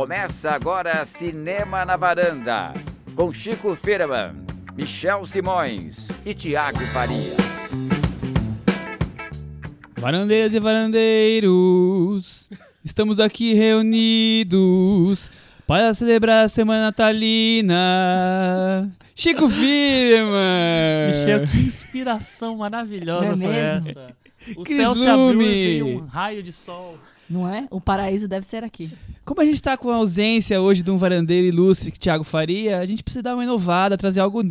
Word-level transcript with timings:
Começa 0.00 0.50
agora 0.52 1.04
Cinema 1.04 1.84
na 1.84 1.94
Varanda, 1.94 2.72
com 3.14 3.30
Chico 3.30 3.76
Firman, 3.76 4.32
Michel 4.74 5.26
Simões 5.26 6.08
e 6.24 6.32
Tiago 6.32 6.80
Faria. 6.86 7.36
Varandeiras 9.98 10.54
e 10.54 10.58
varandeiros, 10.58 12.48
estamos 12.82 13.20
aqui 13.20 13.52
reunidos 13.52 15.30
para 15.66 15.92
celebrar 15.92 16.46
a 16.46 16.48
semana 16.48 16.84
natalina. 16.84 17.76
Chico 19.14 19.50
Firman! 19.50 21.08
Michel, 21.08 21.46
que 21.46 21.58
inspiração 21.58 22.56
maravilhosa 22.56 23.36
Não 23.36 23.50
é 23.52 23.52
mesmo? 23.52 23.90
essa. 23.90 24.16
O 24.56 24.62
Cris 24.62 24.78
céu 24.78 24.94
se 24.94 25.06
abriu 25.06 25.42
e 25.42 25.44
veio 25.44 25.86
um 25.86 26.06
raio 26.06 26.42
de 26.42 26.54
sol. 26.54 26.98
Não 27.30 27.48
é? 27.48 27.68
O 27.70 27.80
paraíso 27.80 28.26
deve 28.26 28.44
ser 28.44 28.64
aqui. 28.64 28.90
Como 29.24 29.40
a 29.40 29.44
gente 29.44 29.62
tá 29.62 29.76
com 29.76 29.88
a 29.88 29.94
ausência 29.94 30.60
hoje 30.60 30.82
de 30.82 30.90
um 30.90 30.96
varandeiro 30.96 31.46
ilustre, 31.46 31.92
Thiago 31.92 32.24
Faria, 32.24 32.80
a 32.80 32.84
gente 32.84 33.04
precisa 33.04 33.22
dar 33.22 33.34
uma 33.34 33.44
inovada, 33.44 33.96
trazer 33.96 34.18
algo 34.18 34.42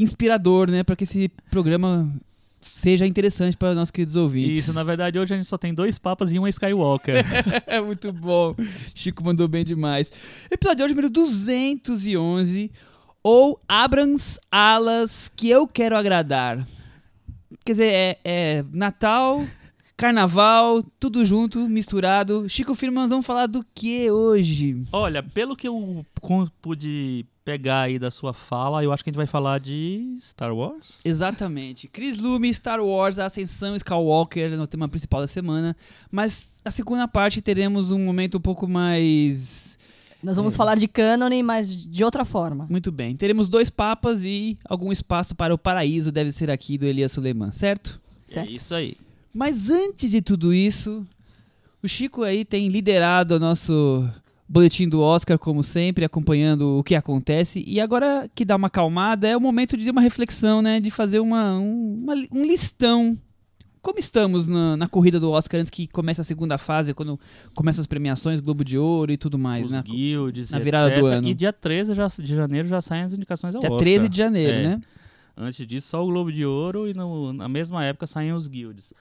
inspirador, 0.00 0.70
né? 0.70 0.82
Para 0.82 0.96
que 0.96 1.04
esse 1.04 1.28
programa 1.50 2.10
seja 2.58 3.06
interessante 3.06 3.56
para 3.56 3.70
os 3.70 3.76
nossos 3.76 3.90
queridos 3.90 4.16
ouvintes. 4.16 4.60
Isso, 4.60 4.72
na 4.72 4.82
verdade, 4.82 5.18
hoje 5.18 5.34
a 5.34 5.36
gente 5.36 5.46
só 5.46 5.58
tem 5.58 5.74
dois 5.74 5.98
papas 5.98 6.32
e 6.32 6.38
uma 6.38 6.48
Skywalker. 6.48 7.24
É 7.66 7.80
muito 7.82 8.10
bom. 8.12 8.54
Chico 8.94 9.22
mandou 9.22 9.46
bem 9.46 9.64
demais. 9.64 10.10
Episódio 10.50 10.78
de 10.78 10.82
hoje, 10.84 10.94
número 10.94 11.10
211. 11.10 12.70
Ou 13.22 13.60
Abrams 13.68 14.40
Alas 14.50 15.30
que 15.36 15.50
eu 15.50 15.66
quero 15.66 15.96
agradar. 15.96 16.66
Quer 17.64 17.72
dizer, 17.72 17.92
é, 17.92 18.18
é 18.24 18.64
Natal, 18.72 19.44
Carnaval, 20.06 20.82
tudo 20.98 21.24
junto, 21.24 21.68
misturado. 21.68 22.48
Chico 22.48 22.74
Firman, 22.74 23.02
nós 23.02 23.10
vamos 23.10 23.24
falar 23.24 23.46
do 23.46 23.64
que 23.72 24.10
hoje? 24.10 24.82
Olha, 24.90 25.22
pelo 25.22 25.54
que 25.54 25.68
eu 25.68 26.04
pude 26.60 27.24
pegar 27.44 27.82
aí 27.82 28.00
da 28.00 28.10
sua 28.10 28.32
fala, 28.32 28.82
eu 28.82 28.92
acho 28.92 29.04
que 29.04 29.10
a 29.10 29.12
gente 29.12 29.16
vai 29.16 29.28
falar 29.28 29.60
de 29.60 30.18
Star 30.20 30.52
Wars. 30.52 30.98
Exatamente. 31.04 31.86
Chris 31.86 32.18
Lume, 32.18 32.52
Star 32.52 32.80
Wars, 32.80 33.20
A 33.20 33.26
Ascensão 33.26 33.76
Skywalker, 33.76 34.50
no 34.56 34.66
tema 34.66 34.88
principal 34.88 35.20
da 35.20 35.28
semana. 35.28 35.76
Mas 36.10 36.52
a 36.64 36.72
segunda 36.72 37.06
parte 37.06 37.40
teremos 37.40 37.92
um 37.92 38.00
momento 38.00 38.38
um 38.38 38.40
pouco 38.40 38.66
mais 38.66 39.78
Nós 40.20 40.36
vamos 40.36 40.54
É. 40.54 40.56
falar 40.56 40.74
de 40.74 40.88
cânone, 40.88 41.44
mas 41.44 41.76
de 41.76 42.02
outra 42.02 42.24
forma. 42.24 42.66
Muito 42.68 42.90
bem. 42.90 43.14
Teremos 43.14 43.46
dois 43.46 43.70
papas 43.70 44.24
e 44.24 44.58
algum 44.64 44.90
espaço 44.90 45.36
para 45.36 45.54
o 45.54 45.58
paraíso 45.58 46.10
deve 46.10 46.32
ser 46.32 46.50
aqui 46.50 46.76
do 46.76 46.86
Elias 46.86 47.12
Suleiman, 47.12 47.52
certo? 47.52 48.00
Certo. 48.26 48.48
É 48.50 48.52
isso 48.52 48.74
aí. 48.74 48.96
Mas 49.34 49.70
antes 49.70 50.10
de 50.10 50.20
tudo 50.20 50.52
isso, 50.52 51.06
o 51.82 51.88
Chico 51.88 52.22
aí 52.22 52.44
tem 52.44 52.68
liderado 52.68 53.36
o 53.36 53.38
nosso 53.40 54.08
boletim 54.48 54.86
do 54.88 55.00
Oscar, 55.00 55.38
como 55.38 55.62
sempre, 55.62 56.04
acompanhando 56.04 56.78
o 56.78 56.84
que 56.84 56.94
acontece. 56.94 57.64
E 57.66 57.80
agora 57.80 58.30
que 58.34 58.44
dá 58.44 58.56
uma 58.56 58.66
acalmada, 58.66 59.26
é 59.26 59.36
o 59.36 59.40
momento 59.40 59.76
de 59.76 59.90
uma 59.90 60.00
reflexão, 60.02 60.60
né? 60.60 60.78
De 60.80 60.90
fazer 60.90 61.20
uma, 61.20 61.58
um, 61.58 62.00
uma 62.02 62.14
um 62.32 62.44
listão. 62.44 63.18
Como 63.80 63.98
estamos 63.98 64.46
na, 64.46 64.76
na 64.76 64.86
corrida 64.86 65.18
do 65.18 65.30
Oscar 65.30 65.58
antes 65.60 65.70
que 65.70 65.88
comece 65.88 66.20
a 66.20 66.24
segunda 66.24 66.56
fase, 66.56 66.94
quando 66.94 67.18
começam 67.54 67.80
as 67.80 67.86
premiações, 67.86 68.38
Globo 68.38 68.62
de 68.64 68.78
Ouro 68.78 69.10
e 69.10 69.16
tudo 69.16 69.36
mais, 69.38 69.66
Os 69.66 69.72
né? 69.72 69.82
guilds, 69.84 70.50
na 70.50 70.58
etc. 70.58 70.64
virada 70.64 71.00
do 71.00 71.06
ano. 71.06 71.26
E 71.26 71.34
dia 71.34 71.52
13 71.52 71.94
já- 71.94 72.06
de 72.06 72.32
janeiro 72.34 72.68
já 72.68 72.80
saem 72.80 73.02
as 73.02 73.12
indicações 73.12 73.56
ao 73.56 73.60
Dia 73.60 73.70
Oscar. 73.70 73.82
13 73.82 74.08
de 74.08 74.16
janeiro, 74.18 74.52
É. 74.52 74.62
né? 74.68 74.80
Antes 75.36 75.66
disso, 75.66 75.88
só 75.88 76.04
o 76.04 76.06
Globo 76.06 76.30
de 76.30 76.44
Ouro 76.44 76.86
e 76.86 76.94
no- 76.94 77.32
na 77.32 77.48
mesma 77.48 77.82
época 77.84 78.06
saem 78.06 78.32
os 78.32 78.46
guilds. 78.46 78.92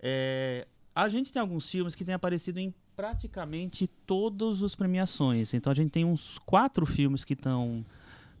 É, 0.00 0.66
a 0.94 1.08
gente 1.08 1.32
tem 1.32 1.40
alguns 1.40 1.68
filmes 1.70 1.94
que 1.94 2.04
têm 2.04 2.14
aparecido 2.14 2.58
em 2.58 2.72
praticamente 2.96 3.86
todas 4.06 4.62
as 4.62 4.74
premiações. 4.74 5.52
Então 5.54 5.70
a 5.70 5.74
gente 5.76 5.90
tem 5.90 6.04
uns 6.04 6.38
quatro 6.46 6.86
filmes 6.86 7.24
que 7.24 7.34
estão 7.34 7.84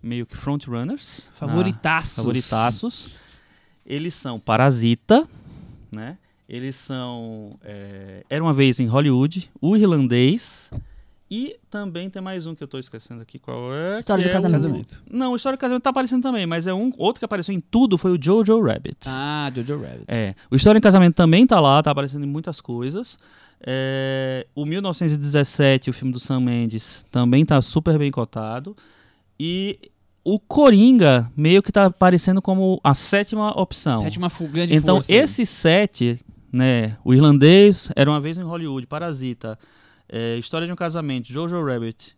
meio 0.02 0.24
que 0.26 0.36
frontrunners. 0.36 1.26
na- 1.26 1.32
Favoritaços. 1.32 2.16
favoritaços. 2.16 3.08
Eles 3.84 4.14
são 4.14 4.40
Parasita, 4.40 5.28
né? 5.92 6.18
Eles 6.48 6.76
são 6.76 7.54
é, 7.62 8.24
Era 8.30 8.42
uma 8.42 8.54
vez 8.54 8.78
em 8.80 8.86
Hollywood, 8.86 9.50
O 9.60 9.76
Irlandês 9.76 10.70
e 11.30 11.56
também 11.68 12.08
tem 12.08 12.22
mais 12.22 12.46
um 12.46 12.54
que 12.54 12.62
eu 12.62 12.68
tô 12.68 12.78
esquecendo 12.78 13.20
aqui 13.20 13.38
qual 13.38 13.74
é. 13.74 13.98
História 13.98 14.22
que 14.22 14.28
de 14.28 14.30
é 14.30 14.32
Casamento. 14.32 14.62
Casamento. 14.62 15.02
Não, 15.10 15.32
o 15.32 15.36
História 15.36 15.56
de 15.56 15.60
Casamento 15.60 15.82
tá 15.82 15.90
aparecendo 15.90 16.22
também, 16.22 16.46
mas 16.46 16.66
é 16.66 16.74
um 16.74 16.92
outro 16.96 17.18
que 17.18 17.24
apareceu 17.24 17.54
em 17.54 17.60
tudo 17.60 17.98
foi 17.98 18.12
o 18.12 18.18
Jojo 18.22 18.60
Rabbit. 18.60 19.08
Ah, 19.08 19.50
Jojo 19.54 19.80
Rabbit. 19.80 20.04
É, 20.06 20.34
o 20.50 20.56
História 20.56 20.78
em 20.78 20.82
Casamento 20.82 21.14
também 21.14 21.46
tá 21.46 21.58
lá, 21.58 21.82
tá 21.82 21.90
aparecendo 21.90 22.24
em 22.24 22.28
muitas 22.28 22.60
coisas. 22.60 23.18
É, 23.60 24.46
o 24.54 24.64
1917, 24.64 25.90
o 25.90 25.92
filme 25.92 26.12
do 26.12 26.20
Sam 26.20 26.40
Mendes, 26.40 27.04
também 27.10 27.44
tá 27.44 27.60
super 27.60 27.98
bem 27.98 28.10
cotado. 28.10 28.76
E 29.38 29.78
o 30.24 30.38
Coringa 30.38 31.30
meio 31.36 31.62
que 31.62 31.72
tá 31.72 31.86
aparecendo 31.86 32.40
como 32.40 32.80
a 32.82 32.94
sétima 32.94 33.50
opção. 33.60 34.00
Sétima 34.00 34.28
fuga 34.30 34.66
de 34.66 34.74
então, 34.74 34.96
força. 34.96 35.12
esses 35.12 35.48
sete, 35.48 36.20
né? 36.52 36.96
O 37.04 37.14
irlandês, 37.14 37.90
Era 37.94 38.10
uma 38.10 38.20
vez 38.20 38.36
em 38.36 38.42
Hollywood, 38.42 38.86
Parasita, 38.86 39.58
é, 40.08 40.36
História 40.36 40.66
de 40.66 40.72
um 40.72 40.76
Casamento, 40.76 41.32
Jojo 41.32 41.62
Rabbit, 41.64 42.16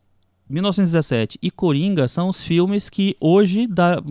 1917 0.49 1.39
e 1.43 1.51
Coringa 1.51 2.09
são 2.09 2.29
os 2.29 2.43
filmes 2.43 2.89
que 2.89 3.15
hoje 3.21 3.67
dá 3.67 4.03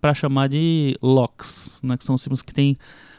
para 0.00 0.14
chamar 0.14 0.48
de 0.48 0.96
locks, 1.02 1.80
né? 1.82 1.96
Que 1.96 2.04
são 2.04 2.14
os 2.14 2.22
filmes 2.24 2.40
que 2.40 2.54
têm 2.54 2.76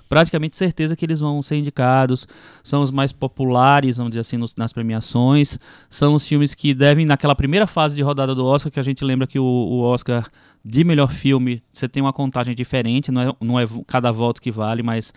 praticamente 0.07 0.55
certeza 0.55 0.95
que 0.95 1.05
eles 1.05 1.19
vão 1.19 1.39
ser 1.43 1.57
indicados, 1.57 2.27
são 2.63 2.81
os 2.81 2.89
mais 2.89 3.11
populares, 3.13 3.97
vamos 3.97 4.09
dizer 4.09 4.21
assim, 4.21 4.37
nos- 4.37 4.55
nas 4.55 4.73
premiações, 4.73 5.59
são 5.87 6.15
os 6.15 6.27
filmes 6.27 6.55
que 6.55 6.73
devem, 6.73 7.05
naquela 7.05 7.35
primeira 7.35 7.67
fase 7.67 7.95
de 7.95 8.01
rodada 8.01 8.33
do 8.33 8.43
Oscar, 8.43 8.71
que 8.71 8.79
a 8.79 8.83
gente 8.83 9.05
lembra 9.05 9.27
que 9.27 9.37
o, 9.37 9.43
o 9.43 9.81
Oscar 9.81 10.27
de 10.65 10.83
melhor 10.83 11.11
filme, 11.11 11.61
você 11.71 11.87
tem 11.87 12.01
uma 12.01 12.11
contagem 12.11 12.55
diferente, 12.55 13.11
não 13.11 13.21
é, 13.21 13.33
não 13.39 13.59
é 13.59 13.67
cada 13.85 14.11
voto 14.11 14.41
que 14.41 14.51
vale, 14.51 14.81
mas 14.81 15.13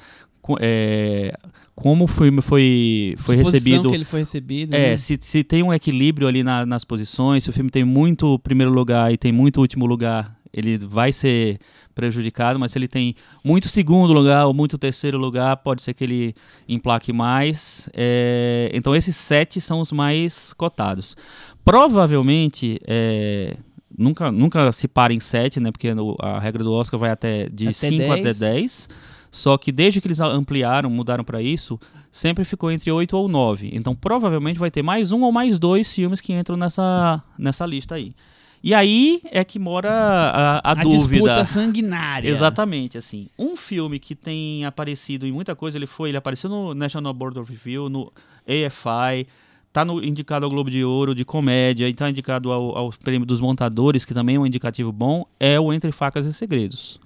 é, 0.61 1.33
como 1.75 2.05
o 2.05 2.09
filme 2.09 2.43
foi, 2.43 3.15
foi 3.19 3.37
Posição 3.37 3.53
recebido 3.53 3.89
que 3.91 3.95
ele 3.95 4.05
foi 4.05 4.21
recebido. 4.21 4.75
é, 4.75 4.91
né? 4.91 4.97
se, 4.97 5.19
se 5.21 5.43
tem 5.45 5.63
um 5.63 5.73
equilíbrio 5.73 6.27
ali 6.29 6.43
na- 6.43 6.67
nas 6.67 6.85
posições, 6.85 7.45
se 7.45 7.51
o 7.51 7.53
filme 7.53 7.71
tem 7.71 7.85
muito 7.85 8.39
primeiro 8.41 8.73
lugar 8.73 9.13
e 9.13 9.17
tem 9.17 9.33
muito 9.33 9.61
último 9.61 9.87
lugar, 9.87 10.37
ele 10.53 10.77
vai 10.79 11.13
ser 11.13 11.59
prejudicado, 11.95 12.59
mas 12.59 12.73
se 12.73 12.79
ele 12.79 12.89
tem 12.89 13.15
muito 13.45 13.69
segundo 13.69 14.13
lugar 14.13 14.47
ou 14.47 14.53
muito 14.55 14.77
terceiro 14.77 15.17
lugar, 15.19 15.57
pode 15.59 15.81
ser 15.83 15.95
que 15.95 16.05
ele 16.05 16.35
emplaque 16.69 17.13
mais. 17.13 17.89
É, 17.95 18.71
então 18.75 18.95
esses 18.95 19.17
sete 19.17 19.61
são 19.61 19.81
os 19.81 19.93
mais 19.93 20.53
cotados. 20.55 21.17
Provavelmente, 21.65 22.79
é, 22.87 23.57
nunca, 23.97 24.31
nunca 24.31 24.71
se 24.73 24.87
para 24.87 25.13
em 25.15 25.21
sete, 25.21 25.59
né? 25.59 25.71
Porque 25.73 25.95
no- 25.95 26.17
a 26.21 26.39
regra 26.39 26.63
do 26.63 26.73
Oscar 26.73 27.01
vai 27.01 27.11
até 27.11 27.49
de 27.49 27.69
Até 27.69 27.89
5 27.89 28.13
até 28.13 28.35
10. 28.35 28.89
10. 29.32 29.38
Só 29.38 29.56
que 29.56 29.72
desde 29.72 30.00
que 30.00 30.06
eles 30.06 30.20
ampliaram, 30.20 30.91
mudaram 30.91 31.25
para 31.25 31.41
isso, 31.41 31.81
sempre 32.10 32.44
ficou 32.44 32.70
entre 32.70 32.93
8 32.93 33.16
ou 33.16 33.28
9. 33.28 33.70
Então 33.72 33.94
provavelmente 33.94 34.59
vai 34.59 34.70
ter 34.70 34.82
mais 34.82 35.10
um 35.10 35.22
ou 35.22 35.32
mais 35.32 35.59
dois 35.59 35.93
filmes 35.93 36.20
que 36.20 36.32
entram 36.32 36.56
nessa, 36.56 37.22
nessa 37.38 37.65
lista 37.65 37.94
aí. 37.94 38.15
E 38.62 38.72
aí 38.72 39.20
é 39.25 39.43
que 39.43 39.59
mora 39.59 39.91
a, 39.91 40.59
a, 40.59 40.70
a 40.70 40.75
dúvida. 40.75 41.09
disputa 41.09 41.44
sanguinária. 41.44 42.28
Exatamente, 42.28 42.97
assim. 42.97 43.28
Um 43.37 43.56
filme 43.56 43.98
que 43.98 44.15
tem 44.15 44.65
aparecido 44.65 45.26
em 45.26 45.32
muita 45.32 45.56
coisa, 45.56 45.76
ele 45.76 45.87
foi, 45.87 46.10
ele 46.10 46.16
apareceu 46.16 46.49
no 46.49 46.72
National 46.72 47.12
Board 47.12 47.41
of 47.41 47.50
Review, 47.50 47.88
no 47.88 48.12
AFI, 48.47 49.26
tá 49.72 49.84
no, 49.84 50.04
indicado 50.04 50.44
ao 50.44 50.50
Globo 50.50 50.70
de 50.70 50.84
Ouro 50.84 51.12
de 51.12 51.25
comédia, 51.25 51.88
e 51.88 51.94
tá 51.94 52.09
indicado 52.09 52.53
ao, 52.53 52.78
ao 52.78 52.91
Prêmio 52.91 53.26
dos 53.26 53.41
Montadores, 53.41 54.04
que 54.04 54.14
também 54.14 54.37
é 54.37 54.38
um 54.38 54.47
indicativo 54.47 54.93
bom, 54.93 55.26
é 55.41 55.59
o 55.59 55.72
Entre 55.72 55.91
Facas 55.91 56.25
e 56.25 56.32
Segredos. 56.32 57.00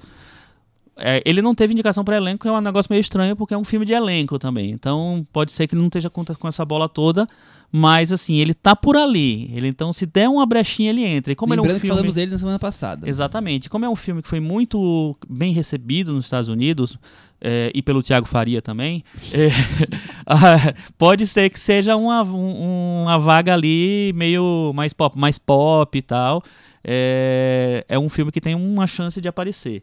É, 0.98 1.22
ele 1.26 1.42
não 1.42 1.54
teve 1.54 1.72
indicação 1.72 2.04
para 2.04 2.16
elenco, 2.16 2.42
que 2.42 2.48
é 2.48 2.52
um 2.52 2.60
negócio 2.60 2.88
meio 2.90 3.00
estranho, 3.00 3.36
porque 3.36 3.52
é 3.52 3.58
um 3.58 3.64
filme 3.64 3.84
de 3.84 3.92
elenco 3.92 4.38
também. 4.38 4.70
Então, 4.70 5.26
pode 5.32 5.52
ser 5.52 5.66
que 5.66 5.76
não 5.76 5.86
esteja 5.86 6.08
com, 6.08 6.24
com 6.24 6.48
essa 6.48 6.64
bola 6.64 6.88
toda, 6.88 7.26
mas 7.70 8.12
assim, 8.12 8.36
ele 8.36 8.54
tá 8.54 8.74
por 8.74 8.96
ali. 8.96 9.50
Ele 9.54 9.68
então 9.68 9.92
se 9.92 10.06
der 10.06 10.28
uma 10.28 10.46
brechinha 10.46 10.88
ele 10.90 11.04
entra. 11.04 11.32
E 11.32 11.36
como 11.36 11.52
ele 11.52 11.60
é 11.60 11.62
Lembrando 11.62 11.76
um 11.76 11.80
que 11.80 11.86
filme 11.86 11.96
falamos 11.98 12.14
dele 12.14 12.30
na 12.30 12.38
semana 12.38 12.58
passada. 12.58 13.08
Exatamente. 13.08 13.68
Como 13.68 13.84
é 13.84 13.88
um 13.88 13.96
filme 13.96 14.22
que 14.22 14.28
foi 14.28 14.40
muito 14.40 15.14
bem 15.28 15.52
recebido 15.52 16.12
nos 16.14 16.24
Estados 16.24 16.48
Unidos, 16.48 16.96
é, 17.40 17.70
e 17.74 17.82
pelo 17.82 18.02
Tiago 18.02 18.26
Faria 18.26 18.62
também, 18.62 19.04
é, 19.32 19.48
ah, 20.26 20.72
pode 20.96 21.26
ser 21.26 21.50
que 21.50 21.60
seja 21.60 21.94
uma, 21.96 22.22
um- 22.22 23.02
uma 23.02 23.18
vaga 23.18 23.52
ali 23.52 24.12
meio 24.14 24.72
mais 24.74 24.94
pop, 24.94 25.18
mais 25.18 25.38
pop 25.38 25.98
e 25.98 26.00
tal. 26.02 26.42
É, 26.82 27.84
é 27.88 27.98
um 27.98 28.08
filme 28.08 28.30
que 28.32 28.40
tem 28.40 28.54
uma 28.54 28.86
chance 28.86 29.20
de 29.20 29.28
aparecer. 29.28 29.82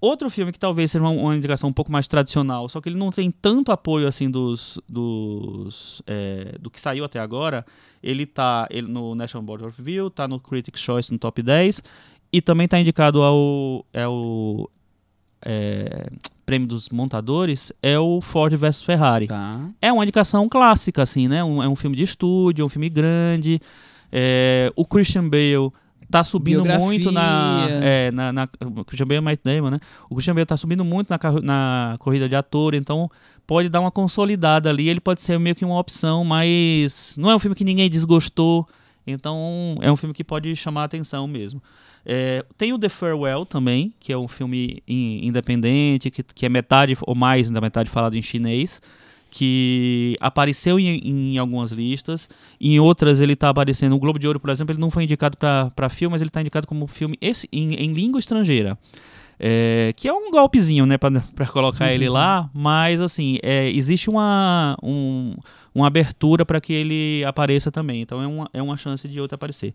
Outro 0.00 0.28
filme 0.28 0.52
que 0.52 0.58
talvez 0.58 0.90
seja 0.90 1.02
uma, 1.02 1.10
uma 1.10 1.36
indicação 1.36 1.70
um 1.70 1.72
pouco 1.72 1.90
mais 1.90 2.06
tradicional, 2.06 2.68
só 2.68 2.80
que 2.80 2.88
ele 2.88 2.98
não 2.98 3.10
tem 3.10 3.30
tanto 3.30 3.72
apoio 3.72 4.06
assim 4.06 4.30
dos, 4.30 4.78
dos 4.88 6.02
é, 6.06 6.56
do 6.60 6.70
que 6.70 6.80
saiu 6.80 7.04
até 7.04 7.18
agora. 7.18 7.64
Ele 8.02 8.26
tá 8.26 8.66
ele, 8.70 8.86
no 8.86 9.14
National 9.14 9.44
Board 9.44 9.64
of 9.64 9.78
Review, 9.78 10.10
tá 10.10 10.28
no 10.28 10.38
Critics' 10.38 10.80
Choice 10.80 11.10
no 11.10 11.18
top 11.18 11.42
10 11.42 11.82
e 12.32 12.42
também 12.42 12.66
está 12.66 12.78
indicado 12.78 13.22
ao, 13.22 13.86
é 13.92 14.06
o 14.06 14.68
é, 15.44 16.08
prêmio 16.44 16.68
dos 16.68 16.88
montadores 16.90 17.72
é 17.82 17.98
o 17.98 18.20
Ford 18.20 18.54
vs 18.54 18.82
Ferrari. 18.82 19.26
Tá. 19.26 19.68
É 19.80 19.92
uma 19.92 20.02
indicação 20.04 20.48
clássica, 20.48 21.02
assim, 21.02 21.26
né? 21.26 21.42
Um- 21.42 21.62
é 21.62 21.68
um 21.68 21.76
filme 21.76 21.96
de 21.96 22.02
estúdio, 22.02 22.62
é 22.62 22.66
um 22.66 22.68
filme 22.68 22.88
grande. 22.88 23.60
É, 24.12 24.72
o 24.76 24.84
Christian 24.84 25.28
Bale 25.28 25.72
tá 26.10 26.22
subindo 26.24 26.56
Biografia. 26.62 26.84
muito 26.84 27.10
na, 27.12 27.66
é, 27.70 28.10
na, 28.10 28.32
na- 28.32 28.48
O 28.76 28.84
Christian 28.84 29.06
Bale 29.06 29.18
é 29.18 29.20
Matt 29.20 29.40
Damon, 29.44 29.70
né? 29.70 29.80
O 30.10 30.14
Christian 30.14 30.34
Bale 30.34 30.46
tá 30.46 30.56
subindo 30.56 30.84
muito 30.84 31.08
na, 31.10 31.18
na 31.42 31.96
corrida 31.98 32.28
de 32.28 32.34
ator, 32.36 32.74
então 32.74 33.10
pode 33.46 33.68
dar 33.68 33.80
uma 33.80 33.90
consolidada 33.90 34.68
ali. 34.70 34.88
Ele 34.88 35.00
pode 35.00 35.22
ser 35.22 35.38
meio 35.38 35.54
que 35.56 35.64
uma 35.64 35.78
opção, 35.78 36.24
mas 36.24 37.14
não 37.18 37.30
é 37.30 37.34
um 37.36 37.38
filme 37.38 37.54
que 37.54 37.64
ninguém 37.64 37.88
desgostou. 37.90 38.66
Então 39.06 39.76
é 39.80 39.90
um 39.90 39.96
filme 39.96 40.12
que 40.14 40.24
pode 40.24 40.54
chamar 40.56 40.82
a 40.82 40.84
atenção 40.84 41.26
mesmo. 41.26 41.62
É, 42.04 42.44
tem 42.56 42.72
o 42.72 42.78
The 42.78 42.88
Farewell 42.88 43.44
também, 43.44 43.92
que 43.98 44.12
é 44.12 44.18
um 44.18 44.28
filme 44.28 44.82
in- 44.86 45.26
independente, 45.26 46.10
que, 46.10 46.22
que 46.22 46.46
é 46.46 46.48
metade 46.48 46.96
ou 47.02 47.14
mais 47.14 47.50
da 47.50 47.60
metade 47.60 47.90
falado 47.90 48.16
em 48.16 48.22
chinês, 48.22 48.80
que 49.30 50.16
apareceu 50.20 50.78
em, 50.80 51.32
em 51.34 51.38
algumas 51.38 51.72
listas, 51.72 52.28
em 52.60 52.78
outras 52.80 53.20
ele 53.20 53.32
está 53.34 53.48
aparecendo. 53.50 53.94
O 53.94 53.98
Globo 53.98 54.18
de 54.18 54.26
Ouro, 54.26 54.40
por 54.40 54.50
exemplo, 54.50 54.72
ele 54.72 54.80
não 54.80 54.90
foi 54.90 55.04
indicado 55.04 55.36
para 55.36 55.88
filme, 55.88 56.12
mas 56.12 56.22
ele 56.22 56.28
está 56.28 56.40
indicado 56.40 56.66
como 56.66 56.86
filme 56.86 57.16
esse, 57.20 57.48
em, 57.52 57.74
em 57.74 57.92
língua 57.92 58.18
estrangeira. 58.20 58.78
É, 59.38 59.92
que 59.94 60.08
é 60.08 60.12
um 60.14 60.30
golpezinho, 60.30 60.86
né, 60.86 60.96
para 60.96 61.20
colocar 61.52 61.92
ele 61.92 62.08
lá, 62.08 62.48
mas 62.54 63.00
assim, 63.02 63.38
é, 63.42 63.68
existe 63.70 64.08
uma, 64.08 64.74
um- 64.82 65.34
uma 65.74 65.86
abertura 65.86 66.46
para 66.46 66.58
que 66.58 66.72
ele 66.72 67.22
apareça 67.26 67.70
também, 67.70 68.00
então 68.00 68.22
é 68.22 68.26
uma, 68.26 68.48
é 68.54 68.62
uma 68.62 68.78
chance 68.78 69.06
de 69.06 69.20
outro 69.20 69.34
aparecer. 69.34 69.74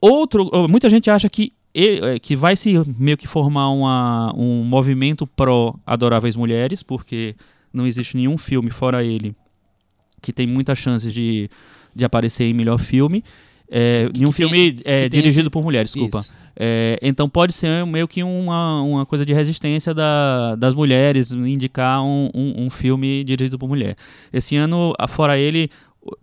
Outro, 0.00 0.50
muita 0.68 0.88
gente 0.90 1.08
acha 1.10 1.28
que 1.30 1.52
ele- 1.74 2.04
é, 2.04 2.18
que 2.18 2.36
vai 2.36 2.56
se 2.56 2.74
meio 2.98 3.16
que 3.16 3.26
formar 3.26 3.70
uma, 3.70 4.32
um 4.36 4.62
movimento 4.64 5.26
pró 5.26 5.74
adoráveis 5.86 6.36
mulheres, 6.36 6.82
porque 6.82 7.34
não 7.72 7.86
existe 7.86 8.16
nenhum 8.16 8.36
filme 8.38 8.70
fora 8.70 9.02
ele 9.04 9.34
que 10.20 10.32
tem 10.32 10.46
muitas 10.46 10.78
chances 10.78 11.12
de, 11.14 11.48
de 11.94 12.04
aparecer 12.04 12.44
em 12.44 12.52
melhor 12.54 12.78
filme. 12.78 13.22
É, 13.70 14.08
nenhum 14.14 14.26
tem- 14.26 14.32
filme 14.32 14.80
é, 14.84 15.08
dirigido 15.08 15.42
esse- 15.42 15.50
por 15.50 15.62
mulheres, 15.62 15.92
desculpa. 15.92 16.24
É, 16.60 16.98
então 17.00 17.28
pode 17.28 17.52
ser 17.52 17.86
meio 17.86 18.08
que 18.08 18.20
uma, 18.24 18.82
uma 18.82 19.06
coisa 19.06 19.24
de 19.24 19.32
resistência 19.32 19.94
da- 19.94 20.56
das 20.56 20.74
mulheres 20.74 21.30
indicar 21.30 22.02
um, 22.02 22.28
um- 22.34 22.64
um 22.66 22.70
filme 22.70 23.22
dirigido 23.22 23.56
por 23.58 23.68
mulher. 23.68 23.94
Esse 24.32 24.56
ano, 24.56 24.92
fora 25.06 25.38
ele, 25.38 25.70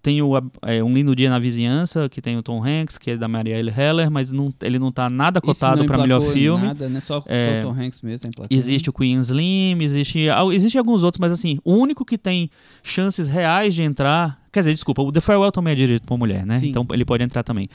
tem 0.02 0.22
o, 0.22 0.32
é, 0.62 0.84
Um 0.84 0.94
Lindo 0.94 1.16
Dia 1.16 1.30
na 1.30 1.38
Vizinhança, 1.38 2.08
que 2.10 2.22
tem 2.22 2.38
o 2.38 2.42
Tom 2.44 2.64
Hanks, 2.64 2.98
que 2.98 3.12
é 3.12 3.18
da 3.18 3.28
Marielle 3.28 3.72
Heller, 3.76 4.10
mas 4.10 4.32
não, 4.32 4.54
ele 4.64 4.80
não 4.80 4.90
está 4.90 5.10
nada 5.10 5.40
cotado 5.42 5.86
para 5.86 5.98
melhor 5.98 6.22
filme. 6.22 6.68
Nada, 6.68 6.90
né? 6.90 7.00
Só, 7.00 7.22
só 7.22 7.26
É, 7.30 7.62
o 7.64 7.68
Tom 7.68 7.80
Hanks 7.82 8.02
mesmo 8.02 8.32
tá. 8.32 8.44
Existe 8.50 8.90
o 8.90 8.94
Queen 8.94 9.20
Slim, 9.22 9.78
existe, 9.82 10.28
existe 10.54 10.78
alguns 10.78 11.04
outros, 11.04 11.20
mas 11.20 11.32
assim, 11.32 11.60
o 11.64 11.74
único 11.74 12.04
que 12.06 12.18
tem 12.18 12.50
chances 12.84 13.28
reais 13.30 13.76
de 13.76 13.84
entrar. 13.84 14.40
Quer 14.52 14.62
dizer, 14.62 14.74
desculpa, 14.74 15.02
o 15.02 15.12
The 15.12 15.20
Farewell 15.20 15.52
também 15.52 15.74
é 15.74 15.76
dirigido 15.76 16.06
por 16.08 16.18
mulher, 16.18 16.46
né? 16.46 16.58
Sim. 16.60 16.70
Então 16.70 16.88
ele 16.92 17.04
pode 17.06 17.24
entrar 17.24 17.44
também. 17.44 17.68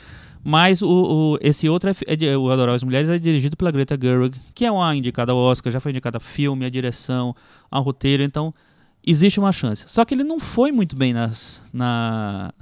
Mas 0.42 0.80
o, 0.80 0.88
o- 0.88 1.38
esse 1.42 1.68
outro, 1.68 1.90
é, 1.90 1.94
é 2.26 2.36
o 2.36 2.50
Adoráveis 2.50 2.82
Mulheres, 2.82 3.10
é 3.10 3.18
dirigido 3.18 3.56
pela 3.56 3.70
Greta 3.70 3.98
Gerwig, 4.00 4.34
que 4.54 4.64
é 4.64 4.72
uma 4.72 4.96
indicada 4.96 5.32
ao 5.32 5.38
Oscar, 5.38 5.70
já 5.70 5.78
foi 5.80 5.90
indicada 5.92 6.16
a 6.16 6.20
filme, 6.20 6.64
a 6.64 6.70
direção, 6.70 7.36
ao 7.70 7.82
roteiro, 7.82 8.22
então 8.22 8.50
existe 9.06 9.38
uma 9.38 9.52
chance. 9.52 9.84
Só 9.88 10.04
que 10.04 10.14
ele 10.14 10.24
não 10.24 10.38
foi 10.40 10.72
muito 10.72 10.96
bem 10.96 11.12
nas, 11.12 11.62
na, 11.72 12.52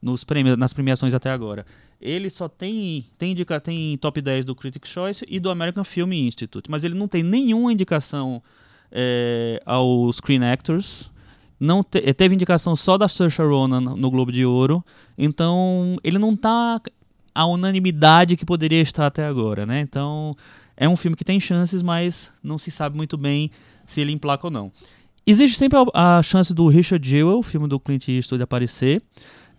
nos 0.00 0.24
prêmios, 0.24 0.56
nas 0.56 0.72
premiações 0.72 1.14
até 1.14 1.30
agora. 1.30 1.64
Ele 2.00 2.28
só 2.28 2.48
tem, 2.48 3.06
tem, 3.16 3.32
indica, 3.32 3.58
tem 3.60 3.96
top 3.98 4.20
10 4.20 4.44
do 4.44 4.54
Critics' 4.54 4.90
Choice 4.90 5.24
e 5.28 5.40
do 5.40 5.50
American 5.50 5.84
Film 5.84 6.12
Institute, 6.12 6.70
mas 6.70 6.84
ele 6.84 6.94
não 6.94 7.08
tem 7.08 7.22
nenhuma 7.22 7.72
indicação 7.72 8.42
é, 8.92 9.62
aos 9.64 10.16
Screen 10.16 10.44
Actors. 10.44 11.10
Não 11.58 11.82
te- 11.82 12.02
eh, 12.04 12.12
teve 12.12 12.34
indicação 12.34 12.76
só 12.76 12.98
da 12.98 13.08
Saoirse 13.08 13.40
Ronan 13.40 13.80
no 13.80 13.96
no 13.96 14.10
Globo 14.10 14.30
de 14.32 14.44
Ouro. 14.44 14.84
Então, 15.16 15.96
ele 16.04 16.18
não 16.18 16.36
tá 16.36 16.80
a 17.34 17.46
unanimidade 17.46 18.36
que 18.36 18.44
poderia 18.44 18.82
estar 18.82 19.06
até 19.06 19.24
agora, 19.24 19.64
né? 19.64 19.80
Então, 19.80 20.34
é 20.76 20.88
um 20.88 20.96
filme 20.96 21.16
que 21.16 21.24
tem 21.24 21.40
chances, 21.40 21.80
mas 21.82 22.30
não 22.42 22.58
se 22.58 22.70
sabe 22.70 22.96
muito 22.96 23.16
bem 23.16 23.50
se 23.86 24.00
ele 24.00 24.12
emplaca 24.12 24.46
ou 24.46 24.50
não. 24.50 24.70
Existe 25.26 25.56
sempre 25.56 25.78
a, 25.94 26.18
a 26.18 26.22
chance 26.22 26.52
do 26.52 26.68
Richard 26.68 27.08
Jewell, 27.08 27.38
o 27.38 27.42
filme 27.42 27.66
do 27.66 27.80
Clint 27.80 28.08
Eastwood, 28.08 28.42
aparecer. 28.42 29.02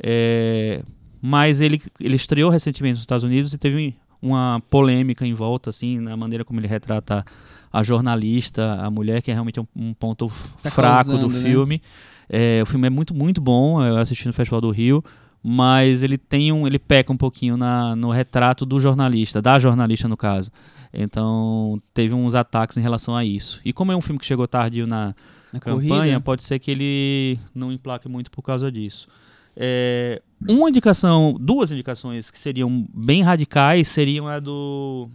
É, 0.02 0.84
mas 1.22 1.62
ele, 1.62 1.82
ele 2.00 2.16
estreou 2.16 2.52
recentemente 2.52 2.94
nos 2.94 3.02
Estados 3.02 3.24
Unidos 3.24 3.54
e 3.54 3.58
teve 3.58 3.96
uma 4.22 4.62
polêmica 4.70 5.26
em 5.26 5.34
volta, 5.34 5.70
assim, 5.70 6.00
na 6.00 6.16
maneira 6.16 6.44
como 6.46 6.60
ele 6.60 6.68
retrata 6.68 7.24
a 7.72 7.84
jornalista, 7.84 8.76
a 8.82 8.90
mulher, 8.90 9.22
que 9.22 9.32
é 9.32 9.34
realmente 9.34 9.60
um, 9.60 9.68
um 9.76 9.94
ponto 9.94 10.32
Tá 10.62 10.72
fraco 10.72 11.12
do 11.12 11.18
causando, 11.20 11.40
né? 11.40 11.50
filme. 11.50 11.82
É, 12.30 12.62
o 12.64 12.66
filme 12.66 12.88
é 12.88 12.90
muito, 12.90 13.14
muito 13.14 13.42
bom, 13.42 13.84
eu 13.84 13.98
assisti 13.98 14.28
no 14.28 14.34
Festival 14.34 14.62
do 14.62 14.72
Rio, 14.72 15.04
mas 15.44 16.02
ele 16.02 16.18
tem 16.18 16.52
um, 16.52 16.66
ele 16.66 16.80
peca 16.80 17.12
um 17.14 17.18
pouquinho 17.18 17.56
na, 17.56 17.96
no 17.96 18.10
retrato 18.10 18.66
do 18.66 18.80
jornalista, 18.80 19.42
da 19.42 19.60
jornalista 19.60 20.08
no 20.08 20.18
caso. 20.18 20.50
Então 20.92 21.80
teve 21.94 22.16
uns 22.16 22.34
ataques 22.34 22.78
em 22.78 22.82
relação 22.82 23.16
a 23.16 23.24
isso. 23.24 23.62
E 23.64 23.72
como 23.72 23.92
é 23.92 23.96
um 23.96 24.02
filme 24.02 24.18
que 24.18 24.26
chegou 24.26 24.48
tardio 24.48 24.88
na, 24.88 25.14
Na 25.56 25.60
campanha, 25.60 25.88
corrida. 25.88 26.22
pode 26.22 26.44
ser 26.44 26.60
que 26.60 26.70
ele 26.70 27.40
não 27.54 27.72
emplaque 27.72 28.08
muito 28.10 28.30
por 28.30 28.42
causa 28.42 28.72
disso. 28.72 29.08
É, 29.56 30.22
uma 30.48 30.70
indicação, 30.70 31.38
duas 31.40 31.72
indicações 31.72 32.30
que 32.30 32.38
seriam 32.38 32.86
bem 32.94 33.24
radicais 33.24 33.88
seriam 33.88 34.28
a 34.28 34.38
do 34.40 35.08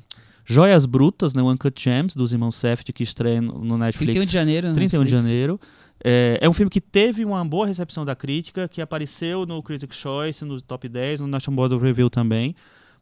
Joias 0.47 0.87
Brutas, 0.87 1.35
né, 1.35 1.43
o 1.43 1.51
Uncut 1.51 1.81
Gems, 1.83 2.17
dos 2.17 2.33
irmãos 2.33 2.55
Safdie, 2.57 2.93
que 2.93 3.03
estreia 3.03 3.41
no 3.41 3.53
no 3.53 3.61
31 3.61 3.79
Netflix. 3.79 4.27
de 4.27 4.33
janeiro. 4.33 4.69
na 4.69 4.75
31 4.75 5.05
de 5.05 5.13
Netflix. 5.13 5.23
janeiro. 5.23 5.61
É, 6.03 6.39
é 6.41 6.49
um 6.49 6.55
filme 6.55 6.71
que 6.71 6.81
teve 6.81 7.23
uma 7.25 7.45
boa 7.45 7.67
recepção 7.67 8.05
da 8.07 8.17
crítica, 8.17 8.67
que 8.67 8.81
apareceu 8.81 9.45
no 9.45 9.63
Critics' 9.63 9.99
Choice, 9.99 10.43
no 10.45 10.59
Top 10.63 10.89
10, 10.89 11.21
no 11.21 11.27
National 11.27 11.57
Board 11.57 11.75
of 11.75 11.85
Review 11.85 12.09
também. 12.09 12.57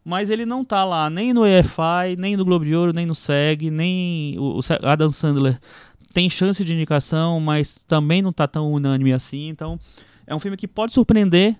Mas 0.04 0.30
ele 0.30 0.44
não 0.44 0.64
tá 0.64 0.84
lá 0.84 1.08
nem 1.08 1.32
no 1.32 1.46
EFI, 1.46 2.16
nem 2.18 2.36
no 2.36 2.44
Globo 2.44 2.64
de 2.64 2.74
Ouro, 2.74 2.92
nem 2.92 3.06
no 3.06 3.14
SEG, 3.14 3.70
nem 3.70 4.36
o, 4.38 4.58
o 4.58 4.60
Adam 4.82 5.10
Sandler 5.10 5.60
tem 6.12 6.28
chance 6.30 6.64
de 6.64 6.74
indicação, 6.74 7.38
mas 7.40 7.84
também 7.84 8.22
não 8.22 8.32
tá 8.32 8.46
tão 8.46 8.72
unânime 8.72 9.12
assim. 9.12 9.48
Então, 9.48 9.78
é 10.26 10.34
um 10.34 10.38
filme 10.38 10.56
que 10.56 10.66
pode 10.68 10.92
surpreender, 10.94 11.56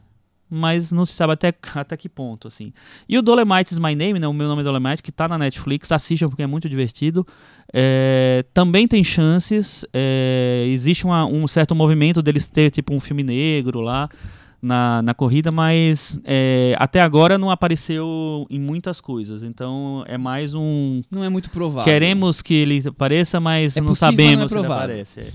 mas 0.50 0.90
não 0.92 1.04
se 1.04 1.12
sabe 1.12 1.34
até, 1.34 1.52
até 1.74 1.96
que 1.96 2.08
ponto, 2.08 2.48
assim. 2.48 2.72
E 3.08 3.18
o 3.18 3.22
Dolemite 3.22 3.72
is 3.72 3.78
My 3.78 3.94
Name, 3.94 4.18
né, 4.18 4.26
o 4.26 4.32
meu 4.32 4.48
nome 4.48 4.62
é 4.62 4.64
Dolemite, 4.64 5.02
que 5.02 5.12
tá 5.12 5.28
na 5.28 5.36
Netflix, 5.38 5.92
assistam 5.92 6.28
porque 6.28 6.42
é 6.42 6.46
muito 6.46 6.68
divertido. 6.68 7.26
É, 7.72 8.44
também 8.54 8.88
tem 8.88 9.04
chances, 9.04 9.84
é, 9.92 10.64
existe 10.66 11.04
uma- 11.04 11.26
um 11.26 11.46
certo 11.46 11.74
movimento 11.74 12.22
deles 12.22 12.48
ter 12.48 12.70
tipo 12.70 12.94
um 12.94 13.00
filme 13.00 13.22
negro 13.22 13.80
lá 13.80 14.08
na, 14.60 15.00
na 15.02 15.14
corrida, 15.14 15.50
mas 15.52 16.20
é, 16.24 16.74
até 16.79 17.00
agora 17.00 17.38
não 17.38 17.50
apareceu 17.50 18.46
em 18.50 18.58
muitas 18.58 19.00
coisas, 19.00 19.43
então 19.43 20.05
é 20.06 20.19
mais 20.19 20.55
um 20.55 21.00
Não 21.10 21.22
é 21.22 21.29
muito 21.29 21.48
provável. 21.50 21.84
Queremos 21.84 22.43
que 22.43 22.55
ele 22.55 22.82
apareça, 22.86 23.38
mas 23.38 23.77
É 23.77 23.81
não 23.81 23.88
possível, 23.88 24.10
sabemos 24.12 24.31
se 24.31 24.36
não 24.36 24.41
é 24.43 24.44
ele 24.44 24.48
provável. 24.67 24.84
aparece. 24.84 25.20
é. 25.20 25.32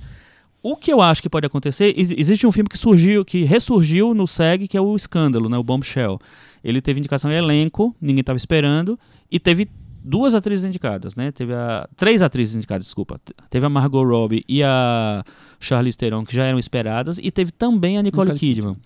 O 0.65 0.77
que 0.77 0.93
eu 0.93 1.01
acho 1.01 1.21
que 1.21 1.29
pode 1.29 1.45
acontecer, 1.45 1.93
ex- 1.97 2.11
existe 2.17 2.47
um 2.47 2.51
filme 2.51 2.69
que 2.69 2.77
surgiu, 2.77 3.25
que 3.25 3.43
ressurgiu 3.43 4.13
no 4.13 4.25
SEG, 4.25 4.65
que 4.67 4.77
é 4.77 4.81
o 4.81 4.95
Escândalo, 4.95 5.49
né, 5.49 5.57
o 5.57 5.63
Bombshell. 5.63 6.17
Ele 6.63 6.81
teve 6.81 6.99
indicação 6.99 7.29
em 7.29 7.35
elenco, 7.35 7.93
ninguém 8.01 8.21
estava 8.21 8.37
esperando, 8.37 8.97
e 9.29 9.39
teve 9.39 9.67
duas 10.03 10.35
atrizes 10.35 10.65
indicadas, 10.65 11.15
né? 11.15 11.31
Teve 11.31 11.53
a 11.53 11.87
três 11.95 12.21
atrizes 12.21 12.55
indicadas, 12.55 12.85
desculpa. 12.85 13.19
Te- 13.23 13.33
Teve 13.49 13.65
a 13.65 13.69
Margot 13.69 14.03
Robbie 14.03 14.43
e 14.47 14.61
a 14.63 15.23
Charlize 15.59 15.97
Theron, 15.97 16.25
que 16.25 16.35
já 16.35 16.43
eram 16.45 16.59
esperadas, 16.59 17.17
e 17.21 17.31
teve 17.31 17.51
também 17.51 17.97
a 17.97 18.01
Nicole, 18.01 18.31
Nicole 18.33 18.39
Kidman. 18.39 18.77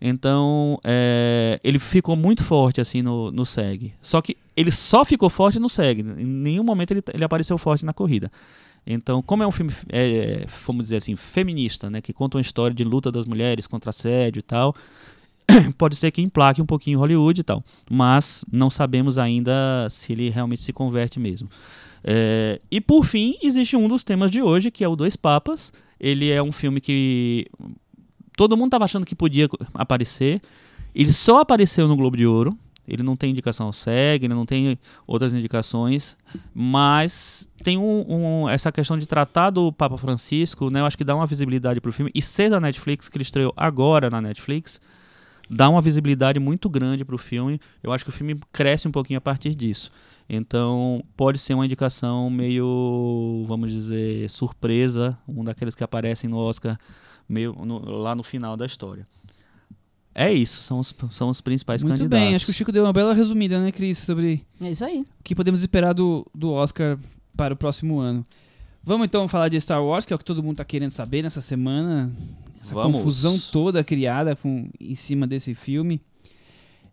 Então, 0.00 0.78
é, 0.84 1.58
ele 1.64 1.78
ficou 1.78 2.14
muito 2.16 2.44
forte 2.44 2.80
assim 2.80 3.02
no, 3.02 3.30
no 3.32 3.46
SEG. 3.46 3.94
Só 4.00 4.20
que 4.20 4.36
ele 4.56 4.70
só 4.70 5.04
ficou 5.04 5.30
forte 5.30 5.58
no 5.58 5.68
SEG. 5.68 6.00
Em 6.00 6.26
nenhum 6.26 6.62
momento 6.64 6.90
ele, 6.92 7.02
ele 7.14 7.24
apareceu 7.24 7.56
forte 7.56 7.84
na 7.84 7.92
corrida. 7.92 8.30
Então, 8.86 9.20
como 9.20 9.42
é 9.42 9.46
um 9.46 9.50
filme, 9.50 9.72
é, 9.88 10.46
vamos 10.64 10.86
dizer 10.86 10.98
assim, 10.98 11.16
feminista, 11.16 11.90
né, 11.90 12.00
que 12.00 12.12
conta 12.12 12.36
uma 12.36 12.40
história 12.40 12.74
de 12.74 12.84
luta 12.84 13.10
das 13.10 13.26
mulheres 13.26 13.66
contra 13.66 13.90
assédio 13.90 14.38
e 14.38 14.42
tal, 14.42 14.74
pode 15.78 15.96
ser 15.96 16.10
que 16.10 16.20
emplaque 16.22 16.60
um 16.60 16.66
pouquinho 16.66 16.98
Hollywood 16.98 17.40
e 17.40 17.44
tal. 17.44 17.64
Mas 17.90 18.44
não 18.52 18.70
sabemos 18.70 19.18
ainda 19.18 19.86
se 19.90 20.12
ele 20.12 20.28
realmente 20.30 20.62
se 20.62 20.72
converte 20.72 21.18
mesmo. 21.18 21.48
É, 22.04 22.60
e 22.70 22.80
por 22.80 23.04
fim, 23.04 23.36
existe 23.42 23.76
um 23.76 23.88
dos 23.88 24.04
temas 24.04 24.30
de 24.30 24.40
hoje, 24.40 24.70
que 24.70 24.84
é 24.84 24.88
o 24.88 24.96
Dois 24.96 25.16
Papas. 25.16 25.72
Ele 25.98 26.30
é 26.30 26.42
um 26.42 26.52
filme 26.52 26.80
que 26.80 27.46
todo 28.36 28.56
mundo 28.56 28.68
estava 28.68 28.84
achando 28.84 29.06
que 29.06 29.14
podia 29.14 29.48
aparecer. 29.74 30.40
Ele 30.94 31.12
só 31.12 31.40
apareceu 31.40 31.88
no 31.88 31.96
Globo 31.96 32.16
de 32.16 32.26
Ouro. 32.26 32.56
Ele 32.88 33.02
não 33.02 33.16
tem 33.16 33.30
indicação 33.32 33.66
ao 33.66 33.72
SEG, 33.72 34.26
ele 34.26 34.34
não 34.34 34.46
tem 34.46 34.78
outras 35.08 35.32
indicações, 35.32 36.16
mas 36.54 37.50
tem 37.64 37.76
um, 37.76 38.04
um- 38.44 38.48
essa 38.48 38.70
questão 38.70 38.96
de 38.96 39.06
tratar 39.06 39.50
do 39.50 39.72
Papa 39.72 39.96
Francisco, 39.98 40.70
né? 40.70 40.78
Eu 40.78 40.86
acho 40.86 40.96
que 40.96 41.02
dá 41.02 41.16
uma 41.16 41.26
visibilidade 41.26 41.80
pro 41.80 41.92
filme. 41.92 42.12
E 42.14 42.22
ser 42.22 42.48
da 42.48 42.60
Netflix, 42.60 43.08
que 43.08 43.16
ele 43.16 43.22
estreou 43.22 43.52
agora 43.56 44.08
na 44.08 44.20
Netflix, 44.20 44.80
dá 45.48 45.68
uma 45.68 45.80
visibilidade 45.80 46.38
muito 46.38 46.68
grande 46.68 47.04
pro 47.04 47.18
filme. 47.18 47.60
Eu 47.82 47.92
acho 47.92 48.04
que 48.04 48.10
o 48.10 48.12
filme 48.12 48.38
cresce 48.52 48.86
um 48.88 48.92
pouquinho 48.92 49.18
a 49.18 49.20
partir 49.20 49.54
disso. 49.54 49.90
Então, 50.28 51.04
pode 51.16 51.38
ser 51.38 51.54
uma 51.54 51.64
indicação 51.64 52.28
meio, 52.28 53.44
vamos 53.46 53.70
dizer, 53.70 54.28
surpresa, 54.28 55.16
um 55.28 55.44
daqueles 55.44 55.74
que 55.74 55.84
aparecem 55.84 56.28
no 56.28 56.36
Oscar 56.36 56.78
meio 57.28 57.52
no- 57.64 57.78
lá 57.98 58.14
no 58.14 58.22
final 58.22 58.56
da 58.56 58.66
história. 58.66 59.06
é 60.14 60.32
isso, 60.32 60.62
são 60.62 60.78
os, 60.80 60.94
são 61.10 61.28
os 61.28 61.40
principais 61.40 61.82
Muito 61.84 61.98
candidatos. 61.98 62.24
bem, 62.26 62.34
acho 62.34 62.44
que 62.46 62.50
o 62.50 62.54
Chico 62.54 62.72
deu 62.72 62.84
uma 62.84 62.92
bela 62.92 63.12
resumida, 63.12 63.60
né, 63.60 63.70
Cris, 63.70 63.98
sobre 63.98 64.42
É 64.62 64.70
isso 64.70 64.84
aí. 64.84 65.00
o 65.00 65.22
que 65.22 65.34
podemos 65.34 65.60
esperar 65.60 65.92
do, 65.92 66.26
do 66.34 66.50
Oscar 66.52 66.98
para 67.36 67.52
o 67.54 67.56
próximo 67.56 67.98
ano. 68.00 68.24
Vamos 68.82 69.04
então 69.04 69.28
falar 69.28 69.48
de 69.48 69.60
Star 69.60 69.84
Wars, 69.84 70.06
que 70.06 70.12
é 70.12 70.16
o 70.16 70.18
que 70.18 70.24
todo 70.24 70.42
mundo 70.42 70.56
tá 70.56 70.64
querendo 70.64 70.90
saber 70.92 71.22
nessa 71.22 71.40
semana. 71.40 72.10
Essa 72.66 72.74
Vamos. 72.74 72.98
confusão 72.98 73.38
toda 73.52 73.84
criada 73.84 74.34
com, 74.34 74.68
em 74.80 74.94
cima 74.94 75.26
desse 75.26 75.54
filme. 75.54 76.00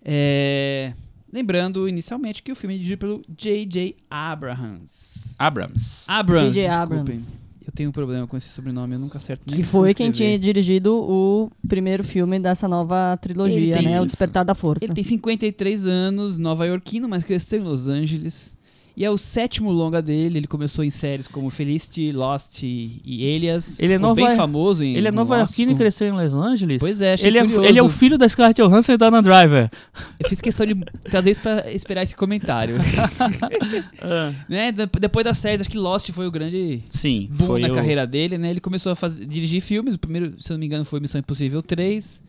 É, 0.06 0.94
Lembrando 1.34 1.89
inicialmente 1.89 2.44
que 2.44 2.51
o 2.51 2.56
filme 2.56 2.75
é 2.75 2.77
dirigido 2.77 3.00
pelo 3.00 3.24
J.J. 3.27 3.96
Abrams. 4.08 5.36
Abrams. 5.39 6.06
Abrams, 6.08 6.53
J.J. 6.53 6.70
desculpem. 6.70 7.00
Abrams. 7.00 7.39
Eu 7.65 7.74
tenho 7.74 7.89
um 7.89 7.92
problema 7.92 8.27
com 8.27 8.38
esse 8.38 8.50
sobrenome, 8.50 8.94
eu 8.94 9.00
nunca 9.00 9.18
acerto 9.18 9.44
nem 9.48 9.56
Que 9.56 9.63
foi 9.63 9.96
quem 9.96 10.12
tinha 10.12 10.38
dirigido 10.38 10.94
o 10.94 11.50
primeiro 11.68 12.03
filme 12.03 12.38
dessa 12.39 12.68
nova 12.68 13.18
trilogia, 13.18 13.82
né? 13.82 13.94
O 13.94 14.03
isso. 14.03 14.06
Despertar 14.06 14.46
da 14.46 14.53
Força. 14.53 14.86
Ele 14.86 14.94
tem 14.94 15.03
53 15.03 15.88
anos, 15.88 16.38
nova-iorquino, 16.38 17.10
mas 17.10 17.24
cresceu 17.24 17.60
em 17.60 17.63
Los 17.63 17.88
Angeles. 17.88 18.56
E 18.95 19.03
é 19.03 19.09
o 19.09 19.17
sétimo 19.17 19.71
longa 19.71 20.01
dele. 20.03 20.38
Ele 20.38 20.45
começou 20.47 20.83
em 20.85 20.89
séries 20.91 21.27
como 21.27 21.50
Felicity, 21.50 22.12
Lost 22.12 22.62
e 22.62 23.01
e 23.03 23.35
Alias. 23.35 23.79
Ele 23.79 23.93
é 23.93 23.97
nova- 23.97 24.13
bem 24.15 24.35
famoso 24.35 24.83
em 24.83 24.95
Ele 24.95 25.07
é 25.07 25.12
no 25.12 25.15
nova-iorquino 25.17 25.71
e 25.71 25.75
cresceu 25.75 26.07
em 26.07 26.12
Los 26.12 26.33
Angeles? 26.35 26.77
Pois 26.79 27.01
é, 27.01 27.15
ele 27.23 27.39
é, 27.39 27.43
ele 27.43 27.79
é 27.79 27.81
o 27.83 27.89
filho 27.89 28.19
da 28.19 28.29
Scarlett 28.29 28.62
Johansson 28.62 28.91
e 28.91 28.97
da 28.97 29.07
Anna 29.07 29.21
Driver. 29.23 29.71
Eu 30.19 30.29
fiz 30.29 30.39
questão 30.39 30.63
de 30.65 30.75
trazer 31.09 31.31
isso 31.31 31.41
pra 31.41 31.71
esperar 31.71 32.03
esse 32.03 32.15
comentário. 32.15 32.75
né? 34.47 34.71
de- 34.71 34.85
Depois 35.00 35.23
das 35.23 35.38
séries, 35.38 35.62
acho 35.62 35.69
que 35.69 35.77
Lost 35.77 36.12
foi 36.12 36.27
o 36.27 36.31
grande 36.31 36.81
Sim, 36.89 37.27
boom 37.31 37.47
foi 37.47 37.62
na 37.62 37.69
o- 37.69 37.73
carreira 37.75 38.05
dele, 38.05 38.38
né? 38.38 38.51
Ele 38.51 38.59
começou 38.62 38.91
a 38.91 38.95
fazer, 38.95 39.25
dirigir 39.25 39.62
filmes. 39.62 39.95
O 39.95 40.00
primeiro, 40.00 40.33
se 40.39 40.51
eu 40.51 40.55
não 40.55 40.59
me 40.59 40.65
engano, 40.65 40.85
foi 40.85 41.00
Missão 41.00 41.19
Impossível 41.19 41.62
3. 41.62 42.21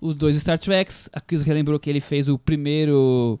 Os 0.00 0.14
dois 0.14 0.36
Star 0.36 0.58
Treks. 0.58 1.08
A 1.12 1.20
Chris 1.20 1.42
relembrou 1.42 1.78
que 1.78 1.88
ele 1.88 2.00
fez 2.00 2.28
o 2.28 2.38
primeiro 2.38 3.38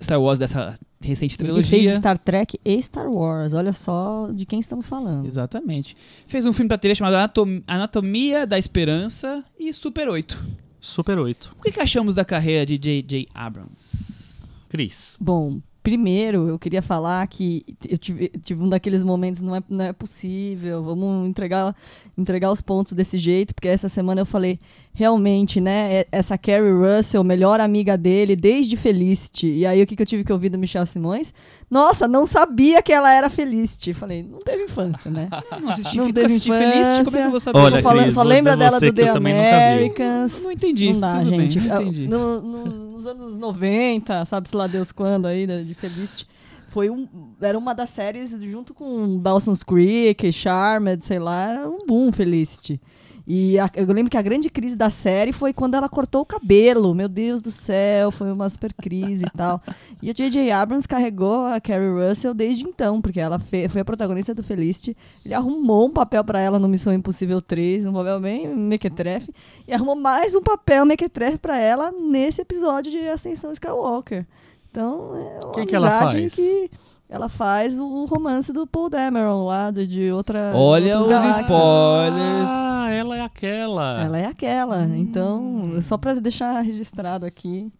Star 0.00 0.20
Wars 0.20 0.38
dessa 0.38 0.78
recente 1.00 1.34
Ele 1.36 1.44
trilogia. 1.44 1.78
fez 1.80 1.94
Star 1.94 2.18
Trek 2.18 2.58
e 2.64 2.82
Star 2.82 3.08
Wars. 3.10 3.52
Olha 3.52 3.72
só 3.72 4.28
de 4.32 4.44
quem 4.44 4.58
estamos 4.60 4.88
falando. 4.88 5.26
Exatamente. 5.26 5.96
Fez 6.26 6.44
um 6.44 6.52
filme 6.52 6.68
pra 6.68 6.78
TV 6.78 6.94
chamado 6.94 7.14
Anatom- 7.14 7.62
Anatomia 7.66 8.46
da 8.46 8.58
Esperança 8.58 9.44
e 9.58 9.72
Super 9.72 10.08
8. 10.08 10.44
Super 10.80 11.18
8. 11.18 11.54
O 11.58 11.62
que, 11.62 11.72
que 11.72 11.80
achamos 11.80 12.14
da 12.14 12.24
carreira 12.24 12.64
de 12.66 12.76
J.J. 12.78 13.28
Abrams? 13.34 14.44
Cris. 14.68 15.16
Bom, 15.18 15.60
primeiro 15.82 16.48
eu 16.48 16.58
queria 16.58 16.82
falar 16.82 17.26
que 17.28 17.64
eu 17.88 17.96
tive, 17.96 18.28
tive 18.42 18.62
um 18.62 18.68
daqueles 18.68 19.02
momentos, 19.04 19.40
não 19.42 19.54
é, 19.56 19.62
não 19.68 19.84
é 19.84 19.92
possível, 19.92 20.82
vamos 20.82 21.28
entregar, 21.28 21.74
entregar 22.18 22.50
os 22.52 22.60
pontos 22.60 22.92
desse 22.92 23.16
jeito, 23.18 23.54
porque 23.54 23.68
essa 23.68 23.88
semana 23.88 24.20
eu 24.20 24.26
falei, 24.26 24.58
realmente, 24.98 25.60
né, 25.60 25.92
é- 25.98 26.06
essa 26.10 26.38
Carrie 26.38 26.72
Russell, 26.72 27.22
melhor 27.22 27.60
amiga 27.60 27.98
dele 27.98 28.34
desde 28.34 28.78
Felicity, 28.78 29.46
e 29.48 29.66
aí 29.66 29.82
o 29.82 29.86
que, 29.86 29.94
que 29.94 30.00
eu 30.02 30.06
tive 30.06 30.24
que 30.24 30.32
ouvir 30.32 30.48
do 30.48 30.56
Michel 30.58 30.86
Simões? 30.86 31.34
Nossa, 31.70 32.08
não 32.08 32.24
sabia 32.26 32.80
que 32.80 32.90
ela 32.90 33.12
era 33.12 33.28
Felicity. 33.28 33.92
Falei, 33.92 34.22
não 34.22 34.38
teve 34.38 34.64
infância, 34.64 35.10
né? 35.10 35.28
Não 35.60 35.68
assisti, 35.68 35.96
Não 35.98 36.10
teve 36.10 36.26
assisti 36.26 36.48
feliz, 36.48 36.64
como 36.70 36.78
é 36.78 36.82
que 36.82 36.96
eu 36.96 37.02
infância. 37.02 37.28
vou 37.30 37.40
saber? 37.40 37.58
Olha, 37.58 37.82
falando- 37.82 38.02
Cris, 38.04 38.14
só 38.14 38.20
vou 38.22 38.28
lembra 38.30 38.56
dela 38.56 38.80
do 38.80 38.92
The 38.92 39.02
eu 39.02 39.12
também 39.12 39.34
nunca 39.34 39.50
vi. 39.50 39.54
Americans. 39.56 40.42
Não 40.42 40.50
entendi. 40.52 40.92
Não 40.94 41.00
dá, 41.00 41.18
Tudo 41.18 41.30
bem, 41.30 41.50
gente. 41.50 41.70
Ah, 41.70 41.82
entendi. 41.82 42.08
No- 42.08 42.40
no- 42.40 42.66
nos 42.92 43.06
anos 43.06 43.36
90, 43.36 44.24
sabe-se 44.24 44.56
lá 44.56 44.66
Deus 44.66 44.92
quando 44.92 45.26
aí, 45.26 45.46
da- 45.46 45.60
de 45.60 45.74
Felicity, 45.74 46.26
foi 46.70 46.88
um, 46.88 47.06
era 47.40 47.58
uma 47.58 47.74
das 47.74 47.90
séries 47.90 48.30
junto 48.40 48.72
com 48.72 49.18
Dawson's 49.18 49.62
Creek, 49.62 50.32
Charmed, 50.32 51.04
sei 51.04 51.18
lá, 51.18 51.50
era 51.50 51.68
um 51.68 51.84
boom 51.86 52.10
Felicity. 52.12 52.80
E 53.28 53.58
a- 53.58 53.68
eu 53.74 53.86
lembro 53.92 54.08
que 54.08 54.16
a 54.16 54.22
grande 54.22 54.48
crise 54.48 54.76
da 54.76 54.88
série 54.88 55.32
foi 55.32 55.52
quando 55.52 55.74
ela 55.74 55.88
cortou 55.88 56.20
o 56.22 56.24
cabelo. 56.24 56.94
Meu 56.94 57.08
Deus 57.08 57.40
do 57.40 57.50
céu, 57.50 58.12
foi 58.12 58.30
uma 58.30 58.48
super 58.48 58.72
crise 58.72 59.24
e 59.26 59.30
tal. 59.36 59.60
E 60.02 60.10
a 60.10 60.12
J.J. 60.12 60.50
Abrams 60.52 60.86
carregou 60.86 61.46
a 61.46 61.58
Carrie 61.60 61.88
Russell 61.90 62.32
desde 62.34 62.62
então, 62.64 63.00
porque 63.00 63.18
ela 63.18 63.38
foi 63.40 63.80
a 63.80 63.84
protagonista 63.84 64.32
do 64.34 64.42
Felicity. 64.42 64.96
Ele 65.24 65.34
arrumou 65.34 65.86
um 65.86 65.90
papel 65.90 66.22
pra 66.22 66.38
ela 66.38 66.58
no 66.60 66.68
Missão 66.68 66.92
Impossível 66.92 67.40
3, 67.42 67.86
um 67.86 67.92
papel 67.92 68.20
bem 68.20 68.54
mequetrefe, 68.54 69.32
e 69.66 69.72
arrumou 69.72 69.96
mais 69.96 70.36
um 70.36 70.42
papel 70.42 70.84
mequetrefe 70.84 71.38
pra 71.38 71.58
ela 71.58 71.90
nesse 71.90 72.42
episódio 72.42 72.92
de 72.92 73.08
Ascensão 73.08 73.50
Skywalker. 73.50 74.24
Então, 74.70 75.16
é 75.16 75.44
uma 75.46 75.52
Quem 75.54 75.66
que 75.66 75.74
ela 75.74 75.88
amizade 75.88 76.20
faz? 76.20 76.34
que 76.34 76.70
ela 77.08 77.28
faz 77.28 77.78
o 77.78 78.04
romance 78.04 78.52
do 78.52 78.66
Paul 78.66 78.90
Dameron 78.90 79.44
lá, 79.46 79.70
de, 79.70 79.86
de 79.86 80.10
outra 80.10 80.52
Olha 80.54 81.00
os 81.00 81.06
galáxias. 81.06 81.40
spoilers. 81.46 82.48
Ah, 82.50 82.88
ela 82.90 83.16
é 83.16 83.20
aquela. 83.20 84.04
Ela 84.04 84.18
é 84.18 84.26
aquela. 84.26 84.84
Então, 84.96 85.80
só 85.82 85.96
pra 85.96 86.14
deixar 86.14 86.60
registrado 86.60 87.24
aqui 87.24 87.72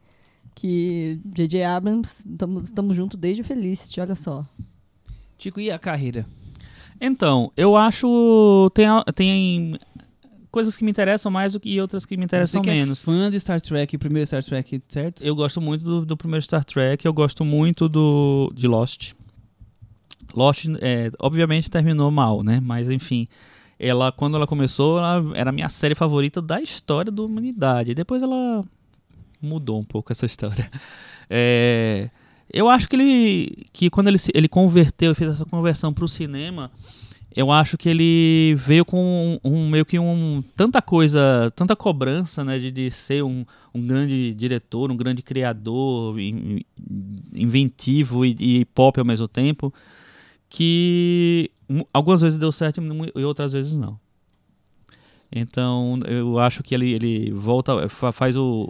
que 0.55 1.21
J.J. 1.25 1.65
Abrams, 1.65 2.25
estamos 2.65 2.97
juntos 2.97 3.19
desde 3.19 3.43
Felicity, 3.43 4.01
olha 4.01 4.17
só. 4.17 4.45
Tico, 5.37 5.61
e 5.61 5.71
a 5.71 5.79
carreira? 5.79 6.25
Então, 7.01 7.53
eu 7.57 7.77
acho. 7.77 8.71
Tem, 8.75 8.87
tem 9.15 9.79
coisas 10.51 10.75
que 10.75 10.83
me 10.83 10.91
interessam 10.91 11.31
mais 11.31 11.53
do 11.53 11.61
que 11.61 11.79
outras 11.79 12.07
que 12.07 12.17
me 12.17 12.25
interessam 12.25 12.63
Você 12.63 12.71
que 12.71 12.75
menos. 12.75 13.03
é 13.03 13.05
fã 13.05 13.31
de 13.31 13.39
Star 13.39 13.61
Trek, 13.61 13.95
o 13.95 13.99
primeiro 13.99 14.27
Star 14.27 14.43
Trek, 14.43 14.81
certo? 14.89 15.23
Eu 15.23 15.37
gosto 15.37 15.61
muito 15.61 15.85
do, 15.85 16.07
do 16.07 16.17
primeiro 16.17 16.43
Star 16.43 16.65
Trek, 16.65 17.05
eu 17.05 17.13
gosto 17.13 17.45
muito 17.45 17.87
do 17.87 18.51
de 18.55 18.67
Lost. 18.67 19.13
Lost, 20.37 20.67
é, 20.81 21.11
obviamente, 21.19 21.71
terminou 21.71 22.11
mal, 22.11 22.43
né? 22.43 22.61
Mas, 22.63 22.91
enfim, 22.91 23.27
ela 23.79 24.13
quando 24.13 24.37
ela 24.37 24.47
começou, 24.47 24.99
ela 24.99 25.25
era 25.35 25.51
a 25.51 25.53
minha 25.53 25.69
série 25.69 25.95
favorita 25.95 26.41
da 26.43 26.61
história 26.61 27.11
da 27.11 27.23
humanidade. 27.23 27.95
Depois 27.95 28.23
ela 28.23 28.65
mudou 29.41 29.79
um 29.81 29.85
pouco 29.85 30.13
essa 30.13 30.27
história. 30.27 30.71
É, 31.29 32.09
eu 32.53 32.69
acho 32.69 32.89
que 32.89 32.95
ele, 32.95 33.65
que 33.73 33.91
quando 33.91 34.07
ele, 34.07 34.19
ele 34.33 34.47
converteu, 34.49 35.13
fez 35.13 35.33
essa 35.33 35.45
conversão 35.45 35.93
para 35.93 36.05
o 36.05 36.09
cinema, 36.09 36.71
eu 37.35 37.51
acho 37.51 37.77
que 37.77 37.89
ele 37.89 38.55
veio 38.55 38.85
com 38.85 39.41
um, 39.45 39.51
um- 39.53 39.69
meio 39.69 39.85
que 39.85 39.99
um 39.99 40.41
tanta 40.57 40.81
coisa, 40.81 41.53
tanta 41.57 41.75
cobrança, 41.75 42.45
né, 42.45 42.61
de, 42.61 42.71
de 42.71 42.93
ser 42.93 43.25
um, 43.25 43.45
um 43.75 43.85
grande 43.85 44.33
diretor, 44.35 44.89
um 44.93 44.97
grande 44.97 45.21
criador, 45.21 46.17
in- 46.21 46.61
inventivo 47.35 48.25
e, 48.25 48.37
e 48.39 48.65
pop 48.67 48.99
ao 48.99 49.05
mesmo 49.07 49.29
tempo, 49.29 49.73
que 50.49 51.51
algumas 51.93 52.21
vezes 52.21 52.39
deu 52.39 52.53
certo 52.53 52.81
e 53.15 53.25
outras 53.25 53.53
vezes 53.53 53.77
não. 53.77 53.99
Então, 55.31 55.99
eu 56.07 56.39
acho 56.39 56.63
que 56.63 56.75
ele, 56.75 56.93
ele 56.93 57.31
volta, 57.33 57.89
fa- 57.89 58.13
faz 58.13 58.37
o, 58.37 58.69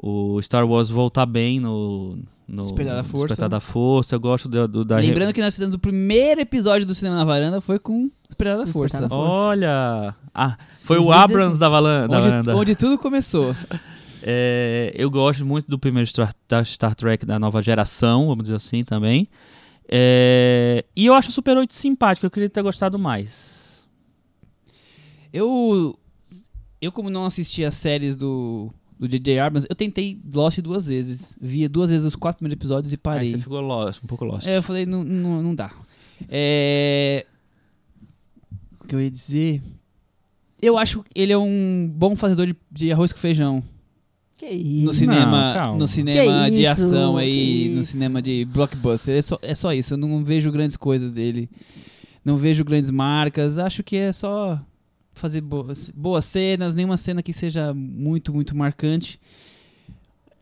o, 0.00 0.36
o 0.36 0.42
Star 0.42 0.66
Wars 0.66 0.88
voltar 0.88 1.26
bem 1.26 1.60
no, 1.60 2.18
no 2.48 2.62
Despertar 2.62 2.96
da 2.96 3.04
Força. 3.04 3.26
Despertar 3.26 3.48
da 3.48 3.60
Força. 3.60 4.14
Eu 4.14 4.20
gosto 4.20 4.48
do, 4.48 4.66
do- 4.66 4.84
da 4.86 4.96
Lembrando 4.96 5.34
que 5.34 5.40
nós 5.42 5.52
fizemos 5.52 5.74
o 5.74 5.78
primeiro 5.78 6.40
episódio 6.40 6.86
do 6.86 6.94
Cinema 6.94 7.16
na 7.16 7.24
Varanda 7.24 7.60
foi 7.60 7.78
com 7.78 8.10
Esperar 8.28 8.56
da 8.56 8.64
Despertar 8.64 8.72
Força. 8.90 9.00
da 9.02 9.08
Força. 9.08 9.36
Olha! 9.38 10.14
Ah, 10.34 10.56
foi 10.82 10.96
o 10.98 11.02
2016. 11.02 11.30
Abrams 11.30 11.60
da, 11.60 11.68
valan- 11.68 12.08
da 12.08 12.20
varanda. 12.20 12.50
Onde, 12.52 12.60
onde 12.60 12.76
tudo 12.76 12.98
começou. 12.98 13.54
É, 14.20 14.92
eu 14.96 15.08
gosto 15.08 15.46
muito 15.46 15.68
do 15.70 15.78
primeiro 15.78 16.04
Star, 16.08 16.34
da 16.48 16.64
Star 16.64 16.92
Trek 16.92 17.24
da 17.24 17.38
nova 17.38 17.62
geração, 17.62 18.26
vamos 18.26 18.42
dizer 18.42 18.56
assim 18.56 18.82
também. 18.82 19.28
É, 19.88 20.84
e 20.94 21.06
eu 21.06 21.14
acho 21.14 21.30
o 21.30 21.32
Super 21.32 21.56
8 21.56 21.74
simpático, 21.74 22.26
eu 22.26 22.30
queria 22.30 22.50
ter 22.50 22.62
gostado 22.62 22.98
mais. 22.98 23.86
Eu, 25.32 25.98
eu 26.80 26.92
como 26.92 27.08
não 27.08 27.24
assisti 27.24 27.64
as 27.64 27.74
séries 27.74 28.16
do 28.16 28.72
do 28.98 29.06
J.J. 29.06 29.38
Abrams, 29.38 29.66
eu 29.70 29.76
tentei 29.76 30.18
Lost 30.34 30.58
duas 30.58 30.86
vezes. 30.86 31.38
Via 31.40 31.68
duas 31.68 31.88
vezes 31.88 32.04
os 32.04 32.16
quatro 32.16 32.38
primeiros 32.38 32.58
episódios 32.60 32.92
e 32.92 32.96
Aí 32.96 32.98
parei. 32.98 33.30
você 33.30 33.38
ficou 33.38 33.60
lost, 33.60 34.02
um 34.02 34.06
pouco 34.06 34.24
lost. 34.24 34.46
É, 34.46 34.56
eu 34.56 34.62
falei, 34.62 34.84
não, 34.84 35.04
não, 35.04 35.42
não 35.42 35.54
dá. 35.54 35.72
É... 36.28 37.24
O 38.80 38.86
que 38.88 38.94
eu 38.94 39.00
ia 39.00 39.10
dizer? 39.10 39.62
Eu 40.60 40.76
acho 40.76 41.04
que 41.04 41.10
ele 41.14 41.32
é 41.32 41.38
um 41.38 41.88
bom 41.94 42.16
fazedor 42.16 42.46
de, 42.46 42.56
de 42.70 42.92
arroz 42.92 43.12
com 43.12 43.18
feijão. 43.18 43.62
Que 44.38 44.46
isso? 44.46 44.86
No 44.86 44.94
cinema, 44.94 45.52
calma. 45.52 45.78
no 45.78 45.88
cinema 45.88 46.44
Que 46.44 46.50
de 46.52 46.62
isso, 46.62 46.70
ação 46.70 47.14
que 47.16 47.20
aí, 47.20 47.74
no 47.74 47.82
cinema 47.84 48.22
de 48.22 48.44
blockbuster. 48.44 49.16
É 49.16 49.22
só, 49.22 49.38
é 49.42 49.54
só 49.54 49.74
isso. 49.74 49.94
Eu 49.94 49.98
não 49.98 50.22
vejo 50.22 50.52
grandes 50.52 50.76
coisas 50.76 51.10
dele. 51.10 51.50
Não 52.24 52.36
vejo 52.36 52.64
grandes 52.64 52.88
marcas. 52.88 53.58
Acho 53.58 53.82
que 53.82 53.96
é 53.96 54.12
só 54.12 54.60
fazer 55.12 55.40
boas, 55.40 55.90
boas 55.90 56.24
cenas, 56.24 56.76
nenhuma 56.76 56.96
cena 56.96 57.20
que 57.20 57.32
seja 57.32 57.74
muito, 57.74 58.32
muito 58.32 58.56
marcante. 58.56 59.20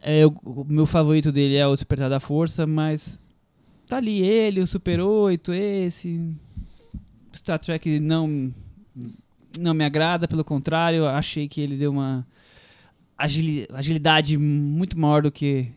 É, 0.03 0.27
o, 0.27 0.35
o 0.45 0.65
meu 0.69 0.85
favorito 0.85 1.33
dele 1.33 1.57
é 1.57 1.67
o 1.67 1.75
Despertar 1.75 2.11
da 2.11 2.21
Força, 2.21 2.67
mas 2.67 3.19
tá 3.87 3.97
ali 3.97 4.21
ele, 4.21 4.61
o 4.61 4.67
Super 4.67 5.01
8, 5.01 5.55
esse. 5.55 6.21
Star 7.35 7.59
Trek 7.59 7.99
não, 7.99 8.53
não 9.59 9.73
me 9.73 9.85
agrada, 9.85 10.29
pelo 10.29 10.45
contrário, 10.45 11.07
achei 11.07 11.49
que 11.49 11.63
ele 11.63 11.77
deu 11.77 11.91
uma 11.91 12.27
agilidade 13.19 14.37
muito 14.37 14.99
maior 14.99 15.23
do 15.23 15.31
que 15.31 15.69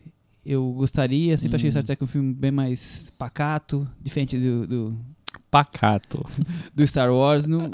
eu 0.44 0.72
gostaria. 0.72 1.36
Sempre 1.36 1.56
achei 1.56 1.68
Hum. 1.68 1.72
Star 1.72 1.84
Trek 1.84 2.02
um 2.04 2.06
filme 2.06 2.32
bem 2.32 2.50
mais 2.50 3.12
pacato, 3.18 3.88
diferente 4.02 4.38
do, 4.38 4.66
do, 4.66 4.98
Pacato. 5.50 6.24
do 6.74 6.86
Star 6.86 7.12
Wars. 7.12 7.46
Nu- 7.46 7.70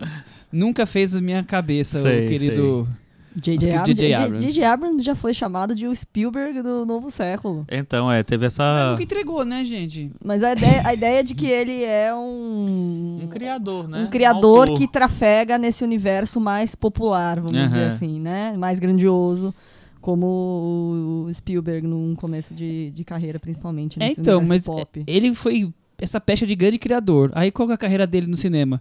nunca 0.53 0.87
fez 0.87 1.15
a 1.15 1.21
minha 1.21 1.43
cabeça, 1.43 2.01
Sei, 2.03 2.27
o 2.27 2.29
querido 2.29 2.85
J.J. 2.85 3.06
Que 3.41 3.95
J.J. 3.95 4.15
Abrams. 4.15 4.47
J.J. 4.47 4.65
Abrams 4.65 5.05
já 5.05 5.15
foi 5.15 5.35
chamado 5.35 5.75
de 5.75 5.87
o 5.87 5.95
Spielberg 5.95 6.63
do 6.63 6.87
novo 6.87 7.11
século. 7.11 7.67
Então, 7.71 8.11
é, 8.11 8.23
teve 8.23 8.47
essa. 8.47 8.91
nunca 8.91 9.03
entregou, 9.03 9.45
né, 9.45 9.65
gente? 9.65 10.11
Mas 10.25 10.43
a 10.43 10.53
ideia, 10.53 10.83
a 10.87 10.95
ideia 10.95 11.23
de 11.23 11.35
que 11.35 11.47
ele 11.47 11.85
é 11.85 12.15
um... 12.15 13.21
Um 13.25 13.29
criador, 13.29 13.89
né? 13.89 14.03
um 14.03 14.07
criador 14.07 14.69
autor. 14.69 14.79
que 14.79 14.89
trafega 14.89 15.59
nesse 15.59 15.85
universo 15.85 16.41
mais 16.41 16.75
popular, 16.75 17.37
vamos 17.37 17.53
dizer 17.53 17.85
assim, 17.85 18.19
né? 18.21 18.55
Mais 18.57 18.79
grandioso, 18.79 19.55
como 20.01 21.27
o 21.27 21.35
Spielberg 21.35 21.87
num 21.87 22.15
começo 22.15 22.55
de, 22.55 22.91
de 22.91 23.05
carreira, 23.05 23.39
principalmente 23.39 24.03
É, 24.03 24.11
então, 24.11 24.43
mas 24.47 24.63
pop. 24.63 25.05
ele 25.07 25.35
foi 25.35 25.73
essa 25.99 26.21
pecha 26.21 26.47
de 26.47 26.55
grande 26.55 26.79
criador. 26.79 27.31
Aí 27.35 27.51
qual 27.51 27.67
que 27.67 27.73
é 27.73 27.75
a 27.75 27.79
carreira 27.79 28.07
dele 28.07 28.27
no 28.27 28.37
cinema? 28.37 28.81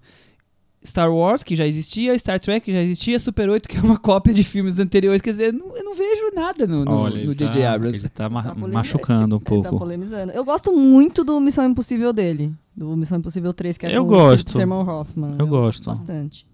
Star 0.85 1.11
Wars, 1.13 1.43
que 1.43 1.55
já 1.55 1.65
existia, 1.65 2.17
Star 2.19 2.39
Trek, 2.39 2.63
que 2.65 2.71
já 2.71 2.81
existia, 2.81 3.19
Super 3.19 3.49
8, 3.49 3.67
que 3.67 3.77
é 3.77 3.81
uma 3.81 3.97
cópia 3.99 4.33
de 4.33 4.43
filmes 4.43 4.77
anteriores. 4.79 5.21
Quer 5.21 5.31
dizer, 5.31 5.51
não- 5.53 5.75
eu 5.75 5.83
não 5.83 5.95
vejo 5.95 6.31
nada 6.35 6.67
no, 6.67 6.85
no, 6.85 6.91
Olha, 6.91 7.15
no 7.15 7.21
ele 7.31 7.35
J.J. 7.35 7.61
tá- 7.63 7.73
Abrams. 7.73 7.99
Ele 7.99 8.09
tá, 8.09 8.29
ma- 8.29 8.43
Tá 8.43 8.53
machucando 8.55 9.35
um 9.35 9.39
Ele 9.39 9.45
tá 9.63 9.69
pouco. 9.69 9.77
polemizando. 9.79 10.31
Eu 10.31 10.45
gosto 10.45 10.71
muito 10.71 11.23
do 11.23 11.39
Missão 11.39 11.65
Impossível 11.65 12.13
dele. 12.13 12.53
Do 12.75 12.95
Missão 12.95 13.17
Impossível 13.17 13.53
3, 13.53 13.77
que 13.77 13.85
é 13.87 13.97
Eu 13.97 14.05
com 14.05 14.13
o 14.13 14.17
gosto. 14.17 14.37
Philip 14.51 14.53
Seymour 14.53 14.87
Hoffman. 14.89 15.35
Eu 15.39 15.47
gosto. 15.47 15.85
Bastante. 15.85 16.45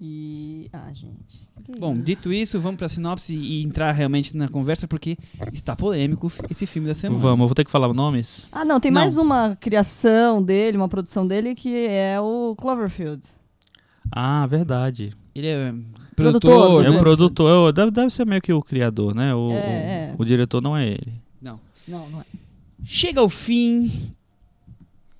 E... 0.00 0.68
Ah, 0.72 0.90
gente. 0.92 1.46
Bom, 1.78 1.94
dito 1.94 2.32
isso, 2.32 2.60
vamos 2.60 2.78
pra 2.78 2.88
sinopse 2.88 3.34
e 3.34 3.62
entrar 3.62 3.92
realmente 3.92 4.36
na 4.36 4.48
conversa, 4.48 4.86
porque 4.86 5.16
está 5.52 5.74
polêmico 5.74 6.30
esse 6.50 6.66
filme 6.66 6.86
da 6.88 6.94
semana. 6.94 7.20
Vamos, 7.20 7.40
eu 7.40 7.48
vou 7.48 7.54
ter 7.54 7.64
que 7.64 7.70
falar 7.70 7.92
nomes? 7.92 8.46
Ah, 8.52 8.64
não, 8.64 8.78
tem 8.78 8.90
Não. 8.90 9.00
mais 9.00 9.16
uma 9.16 9.56
criação 9.56 10.42
dele, 10.42 10.76
uma 10.76 10.88
produção 10.88 11.26
dele, 11.26 11.54
que 11.54 11.74
é 11.88 12.20
o 12.20 12.54
Cloverfield. 12.56 13.22
Ah, 14.10 14.46
verdade. 14.46 15.12
Ele 15.34 15.46
é 15.46 15.72
Produtor, 16.14 16.50
produtor, 16.50 16.84
É 16.84 16.90
né? 16.90 16.96
o 16.96 16.98
produtor, 17.00 17.68
é, 17.68 17.72
deve, 17.72 17.90
deve 17.90 18.10
ser 18.10 18.26
meio 18.26 18.42
que 18.42 18.52
o 18.52 18.60
criador, 18.62 19.14
né? 19.14 19.34
O, 19.34 19.50
É, 19.50 19.54
o- 19.54 19.56
é. 19.56 20.14
o 20.18 20.24
diretor 20.24 20.60
não 20.60 20.76
é 20.76 20.86
ele. 20.86 21.12
Não. 21.40 21.58
Não, 21.88 22.08
não 22.10 22.20
é. 22.20 22.24
Chega 22.84 23.20
ao 23.20 23.28
fim 23.30 24.12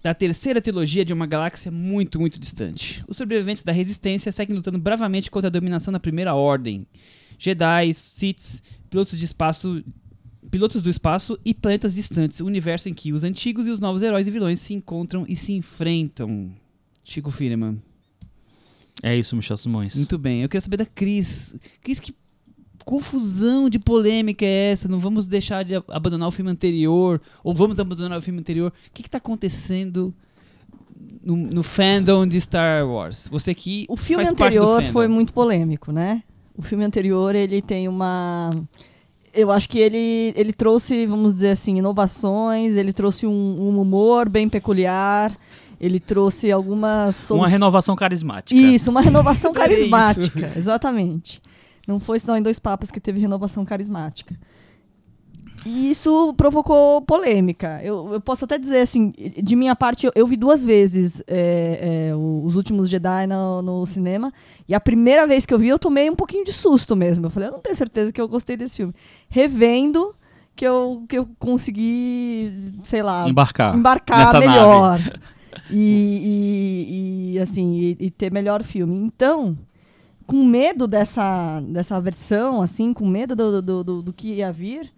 da 0.03 0.13
terceira 0.13 0.61
trilogia 0.61 1.05
de 1.05 1.13
uma 1.13 1.27
galáxia 1.27 1.71
muito, 1.71 2.19
muito 2.19 2.39
distante. 2.39 3.05
Os 3.07 3.17
sobreviventes 3.17 3.63
da 3.63 3.73
Resistência 3.73 4.33
seguem 4.33 4.57
lutando 4.57 4.79
bravamente 4.79 5.31
contra 5.31 5.49
a 5.49 5.51
dominação 5.51 5.93
da 5.93 6.01
Primeira 6.01 6.35
Ordem. 6.35 6.87
Jedi, 7.39 7.95
Siths, 7.95 8.63
pilotos 8.91 9.19
de 9.19 9.25
espaço, 9.25 9.85
pilotos 10.51 10.83
do 10.83 10.91
espaço 10.91 11.39
e 11.45 11.55
planetas 11.55 11.95
distantes, 11.95 12.41
o 12.41 12.47
universo 12.47 12.89
em 12.89 12.95
que 12.95 13.13
os 13.13 13.23
antigos 13.23 13.67
e 13.67 13.71
os 13.71 13.79
novos 13.79 14.03
heróis 14.03 14.27
e 14.27 14.31
vilões 14.31 14.61
se 14.61 14.75
encontram 14.75 15.25
e 15.29 15.37
se 15.37 15.53
enfrentam. 15.53 16.53
Chico 17.05 17.31
Firman. 17.31 17.81
É 19.03 19.17
isso, 19.17 19.35
Michel 19.35 19.57
Simões. 19.57 19.97
Muito 19.97 20.19
bem. 20.19 20.43
Eu 20.43 20.49
queria 20.49 20.61
saber 20.61 20.77
da 20.77 20.87
Cris. 20.87 21.55
Cris, 21.81 21.99
que 21.99 22.15
confusão 22.85 23.69
de 23.71 23.79
polêmica 23.79 24.45
é 24.45 24.73
essa? 24.73 24.89
Não 24.89 24.99
vamos 24.99 25.27
deixar 25.27 25.65
de 25.65 25.75
ab- 25.77 25.85
abandonar 25.91 26.29
o 26.29 26.31
filme 26.31 26.51
anterior? 26.51 27.21
Ou 27.43 27.55
vamos 27.55 27.79
abandonar 27.79 28.19
o 28.19 28.23
filme 28.23 28.41
anterior? 28.41 28.73
O 28.89 28.91
que 28.93 29.03
está 29.03 29.19
acontecendo 29.19 30.15
no, 31.25 31.37
no 31.37 31.63
fandom 31.63 32.27
de 32.27 32.41
Star 32.41 32.87
Wars? 32.87 33.29
Você 33.31 33.55
que 33.55 33.87
O 33.89 33.97
filme 33.97 34.25
anterior 34.25 34.83
foi 34.85 35.09
muito 35.09 35.33
polêmico, 35.33 35.93
né? 35.93 36.23
O 36.57 36.63
filme 36.63 36.85
anterior, 36.85 37.35
ele 37.35 37.63
tem 37.63 37.89
uma... 37.89 38.51
Eu 39.35 39.51
acho 39.51 39.67
que 39.69 39.79
ele, 39.79 40.35
ele 40.37 40.53
trouxe, 40.53 41.07
vamos 41.07 41.33
dizer 41.33 41.49
assim, 41.51 41.79
inovações, 41.79 42.77
ele 42.77 42.93
trouxe 42.93 43.27
um, 43.27 43.31
um 43.33 43.81
humor 43.81 44.29
bem 44.29 44.47
peculiar, 44.47 45.35
ele 45.81 45.99
trouxe 45.99 46.53
algumas... 46.53 47.31
Uma 47.31 47.39
solu- 47.39 47.45
renovação 47.45 47.97
carismática. 47.97 48.61
Isso, 48.61 48.91
uma 48.91 49.01
renovação 49.01 49.53
isso. 49.57 49.59
carismática, 49.61 50.53
exatamente. 50.55 51.41
Não 51.87 51.99
foi 51.99 52.19
só 52.21 52.37
em 52.37 52.43
Dois 52.43 52.59
Papas 52.59 52.91
que 52.91 53.01
teve 53.01 53.21
renovação 53.21 53.65
carismática. 53.65 54.39
E 55.65 55.91
isso 55.93 56.35
provocou 56.37 57.03
polêmica. 57.03 57.81
Eu, 57.85 58.15
eu 58.15 58.21
posso 58.21 58.45
até 58.45 58.59
dizer, 58.59 58.81
assim, 58.81 59.13
de 59.17 59.55
minha 59.55 59.77
parte, 59.77 60.07
eu, 60.07 60.13
eu 60.15 60.27
vi 60.27 60.37
duas 60.37 60.63
vezes 60.65 61.23
é, 61.29 62.09
é, 62.11 62.17
os 62.17 62.57
últimos 62.57 62.91
Jedi 62.91 63.29
no, 63.29 63.63
no 63.63 63.87
cinema. 63.87 64.33
E 64.69 64.75
a 64.75 64.81
primeira 64.81 65.25
vez 65.25 65.47
que 65.47 65.55
eu 65.55 65.59
vi, 65.61 65.69
eu 65.69 65.79
tomei 65.79 66.11
um 66.11 66.17
pouquinho 66.17 66.45
de 66.45 66.53
susto 66.53 66.97
mesmo. 66.97 67.27
Eu 67.27 67.31
falei, 67.31 67.49
eu 67.49 67.53
não 67.53 67.61
tenho 67.61 67.77
certeza 67.77 68.13
que 68.13 68.21
eu 68.21 68.27
gostei 68.27 68.57
desse 68.57 68.77
filme. 68.77 68.93
Revendo, 69.29 70.17
que 70.57 70.67
eu, 70.67 71.05
que 71.09 71.17
eu 71.17 71.29
consegui, 71.39 72.73
sei 72.83 73.03
lá, 73.03 73.29
Embarcar. 73.29 73.77
embarcar 73.77 74.41
melhor. 74.41 74.99
E, 75.71 75.77
e- 75.77 77.35
e, 77.35 77.39
assim, 77.39 77.73
e, 77.75 77.97
e 78.01 78.11
ter 78.11 78.33
melhor 78.33 78.65
filme. 78.65 78.97
Então, 78.97 79.57
com 80.33 80.47
medo 80.47 80.87
dessa, 80.87 81.61
dessa 81.61 82.01
versão, 82.01 82.63
assim, 82.63 82.95
com 82.95 83.07
medo 83.07 83.37
do, 83.37 83.61
do, 83.61 83.85
do, 83.85 84.03
do 84.03 84.13
que 84.15 84.33
ia 84.37 84.51
vir, 84.51 84.91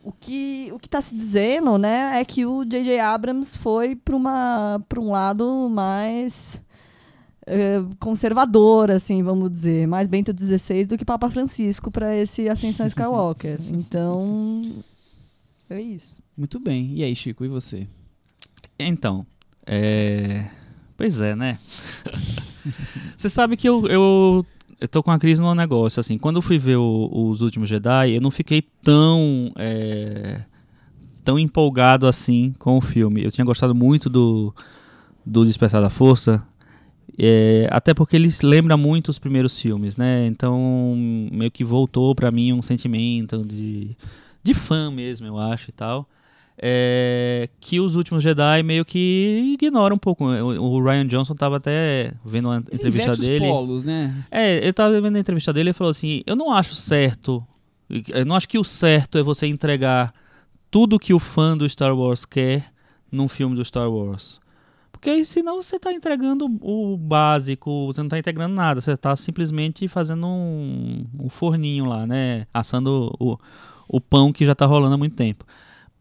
o 0.00 0.12
que 0.12 0.70
o 0.72 0.78
que 0.78 0.86
está 0.86 1.02
se 1.02 1.12
dizendo, 1.12 1.76
né, 1.76 2.20
é 2.20 2.24
que 2.24 2.46
o 2.46 2.64
J.J. 2.64 3.00
Abrams 3.00 3.58
foi 3.58 3.96
para 3.96 4.14
uma 4.14 4.80
para 4.88 5.00
um 5.00 5.10
lado 5.10 5.68
mais 5.68 6.62
eh, 7.48 7.82
conservador, 7.98 8.92
assim, 8.92 9.24
vamos 9.24 9.50
dizer, 9.50 9.88
mais 9.88 10.06
Bento 10.06 10.32
XVI 10.32 10.86
do 10.86 10.96
que 10.96 11.04
Papa 11.04 11.28
Francisco 11.30 11.90
para 11.90 12.14
esse 12.14 12.48
Ascensão 12.48 12.86
Skywalker. 12.86 13.58
Então, 13.68 14.84
é 15.68 15.80
isso. 15.80 16.18
Muito 16.36 16.60
bem. 16.60 16.92
E 16.94 17.02
aí, 17.02 17.16
Chico, 17.16 17.44
e 17.44 17.48
você? 17.48 17.88
Então, 18.78 19.26
é... 19.66 20.46
Pois 20.96 21.20
é, 21.20 21.34
né? 21.34 21.58
Você 23.16 23.28
sabe 23.28 23.56
que 23.56 23.68
eu, 23.68 23.86
eu, 23.86 24.46
eu 24.80 24.88
tô 24.88 25.02
com 25.02 25.10
uma 25.10 25.18
crise 25.18 25.40
no 25.42 25.54
negócio, 25.54 26.00
assim. 26.00 26.18
Quando 26.18 26.36
eu 26.36 26.42
fui 26.42 26.58
ver 26.58 26.76
o- 26.76 27.10
os 27.30 27.40
últimos 27.42 27.68
Jedi, 27.68 28.12
eu 28.12 28.20
não 28.20 28.30
fiquei 28.30 28.62
tão... 28.82 29.52
é, 29.56 30.42
tão 31.24 31.38
empolgado 31.38 32.06
assim 32.06 32.54
com 32.58 32.76
o 32.78 32.80
filme. 32.80 33.24
Eu 33.24 33.32
tinha 33.32 33.44
gostado 33.44 33.74
muito 33.74 34.08
do, 34.08 34.54
do 35.24 35.44
Despertar 35.44 35.80
da 35.82 35.90
Força, 35.90 36.46
é, 37.18 37.66
até 37.70 37.94
porque 37.94 38.14
ele 38.16 38.30
lembra 38.42 38.76
muito 38.76 39.08
os 39.08 39.18
primeiros 39.18 39.58
filmes, 39.58 39.96
né? 39.96 40.26
Então, 40.26 40.94
meio 41.32 41.50
que 41.50 41.64
voltou 41.64 42.14
pra 42.14 42.30
mim 42.30 42.52
um 42.52 42.62
sentimento 42.62 43.44
de, 43.44 43.96
de 44.42 44.54
fã 44.54 44.90
mesmo, 44.90 45.26
eu 45.26 45.38
acho 45.38 45.70
e 45.70 45.72
tal. 45.72 46.08
É, 46.58 47.48
que 47.60 47.78
os 47.80 47.96
últimos 47.96 48.22
Jedi 48.22 48.62
meio 48.62 48.84
que 48.84 49.52
ignoram 49.54 49.96
um 49.96 49.98
pouco. 49.98 50.24
O, 50.24 50.76
o 50.76 50.82
Ryan 50.82 51.06
Johnson 51.06 51.34
tava 51.34 51.56
até 51.56 52.12
vendo 52.24 52.46
uma 52.46 52.56
Ele 52.56 52.64
entrevista 52.72 53.10
inverte 53.10 53.20
os 53.20 53.26
dele. 53.26 53.46
polos, 53.46 53.84
né? 53.84 54.24
É, 54.30 54.56
ele 54.56 54.72
tava 54.72 54.98
vendo 55.00 55.16
a 55.16 55.20
entrevista 55.20 55.52
dele 55.52 55.70
e 55.70 55.74
falou 55.74 55.90
assim: 55.90 56.22
Eu 56.26 56.34
não 56.34 56.50
acho 56.50 56.74
certo. 56.74 57.46
Eu 58.08 58.24
não 58.24 58.34
acho 58.34 58.48
que 58.48 58.58
o 58.58 58.64
certo 58.64 59.18
é 59.18 59.22
você 59.22 59.46
entregar 59.46 60.12
tudo 60.70 60.98
que 60.98 61.14
o 61.14 61.18
fã 61.18 61.56
do 61.56 61.68
Star 61.68 61.96
Wars 61.96 62.24
quer 62.24 62.72
num 63.12 63.28
filme 63.28 63.54
do 63.54 63.64
Star 63.64 63.90
Wars. 63.90 64.40
Porque 64.90 65.10
aí, 65.10 65.24
senão 65.26 65.62
você 65.62 65.78
tá 65.78 65.92
entregando 65.92 66.46
o 66.62 66.96
básico, 66.96 67.86
você 67.86 68.00
não 68.00 68.08
tá 68.08 68.18
integrando 68.18 68.54
nada, 68.54 68.80
você 68.80 68.96
tá 68.96 69.14
simplesmente 69.14 69.86
fazendo 69.88 70.26
um, 70.26 71.04
um 71.20 71.28
forninho 71.28 71.84
lá, 71.84 72.06
né? 72.06 72.46
Assando 72.52 73.14
o, 73.20 73.38
o 73.86 74.00
pão 74.00 74.32
que 74.32 74.44
já 74.44 74.54
tá 74.54 74.64
rolando 74.64 74.94
há 74.94 74.98
muito 74.98 75.14
tempo. 75.14 75.44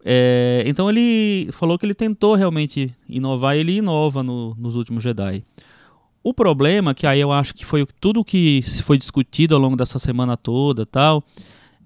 É, 0.08 0.62
então 0.68 0.88
ele 0.88 1.50
falou 1.52 1.80
que 1.80 1.86
ele 1.86 1.96
tentou 1.96 2.36
realmente 2.36 2.94
inovar 3.10 3.56
e 3.56 3.60
ele 3.62 3.78
inova 3.78 4.22
no- 4.22 4.54
nos 4.56 4.76
últimos 4.76 5.02
Jedi. 5.04 5.44
O 6.24 6.32
problema, 6.34 6.94
que 6.94 7.08
aí 7.08 7.20
eu 7.20 7.32
acho 7.32 7.56
que 7.56 7.65
foi 7.65 7.82
o- 7.82 7.88
tudo 8.00 8.24
que 8.24 8.63
foi 8.84 8.98
discutido 9.00 9.56
ao 9.56 9.62
longo 9.62 9.76
dessa 9.76 9.98
semana 9.98 10.38
toda 10.38 10.86
tal, 10.86 11.24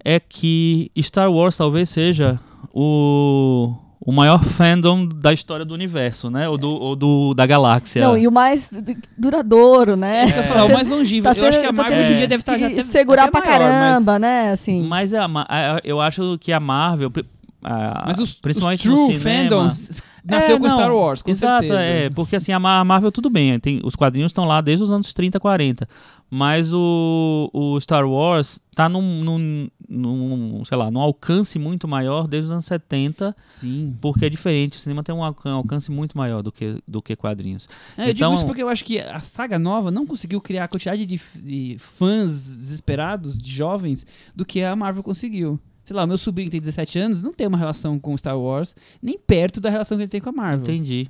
é 0.04 0.20
que 0.20 0.90
Star 1.00 1.30
Wars 1.32 1.56
talvez 1.56 1.88
seja 1.88 2.38
o, 2.74 3.74
o 4.00 4.12
maior 4.12 4.42
fandom 4.42 5.06
da 5.06 5.32
história 5.32 5.64
do 5.64 5.72
universo, 5.74 6.30
né? 6.30 6.48
Ou, 6.48 6.56
do, 6.58 6.70
ou 6.70 6.96
do, 6.96 7.34
da 7.34 7.46
galáxia. 7.46 8.02
Não, 8.02 8.16
e 8.16 8.26
o 8.26 8.32
mais 8.32 8.70
du- 8.70 8.96
duradouro, 9.18 9.96
né? 9.96 10.24
É, 10.24 10.42
Tá 10.42 10.62
o 10.64 10.66
tendo- 10.66 10.74
mais 10.74 10.88
longevo. 10.88 11.24
tá 11.24 11.38
eu 11.40 11.46
acho 11.46 11.58
tendo- 11.58 11.60
que 11.60 11.66
a 11.66 11.72
tá 11.74 11.82
Marvel 11.82 11.98
tendo 11.98 12.04
hoje 12.06 12.12
em 12.14 12.18
dia 12.18 12.28
deve 12.28 12.42
estar 12.42 12.58
já 12.58 12.66
que 12.68 12.74
até- 12.74 12.82
segurar 12.84 13.28
pra 13.30 13.40
maior, 13.40 13.58
mas- 13.58 13.68
caramba, 13.68 14.18
né? 14.18 14.50
Assim. 14.50 14.82
Mas 14.82 15.12
a 15.14 15.26
Ma- 15.28 15.46
a- 15.48 15.80
eu 15.84 16.00
acho 16.00 16.38
que 16.38 16.50
a 16.52 16.60
Marvel, 16.60 17.10
a- 17.62 18.04
Mas 18.06 18.18
os, 18.18 18.34
principalmente 18.34 18.88
os 18.88 18.94
true 18.94 19.12
cinema, 19.18 19.50
fandoms 19.50 20.02
nasceu 20.24 20.56
É, 20.56 20.58
com 20.58 20.66
não, 20.68 20.74
Star 20.76 20.94
Wars, 20.94 21.22
com 21.22 21.30
Exato, 21.30 21.66
certeza. 21.68 21.80
é, 21.80 22.10
porque 22.10 22.36
assim, 22.36 22.52
a 22.52 22.58
Ma- 22.58 22.78
a 22.80 22.84
Marvel 22.84 23.10
tudo 23.10 23.30
bem, 23.30 23.58
tem, 23.58 23.80
os 23.84 23.96
quadrinhos 23.96 24.30
estão 24.30 24.44
lá 24.44 24.60
desde 24.60 24.84
os 24.84 24.90
anos 24.90 25.12
30, 25.14 25.40
40, 25.40 25.88
mas 26.30 26.72
o, 26.72 27.50
o 27.52 27.80
Star 27.80 28.06
Wars 28.06 28.60
tá 28.74 28.86
num, 28.88 29.22
num, 29.24 29.68
num, 29.88 30.64
sei 30.64 30.76
lá, 30.76 30.90
num 30.90 31.00
alcance 31.00 31.58
muito 31.58 31.88
maior 31.88 32.28
desde 32.28 32.46
os 32.46 32.50
anos 32.52 32.66
70, 32.66 33.34
Sim. 33.42 33.96
porque 34.00 34.26
é 34.26 34.30
diferente, 34.30 34.76
o 34.76 34.80
cinema 34.80 35.02
tem 35.02 35.14
um 35.14 35.24
alcan- 35.24 35.52
alcance 35.52 35.90
muito 35.90 36.16
maior 36.16 36.42
do 36.42 36.52
que, 36.52 36.76
do 36.86 37.00
que 37.02 37.16
quadrinhos. 37.16 37.68
É, 37.96 38.02
eu 38.02 38.06
digo 38.14 38.18
Então- 38.18 38.34
isso 38.34 38.46
porque 38.46 38.62
eu 38.62 38.68
acho 38.68 38.84
que 38.84 39.00
a 39.00 39.20
saga 39.20 39.58
nova 39.58 39.90
não 39.90 40.06
conseguiu 40.06 40.40
criar 40.40 40.64
a 40.64 40.68
quantidade 40.68 41.04
de, 41.06 41.20
de 41.36 41.76
fãs 41.78 42.30
desesperados, 42.58 43.40
de 43.40 43.50
jovens, 43.50 44.06
do 44.36 44.44
que 44.44 44.62
a 44.62 44.76
Marvel 44.76 45.02
conseguiu. 45.02 45.58
Sei 45.90 45.96
lá, 45.96 46.04
o 46.04 46.06
meu 46.06 46.16
sobrinho 46.16 46.46
que 46.46 46.52
tem 46.52 46.60
17 46.60 47.00
anos 47.00 47.20
não 47.20 47.32
tem 47.32 47.48
uma 47.48 47.58
relação 47.58 47.98
com 47.98 48.16
Star 48.16 48.38
Wars, 48.38 48.76
nem 49.02 49.18
perto 49.18 49.60
da 49.60 49.68
relação 49.68 49.98
que 49.98 50.04
ele 50.04 50.08
tem 50.10 50.20
com 50.20 50.28
a 50.28 50.32
Marvel. 50.32 50.60
Entendi. 50.60 51.08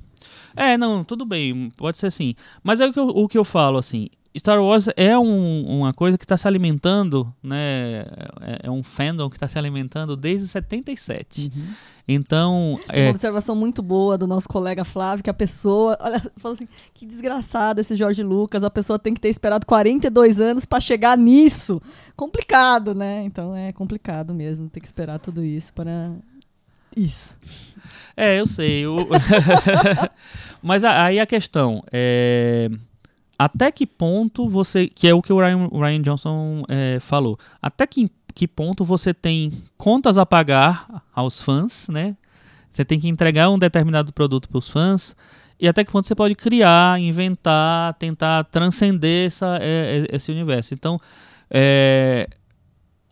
É, 0.55 0.75
não, 0.75 1.03
tudo 1.03 1.23
bem, 1.23 1.69
pode 1.77 1.99
ser 1.99 2.07
assim. 2.07 2.33
Mas 2.63 2.79
é 2.79 2.87
o 2.87 2.91
que 2.91 2.97
eu, 2.99 3.07
o 3.09 3.27
que 3.27 3.37
eu 3.37 3.43
falo, 3.43 3.77
assim, 3.77 4.07
Star 4.35 4.59
Wars 4.59 4.87
é 4.97 5.15
um- 5.19 5.65
uma 5.81 5.93
coisa 5.93 6.17
que 6.17 6.25
está 6.25 6.35
se 6.35 6.47
alimentando, 6.47 7.31
né? 7.43 8.05
É, 8.41 8.59
é 8.63 8.71
um 8.71 8.81
fandom 8.81 9.29
que 9.29 9.35
está 9.35 9.47
se 9.47 9.59
alimentando 9.59 10.15
desde 10.17 10.47
77. 10.47 11.51
Uhum. 11.55 11.67
Então, 12.13 12.79
Uma 12.89 12.95
é, 12.95 13.09
observação 13.09 13.55
muito 13.55 13.81
boa 13.81 14.17
do 14.17 14.27
nosso 14.27 14.47
colega 14.49 14.83
Flávio, 14.83 15.23
que 15.23 15.29
a 15.29 15.33
pessoa, 15.33 15.97
olha, 15.99 16.21
falou 16.37 16.53
assim, 16.55 16.67
que 16.93 17.05
desgraçado 17.05 17.79
esse 17.81 17.95
Jorge 17.95 18.23
Lucas, 18.23 18.63
a 18.63 18.69
pessoa 18.69 18.97
tem 18.99 19.13
que 19.13 19.19
ter 19.21 19.29
esperado 19.29 19.65
42 19.65 20.39
anos 20.39 20.65
pra 20.65 20.79
chegar 20.79 21.17
nisso. 21.17 21.81
Complicado, 22.15 22.93
né? 22.93 23.23
Então 23.23 23.55
é 23.55 23.71
complicado 23.71 24.33
mesmo, 24.33 24.69
ter 24.69 24.79
que 24.79 24.85
esperar 24.85 25.19
tudo 25.19 25.43
isso 25.43 25.73
para 25.73 26.11
isso. 26.95 27.37
É, 28.15 28.39
eu 28.39 28.45
sei. 28.45 28.85
o- 28.85 29.07
Mas 30.61 30.83
aí 30.83 31.19
a 31.19 31.25
questão 31.25 31.81
é 31.91 32.69
até 33.37 33.71
que 33.71 33.87
ponto 33.87 34.47
você, 34.47 34.85
que 34.87 35.07
é 35.07 35.13
o 35.15 35.21
que 35.21 35.33
o 35.33 35.39
Ryan, 35.39 35.67
o 35.71 35.79
Ryan 35.81 36.01
Johnson 36.03 36.63
é, 36.69 36.99
falou, 36.99 37.39
até 37.59 37.87
que, 37.87 38.07
que 38.31 38.47
ponto 38.47 38.83
você 38.83 39.13
tem 39.13 39.51
contas 39.77 40.17
a 40.17 40.25
pagar 40.25 41.03
aos 41.13 41.41
fãs, 41.41 41.87
né? 41.87 42.15
Você 42.71 42.85
tem 42.85 42.99
que 42.99 43.07
entregar 43.07 43.49
um 43.49 43.59
determinado 43.59 44.13
produto 44.13 44.47
para 44.47 44.57
os 44.57 44.69
fãs 44.69 45.15
e 45.59 45.67
até 45.67 45.83
que 45.83 45.91
ponto 45.91 46.07
você 46.07 46.15
pode 46.15 46.35
criar, 46.35 46.99
inventar, 46.99 47.93
tentar 47.95 48.45
transcender 48.45 49.27
essa, 49.27 49.59
é, 49.61 50.05
é, 50.09 50.15
esse 50.15 50.31
universo. 50.31 50.73
Então, 50.73 50.97
é, 51.49 52.27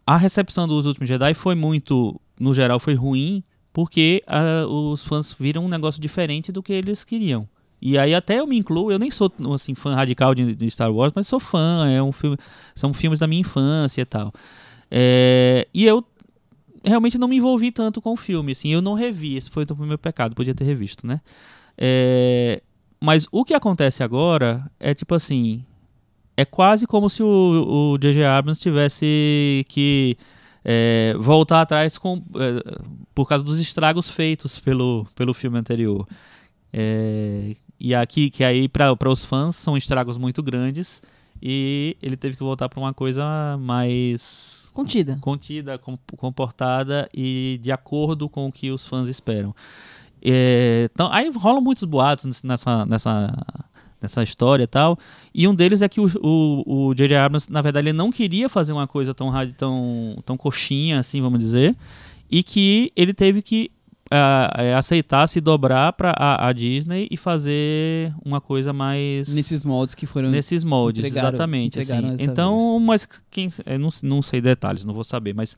a 0.06 0.18
recepção 0.18 0.68
dos 0.68 0.86
últimos 0.86 1.08
Jedi 1.08 1.34
foi 1.34 1.56
muito, 1.56 2.20
no 2.40 2.54
geral, 2.54 2.80
foi 2.80 2.96
ruim 2.96 3.44
porque 3.72 4.24
ah, 4.28 4.66
os 4.68 5.04
fãs 5.04 5.36
viram 5.40 5.66
um 5.66 5.70
negócio 5.70 6.02
diferente 6.02 6.52
do 6.52 6.64
que 6.64 6.74
eles 6.74 7.04
queriam. 7.04 7.48
E 7.82 7.98
aí 7.98 8.14
até 8.14 8.40
eu 8.40 8.48
me 8.48 8.58
incluo, 8.58 8.92
eu 8.92 9.00
nem 9.00 9.10
sou 9.10 9.32
assim 9.54 9.74
fã 9.74 9.96
radical 9.96 10.36
de, 10.36 10.54
de 10.54 10.70
Star 10.70 10.92
Wars, 10.92 11.14
mas 11.16 11.28
sou 11.28 11.40
fã, 11.40 11.90
é 11.90 12.02
um 12.04 12.12
filme, 12.12 12.38
são 12.76 12.94
filmes 12.94 13.20
da 13.20 13.28
minha 13.28 13.40
infância 13.40 14.02
e 14.02 14.06
tal. 14.06 14.34
É, 14.92 15.68
e 15.74 15.86
eu 15.86 16.04
realmente 16.84 17.18
não 17.18 17.28
me 17.28 17.38
envolvi 17.38 17.72
tanto 17.72 18.02
com 18.02 18.14
o 18.14 18.18
filme, 18.18 18.54
assim, 18.54 18.70
eu 18.70 18.82
não 18.82 18.94
revi, 18.94 19.36
esse 19.36 19.50
foi 19.50 19.66
o 19.70 19.84
meu 19.84 19.98
pecado, 19.98 20.36
podia 20.36 20.56
ter 20.56 20.64
revisto, 20.64 21.06
né? 21.06 21.22
É, 21.78 22.62
mas 23.00 23.28
o 23.32 23.46
que 23.46 23.54
acontece 23.54 24.04
agora 24.04 24.70
é 24.80 24.94
tipo 24.94 25.14
assim, 25.14 25.64
é 26.36 26.46
quase 26.46 26.88
como 26.88 27.10
se 27.10 27.22
o 27.22 27.98
J.J. 28.00 28.24
Abrams 28.24 28.62
tivesse 28.62 29.66
que 29.70 30.18
é, 30.64 31.14
voltar 31.20 31.62
atrás 31.62 31.98
com, 31.98 32.24
é, 32.36 32.80
por 33.14 33.28
causa 33.28 33.44
dos 33.44 33.60
estragos 33.60 34.10
feitos 34.10 34.60
pelo, 34.60 35.06
pelo 35.16 35.34
filme 35.34 35.58
anterior. 35.58 36.08
É, 36.72 37.56
e 37.80 37.96
aqui, 37.96 38.30
que 38.30 38.44
aí 38.44 38.68
para 38.68 39.10
os 39.10 39.24
fãs 39.24 39.56
são 39.56 39.78
estragos 39.78 40.18
muito 40.18 40.44
grandes 40.44 41.02
e 41.42 41.96
ele 42.02 42.18
teve 42.18 42.36
que 42.36 42.44
voltar 42.44 42.68
para 42.68 42.80
uma 42.80 42.94
coisa 42.94 43.58
mais 43.60 44.59
Contida. 44.74 45.18
contida, 45.22 45.78
com- 45.78 45.98
comportada 46.18 47.10
e 47.14 47.60
de 47.62 47.72
acordo 47.72 48.30
com 48.30 48.48
o 48.48 48.52
que 48.52 48.72
os 48.72 48.86
fãs 48.86 49.08
esperam. 49.08 49.54
É, 50.22 50.90
então, 50.94 51.10
aí 51.12 51.30
rolam 51.30 51.62
muitos 51.62 51.84
boatos 51.86 52.44
nessa, 52.44 52.86
nessa, 52.86 53.34
nessa 54.02 54.24
história 54.24 54.64
e 54.64 54.68
tal. 54.68 54.98
E 55.34 55.48
um 55.48 55.56
deles 55.56 55.82
é 55.82 55.90
que 55.90 56.00
o, 56.00 56.94
J.J. 56.94 57.16
Abrams, 57.16 57.52
na 57.52 57.62
verdade, 57.62 57.88
ele 57.88 57.98
não 57.98 58.12
queria 58.12 58.50
fazer 58.50 58.74
uma 58.74 58.88
coisa 58.88 59.14
tão, 59.14 59.32
tão, 59.58 60.18
tão 60.26 60.38
coxinha, 60.38 61.00
assim, 61.00 61.22
vamos 61.22 61.40
dizer. 61.40 61.76
E 62.30 62.44
que 62.44 62.92
ele 62.96 63.14
teve 63.14 63.42
que 63.42 63.72
aceitar 64.78 65.28
se 65.28 65.40
dobrar 65.40 65.94
para 65.94 66.12
a, 66.18 66.48
a 66.48 66.54
Disney 66.54 67.08
e 67.12 67.16
fazer 67.18 68.14
uma 68.26 68.42
coisa 68.42 68.74
mais 68.74 69.34
Nesses 69.34 69.64
moldes 69.64 69.94
que 69.96 70.06
foram. 70.08 70.30
nesses 70.30 70.64
moldes, 70.64 71.02
entregaram- 71.06 71.30
exatamente. 71.30 71.80
entregaram 71.80 72.16
assim. 72.16 72.24
Então, 72.24 72.80
mas 72.80 73.08
quem, 73.30 73.50
não, 73.80 73.90
não 74.02 74.22
sei 74.22 74.42
detalhes, 74.42 74.84
não 74.86 74.94
vou 74.94 75.04
saber, 75.04 75.34
mas 75.36 75.56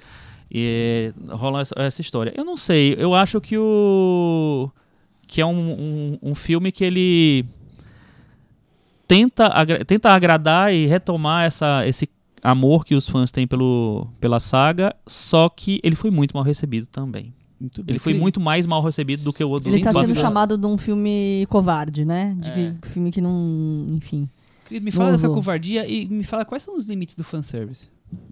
é, 0.53 1.13
rola 1.29 1.61
essa, 1.61 1.75
essa 1.77 2.01
história. 2.01 2.33
Eu 2.35 2.43
não 2.43 2.57
sei, 2.57 2.93
eu 2.97 3.13
acho 3.15 3.39
que 3.39 3.57
o 3.57 4.69
que 5.25 5.39
é 5.39 5.45
um, 5.45 5.71
um, 5.71 6.17
um 6.31 6.35
filme 6.35 6.73
que 6.73 6.83
ele 6.83 7.45
tenta, 9.07 9.47
agra- 9.47 9.83
tenta 9.85 10.09
agradar 10.11 10.73
e 10.73 10.85
retomar 10.87 11.45
essa, 11.45 11.87
esse 11.87 12.09
amor 12.43 12.83
que 12.85 12.95
os 12.95 13.07
fãs 13.07 13.31
têm 13.31 13.45
pelo, 13.47 14.07
pela 14.19 14.39
saga, 14.39 14.93
só 15.07 15.47
que 15.49 15.79
ele 15.83 15.95
foi 15.95 16.09
muito 16.11 16.33
mal 16.35 16.43
recebido 16.43 16.85
também. 16.87 17.33
Muito 17.62 17.84
bem. 17.84 17.93
Ele 17.93 18.00
foi 18.00 18.13
muito 18.15 18.39
mais 18.39 18.65
mal 18.65 18.84
recebido 18.84 19.24
do 19.24 19.32
que 19.32 19.43
o 19.43 19.50
outro. 19.50 19.69
Ele 19.69 19.84
tá 19.84 19.93
sendo 19.93 20.15
chamado 20.15 20.58
de 20.58 20.65
um 20.65 20.78
filme 20.78 21.45
covarde, 21.47 22.04
né? 22.04 22.36
De 22.39 22.50
É. 22.50 22.76
que, 22.82 22.88
filme 22.88 23.12
que 23.12 23.21
não. 23.21 23.86
Enfim. 23.95 24.28
Cris, 24.65 24.82
me 24.82 24.89
fala 24.89 25.12
dessa 25.12 25.30
covardia 25.30 25.88
e 25.88 26.08
me 26.10 26.24
fala 26.24 26.43
quais 26.43 26.63
são 26.63 26.76
os 26.76 26.88
limites 26.88 27.13
do 27.15 27.24
fanservice. 27.24 27.91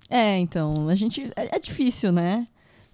É, 0.09 0.37
então, 0.39 0.89
a 0.89 0.95
gente. 0.95 1.31
É, 1.35 1.55
é 1.55 1.59
difícil, 1.59 2.11
né? 2.11 2.43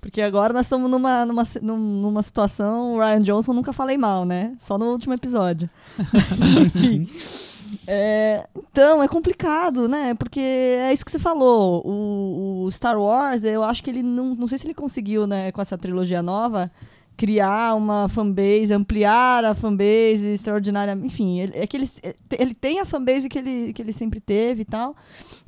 Porque 0.01 0.21
agora 0.21 0.53
nós 0.53 0.65
estamos 0.65 0.91
numa, 0.91 1.25
numa, 1.25 1.43
numa 1.63 2.21
situação. 2.21 2.95
O 2.95 2.99
Ryan 2.99 3.21
Johnson 3.21 3.53
nunca 3.53 3.71
falei 3.73 3.97
mal, 3.97 4.25
né? 4.25 4.55
Só 4.59 4.77
no 4.77 4.85
último 4.91 5.13
episódio. 5.13 5.69
Mas, 5.97 6.49
enfim. 6.75 7.09
É, 7.87 8.47
então, 8.57 9.01
é 9.03 9.07
complicado, 9.07 9.87
né? 9.87 10.13
Porque 10.15 10.39
é 10.39 10.91
isso 10.91 11.05
que 11.05 11.11
você 11.11 11.19
falou. 11.19 11.81
O, 11.85 12.63
o 12.63 12.71
Star 12.71 12.99
Wars, 12.99 13.43
eu 13.43 13.63
acho 13.63 13.83
que 13.83 13.89
ele 13.89 14.01
não. 14.03 14.35
Não 14.35 14.47
sei 14.47 14.57
se 14.57 14.65
ele 14.65 14.73
conseguiu, 14.73 15.27
né, 15.27 15.51
com 15.51 15.61
essa 15.61 15.77
trilogia 15.77 16.21
nova, 16.21 16.71
criar 17.15 17.75
uma 17.75 18.09
fanbase, 18.09 18.73
ampliar 18.73 19.45
a 19.45 19.55
fanbase 19.55 20.29
extraordinária. 20.29 20.93
Enfim, 21.03 21.39
ele, 21.39 21.53
é 21.55 21.67
que 21.67 21.77
ele, 21.77 21.89
ele 22.37 22.53
tem 22.53 22.79
a 22.79 22.85
fanbase 22.85 23.29
que 23.29 23.37
ele, 23.37 23.73
que 23.73 23.81
ele 23.81 23.91
sempre 23.93 24.19
teve 24.19 24.63
e 24.63 24.65
tal. 24.65 24.95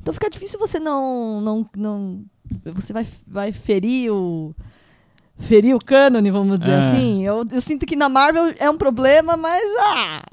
Então 0.00 0.14
fica 0.14 0.30
difícil 0.30 0.58
você 0.58 0.78
não. 0.78 1.40
não, 1.40 1.70
não 1.76 2.24
você 2.66 2.92
vai, 2.92 3.06
vai 3.26 3.52
ferir 3.52 4.12
o. 4.12 4.54
Ferir 5.40 5.72
o 5.72 5.78
cânone, 5.78 6.32
vamos 6.32 6.58
dizer 6.58 6.72
É. 6.72 6.78
assim. 6.80 7.24
Eu, 7.24 7.44
eu 7.52 7.60
sinto 7.60 7.86
que 7.86 7.94
na 7.94 8.08
Marvel 8.08 8.52
é 8.58 8.68
um 8.68 8.76
problema, 8.76 9.36
mas. 9.36 9.62
Ah, 9.80 10.24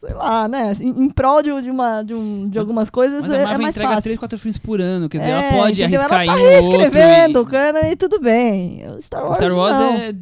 sei 0.00 0.14
lá, 0.14 0.48
né? 0.48 0.72
Em, 0.80 1.04
em 1.04 1.10
prol 1.10 1.42
de, 1.42 1.62
de 1.62 1.70
uma, 1.70 2.02
de, 2.02 2.14
um, 2.14 2.48
de 2.48 2.58
algumas 2.58 2.88
coisas 2.88 3.22
Mas 3.22 3.30
a 3.30 3.34
é, 3.36 3.40
é 3.40 3.44
Marvel 3.44 3.62
mais 3.62 3.76
entrega 3.76 3.94
fácil. 3.94 4.08
3, 4.08 4.18
4 4.18 4.38
filmes 4.38 4.58
por 4.58 4.80
ano. 4.80 5.08
Quer 5.08 5.18
dizer, 5.18 5.30
É, 5.30 5.32
ela 5.32 5.52
pode 5.58 5.80
entendeu? 5.82 6.00
arriscar 6.00 6.22
ela 6.24 6.32
tá 6.34 6.38
reescrevendo 6.40 7.38
e- 7.86 7.92
e 7.92 7.96
tudo 7.96 8.18
bem. 8.18 8.82
Star 9.02 9.24
Wars, 9.24 9.36
Star 9.36 9.52
Wars 9.54 9.76
não. 9.76 9.92
é. 9.94 10.14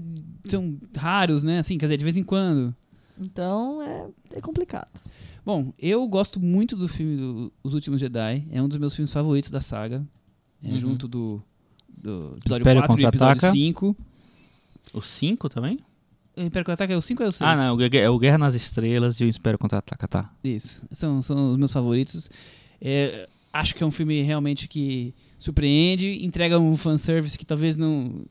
São 0.49 0.77
raros, 0.97 1.43
né? 1.43 1.59
Assim, 1.61 1.77
quer 1.79 1.87
dizer, 1.87 1.97
de 1.99 2.05
vez 2.05 2.17
em 2.17 2.25
quando. 2.25 2.75
Então 3.21 3.83
é, 3.83 4.07
é 4.39 4.41
complicado. 4.41 4.89
Bom, 5.45 5.73
eu 5.79 6.07
gosto 6.09 6.41
muito 6.41 6.75
do 6.77 6.89
filme 6.89 7.17
do- 7.17 7.53
Os 7.63 7.73
Últimos 7.75 8.01
Jedi. 8.01 8.47
É 8.51 8.61
um 8.63 8.69
dos 8.69 8.79
meus 8.79 8.95
filmes 8.95 9.13
favoritos 9.13 9.51
da 9.51 9.61
saga. 9.61 10.03
É 10.63 10.71
Uhum. 10.73 10.79
junto 10.79 11.07
do, 11.07 11.41
do 11.89 12.35
episódio 12.39 12.63
Império 12.63 12.83
4 12.83 13.01
e 13.01 13.07
episódio 13.07 13.51
5. 13.53 13.97
O 14.93 15.01
5 15.01 15.49
também? 15.49 15.79
O 16.39 16.43
Império 16.43 16.65
Contra-Ataca 16.65 16.93
é 16.93 16.97
o 16.97 17.03
5 17.03 17.23
ou 17.23 17.27
é 17.27 17.29
o 17.29 17.33
6? 17.33 17.51
Ah, 17.51 17.57
não, 17.57 17.77
Guerra- 17.77 17.97
é 18.05 18.09
o 18.11 18.19
Guerra 18.19 18.39
nas 18.39 18.55
Estrelas 18.55 19.19
e 19.21 19.25
o 19.25 19.29
Espero 19.29 19.59
Contra-Ataca, 19.59 20.07
tá. 20.07 20.31
Isso. 20.45 20.87
São, 20.93 21.21
são 21.23 21.53
os 21.53 21.57
meus 21.59 21.73
favoritos. 21.73 22.31
É, 22.81 23.29
acho 23.53 23.75
que 23.75 23.83
é 23.83 23.87
um 23.87 23.91
filme 23.91 24.23
realmente 24.23 24.69
que 24.69 25.15
surpreende, 25.39 26.25
entrega 26.25 26.59
um 26.59 26.77
fanservice 26.77 27.37
que 27.39 27.45
talvez 27.47 27.77
não. 27.77 28.25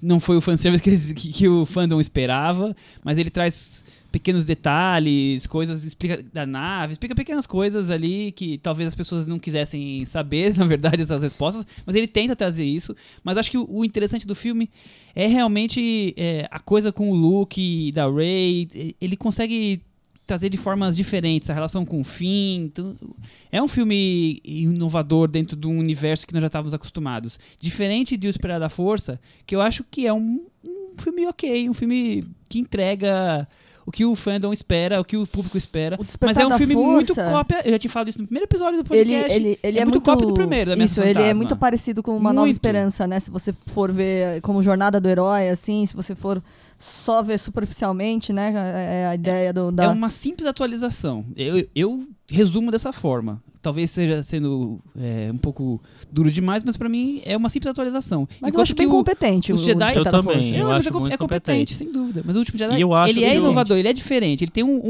Não 0.00 0.20
foi 0.20 0.36
o 0.36 0.40
fanservice 0.40 0.82
que, 0.82 0.96
que, 1.14 1.32
que 1.32 1.48
o 1.48 1.64
fandom 1.66 2.00
esperava, 2.00 2.74
mas 3.04 3.18
ele 3.18 3.30
traz 3.30 3.84
pequenos 4.10 4.44
detalhes, 4.44 5.46
coisas, 5.46 5.84
explica 5.84 6.22
da 6.32 6.46
nave, 6.46 6.92
explica 6.92 7.14
pequenas 7.14 7.46
coisas 7.46 7.90
ali 7.90 8.32
que 8.32 8.58
talvez 8.58 8.88
as 8.88 8.94
pessoas 8.94 9.26
não 9.26 9.38
quisessem 9.38 10.04
saber, 10.04 10.56
na 10.58 10.64
verdade, 10.64 11.02
essas 11.02 11.22
respostas, 11.22 11.66
mas 11.84 11.94
ele 11.94 12.06
tenta 12.06 12.34
trazer 12.34 12.64
isso. 12.64 12.96
Mas 13.22 13.36
acho 13.36 13.50
que 13.50 13.58
o, 13.58 13.84
interessante 13.84 14.26
do 14.26 14.34
filme 14.34 14.70
é 15.14 15.26
realmente 15.26 16.14
é, 16.16 16.48
a 16.50 16.58
coisa 16.58 16.90
com 16.92 17.10
o 17.10 17.14
Luke 17.14 17.92
da 17.92 18.10
Rey. 18.10 18.94
Ele 19.00 19.16
consegue 19.16 19.82
trazer 20.26 20.50
de 20.50 20.58
formas 20.58 20.94
diferentes 20.94 21.48
a 21.48 21.54
relação 21.54 21.86
com 21.86 22.02
o 22.02 22.04
então, 22.22 22.94
é 23.50 23.62
um 23.62 23.68
filme 23.68 24.42
inovador 24.44 25.26
dentro 25.26 25.56
de 25.56 25.66
um 25.66 25.78
universo 25.78 26.26
que 26.26 26.34
nós 26.34 26.42
já 26.42 26.48
estávamos 26.48 26.74
acostumados. 26.74 27.38
Diferente 27.58 28.14
de 28.14 28.26
O 28.26 28.30
Esperar 28.30 28.60
da 28.60 28.68
Força, 28.68 29.18
que 29.46 29.56
eu 29.56 29.62
acho 29.62 29.82
que 29.90 30.06
é 30.06 30.12
um, 30.12 30.46
um 30.62 30.92
filme 30.98 31.26
ok, 31.26 31.70
um 31.70 31.72
filme 31.72 32.24
que 32.46 32.58
entrega 32.58 33.48
o 33.88 33.90
que 33.90 34.04
o 34.04 34.14
fandom 34.14 34.52
espera, 34.52 35.00
o 35.00 35.04
que 35.04 35.16
o 35.16 35.26
público 35.26 35.56
espera. 35.56 35.96
O 35.98 36.04
Mas 36.20 36.36
é 36.36 36.46
um 36.46 36.58
filme 36.58 36.76
muito 36.76 37.14
Força- 37.14 37.30
cópia. 37.30 37.62
Eu 37.64 37.72
já 37.72 37.78
tinha 37.78 37.90
falado 37.90 38.08
isso 38.08 38.18
no 38.20 38.26
primeiro 38.26 38.44
episódio 38.44 38.82
do 38.82 38.94
Ele, 38.94 39.12
podcast. 39.14 39.34
ele, 39.34 39.58
ele 39.62 39.78
é 39.78 39.80
é, 39.80 39.84
muito 39.86 40.00
cópia 40.02 40.26
do 40.26 40.34
primeiro, 40.34 40.76
da 40.76 40.84
Isso, 40.84 41.00
ele 41.00 41.08
é 41.12 41.14
Fantasma. 41.14 41.34
muito 41.34 41.56
parecido 41.56 42.02
com 42.02 42.14
Uma 42.14 42.30
Nova 42.30 42.44
Muito. 42.44 42.52
Esperança, 42.52 43.06
né? 43.06 43.18
Se 43.18 43.30
você 43.30 43.54
for 43.68 43.90
ver 43.90 44.42
como 44.42 44.62
Jornada 44.62 45.00
do 45.00 45.08
Herói, 45.08 45.48
assim, 45.48 45.86
se 45.86 45.96
você 45.96 46.14
for 46.14 46.42
só 46.76 47.22
ver 47.22 47.38
superficialmente, 47.38 48.30
né? 48.30 48.52
É 49.02 49.06
a 49.06 49.14
ideia 49.14 49.54
do, 49.54 49.72
da... 49.72 49.84
É 49.84 49.88
uma 49.88 50.10
simples 50.10 50.46
atualização. 50.46 51.24
Eu, 51.34 51.66
eu 51.74 52.06
resumo 52.30 52.70
dessa 52.70 52.92
forma. 52.92 53.42
Talvez 53.60 53.90
seja 53.90 54.22
sendo 54.22 54.78
é, 54.96 55.30
um 55.32 55.36
pouco 55.36 55.82
duro 56.12 56.30
demais, 56.30 56.62
mas 56.62 56.76
pra 56.76 56.88
mim 56.88 57.20
é 57.24 57.36
uma 57.36 57.48
simples 57.48 57.70
atualização. 57.70 58.28
Mas 58.40 58.54
eu 58.54 58.60
acho 58.60 58.74
bem 58.74 58.86
o- 58.86 58.90
competente. 58.90 59.52
os 59.52 59.62
o 59.62 59.64
Jedi- 59.64 59.84
Despertar 59.86 60.14
Eu 60.14 60.22
também. 60.22 60.56
Eu 60.56 60.68
mas 60.68 60.76
acho 60.78 60.88
é, 60.88 60.92
muito 60.92 61.12
é 61.12 61.16
competente, 61.16 61.18
competente. 61.18 61.74
sem 61.74 61.90
dúvida. 61.92 62.22
Mas 62.24 62.36
o 62.36 62.38
último 62.38 62.56
Jedi, 62.56 62.80
eu 62.80 62.94
acho 62.94 63.10
ele 63.10 63.24
é 63.24 63.36
inovador, 63.36 63.76
ele 63.76 63.88
é 63.88 63.92
diferente, 63.92 64.44
ele 64.44 64.50
tem 64.52 64.62
um, 64.62 64.80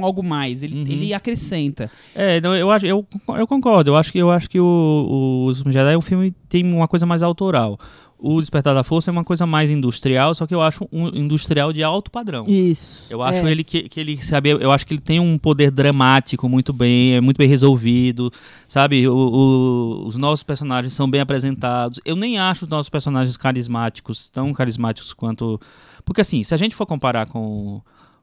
um 0.00 0.04
algo 0.04 0.22
mais, 0.24 0.62
ele, 0.64 0.74
Uhum. 0.76 0.86
ele 0.86 1.14
acrescenta. 1.14 1.88
É, 2.14 2.40
não, 2.40 2.56
eu, 2.56 2.70
acho, 2.70 2.84
eu, 2.86 3.06
eu 3.38 3.46
concordo. 3.46 3.90
Eu 3.90 3.96
acho 3.96 4.10
que, 4.10 4.18
eu 4.18 4.30
acho 4.30 4.50
que 4.50 4.58
o, 4.58 4.64
o, 4.64 5.46
Os 5.46 5.58
Últimos 5.58 5.74
Jedi 5.74 5.92
é 5.94 5.98
um 5.98 6.02
filme 6.02 6.32
que 6.32 6.36
tem 6.48 6.64
uma 6.64 6.88
coisa 6.88 7.06
mais 7.06 7.22
autoral. 7.22 7.78
O 8.18 8.40
Despertar 8.40 8.74
da 8.74 8.82
Força 8.82 9.10
é 9.10 9.12
uma 9.12 9.22
coisa 9.24 9.44
mais 9.46 9.68
industrial, 9.68 10.34
só 10.34 10.46
que 10.46 10.54
eu 10.54 10.62
acho 10.62 10.88
um 10.90 11.08
industrial 11.08 11.70
de 11.70 11.82
alto 11.82 12.10
padrão. 12.10 12.46
Isso. 12.48 13.06
Eu 13.12 13.22
acho 13.22 13.46
é. 13.46 13.50
ele 13.50 13.62
que, 13.62 13.88
que 13.90 14.00
ele 14.00 14.16
sabe, 14.24 14.48
eu 14.50 14.72
acho 14.72 14.86
que 14.86 14.94
ele 14.94 15.02
tem 15.02 15.20
um 15.20 15.36
poder 15.36 15.70
dramático 15.70 16.48
muito 16.48 16.72
bem, 16.72 17.14
é 17.16 17.20
muito 17.20 17.36
bem 17.36 17.46
resolvido, 17.46 18.32
sabe? 18.66 19.06
O- 19.06 19.14
o- 19.14 20.06
os 20.06 20.16
nossos 20.16 20.42
personagens 20.42 20.94
são 20.94 21.10
bem 21.10 21.20
apresentados. 21.20 22.00
Eu 22.06 22.16
nem 22.16 22.38
acho 22.38 22.64
os 22.64 22.70
nossos 22.70 22.88
personagens 22.88 23.36
carismáticos 23.36 24.30
tão 24.30 24.50
carismáticos 24.54 25.12
quanto, 25.12 25.60
porque 26.04 26.22
assim, 26.22 26.42
se 26.42 26.54
a 26.54 26.56
gente 26.56 26.74
for 26.74 26.86
comparar 26.86 27.26
com 27.26 27.82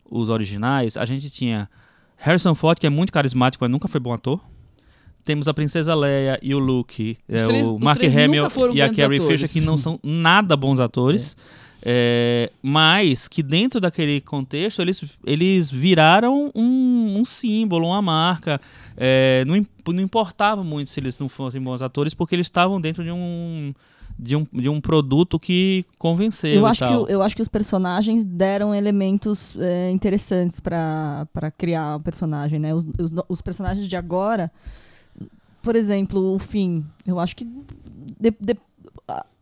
os 0.10 0.30
originais, 0.30 0.98
a 0.98 1.06
gente 1.06 1.30
tinha 1.30 1.70
Harrison 2.18 2.56
Ford 2.56 2.80
que 2.80 2.88
é 2.88 2.90
muito 2.90 3.14
carismático, 3.14 3.64
mas 3.64 3.72
nunca 3.72 3.88
foi 3.88 4.00
bom 4.00 4.12
ator. 4.12 4.40
Temos 5.26 5.48
a 5.48 5.54
Princesa 5.54 5.96
Leia 5.96 6.38
e 6.42 6.54
o 6.54 6.60
Luke, 6.60 7.18
é, 7.30 7.46
três- 7.46 7.68
o 7.68 7.80
Mark 7.80 8.02
Hamill 8.04 8.44
e 8.74 8.82
a 8.82 8.94
Carrie 8.94 9.18
atores. 9.20 9.42
Fisher, 9.42 9.50
que 9.50 9.62
não 9.62 9.78
são 9.78 10.00
nada 10.04 10.56
bons 10.58 10.80
atores. 10.80 11.36
É, 11.86 12.50
mas 12.62 13.28
que 13.28 13.44
dentro 13.44 13.82
daquele 13.82 14.22
contexto 14.22 14.82
eles, 14.82 15.20
eles 15.26 15.70
viraram 15.70 16.50
um, 16.56 17.18
um 17.20 17.26
símbolo, 17.26 17.88
uma 17.88 18.02
marca. 18.02 18.60
É, 18.96 19.44
não, 19.46 19.66
não 19.94 20.02
importava 20.02 20.64
muito 20.64 20.90
se 20.90 21.00
eles 21.02 21.20
não 21.20 21.28
fossem 21.28 21.62
bons 21.62 21.82
atores, 21.82 22.14
porque 22.14 22.36
eles 22.36 22.48
estavam 22.48 22.80
dentro 22.80 23.04
de 23.04 23.12
um, 23.12 23.74
de 24.18 24.36
um, 24.38 24.48
de 24.54 24.70
um 24.70 24.80
produto 24.80 25.38
que 25.38 25.84
convenceu. 25.98 26.54
Eu 26.54 26.68
e 26.68 26.70
acho, 26.70 26.88
que, 27.06 27.12
eu 27.14 27.22
acho 27.22 27.36
que 27.36 27.42
os 27.42 27.50
personagens 27.50 28.24
deram 28.24 28.74
elementos 28.74 29.54
é, 29.60 29.90
interessantes 29.92 30.62
pra 30.62 31.28
criar 31.58 31.98
o 31.98 32.00
personagem, 32.00 32.60
né? 32.60 32.74
Os, 32.74 32.86
os, 32.98 33.12
os 33.28 33.42
personagens 33.42 33.90
de 33.90 33.96
agora, 33.98 34.50
por 35.64 35.76
exemplo, 35.76 36.36
o 36.36 36.38
Finn, 36.38 36.84
eu 37.08 37.20
acho 37.20 37.36
que 37.36 37.44
de- 38.20 38.36
de- 38.40 38.58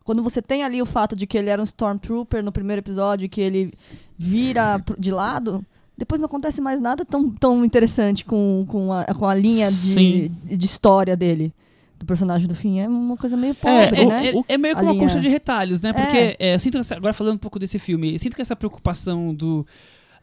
quando 0.03 0.23
você 0.23 0.41
tem 0.41 0.63
ali 0.63 0.81
o 0.81 0.85
fato 0.85 1.15
de 1.15 1.27
que 1.27 1.37
ele 1.37 1.49
era 1.49 1.61
um 1.61 1.65
Stormtrooper 1.65 2.43
no 2.43 2.51
primeiro 2.51 2.79
episódio, 2.79 3.27
que 3.29 3.39
ele 3.41 3.73
vira 4.17 4.81
de 4.97 5.11
lado, 5.11 5.65
depois 5.97 6.19
não 6.21 6.25
acontece 6.25 6.59
mais 6.61 6.79
nada 6.79 7.03
tão, 7.05 7.29
tão 7.29 7.63
interessante 7.65 8.25
com, 8.25 8.65
com, 8.67 8.91
a, 8.93 9.05
com 9.05 9.25
a 9.27 9.35
linha 9.35 9.71
de, 9.71 10.29
de 10.29 10.65
história 10.65 11.15
dele, 11.15 11.53
do 11.99 12.05
personagem 12.05 12.47
do 12.47 12.55
Finn. 12.55 12.79
É 12.79 12.87
uma 12.87 13.15
coisa 13.15 13.37
meio 13.37 13.51
É, 13.51 13.53
pobre, 13.85 14.01
é- 14.01 14.05
né? 14.05 14.27
é- 14.29 14.53
é 14.53 14.57
meio 14.57 14.75
que 14.75 14.81
uma 14.81 14.91
linha- 14.91 15.03
coxa 15.03 15.19
de 15.19 15.29
retalhos, 15.29 15.81
né? 15.81 15.93
Porque 15.93 16.17
É. 16.17 16.35
é, 16.39 16.55
eu 16.55 16.59
sinto 16.59 16.77
essa, 16.79 16.95
agora 16.95 17.13
falando 17.13 17.35
um 17.35 17.39
pouco 17.39 17.59
desse 17.59 17.77
filme, 17.77 18.13
eu 18.13 18.19
sinto 18.19 18.35
que 18.35 18.41
essa 18.41 18.55
preocupação 18.55 19.33
do 19.33 19.65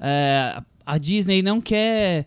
é, 0.00 0.60
a 0.84 0.98
Disney 0.98 1.40
não 1.42 1.60
quer 1.60 2.26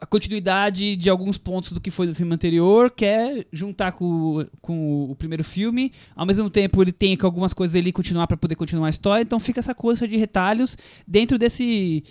a 0.00 0.06
continuidade 0.06 0.94
de 0.96 1.08
alguns 1.10 1.38
pontos 1.38 1.72
do 1.72 1.80
que 1.80 1.90
foi 1.90 2.06
do 2.06 2.14
filme 2.14 2.34
anterior, 2.34 2.90
quer 2.90 3.46
juntar 3.52 3.92
com, 3.92 4.04
o- 4.40 4.46
com 4.60 5.10
o 5.10 5.16
primeiro 5.16 5.42
filme, 5.42 5.92
ao 6.14 6.26
mesmo 6.26 6.48
tempo 6.50 6.82
ele 6.82 6.92
tem 6.92 7.16
que 7.16 7.24
algumas 7.24 7.52
coisas 7.54 7.74
ali 7.74 7.90
continuar 7.90 8.26
para 8.26 8.36
poder 8.36 8.54
continuar 8.54 8.88
a 8.88 8.90
história, 8.90 9.22
então 9.22 9.40
fica 9.40 9.60
essa 9.60 9.74
coisa 9.74 10.06
de 10.06 10.16
retalhos 10.16 10.76
dentro 11.06 11.38
desse 11.38 12.04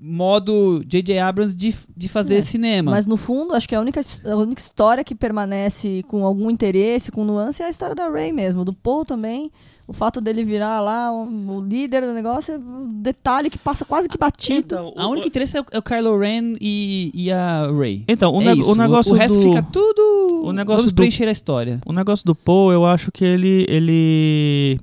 modo 0.00 0.82
J.J. 0.86 1.18
Abrams 1.18 1.54
de, 1.56 1.74
de 1.96 2.08
fazer 2.08 2.36
É, 2.36 2.42
cinema. 2.42 2.90
Mas 2.90 3.06
no 3.06 3.16
fundo, 3.16 3.54
acho 3.54 3.68
que 3.68 3.74
a 3.74 3.80
única, 3.80 4.00
a 4.24 4.36
única 4.36 4.60
história 4.60 5.04
que 5.04 5.14
permanece 5.14 6.02
com 6.08 6.24
algum 6.24 6.50
interesse, 6.50 7.12
com 7.12 7.24
nuance, 7.24 7.62
é 7.62 7.66
a 7.66 7.70
história 7.70 7.94
da 7.94 8.08
Ray 8.08 8.32
mesmo. 8.32 8.64
Do 8.64 8.72
Paul 8.72 9.04
também. 9.04 9.50
O 9.86 9.92
fato 9.92 10.20
dele 10.20 10.44
virar 10.44 10.80
lá 10.80 11.12
um- 11.12 11.56
o 11.58 11.60
líder 11.60 12.02
do 12.02 12.12
negócio 12.14 12.54
é 12.54 12.58
um 12.58 12.88
detalhe 13.02 13.50
que 13.50 13.58
passa 13.58 13.84
quase 13.84 14.08
que 14.08 14.16
batido. 14.16 14.58
Então, 14.60 14.92
a 14.96 15.06
o- 15.06 15.10
única 15.10 15.26
interesse 15.26 15.56
é 15.56 15.60
o, 15.60 15.66
é 15.72 15.78
o 15.78 15.82
Kylo 15.82 16.18
Ren 16.18 16.54
e, 16.60 17.10
e 17.12 17.32
a 17.32 17.70
Rey. 17.70 18.04
então, 18.08 18.32
o, 18.34 18.40
É 18.42 18.54
isso. 18.54 18.70
o 18.70 18.74
negócio 18.74 19.12
o 19.12 19.16
resto 19.16 19.36
do... 19.36 19.42
fica 19.42 19.62
tudo. 19.62 20.42
o 20.44 20.52
negócio 20.52 20.78
Vamos 20.82 20.92
do- 20.92 20.96
preencher 20.96 21.26
a 21.28 21.32
história. 21.32 21.80
O 21.84 21.92
negócio 21.92 22.24
do 22.24 22.34
Paul, 22.34 22.72
eu 22.72 22.86
acho 22.86 23.10
que 23.12 23.24
ele, 23.24 23.66
ele 23.68 24.80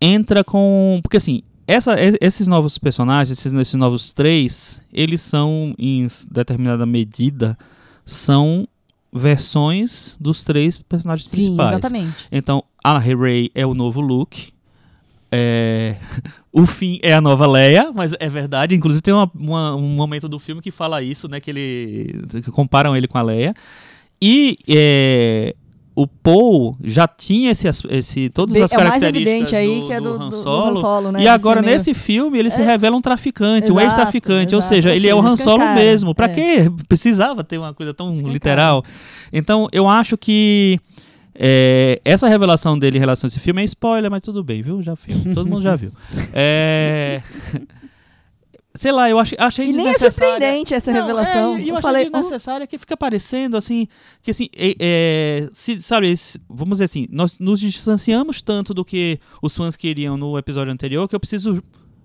entra 0.00 0.44
com. 0.44 1.00
Porque 1.02 1.16
assim, 1.16 1.42
essa, 1.66 1.94
esses 2.20 2.46
novos 2.46 2.76
personagens, 2.78 3.38
esses, 3.38 3.52
esses 3.52 3.74
novos 3.74 4.12
três, 4.12 4.80
eles 4.92 5.20
são, 5.20 5.74
em 5.78 6.06
determinada 6.30 6.84
medida, 6.84 7.56
são 8.04 8.68
versões 9.12 10.16
dos 10.20 10.42
três 10.44 10.78
personagens 10.78 11.28
Sim, 11.30 11.36
principais. 11.36 11.70
exatamente. 11.72 12.14
Então, 12.30 12.64
a 12.84 12.98
Rey 12.98 13.50
é 13.54 13.66
o 13.66 13.74
novo 13.74 14.00
Luke. 14.00 14.52
É... 15.30 15.96
O 16.54 16.66
Finn 16.66 16.98
é 17.02 17.14
a 17.14 17.20
nova 17.22 17.46
Leia, 17.46 17.90
mas 17.94 18.12
é 18.20 18.28
verdade. 18.28 18.74
Inclusive 18.74 19.00
tem 19.00 19.14
uma- 19.14 19.30
uma- 19.34 19.74
um 19.74 19.88
momento 19.88 20.28
do 20.28 20.38
filme 20.38 20.60
que 20.60 20.70
fala 20.70 21.02
isso, 21.02 21.26
né? 21.26 21.40
Que 21.40 21.50
ele 21.50 22.24
que 22.44 22.50
comparam 22.50 22.94
ele 22.94 23.08
com 23.08 23.16
a 23.16 23.22
Leia. 23.22 23.54
E 24.20 24.58
é, 24.68 25.54
o 25.96 26.06
Paul 26.06 26.76
já 26.84 27.08
tinha 27.08 27.52
esse, 27.52 27.66
esse 27.88 28.28
todas 28.28 28.54
as 28.60 28.70
é 28.70 28.76
características 28.76 29.32
evidente 29.32 29.56
aí 29.56 29.80
do, 29.80 29.86
que 29.86 29.92
é 29.94 29.98
do, 29.98 30.12
do 30.12 30.18
do- 30.18 30.24
Han 30.24 30.28
do 30.28 30.36
Solo. 30.36 30.66
Han 30.76 30.80
Solo, 30.82 31.12
né? 31.12 31.22
E 31.22 31.28
agora, 31.28 31.62
nesse 31.62 31.94
filme, 31.94 32.38
ele 32.38 32.50
se 32.50 32.60
É. 32.60 32.64
revela 32.66 32.94
um 32.94 33.00
traficante, 33.00 33.72
um 33.72 33.80
Exato, 33.80 33.86
ex-traficante. 33.86 34.54
Ou 34.54 34.60
seja, 34.60 34.90
Ou 34.90 34.94
ele 34.94 35.08
é 35.08 35.14
o 35.14 35.20
Han 35.26 35.38
Solo 35.38 35.64
mesmo. 35.74 36.14
Pra 36.14 36.26
É. 36.26 36.28
quê? 36.28 36.70
Precisava 36.86 37.42
ter 37.42 37.56
uma 37.56 37.72
coisa 37.72 37.94
tão 37.94 38.12
literal. 38.14 38.84
Então, 39.32 39.68
eu 39.72 39.88
acho 39.88 40.18
que 40.18 40.78
é, 41.44 42.00
essa 42.04 42.28
revelação 42.28 42.78
dele 42.78 42.98
em 42.98 43.00
relação 43.00 43.26
a 43.26 43.28
esse 43.28 43.40
filme 43.40 43.60
é 43.62 43.64
spoiler, 43.64 44.08
mas 44.08 44.20
tudo 44.22 44.44
bem, 44.44 44.62
viu? 44.62 44.80
Já 44.80 44.94
viu. 44.94 45.34
Todo 45.34 45.48
mundo 45.50 45.62
já 45.62 45.74
viu. 45.74 45.90
É, 46.32 47.20
Sei 48.74 48.90
lá, 48.90 49.10
eu 49.10 49.18
achei, 49.18 49.36
achei 49.38 49.66
E 49.68 49.72
nem 49.72 49.88
é 49.88 49.92
desnecessária. 49.92 50.32
surpreendente 50.32 50.72
essa 50.72 50.90
Não, 50.90 51.00
revelação. 51.02 51.56
É, 51.56 51.60
e 51.60 51.68
eu, 51.68 51.74
eu 51.76 51.82
falei, 51.82 52.06
oh, 52.06 52.10
desnecessária 52.10 52.66
que 52.66 52.78
fica 52.78 52.96
parecendo 52.96 53.54
assim, 53.54 53.86
que 54.22 54.30
assim, 54.30 54.48
é, 54.56 54.74
é, 54.80 55.48
se, 55.52 55.82
sabe, 55.82 56.14
vamos 56.48 56.76
dizer 56.78 56.84
assim, 56.84 57.06
nós 57.10 57.38
nos 57.38 57.60
distanciamos 57.60 58.40
tanto 58.40 58.72
do 58.72 58.82
que 58.82 59.20
os 59.42 59.54
fãs 59.54 59.76
queriam 59.76 60.16
no 60.16 60.38
episódio 60.38 60.72
anterior 60.72 61.06
que 61.06 61.14
eu 61.14 61.20
preciso 61.20 61.62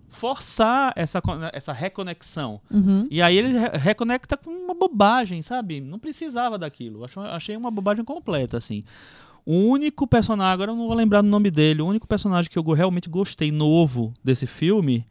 forçar 0.09 0.91
essa, 0.97 1.21
essa 1.53 1.71
reconexão. 1.71 2.59
uhum. 2.69 3.07
E 3.09 3.21
aí 3.21 3.37
ele 3.37 3.57
re- 3.57 3.77
reconecta 3.77 4.35
com 4.35 4.49
uma 4.49 4.73
bobagem, 4.73 5.41
sabe? 5.41 5.79
Não 5.79 5.97
precisava 5.99 6.57
daquilo. 6.57 7.05
Acho- 7.05 7.21
Achei 7.21 7.55
uma 7.55 7.71
bobagem 7.71 8.03
completa, 8.03 8.57
assim. 8.57 8.83
O 9.49 9.55
único 9.69 10.05
personagem, 10.05 10.51
agora 10.51 10.71
eu 10.71 10.75
não 10.75 10.87
vou 10.87 10.93
lembrar 10.93 11.21
do 11.21 11.29
nome 11.29 11.49
dele, 11.49 11.81
o 11.81 11.87
único 11.87 12.05
personagem 12.05 12.51
que 12.51 12.59
eu 12.59 12.63
realmente 12.73 13.07
gostei 13.07 13.49
novo 13.49 14.13
desse 14.21 14.45
filme 14.45 15.07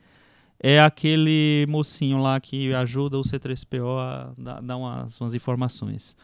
é 0.60 0.78
aquele 0.78 1.64
mocinho 1.70 2.18
lá 2.18 2.38
que 2.38 2.74
ajuda 2.74 3.16
o 3.16 3.22
C3PO 3.22 3.98
a 3.98 4.32
dar, 4.36 4.60
dar 4.60 4.76
umas, 4.76 5.18
umas 5.18 5.32
informações. 5.32 6.14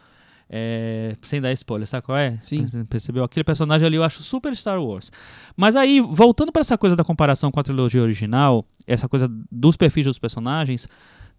É, 0.47 1.15
sem 1.23 1.41
dar 1.41 1.51
spoiler, 1.53 1.87
sabe 1.87 2.05
qual 2.05 2.15
é? 2.15 2.37
Sim. 2.43 2.67
Percebeu? 2.87 3.23
Aquele 3.23 3.43
personagem 3.43 3.87
ali 3.87 3.95
eu 3.95 4.03
acho 4.03 4.21
super 4.21 4.55
Star 4.55 4.79
Wars. 4.79 5.11
Mas 5.57 5.75
aí, 5.75 5.99
voltando 5.99 6.51
para 6.51 6.59
essa 6.59 6.77
coisa 6.77 6.95
da 6.95 7.03
comparação 7.03 7.49
com 7.49 7.59
a 7.59 7.63
trilogia 7.63 8.03
original, 8.03 8.63
essa 8.85 9.09
coisa 9.09 9.27
dos 9.51 9.75
perfis 9.75 10.05
dos 10.05 10.19
personagens, 10.19 10.87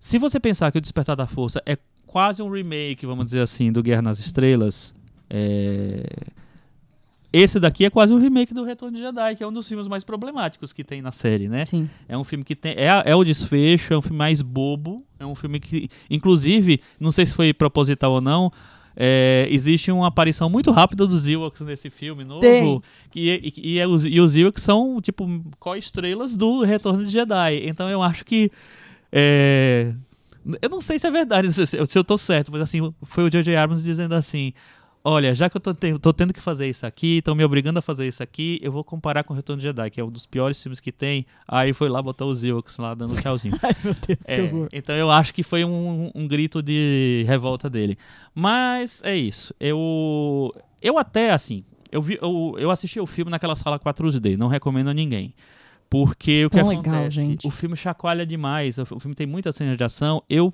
se 0.00 0.18
você 0.18 0.40
pensar 0.40 0.72
que 0.72 0.78
o 0.78 0.80
Despertar 0.80 1.14
da 1.14 1.28
Força 1.28 1.62
é 1.64 1.78
quase 2.04 2.42
um 2.42 2.50
remake, 2.50 3.06
vamos 3.06 3.26
dizer 3.26 3.42
assim, 3.42 3.70
do 3.70 3.80
Guerra 3.80 4.02
nas 4.02 4.18
Estrelas, 4.18 4.92
é, 5.30 6.04
esse 7.37 7.59
daqui 7.59 7.85
é 7.85 7.90
quase 7.90 8.14
um 8.14 8.18
remake 8.18 8.55
do 8.55 8.62
Retorno 8.62 8.97
de 8.97 9.03
Jedi, 9.03 9.35
que 9.35 9.42
é 9.42 9.47
um 9.47 9.53
dos 9.53 9.66
filmes 9.66 9.88
mais 9.88 10.05
problemáticos 10.05 10.73
que 10.73 10.85
tem 10.85 11.03
na 11.03 11.11
série, 11.11 11.49
né? 11.49 11.66
Sim. 11.66 11.90
É 12.09 12.16
um 12.16 12.23
filme 12.23 12.44
que 12.44 12.55
tem. 12.55 12.73
É, 12.73 13.03
é 13.05 13.16
o 13.16 13.25
desfecho, 13.25 13.92
é 13.92 13.99
um 13.99 14.03
filme 14.03 14.16
mais 14.16 14.40
bobo. 14.40 15.05
É 15.18 15.27
um 15.27 15.35
filme 15.35 15.59
que, 15.59 15.88
inclusive, 16.09 16.81
não 17.01 17.11
sei 17.11 17.27
se 17.27 17.35
foi 17.35 17.53
proposital 17.53 18.12
ou 18.12 18.20
não. 18.20 18.53
é, 18.97 19.47
existe 19.51 19.90
uma 19.90 20.07
aparição 20.07 20.49
muito 20.49 20.70
rápida 20.70 21.07
dos 21.07 21.27
Ewoks 21.27 21.61
nesse 21.62 21.90
filme 21.90 22.25
novo. 22.25 22.40
Tem. 22.40 22.81
Que, 23.11 23.53
e, 23.61 23.75
e, 23.75 23.79
é 23.79 23.87
os, 23.87 24.05
e 24.05 24.20
os 24.20 24.37
Ewoks 24.37 24.62
são, 24.62 25.01
tipo, 25.01 25.27
co-estrelas 25.59 26.37
do 26.37 26.62
Retorno 26.62 27.05
de 27.05 27.11
Jedi. 27.11 27.66
Então 27.66 27.88
eu 27.88 28.03
acho 28.03 28.25
que. 28.25 28.51
é, 29.11 29.92
eu 30.61 30.68
não 30.68 30.81
sei 30.81 30.99
se 30.99 31.07
é 31.07 31.11
verdade, 31.11 31.51
se, 31.66 31.77
eu 31.77 32.05
tô 32.05 32.18
certo, 32.18 32.53
mas 32.53 32.61
assim, 32.61 32.92
foi 33.03 33.25
o 33.25 33.31
J.J. 33.31 33.57
Abrams 33.57 33.85
dizendo 33.85 34.14
assim. 34.14 34.53
Olha, 35.07 35.35
já 35.35 35.51
que 35.51 35.57
eu 35.59 35.61
tô, 35.61 35.75
te- 35.75 35.99
tô 35.99 36.14
tendo 36.14 36.33
que 36.33 36.40
fazer 36.40 36.67
isso 36.67 36.87
aqui, 36.87 37.19
estão 37.19 37.35
me 37.35 37.45
obrigando 37.45 37.79
a 37.79 37.83
fazer 37.83 38.09
isso 38.09 38.23
aqui, 38.23 38.59
eu 38.62 38.73
vou 38.73 38.83
comparar 38.83 39.23
com 39.23 39.35
o 39.35 39.37
Retorno 39.37 39.61
de 39.61 39.64
Jedi, 39.69 39.90
que 39.90 40.01
é 40.01 40.05
um 40.05 40.11
dos 40.11 40.25
piores 40.25 40.62
filmes 40.62 40.81
que 40.81 40.90
tem. 40.90 41.27
Aí 41.47 41.75
foi 41.75 41.90
lá 41.90 42.01
botar 42.01 42.25
os 42.25 42.43
Ewoks 42.43 42.79
lá 42.79 42.95
dando 42.95 43.14
tchauzinho. 43.21 43.55
Ai, 43.62 43.77
meu 43.85 43.93
Deus, 43.95 44.19
que 44.25 44.33
É, 44.33 44.43
horror. 44.43 44.69
então 44.73 44.97
eu 44.97 45.11
acho 45.11 45.35
que 45.35 45.43
foi 45.43 45.62
um, 45.62 46.11
um 46.14 46.27
grito 46.27 46.62
de 46.62 47.23
revolta 47.29 47.69
dele. 47.69 47.99
Mas 48.35 49.03
é 49.05 49.14
isso. 49.14 49.55
Eu, 49.61 50.55
eu 50.81 50.97
até, 50.97 51.33
assim, 51.33 51.64
eu, 51.93 52.01
vi, 52.01 52.19
eu, 52.23 52.57
eu 52.59 52.71
assisti 52.71 52.99
o 52.99 53.07
filme 53.07 53.31
naquela 53.31 53.55
sala 53.55 53.79
4D, 53.79 54.38
não 54.38 54.49
recomendo 54.49 54.88
a 54.88 54.95
ninguém. 54.95 55.35
Porque 55.90 56.47
o 56.47 56.51
que 56.51 56.59
Tão 56.59 56.67
legal, 56.69 56.95
acontece? 56.95 57.17
gente. 57.17 57.47
O 57.47 57.51
filme 57.51 57.77
chacoalha 57.77 58.25
demais, 58.25 58.79
o 58.79 58.87
filme 58.99 59.14
tem 59.14 59.27
muitas 59.27 59.55
cenas 59.55 59.77
de 59.77 59.85
ação. 59.85 60.23
Eu 60.31 60.53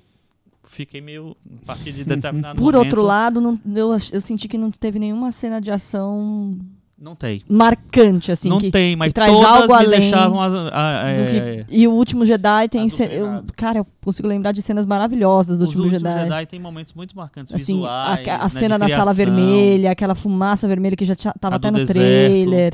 fiquei 0.71 1.01
meio. 1.01 1.35
A 1.63 1.65
partir 1.67 1.91
de 1.91 2.03
determinado 2.03 2.55
Por 2.61 2.73
momento, 2.73 2.77
outro 2.85 3.01
lado, 3.03 3.39
não, 3.39 3.59
eu, 3.75 3.91
eu 4.11 4.21
senti 4.21 4.47
que 4.47 4.57
não 4.57 4.71
teve 4.71 4.97
nenhuma 4.99 5.31
cena 5.31 5.59
de 5.61 5.69
ação 5.69 6.57
Não 6.99 7.15
tem. 7.15 7.41
marcante, 7.49 8.31
assim. 8.31 8.47
não 8.49 8.57
que, 8.59 8.71
tem, 8.71 8.95
mas 8.95 9.11
traz 9.13 9.31
todas 9.31 9.47
algo 9.49 9.73
além 9.73 9.99
deixavam. 10.01 10.39
a- 10.41 10.45
a- 10.47 11.15
do 11.15 11.23
que- 11.31 11.37
é, 11.37 11.65
E 11.69 11.87
o 11.87 11.91
Último 11.91 12.25
Jedi 12.25 12.69
tem... 12.69 12.87
ce- 12.89 13.03
eu, 13.11 13.43
cara, 13.55 13.79
eu 13.79 13.87
consigo 14.03 14.27
lembrar 14.27 14.51
de 14.51 14.61
cenas 14.61 14.85
maravilhosas 14.85 15.57
do 15.57 15.63
os 15.65 15.69
Último 15.75 15.89
Jedi. 15.89 16.23
Jedi. 16.23 16.45
tem 16.45 16.59
momentos 16.59 16.93
muito 16.93 17.15
marcantes, 17.15 17.53
Assim, 17.53 17.83
a, 17.85 18.15
visuais. 18.15 18.27
a 18.27 18.43
né, 18.43 18.49
cena 18.49 18.77
na 18.77 18.87
sala 18.89 19.13
vermelha, 19.13 19.91
aquela 19.91 20.15
fumaça 20.15 20.67
vermelha 20.67 20.95
que 20.95 21.05
já 21.05 21.15
tava 21.15 21.55
A 21.55 21.57
até 21.57 21.69
no 21.71 21.77
deserto. 21.79 21.97
trailer. 21.99 22.73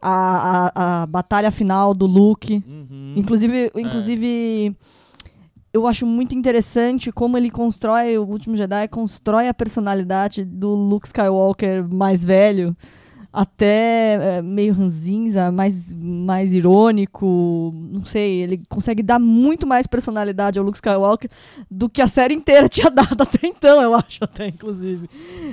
A, 0.00 0.70
a, 0.74 1.02
a 1.02 1.06
batalha 1.06 1.50
final 1.50 1.94
do 1.94 2.06
Luke. 2.06 2.62
Uhum. 2.66 3.14
Inclusive, 3.16 3.70
inclusive 3.74 4.76
eu 5.74 5.88
acho 5.88 6.06
muito 6.06 6.36
interessante 6.36 7.10
como 7.10 7.36
ele 7.36 7.50
constrói, 7.50 8.16
o 8.16 8.22
Último 8.22 8.56
Jedi 8.56 8.86
constrói 8.86 9.48
a 9.48 9.52
personalidade 9.52 10.44
do 10.44 10.68
Luke 10.68 11.08
Skywalker 11.08 11.84
mais 11.92 12.24
velho. 12.24 12.76
Até 13.36 14.36
é, 14.38 14.42
meio 14.42 14.72
ranzinza, 14.72 15.50
mais, 15.50 15.90
mais 15.92 16.52
irônico, 16.52 17.74
não 17.90 18.04
sei, 18.04 18.42
ele 18.42 18.62
consegue 18.68 19.02
dar 19.02 19.18
muito 19.18 19.66
mais 19.66 19.86
personalidade 19.88 20.58
ao 20.58 20.64
Luke 20.64 20.76
Skywalker 20.76 21.28
do 21.70 21.88
que 21.88 22.00
a 22.00 22.06
série 22.06 22.32
inteira 22.34 22.68
tinha 22.70 22.88
dado 22.90 23.20
até 23.20 23.46
então, 23.46 23.82
eu 23.82 23.92
acho, 23.94 24.18
até, 24.22 24.46
inclusive. 24.48 25.08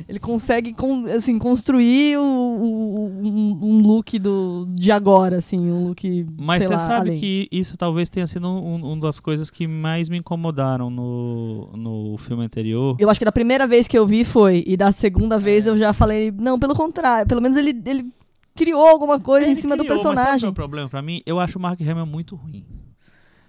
Ele 0.07 0.19
consegue, 0.19 0.73
con- 0.73 1.05
assim, 1.05 1.39
construir 1.39 2.17
o, 2.17 2.21
o- 2.21 3.11
um, 3.23 3.59
um 3.61 3.81
look 3.81 4.19
do, 4.19 4.67
de 4.69 4.91
agora, 4.91 5.37
assim, 5.37 5.59
um 5.59 5.87
look, 5.87 6.25
Mas 6.39 6.63
você 6.63 6.69
lá, 6.69 6.77
sabe 6.77 7.09
além. 7.09 7.19
que 7.19 7.47
isso 7.51 7.75
talvez 7.77 8.09
tenha 8.09 8.27
sido 8.27 8.47
um, 8.47 8.91
um 8.93 8.99
das 8.99 9.19
coisas 9.19 9.49
que 9.49 9.65
mais 9.67 10.07
me 10.07 10.17
incomodaram 10.17 10.89
no, 10.89 11.69
no 11.75 12.17
filme 12.19 12.45
anterior. 12.45 12.95
Eu 12.99 13.09
acho 13.09 13.19
que 13.19 13.25
da 13.25 13.31
primeira 13.31 13.65
vez 13.65 13.87
que 13.87 13.97
eu 13.97 14.05
vi 14.05 14.23
foi, 14.23 14.63
e 14.67 14.77
da 14.77 14.91
segunda 14.91 15.39
vez 15.39 15.65
É. 15.65 15.69
eu 15.71 15.77
já 15.77 15.93
falei, 15.93 16.31
não, 16.31 16.59
pelo 16.59 16.75
contrário, 16.75 17.27
pelo 17.27 17.41
menos 17.41 17.57
ele, 17.57 17.70
ele 17.85 18.11
criou 18.55 18.87
alguma 18.87 19.19
coisa 19.19 19.45
em 19.47 19.51
Ele 19.51 19.61
cima 19.61 19.75
do 19.77 19.83
criou, 19.83 19.95
Mas 19.95 20.03
sabe 20.03 20.15
qual 20.15 20.23
é 20.23 20.25
personagem. 20.25 20.49
o 20.49 20.53
problema 20.53 20.89
pra 20.89 21.01
mim? 21.01 21.21
Eu 21.25 21.39
acho 21.39 21.57
o 21.57 21.61
Mark 21.61 21.79
Hamill 21.81 22.05
muito 22.05 22.35
ruim. 22.35 22.65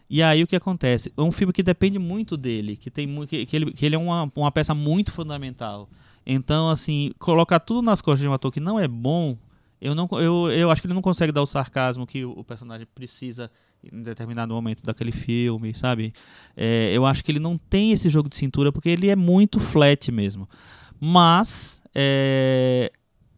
E 0.09 0.23
aí 0.23 0.43
o 0.43 0.47
que 0.47 0.55
acontece? 0.57 1.13
É 1.17 1.23
um 1.23 1.33
filme 1.33 1.53
que 1.53 1.63
depende 1.63 1.99
muito 1.99 2.37
dele, 2.37 2.77
que 2.77 2.91
tem 2.91 3.09
que, 3.27 3.47
que 3.47 3.57
ele, 3.57 3.73
que 3.73 3.87
ele 3.87 3.95
é 3.95 3.99
uma, 3.99 4.31
uma 4.37 4.53
peça 4.53 4.75
muito 4.75 5.11
fundamental. 5.11 5.89
Então, 6.27 6.69
assim, 6.71 7.13
colocar 7.19 7.59
tudo 7.61 7.83
nas 7.83 8.01
costas 8.03 8.21
de 8.21 8.29
um 8.29 8.33
ator 8.33 8.53
que 8.53 8.61
não 8.61 8.79
é 8.79 8.87
bom, 8.87 9.37
eu 9.81 9.95
não 9.95 10.09
eu, 10.13 10.51
eu 10.51 10.71
acho 10.71 10.81
que 10.83 10.87
ele 10.87 10.95
não 10.95 11.03
consegue 11.03 11.33
dar 11.33 11.43
o 11.43 11.47
sarcasmo 11.47 12.07
que 12.07 12.25
o, 12.25 12.31
o 12.39 12.45
personagem 12.45 12.87
precisa 12.95 13.51
em 13.93 14.03
determinado 14.03 14.55
momento 14.55 14.83
daquele 14.83 15.11
filme, 15.11 15.75
sabe? 15.75 16.13
É, 16.57 16.93
eu 16.95 17.05
acho 17.05 17.25
que 17.25 17.33
ele 17.33 17.41
não 17.41 17.57
tem 17.59 17.91
esse 17.91 18.09
jogo 18.09 18.29
de 18.29 18.37
cintura 18.37 18.71
porque 18.71 18.89
ele 18.91 19.09
é 19.09 19.17
muito 19.17 19.59
flat 19.59 20.13
mesmo. 20.13 20.49
Mas 21.01 21.83
é, 21.95 22.93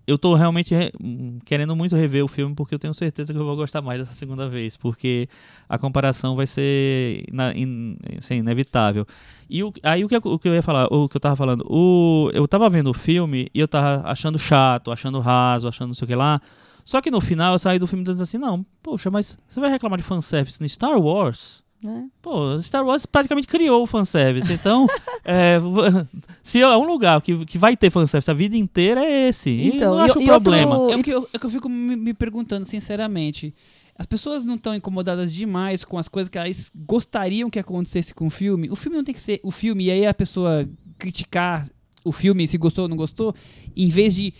eu 0.07 0.19
tô 0.19 0.35
realmente 0.35 0.75
re- 0.75 0.93
hum, 1.03 1.39
querendo 1.45 1.75
muito 1.75 1.97
rever 1.97 2.25
o 2.25 2.29
filme 2.29 2.55
porque 2.55 2.75
eu 2.75 2.79
tenho 2.79 2.93
certeza 2.95 3.33
que 3.33 3.39
eu 3.39 3.45
vou 3.45 3.57
gostar 3.57 3.81
mais 3.83 4.01
dessa 4.01 4.13
segunda 4.13 4.49
vez, 4.49 4.77
porque 4.77 5.29
a 5.69 5.79
comparação 5.79 6.37
vai 6.37 6.47
ser 6.47 7.25
in- 7.57 7.97
assim, 8.19 8.37
inevitável. 8.37 9.07
E 9.49 9.65
o- 9.65 9.73
aí 9.83 10.05
o 10.05 10.09
que, 10.09 10.17
eu- 10.17 10.21
o 10.25 10.39
que 10.39 10.49
eu 10.49 10.55
ia 10.55 10.63
falar, 10.63 10.87
o 10.93 11.09
que 11.09 11.17
eu 11.17 11.21
tava 11.21 11.37
falando, 11.37 11.65
o, 11.69 12.31
eu 12.35 12.47
tava 12.47 12.69
vendo 12.69 12.91
o 12.91 12.95
filme 12.95 13.49
e 13.55 13.61
eu 13.61 13.67
tava 13.69 14.07
achando 14.09 14.39
chato, 14.39 14.91
achando 14.93 15.19
raso, 15.21 15.67
achando 15.69 15.89
não 15.89 15.95
sei 15.95 16.05
o 16.05 16.09
que 16.09 16.15
lá. 16.15 16.41
Só 16.85 17.01
que 17.01 17.11
no 17.11 17.21
final 17.21 17.55
eu 17.55 17.59
saí 17.59 17.79
do 17.79 17.87
filme 17.87 18.05
dizendo 18.05 18.23
assim, 18.23 18.37
não, 18.39 18.65
poxa, 18.83 19.11
mas 19.11 19.39
você 19.49 19.59
vai 19.59 19.71
reclamar 19.71 19.99
de 19.99 20.05
fanservice 20.05 20.61
no 20.61 20.69
Star 20.69 20.99
Wars? 21.01 21.64
Né? 21.83 22.09
Pô, 22.23 22.61
Star 22.63 22.85
Wars 22.85 23.05
praticamente 23.07 23.47
criou 23.47 23.83
o 23.83 23.87
fanservice. 23.87 24.53
Então, 24.53 24.87
é, 25.25 25.59
se 26.43 26.61
é 26.61 26.77
um 26.77 26.85
lugar 26.87 27.21
que, 27.21 27.45
que 27.45 27.59
vai 27.59 27.77
ter 27.77 27.91
fanservice 27.91 28.31
a 28.31 28.35
vida 28.35 28.57
inteira, 28.57 29.05
é 29.05 29.29
esse. 29.29 29.51
E 29.51 29.69
Então, 29.77 29.95
não 29.97 30.07
e- 30.07 30.11
acho 30.11 30.21
e 30.21 30.25
problema. 30.25 30.77
outro- 30.79 30.95
É 30.97 31.01
o 31.01 31.03
que 31.03 31.11
eu, 31.11 31.29
é 31.33 31.37
o 31.37 31.41
que 31.41 31.47
eu 31.47 31.51
fico 31.51 31.69
me, 31.69 31.95
me 31.97 32.15
perguntando, 32.15 32.65
sinceramente. 32.65 33.55
As 33.97 34.07
pessoas 34.07 34.43
não 34.43 34.57
estão 34.57 34.75
incomodadas 34.75 35.33
demais 35.33 35.85
com 35.85 35.97
as 35.99 36.09
coisas 36.09 36.29
que 36.29 36.37
elas 36.39 36.73
gostariam 36.75 37.49
que 37.51 37.59
acontecesse 37.61 38.13
com 38.15 38.27
o 38.27 38.31
filme. 38.31 38.69
O 38.71 38.75
filme 38.77 38.97
não 38.97 39.05
tem 39.05 39.15
que 39.15 39.21
ser 39.21 39.39
o 39.43 39.51
filme, 39.51 39.85
e 39.85 39.91
aí 39.91 40.07
a 40.07 40.13
pessoa 40.15 40.69
criticar 40.99 41.69
o 42.05 42.11
filme, 42.13 42.47
se 42.47 42.59
gostou 42.59 42.83
ou 42.85 42.89
não 42.89 42.97
gostou, 42.97 43.35
em 43.77 43.89
vez 43.89 44.15
de 44.15 44.35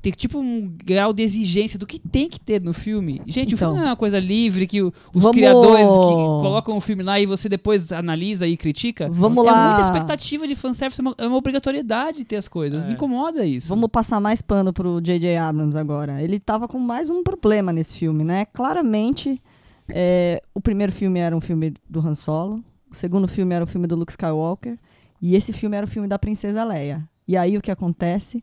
ter 0.00 0.12
tipo 0.12 0.38
um 0.38 0.72
grau 0.84 1.12
de 1.12 1.22
exigência 1.22 1.78
do 1.78 1.86
que 1.86 1.98
tem 1.98 2.28
que 2.28 2.38
ter 2.38 2.62
no 2.62 2.72
filme. 2.72 3.20
Gente, 3.26 3.54
o 3.54 3.56
Então. 3.56 3.68
filme 3.70 3.74
não 3.80 3.86
é 3.88 3.90
uma 3.90 3.96
coisa 3.96 4.18
livre 4.18 4.66
que 4.66 4.80
o- 4.82 4.92
os 5.12 5.20
Vamos- 5.22 5.36
criadores 5.36 5.88
que 5.88 5.94
colocam 5.94 6.76
o 6.76 6.80
filme 6.80 7.02
lá 7.02 7.18
e 7.18 7.26
você 7.26 7.48
depois 7.48 7.90
analisa 7.92 8.46
e 8.46 8.56
critica. 8.56 9.08
Vamos 9.10 9.46
é 9.46 9.50
lá. 9.50 9.68
muita 9.74 9.82
expectativa 9.88 10.46
de 10.46 10.54
fanservice, 10.54 11.00
é 11.00 11.02
uma, 11.02 11.14
é 11.18 11.26
uma 11.26 11.36
obrigatoriedade 11.36 12.24
ter 12.24 12.36
as 12.36 12.46
coisas. 12.48 12.84
É. 12.84 12.86
Me 12.86 12.94
incomoda 12.94 13.44
isso. 13.44 13.68
Vamos 13.68 13.88
passar 13.90 14.20
mais 14.20 14.40
pano 14.40 14.72
pro 14.72 15.00
J.J. 15.00 15.36
Abrams 15.36 15.76
agora. 15.78 16.22
Ele 16.22 16.38
tava 16.38 16.68
com 16.68 16.78
mais 16.78 17.10
um 17.10 17.22
problema 17.22 17.72
nesse 17.72 17.94
filme, 17.94 18.22
né? 18.24 18.44
Claramente, 18.46 19.40
é, 19.88 20.42
o 20.54 20.60
primeiro 20.60 20.92
filme 20.92 21.18
era 21.18 21.36
um 21.36 21.40
filme 21.40 21.74
do 21.88 22.00
Han 22.00 22.14
Solo, 22.14 22.62
o 22.90 22.94
segundo 22.94 23.26
filme 23.26 23.54
era 23.54 23.64
o 23.64 23.66
filme 23.66 23.86
do 23.86 23.96
Luke 23.96 24.12
Skywalker, 24.12 24.78
e 25.20 25.34
esse 25.34 25.52
filme 25.52 25.76
era 25.76 25.84
o 25.84 25.88
filme 25.88 26.06
da 26.06 26.18
Princesa 26.18 26.62
Leia. 26.64 27.08
E 27.26 27.36
aí 27.36 27.56
o 27.58 27.60
que 27.60 27.70
acontece? 27.70 28.42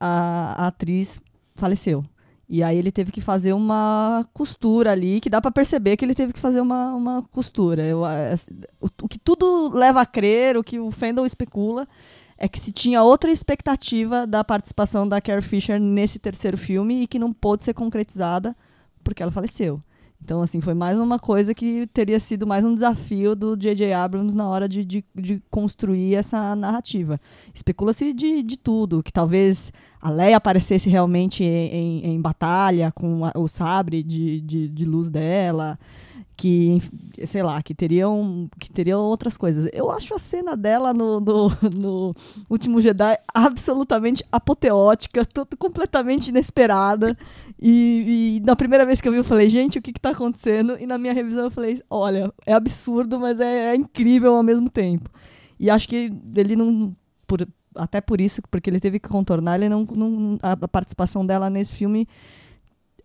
A, 0.00 0.66
atriz 0.66 1.20
faleceu. 1.54 2.02
E 2.48 2.64
aí 2.64 2.76
ele 2.76 2.90
teve 2.90 3.12
que 3.12 3.20
fazer 3.20 3.52
uma 3.52 4.26
costura 4.34 4.90
ali, 4.90 5.20
que 5.20 5.30
dá 5.30 5.40
pra 5.40 5.52
perceber 5.52 5.96
que 5.96 6.04
ele 6.04 6.14
teve 6.14 6.32
que 6.32 6.40
fazer 6.40 6.60
uma, 6.60 6.94
uma 6.94 7.22
costura. 7.30 7.84
Eu, 7.84 8.02
o, 8.80 8.88
o 9.02 9.08
que 9.08 9.18
tudo 9.18 9.70
leva 9.72 10.00
a 10.00 10.06
crer, 10.06 10.56
o 10.56 10.64
que 10.64 10.80
o 10.80 10.90
Fendel 10.90 11.24
especula, 11.24 11.86
é 12.36 12.48
que 12.48 12.58
se 12.58 12.72
tinha 12.72 13.02
outra 13.02 13.30
expectativa 13.30 14.26
da 14.26 14.42
participação 14.42 15.06
da 15.06 15.20
Carrie 15.20 15.42
Fisher 15.42 15.78
nesse 15.78 16.18
terceiro 16.18 16.56
filme 16.56 17.02
e 17.02 17.06
que 17.06 17.18
não 17.18 17.32
pôde 17.32 17.62
ser 17.62 17.74
concretizada 17.74 18.56
porque 19.04 19.22
ela 19.22 19.30
faleceu. 19.30 19.80
Então, 20.22 20.42
assim, 20.42 20.60
foi 20.60 20.74
mais 20.74 20.98
uma 20.98 21.18
coisa 21.18 21.54
que 21.54 21.86
teria 21.88 22.20
sido 22.20 22.46
mais 22.46 22.64
um 22.64 22.74
desafio 22.74 23.34
do 23.34 23.56
J.J. 23.56 23.92
Abrams 23.92 24.36
na 24.36 24.46
hora 24.48 24.68
de, 24.68 24.84
de, 24.84 25.04
de 25.16 25.42
construir 25.50 26.14
essa 26.14 26.54
narrativa. 26.54 27.18
Especula-se 27.54 28.12
de, 28.12 28.42
de 28.42 28.56
tudo, 28.56 29.02
que 29.02 29.12
talvez 29.12 29.72
a 30.00 30.10
Leia 30.10 30.36
aparecesse 30.36 30.88
realmente 30.88 31.42
em, 31.42 32.04
em, 32.04 32.06
em 32.14 32.20
batalha 32.20 32.92
com 32.92 33.24
a- 33.24 33.32
o 33.34 33.48
sabre 33.48 34.02
de, 34.02 34.40
de, 34.42 34.68
de 34.68 34.84
luz 34.84 35.08
dela, 35.08 35.78
que, 36.40 36.78
sei 37.26 37.42
lá, 37.42 37.62
que 37.62 37.74
teriam, 37.74 38.48
que 38.58 38.72
teriam 38.72 38.98
outras 39.02 39.36
coisas. 39.36 39.68
Eu 39.74 39.90
acho 39.90 40.14
a 40.14 40.18
cena 40.18 40.56
dela 40.56 40.94
no, 40.94 41.20
no, 41.20 41.48
no 41.76 42.14
Último 42.48 42.80
Jedi 42.80 43.14
absolutamente 43.34 44.24
apoteótica, 44.32 45.22
tudo 45.26 45.54
completamente 45.58 46.28
inesperada. 46.28 47.14
E, 47.60 48.38
e 48.38 48.46
na 48.46 48.56
primeira 48.56 48.86
vez 48.86 49.02
que 49.02 49.08
eu 49.08 49.12
vi, 49.12 49.18
eu 49.18 49.24
falei, 49.24 49.50
gente, 49.50 49.78
o 49.78 49.82
que 49.82 49.92
que 49.92 50.00
tá 50.00 50.10
acontecendo? 50.10 50.78
E 50.80 50.86
na 50.86 50.96
minha 50.96 51.12
revisão 51.12 51.44
eu 51.44 51.50
falei, 51.50 51.82
olha, 51.90 52.32
é 52.46 52.54
absurdo, 52.54 53.20
mas 53.20 53.38
é, 53.38 53.72
é 53.72 53.76
incrível 53.76 54.34
ao 54.34 54.42
mesmo 54.42 54.70
tempo. 54.70 55.10
E 55.58 55.68
acho 55.68 55.86
que 55.86 56.10
ele 56.34 56.56
não. 56.56 56.96
por- 57.26 57.46
até 57.74 58.00
por 58.00 58.18
isso, 58.18 58.40
porque 58.50 58.70
ele 58.70 58.80
teve 58.80 58.98
que 58.98 59.08
contornar, 59.10 59.56
ele 59.56 59.68
não, 59.68 59.84
não- 59.84 60.38
a 60.42 60.56
participação 60.66 61.24
dela 61.24 61.50
nesse 61.50 61.74
filme 61.74 62.08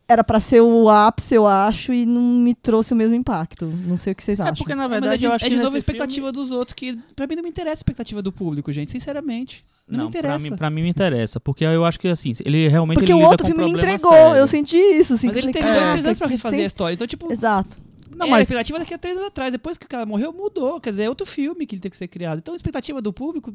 era 0.08 0.24
pra 0.24 0.40
ser 0.40 0.62
o 0.62 0.88
ápice, 0.90 1.34
eu 1.34 1.48
acho, 1.48 1.92
e 1.92 2.06
não 2.06 2.22
me 2.22 2.54
trouxe 2.54 2.94
o 2.94 2.96
mesmo 2.96 3.16
impacto. 3.16 3.66
Não 3.66 3.98
sei 3.98 4.14
o 4.14 4.16
que 4.16 4.24
vocês 4.24 4.40
É 4.40 4.44
acham. 4.44 4.56
porque, 4.56 4.76
na 4.76 4.86
É, 4.86 4.88
verdade, 4.88 5.16
é 5.16 5.18
de, 5.18 5.26
eu 5.26 5.32
acho 5.32 5.46
é 5.46 5.50
que 5.50 5.56
de 5.56 5.62
novo 5.62 5.76
a 5.76 5.80
expectativa 5.80 6.32
dos 6.32 6.52
outros, 6.52 6.74
que 6.76 6.98
pra 7.16 7.26
mim 7.26 7.36
não 7.36 7.44
me 7.44 7.50
interessa 7.50 7.74
a 7.80 7.82
expectativa 7.82 8.22
do 8.22 8.32
público, 8.32 8.72
gente, 8.72 8.92
sinceramente. 8.92 9.66
Não, 9.88 9.98
Não, 10.00 10.06
me 10.06 10.12
pra 10.12 10.20
interessa. 10.20 10.50
mim, 10.50 10.56
pra 10.58 10.70
mim 10.70 10.82
me 10.84 10.90
interessa. 10.90 11.40
Porque 11.40 11.64
eu 11.64 11.86
acho 11.86 12.00
que, 12.00 12.08
assim, 12.08 12.34
ele 12.44 12.68
realmente 12.68 12.98
Porque 12.98 13.12
ele 13.12 13.20
o 13.20 13.22
lida 13.22 13.30
outro 13.32 13.46
com 13.48 13.52
um 13.54 13.56
filme 13.56 13.72
me 13.74 13.78
entregou, 13.80 14.12
sério. 14.12 14.36
eu 14.38 14.48
senti 14.48 14.78
isso. 14.78 15.14
Assim, 15.14 15.28
mas 15.28 15.36
que 15.36 15.42
ele 15.42 15.52
teve 15.54 15.66
dois, 15.66 15.76
três 15.90 15.90
anos 15.90 16.04
"Caraca, 16.04 16.18
pra 16.18 16.28
que 16.28 16.34
refazer 16.34 16.60
a 16.60 16.66
história. 16.66 16.94
Então, 16.96 17.08
tipo, 17.08 17.32
Exato. 17.32 17.78
Não, 18.16 18.28
a 18.28 18.30
mas 18.30 18.42
expectativa 18.44 18.80
daqui 18.80 18.94
a 18.94 18.98
três 18.98 19.16
anos 19.18 19.28
atrás. 19.28 19.52
Depois 19.52 19.78
que 19.78 19.86
o 19.86 19.90
cara 19.90 20.06
morreu, 20.06 20.32
mudou. 20.34 20.80
Quer 20.80 20.92
dizer, 20.92 21.04
é 21.04 21.10
outro 21.10 21.26
filme 21.26 21.66
que 21.66 21.76
ele 21.76 21.82
teve 21.82 21.92
que 21.92 21.98
ser 21.98 22.08
criado. 22.08 22.38
Então 22.40 22.54
a 22.54 22.56
expectativa 22.56 23.02
do 23.02 23.12
público. 23.12 23.54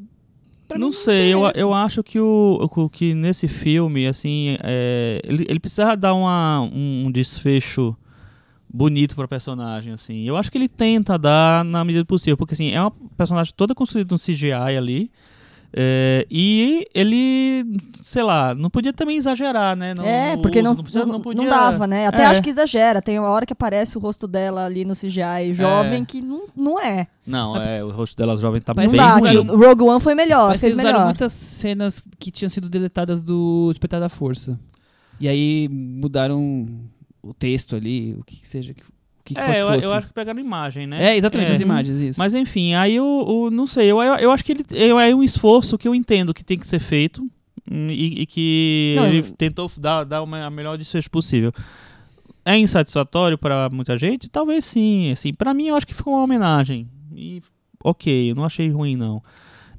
Pra 0.71 0.79
mim, 0.79 0.85
não 0.85 0.91
sei, 0.91 1.33
eu, 1.33 1.41
eu 1.53 1.73
acho 1.73 2.01
que, 2.01 2.17
o, 2.17 2.89
que 2.89 3.13
nesse 3.13 3.47
filme, 3.47 4.07
assim, 4.07 4.57
é, 4.63 5.19
ele, 5.23 5.45
ele 5.49 5.59
precisa 5.59 5.95
dar 5.95 6.13
uma, 6.13 6.61
um 6.61 7.11
desfecho 7.11 7.95
bonito 8.73 9.13
pra 9.15 9.27
personagem, 9.27 9.91
assim. 9.91 10.23
Eu 10.23 10.37
acho 10.37 10.49
que 10.49 10.57
ele 10.57 10.69
tenta 10.69 11.17
dar 11.17 11.65
na 11.65 11.83
medida 11.83 12.03
do 12.03 12.07
possível, 12.07 12.37
porque, 12.37 12.53
assim, 12.53 12.71
é 12.71 12.79
uma 12.79 12.91
personagem 13.17 13.53
toda 13.55 13.75
construída 13.75 14.15
no 14.15 14.19
CGI 14.19 14.53
ali, 14.53 15.11
é, 15.73 16.25
e 16.29 16.85
ele, 16.93 17.63
sei 18.01 18.23
lá, 18.23 18.53
não 18.53 18.69
podia 18.69 18.91
também 18.91 19.15
exagerar, 19.17 19.75
né? 19.75 19.93
no- 19.93 20.05
é, 20.05 20.35
no 20.35 20.41
porque 20.41 20.59
uso, 20.59 20.63
não, 20.67 20.75
precisa- 20.83 21.05
não, 21.05 21.21
podia- 21.21 21.43
não 21.43 21.49
dava, 21.49 21.87
né? 21.87 22.07
Até 22.07 22.23
É. 22.23 22.25
acho 22.25 22.41
que 22.41 22.49
exagera. 22.49 23.01
Tem 23.01 23.17
uma 23.17 23.29
hora 23.29 23.45
que 23.45 23.53
aparece 23.53 23.97
o 23.97 24.01
rosto 24.01 24.27
dela 24.27 24.65
ali 24.65 24.83
no 24.83 24.93
CGI 24.95 25.53
jovem 25.53 26.01
É. 26.01 26.05
que 26.05 26.21
não, 26.21 26.47
não 26.55 26.79
é. 26.79 27.07
Não, 27.25 27.55
é, 27.55 27.83
o 27.83 27.89
rosto 27.91 28.17
dela 28.17 28.35
jovem 28.37 28.61
tá 28.61 28.73
Mas 28.75 28.91
bem 28.91 28.99
não 28.99 29.07
dá. 29.07 29.15
ruim. 29.17 29.37
O 29.37 29.57
Rogue 29.57 29.83
One 29.83 30.01
foi 30.01 30.13
melhor, 30.15 30.53
que 30.53 30.59
fez 30.59 30.75
melhor. 30.75 31.05
muitas 31.05 31.31
cenas 31.31 32.03
que 32.19 32.31
tinham 32.31 32.49
sido 32.49 32.67
deletadas 32.69 33.21
do 33.21 33.69
Despertar 33.69 33.99
da 33.99 34.09
Força. 34.09 34.59
E 35.19 35.27
aí 35.27 35.69
mudaram 35.69 36.67
o 37.23 37.33
texto 37.33 37.75
ali, 37.75 38.15
o 38.19 38.23
que, 38.23 38.37
que 38.37 38.47
seja, 38.47 38.73
que 38.73 38.83
que, 39.33 39.39
que 39.41 39.51
é, 39.51 39.53
que 39.53 39.59
eu, 39.85 39.89
eu 39.89 39.93
acho 39.93 40.07
que 40.07 40.13
pegaram 40.13 40.39
imagem, 40.39 40.87
né? 40.87 41.11
É, 41.11 41.17
exatamente, 41.17 41.51
É. 41.51 41.55
as 41.55 41.61
imagens, 41.61 41.99
isso. 41.99 42.19
Mas 42.19 42.33
enfim, 42.33 42.73
aí 42.73 42.95
eu, 42.95 43.25
eu 43.27 43.51
não 43.51 43.65
sei, 43.67 43.91
eu, 43.91 44.01
eu, 44.01 44.15
eu 44.15 44.31
acho 44.31 44.43
que 44.43 44.51
ele 44.51 44.65
eu, 44.71 44.99
é 44.99 45.13
um 45.13 45.23
esforço 45.23 45.77
que 45.77 45.87
eu 45.87 45.95
entendo 45.95 46.33
que 46.33 46.43
tem 46.43 46.57
que 46.57 46.67
ser 46.67 46.79
feito 46.79 47.21
hum, 47.69 47.87
e, 47.89 48.21
e 48.21 48.25
que 48.25 48.93
Não, 48.97 49.07
ele 49.07 49.23
tentou 49.23 49.71
dar, 49.77 50.03
dar 50.03 50.21
uma, 50.21 50.45
a 50.45 50.49
melhor 50.49 50.77
desfecho 50.77 51.09
possível. 51.09 51.51
É 52.43 52.57
insatisfatório 52.57 53.37
para 53.37 53.69
muita 53.71 53.97
gente? 53.97 54.29
Talvez 54.29 54.65
sim. 54.65 55.11
Assim, 55.11 55.33
para 55.33 55.53
mim, 55.53 55.67
eu 55.67 55.75
acho 55.75 55.85
que 55.85 55.93
ficou 55.93 56.13
uma 56.13 56.23
homenagem. 56.23 56.89
E 57.15 57.41
ok, 57.83 58.31
eu 58.31 58.35
não 58.35 58.43
achei 58.43 58.69
ruim, 58.69 58.95
não. 58.95 59.21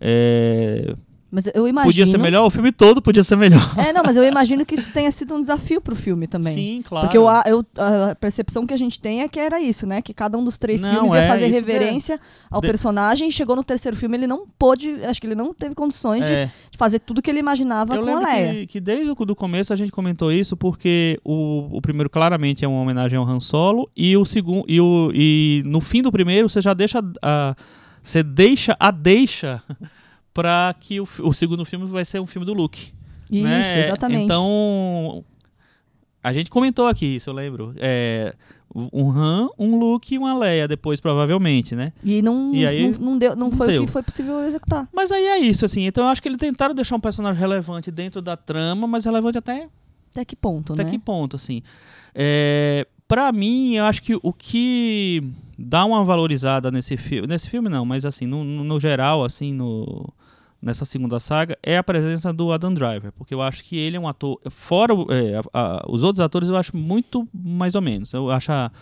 É, 0.00 0.94
Mas 1.34 1.46
eu 1.54 1.66
imagino. 1.66 1.90
podia 1.90 2.06
ser 2.06 2.18
melhor, 2.18 2.44
o 2.44 2.50
filme 2.50 2.70
todo 2.70 3.00
podia 3.00 3.24
ser 3.24 3.36
melhor. 3.36 3.74
É, 3.78 3.90
não, 3.90 4.02
mas 4.04 4.16
eu 4.16 4.22
imagino 4.28 4.66
que 4.66 4.74
isso 4.74 4.92
tenha 4.92 5.10
sido 5.10 5.34
um 5.34 5.40
desafio 5.40 5.80
pro 5.80 5.96
filme 5.96 6.26
também. 6.26 6.54
Sim, 6.54 6.82
claro. 6.86 7.06
Porque 7.06 7.16
eu, 7.16 7.26
a- 7.26 7.42
eu- 7.46 7.64
a 7.78 8.14
percepção 8.14 8.66
que 8.66 8.74
a 8.74 8.76
gente 8.76 9.00
tem 9.00 9.22
é 9.22 9.28
que 9.28 9.40
era 9.40 9.58
isso, 9.58 9.86
né? 9.86 10.02
Que 10.02 10.12
cada 10.12 10.36
um 10.36 10.44
dos 10.44 10.58
três 10.58 10.82
Não, 10.82 10.90
filmes 10.90 11.12
ia 11.12 11.20
é, 11.20 11.28
fazer 11.28 11.46
isso 11.46 11.54
reverência 11.54 12.20
ao 12.50 12.60
De- 12.60 12.66
personagem. 12.68 13.30
Chegou 13.30 13.56
no 13.56 13.64
terceiro 13.64 13.96
filme, 13.96 14.14
ele 14.18 14.26
não 14.26 14.46
pôde. 14.58 14.90
Acho 15.06 15.18
que 15.20 15.26
ele 15.26 15.34
não 15.34 15.54
teve 15.54 15.74
condições 15.74 16.26
de, 16.26 16.32
É. 16.32 16.50
de 16.70 16.76
fazer 16.76 16.98
tudo 16.98 17.22
que 17.22 17.30
ele 17.30 17.38
imaginava 17.38 17.94
Eu 17.96 18.02
com 18.04 18.10
a 18.14 18.20
Leia. 18.20 18.52
que, 18.52 18.66
que 18.66 18.80
desde 18.80 19.10
o 19.10 19.16
começo 19.34 19.72
a 19.72 19.76
gente 19.76 19.90
comentou 19.90 20.30
isso 20.30 20.54
porque 20.54 21.18
o, 21.24 21.68
o 21.78 21.80
primeiro 21.80 22.10
claramente 22.10 22.62
é 22.62 22.68
uma 22.68 22.80
homenagem 22.82 23.18
ao 23.18 23.24
Han 23.26 23.40
Solo 23.40 23.88
e 23.96 24.14
o 24.18 24.24
segundo 24.26 24.64
e, 24.68 24.78
o, 24.80 25.10
e 25.14 25.62
no 25.64 25.80
fim 25.80 26.02
do 26.02 26.12
primeiro 26.12 26.48
você 26.50 26.60
já 26.60 26.74
deixa 26.74 27.02
a 27.22 27.54
você 28.02 28.22
deixa 28.22 28.76
a 28.78 28.90
deixa 28.90 29.62
para 30.34 30.74
que 30.78 31.00
o, 31.00 31.08
o 31.20 31.32
segundo 31.32 31.64
filme 31.64 31.86
vai 31.86 32.04
ser 32.04 32.20
um 32.20 32.26
filme 32.26 32.46
do 32.46 32.54
Luke. 32.54 32.92
Isso, 33.30 33.44
né? 33.44 33.84
exatamente. 33.86 34.24
Então 34.24 35.24
a 36.22 36.32
gente 36.32 36.50
comentou 36.50 36.86
aqui 36.86 37.06
isso, 37.16 37.30
eu 37.30 37.34
lembro. 37.34 37.74
É, 37.78 38.34
um 38.74 39.10
Han, 39.10 39.48
um 39.58 39.78
Luke 39.78 40.14
e 40.14 40.18
uma 40.18 40.36
Leia 40.38 40.66
depois 40.68 41.00
provavelmente, 41.00 41.74
né? 41.74 41.92
E 42.02 42.22
não, 42.22 42.54
E 42.54 42.66
aí, 42.66 42.90
não, 42.92 42.98
não 42.98 43.18
deu, 43.18 43.36
não, 43.36 43.50
não 43.50 43.56
foi 43.56 43.68
deu. 43.68 43.82
o 43.82 43.86
que 43.86 43.92
foi 43.92 44.02
possível 44.02 44.42
executar. 44.44 44.88
Mas 44.92 45.10
aí 45.10 45.24
é 45.26 45.38
isso, 45.38 45.64
assim. 45.64 45.84
Então 45.86 46.04
eu 46.04 46.10
acho 46.10 46.22
que 46.22 46.28
eles 46.28 46.38
tentaram 46.38 46.74
deixar 46.74 46.96
um 46.96 47.00
personagem 47.00 47.38
relevante 47.40 47.90
dentro 47.90 48.22
da 48.22 48.36
trama, 48.36 48.86
mas 48.86 49.04
relevante 49.04 49.36
até 49.38 49.68
Até 50.10 50.24
que 50.24 50.36
ponto, 50.36 50.72
Até 50.72 50.84
né? 50.84 50.90
que 50.90 50.98
ponto, 50.98 51.36
assim. 51.36 51.62
É, 52.14 52.86
para 53.12 53.30
mim, 53.30 53.74
eu 53.74 53.84
acho 53.84 54.02
que 54.02 54.18
o 54.22 54.32
que 54.32 55.22
dá 55.58 55.84
uma 55.84 56.02
valorizada 56.02 56.70
nesse 56.70 56.96
filme, 56.96 57.26
nesse 57.28 57.46
filme 57.50 57.68
não, 57.68 57.84
mas 57.84 58.06
assim, 58.06 58.24
no, 58.26 58.42
no- 58.42 58.80
geral, 58.80 59.22
assim, 59.22 59.52
no, 59.52 60.10
nessa 60.62 60.86
segunda 60.86 61.20
saga, 61.20 61.58
é 61.62 61.76
a 61.76 61.84
presença 61.84 62.32
do 62.32 62.50
Adam 62.50 62.72
Driver, 62.72 63.12
porque 63.12 63.34
eu 63.34 63.42
acho 63.42 63.64
que 63.64 63.76
ele 63.76 63.98
é 63.98 64.00
um 64.00 64.08
ator, 64.08 64.40
fora 64.48 64.94
é, 65.10 65.36
a- 65.36 65.42
a- 65.52 65.84
os 65.90 66.02
outros 66.02 66.22
atores, 66.22 66.48
eu 66.48 66.56
acho 66.56 66.74
muito 66.74 67.28
mais 67.34 67.74
ou 67.74 67.82
menos. 67.82 68.14
Eu 68.14 68.30
acho 68.30 68.50
a, 68.50 68.72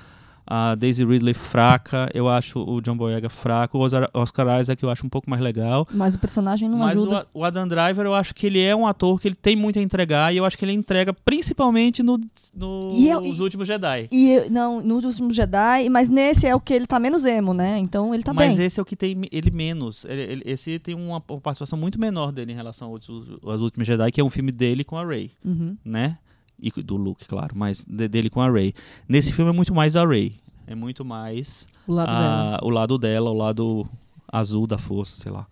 a 0.52 0.74
Daisy 0.74 1.04
Ridley 1.04 1.32
fraca, 1.32 2.10
eu 2.12 2.28
acho 2.28 2.58
o 2.58 2.80
John 2.80 2.96
Boyega 2.96 3.28
fraco, 3.30 3.78
o 3.78 3.80
Oscar- 3.82 4.60
Isaac 4.60 4.82
eu 4.82 4.90
acho 4.90 5.06
um 5.06 5.08
pouco 5.08 5.30
mais 5.30 5.40
legal. 5.40 5.86
Mas 5.94 6.16
o 6.16 6.18
personagem 6.18 6.68
não 6.68 6.78
Mas 6.78 6.98
ajuda. 6.98 7.18
A- 7.20 7.26
o 7.32 7.44
Adam 7.44 7.68
Driver, 7.68 8.04
eu 8.04 8.14
acho 8.14 8.34
que 8.34 8.46
ele 8.48 8.60
é 8.60 8.74
um 8.74 8.84
ator 8.84 9.20
que 9.20 9.28
ele 9.28 9.36
tem 9.36 9.54
muito 9.54 9.78
a 9.78 9.82
entregar 9.82 10.34
e 10.34 10.38
eu 10.38 10.44
acho 10.44 10.58
que 10.58 10.64
ele 10.64 10.72
entrega 10.72 11.12
principalmente 11.12 12.02
no, 12.02 12.18
no- 12.52 12.90
eu- 13.08 13.20
nos 13.20 13.38
últimos 13.38 13.68
Jedi. 13.68 14.08
E 14.10 14.30
eu- 14.32 14.50
não, 14.50 14.80
no 14.80 14.96
último 14.96 15.32
Jedi, 15.32 15.88
mas 15.88 16.08
nesse 16.08 16.46
é 16.48 16.54
o 16.54 16.60
que 16.60 16.74
ele 16.74 16.86
tá 16.86 16.98
menos 16.98 17.24
emo, 17.24 17.54
né? 17.54 17.78
Então 17.78 18.12
ele 18.12 18.24
tá 18.24 18.32
Mas 18.32 18.56
bem. 18.56 18.66
esse 18.66 18.80
é 18.80 18.82
o 18.82 18.86
que 18.86 18.96
tem 18.96 19.16
ele 19.30 19.50
menos. 19.52 20.04
Ele- 20.04 20.22
ele- 20.22 20.42
esse 20.44 20.78
tem 20.80 20.94
uma 20.96 21.20
participação 21.20 21.78
muito 21.78 22.00
menor 22.00 22.32
dele 22.32 22.50
em 22.52 22.56
relação 22.56 22.88
aos, 22.88 23.08
aos 23.44 23.60
últimos 23.60 23.86
Jedi, 23.86 24.10
que 24.10 24.20
é 24.20 24.24
um 24.24 24.30
filme 24.30 24.50
dele 24.50 24.82
com 24.82 24.96
a 24.98 25.06
Rey, 25.06 25.30
Uhum. 25.44 25.76
né? 25.84 26.18
E 26.62 26.70
do 26.82 26.96
Luke, 26.96 27.26
claro, 27.26 27.54
mas 27.56 27.84
de- 27.84 28.08
dele 28.08 28.28
com 28.30 28.40
a 28.40 28.50
Rey. 28.50 28.74
Nesse 29.08 29.32
filme 29.32 29.50
é 29.50 29.54
muito 29.54 29.74
mais 29.74 29.96
a 29.96 30.06
Rey. 30.06 30.34
É 30.66 30.74
muito 30.74 31.04
mais 31.04 31.66
O 31.86 31.92
lado 31.94 32.08
dela. 32.10 32.58
a- 32.60 32.64
o 32.64 32.68
lado 32.70 32.98
dela, 32.98 33.30
o 33.30 33.34
lado 33.34 33.88
azul 34.30 34.66
da 34.66 34.78
força, 34.78 35.16
sei 35.16 35.32
lá. 35.32 35.46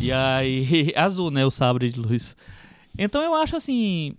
E 0.00 0.12
aí, 0.12 0.92
azul, 0.96 1.30
né? 1.30 1.44
O 1.44 1.50
sabre 1.50 1.90
de 1.90 1.98
luz. 1.98 2.36
Então 2.96 3.20
eu 3.22 3.34
acho 3.34 3.56
assim. 3.56 4.14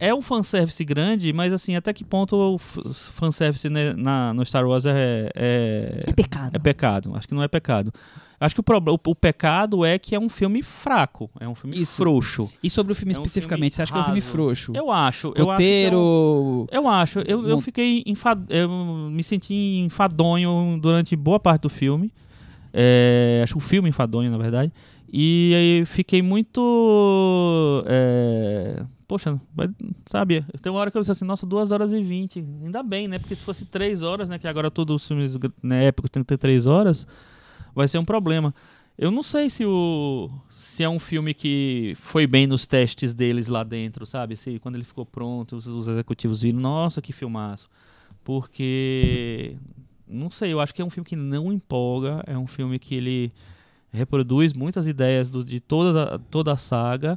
É 0.00 0.14
um 0.14 0.22
fanservice 0.22 0.84
grande, 0.84 1.32
mas 1.32 1.52
assim, 1.52 1.74
até 1.74 1.92
que 1.92 2.04
ponto 2.04 2.36
o 2.36 2.58
fanservice 2.58 3.68
né, 3.68 3.92
na, 3.94 4.32
no 4.32 4.44
Star 4.44 4.66
Wars 4.66 4.84
é, 4.86 5.30
é, 5.34 6.00
É 6.06 6.12
pecado. 6.12 6.54
é 6.54 6.58
pecado. 6.58 7.12
Acho 7.16 7.26
que 7.26 7.34
não 7.34 7.42
é 7.42 7.48
pecado. 7.48 7.92
Acho 8.40 8.54
que 8.54 8.60
o, 8.60 8.64
o, 8.64 9.10
o 9.10 9.14
pecado 9.16 9.84
é 9.84 9.98
que 9.98 10.14
é 10.14 10.20
um 10.20 10.28
filme 10.28 10.62
fraco, 10.62 11.28
é 11.40 11.48
um 11.48 11.56
filme 11.56 11.76
Isso. 11.82 11.96
frouxo. 11.96 12.48
E 12.62 12.70
sobre 12.70 12.92
o 12.92 12.94
filme 12.94 13.12
É 13.12 13.18
um 13.18 13.22
especificamente, 13.22 13.74
filme 13.74 13.76
você 13.76 13.82
acha 13.82 13.92
que 13.92 13.98
é 13.98 14.00
um 14.00 14.04
filme 14.04 14.20
raso. 14.20 14.30
frouxo? 14.32 14.72
Eu 14.76 14.92
acho. 14.92 15.32
Eu 15.34 15.46
Roteiro. 15.46 15.96
é 16.70 16.78
um- 16.78 16.82
eu 16.84 16.88
acho, 16.88 17.18
eu, 17.26 17.44
eu 17.48 17.56
Bom. 17.56 17.60
fiquei 17.62 18.04
enfa- 18.06 18.40
eu 18.48 18.68
me 19.10 19.24
senti 19.24 19.82
enfadonho 19.84 20.78
durante 20.80 21.16
boa 21.16 21.40
parte 21.40 21.62
do 21.62 21.68
filme. 21.68 22.12
É, 22.72 23.40
acho 23.42 23.58
o 23.58 23.60
filme 23.60 23.88
enfadonho, 23.88 24.30
na 24.30 24.38
verdade. 24.38 24.72
E 25.12 25.52
aí 25.56 25.84
fiquei 25.84 26.22
muito. 26.22 27.82
é, 27.86 28.84
poxa, 29.08 29.40
vai- 29.54 29.68
sabe? 30.06 30.44
Tem 30.62 30.70
uma 30.70 30.78
hora 30.80 30.90
que 30.90 30.96
eu 30.96 31.00
disse 31.00 31.10
assim, 31.12 31.24
nossa, 31.24 31.44
2 31.46 31.72
horas 31.72 31.92
e 31.92 32.00
20. 32.02 32.38
Ainda 32.62 32.82
bem, 32.82 33.08
né? 33.08 33.18
Porque 33.18 33.34
se 33.34 33.42
fosse 33.42 33.64
3 33.64 34.02
horas, 34.02 34.28
né? 34.28 34.38
Que 34.38 34.46
agora 34.46 34.70
todos 34.70 35.02
os 35.02 35.08
filmes 35.08 35.36
né, 35.62 35.86
épicos 35.86 36.10
tem 36.10 36.22
que 36.22 36.28
ter 36.28 36.36
3 36.38 36.66
horas, 36.66 37.06
vai 37.74 37.88
ser 37.88 37.98
um 37.98 38.04
problema. 38.04 38.54
Eu 38.96 39.10
não 39.10 39.22
sei 39.22 39.48
se 39.48 39.64
o 39.64 40.28
se 40.50 40.82
é 40.82 40.88
um 40.88 40.98
filme 40.98 41.32
que 41.32 41.96
foi 42.00 42.26
bem 42.26 42.46
nos 42.46 42.66
testes 42.66 43.14
deles 43.14 43.46
lá 43.48 43.62
dentro, 43.64 44.04
sabe? 44.04 44.36
Se 44.36 44.58
quando 44.58 44.74
ele 44.74 44.84
ficou 44.84 45.06
pronto, 45.06 45.56
os, 45.56 45.66
os 45.66 45.88
executivos 45.88 46.42
viram, 46.42 46.60
nossa, 46.60 47.00
que 47.00 47.12
filmaço. 47.12 47.68
Porque 48.24 49.56
não 50.06 50.30
sei, 50.30 50.52
eu 50.52 50.60
acho 50.60 50.74
que 50.74 50.82
é 50.82 50.84
um 50.84 50.90
filme 50.90 51.08
que 51.08 51.16
não 51.16 51.52
empolga, 51.52 52.22
é 52.26 52.36
um 52.36 52.46
filme 52.46 52.78
que 52.78 52.94
ele 52.94 53.32
reproduz 53.92 54.52
muitas 54.52 54.86
ideias 54.86 55.28
do- 55.28 55.44
de 55.44 55.60
toda, 55.60 56.18
toda 56.30 56.52
a 56.52 56.56
saga, 56.56 57.16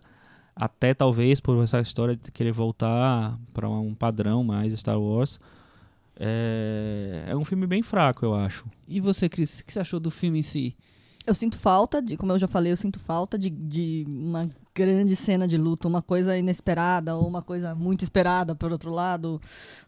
até 0.55 0.93
talvez 0.93 1.39
por 1.39 1.61
essa 1.63 1.79
história 1.79 2.15
de 2.15 2.31
querer 2.31 2.51
voltar 2.51 3.37
para 3.53 3.69
um 3.69 3.93
padrão 3.93 4.43
mais 4.43 4.77
Star 4.79 4.99
Wars. 4.99 5.39
É, 6.19 7.25
é 7.27 7.35
um 7.35 7.43
filme 7.43 7.65
bem 7.65 7.81
fraco, 7.81 8.25
eu 8.25 8.35
acho. 8.35 8.65
E 8.87 8.99
você, 8.99 9.27
Cris, 9.27 9.59
o 9.59 9.65
que 9.65 9.73
você 9.73 9.79
achou 9.79 9.99
do 9.99 10.11
filme 10.11 10.39
em 10.39 10.43
si? 10.43 10.75
Eu 11.25 11.35
sinto 11.35 11.57
falta, 11.57 12.01
de, 12.01 12.17
como 12.17 12.31
eu 12.31 12.39
já 12.39 12.47
falei, 12.47 12.71
eu 12.71 12.77
sinto 12.77 12.99
falta 12.99 13.37
de, 13.37 13.49
de 13.49 14.05
uma 14.07 14.49
grande 14.73 15.15
cena 15.15 15.47
de 15.47 15.57
luta, 15.57 15.87
uma 15.87 16.01
coisa 16.01 16.37
inesperada 16.37 17.15
ou 17.15 17.27
uma 17.27 17.41
coisa 17.41 17.75
muito 17.75 18.03
esperada, 18.03 18.55
por 18.55 18.71
outro 18.71 18.91
lado, 18.91 19.39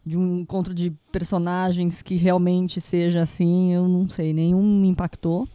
de 0.04 0.16
um 0.16 0.40
encontro 0.40 0.74
de 0.74 0.90
personagens 1.10 2.02
que 2.02 2.16
realmente 2.16 2.80
seja 2.80 3.22
assim, 3.22 3.72
eu 3.72 3.88
não 3.88 4.08
sei, 4.08 4.32
nenhum 4.32 4.62
me 4.62 4.88
impactou. 4.88 5.48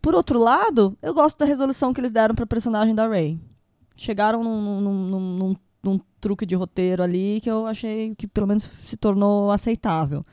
Por 0.00 0.14
outro 0.14 0.38
lado, 0.38 0.96
eu 1.02 1.12
gosto 1.12 1.38
da 1.38 1.44
resolução 1.44 1.92
que 1.92 2.00
eles 2.00 2.12
deram 2.12 2.34
para 2.34 2.46
personagem 2.46 2.94
da 2.94 3.08
Rey. 3.08 3.40
Chegaram 3.98 4.42
num, 4.44 4.80
num- 4.80 4.80
num- 4.80 5.56
num- 5.82 6.00
truque 6.20 6.44
de 6.44 6.54
roteiro 6.56 7.02
ali 7.02 7.40
que 7.40 7.48
eu 7.50 7.64
achei 7.66 8.12
que 8.16 8.26
pelo 8.26 8.46
menos 8.46 8.64
se 8.84 8.96
tornou 8.96 9.50
aceitável. 9.52 10.24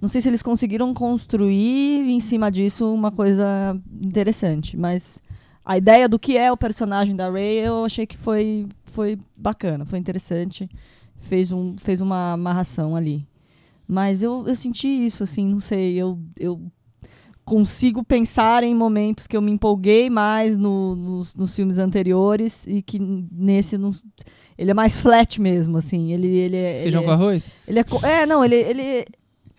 Não 0.00 0.08
sei 0.08 0.20
se 0.20 0.28
eles 0.28 0.42
conseguiram 0.42 0.92
construir 0.94 2.08
em 2.08 2.20
cima 2.20 2.50
disso 2.50 2.92
uma 2.92 3.10
coisa 3.10 3.76
interessante, 4.00 4.76
mas 4.76 5.20
a 5.64 5.76
ideia 5.78 6.08
do 6.08 6.18
que 6.18 6.36
é 6.36 6.52
o 6.52 6.56
personagem 6.56 7.16
da 7.16 7.30
Rey 7.30 7.58
eu 7.58 7.84
achei 7.84 8.06
que 8.06 8.16
foi, 8.16 8.66
foi 8.84 9.18
bacana, 9.36 9.84
foi 9.84 9.98
interessante. 9.98 10.68
Fez, 11.18 11.50
um, 11.52 11.74
fez 11.78 12.00
uma 12.00 12.32
amarração 12.34 12.94
ali. 12.94 13.26
Mas 13.88 14.22
eu, 14.22 14.44
eu 14.46 14.54
senti 14.54 14.88
isso, 14.88 15.22
assim, 15.22 15.46
não 15.46 15.58
sei, 15.60 15.94
eu, 15.96 16.18
eu 16.38 16.60
consigo 17.44 18.02
pensar 18.02 18.62
em 18.62 18.74
momentos 18.74 19.26
que 19.26 19.36
eu 19.36 19.42
me 19.42 19.50
empolguei 19.52 20.08
mais 20.08 20.56
no- 20.56 20.96
nos, 20.96 21.34
nos 21.34 21.54
filmes 21.54 21.78
anteriores 21.78 22.66
e 22.66 22.80
que 22.82 22.98
nesse 22.98 23.76
não, 23.76 23.90
ele 24.56 24.70
é 24.70 24.74
mais 24.74 24.98
flat 25.00 25.40
mesmo, 25.40 25.76
assim. 25.76 26.12
Ele, 26.12 26.26
ele, 26.26 26.56
é- 26.56 26.74
ele 26.76 26.82
Feijão 26.84 27.02
é- 27.02 27.04
com 27.04 27.10
arroz? 27.10 27.50
ele 27.68 27.80
é, 27.80 27.84
é, 28.02 28.26
não, 28.26 28.44
ele, 28.44 28.56
ele 28.56 29.04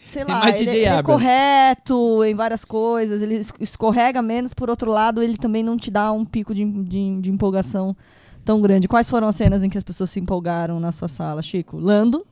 sei 0.08 0.24
É 0.24 0.26
lá, 0.26 0.40
mais 0.40 0.56
ele, 0.56 0.66
DJ 0.66 0.80
ele 0.80 0.86
é 0.86 1.04
correto 1.04 2.24
em 2.24 2.34
várias 2.36 2.66
coisas, 2.66 3.22
ele 3.22 3.36
es- 3.36 3.54
escorrega 3.60 4.22
menos, 4.22 4.54
por 4.54 4.70
outro 4.70 4.92
lado, 4.92 5.22
ele 5.22 5.38
também 5.38 5.64
não 5.64 5.78
te 5.78 5.92
dá 5.92 6.12
um 6.12 6.26
pico 6.26 6.54
de, 6.56 6.66
de, 6.66 7.22
de 7.22 7.32
empolgação 7.32 7.96
tão 8.44 8.62
grande. 8.62 8.88
Quais 8.88 9.10
foram 9.10 9.28
as 9.28 9.36
cenas 9.36 9.64
em 9.64 9.70
que 9.70 9.78
as 9.78 9.84
pessoas 9.84 10.10
se 10.10 10.20
empolgaram 10.20 10.80
na 10.80 10.92
sua 10.92 11.08
sala, 11.08 11.42
Chico? 11.42 11.78
Lando? 11.78 12.26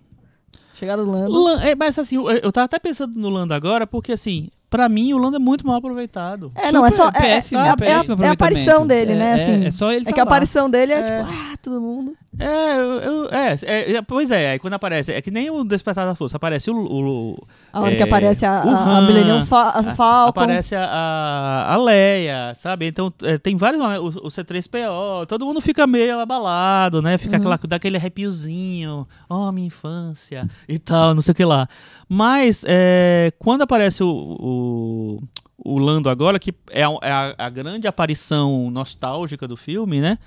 Chegaram 0.75 1.03
Lando? 1.05 1.31
Lan- 1.43 1.61
é, 1.61 1.75
mas 1.75 1.97
assim, 1.99 2.15
eu, 2.15 2.29
eu 2.29 2.51
tava 2.51 2.65
até 2.65 2.79
pensando 2.79 3.17
no 3.19 3.29
Lando 3.29 3.53
agora, 3.53 3.85
porque 3.85 4.11
assim, 4.11 4.49
pra 4.73 4.89
mim 4.89 5.13
o 5.13 5.17
Lando 5.19 5.35
é 5.35 5.39
muito 5.39 5.67
mal 5.67 5.75
aproveitado. 5.75 6.51
É, 6.55 6.71
não, 6.71 6.83
é 6.83 6.89
só. 6.89 7.05
Super 7.05 7.19
É, 7.19 7.21
péssimo, 7.35 7.59
é, 7.61 7.63
a- 7.63 7.65
é 7.65 7.69
a- 7.69 7.75
é 7.87 7.93
a 7.93 7.99
aparição 8.31 8.73
aproveitamento. 8.83 8.87
dele, 8.87 9.11
É- 9.11 9.15
né? 9.15 9.29
é- 9.29 9.33
Assim, 9.35 9.65
é 9.65 9.71
só 9.71 9.91
ele 9.91 10.01
é 10.01 10.05
tá 10.05 10.11
que 10.13 10.19
a 10.19 10.23
lá. 10.23 10.27
aparição 10.27 10.67
dele 10.67 10.93
é, 10.93 10.97
É. 10.99 11.03
tipo, 11.23 11.29
ah, 11.31 11.55
todo 11.61 11.79
mundo. 11.79 12.15
É, 12.39 12.77
eu, 12.77 13.29
é, 13.29 13.55
é, 13.63 13.93
é, 13.97 14.01
pois 14.01 14.31
é, 14.31 14.51
aí 14.51 14.59
quando 14.59 14.73
aparece, 14.73 15.11
é 15.13 15.21
que 15.21 15.29
nem 15.29 15.51
o 15.51 15.63
Despertar 15.63 16.05
da 16.07 16.15
Força, 16.15 16.37
aparece 16.37 16.71
o, 16.71 16.75
o- 16.75 17.47
A 17.71 17.81
hora 17.81 17.95
que 17.95 18.01
É, 18.01 18.05
aparece 18.05 18.43
a, 18.43 18.65
o 18.65 18.69
a, 18.69 18.97
a 18.97 19.01
Millennium 19.01 19.45
Fa 19.45 19.83
Falcon. 19.95 20.29
aparece 20.29 20.75
a, 20.75 21.67
a, 21.69 21.77
Leia, 21.77 22.55
sabe? 22.57 22.87
Então 22.87 23.13
é, 23.21 23.37
tem 23.37 23.55
vários, 23.55 23.79
o, 23.99 24.07
o 24.25 24.29
C3PO, 24.29 25.27
todo 25.27 25.45
mundo 25.45 25.61
fica 25.61 25.85
meio 25.85 26.19
abalado, 26.19 27.01
né? 27.03 27.19
Fica 27.19 27.37
aquela, 27.37 27.57
daquele 27.67 27.97
arrepiozinho, 27.97 29.07
oh, 29.29 29.51
minha 29.51 29.67
infância 29.67 30.47
e 30.67 30.79
tal, 30.79 31.13
não 31.13 31.21
sei 31.21 31.33
o 31.33 31.35
que 31.35 31.45
lá. 31.45 31.67
Mas 32.09 32.63
é, 32.67 33.31
quando 33.37 33.61
aparece 33.61 34.03
o, 34.03 34.09
o, 34.09 35.23
o 35.57 35.77
Lando 35.77 36.09
agora, 36.09 36.39
que 36.39 36.53
é, 36.71 36.83
a, 36.83 36.89
é 37.01 37.35
a 37.37 37.49
grande 37.49 37.87
aparição 37.87 38.71
nostálgica 38.71 39.47
do 39.47 39.55
filme, 39.55 40.01
né? 40.01 40.17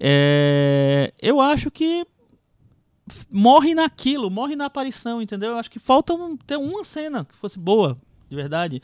É, 0.00 1.12
eu 1.20 1.40
acho 1.40 1.70
que 1.70 2.06
morre 3.32 3.74
naquilo, 3.74 4.30
morre 4.30 4.54
na 4.54 4.66
aparição, 4.66 5.20
entendeu? 5.20 5.50
Eu 5.52 5.56
acho 5.58 5.70
que 5.70 5.78
falta 5.78 6.12
um- 6.14 6.36
ter 6.36 6.56
uma 6.56 6.84
cena 6.84 7.24
que 7.24 7.34
fosse 7.36 7.58
boa, 7.58 7.96
de 8.28 8.36
verdade. 8.36 8.82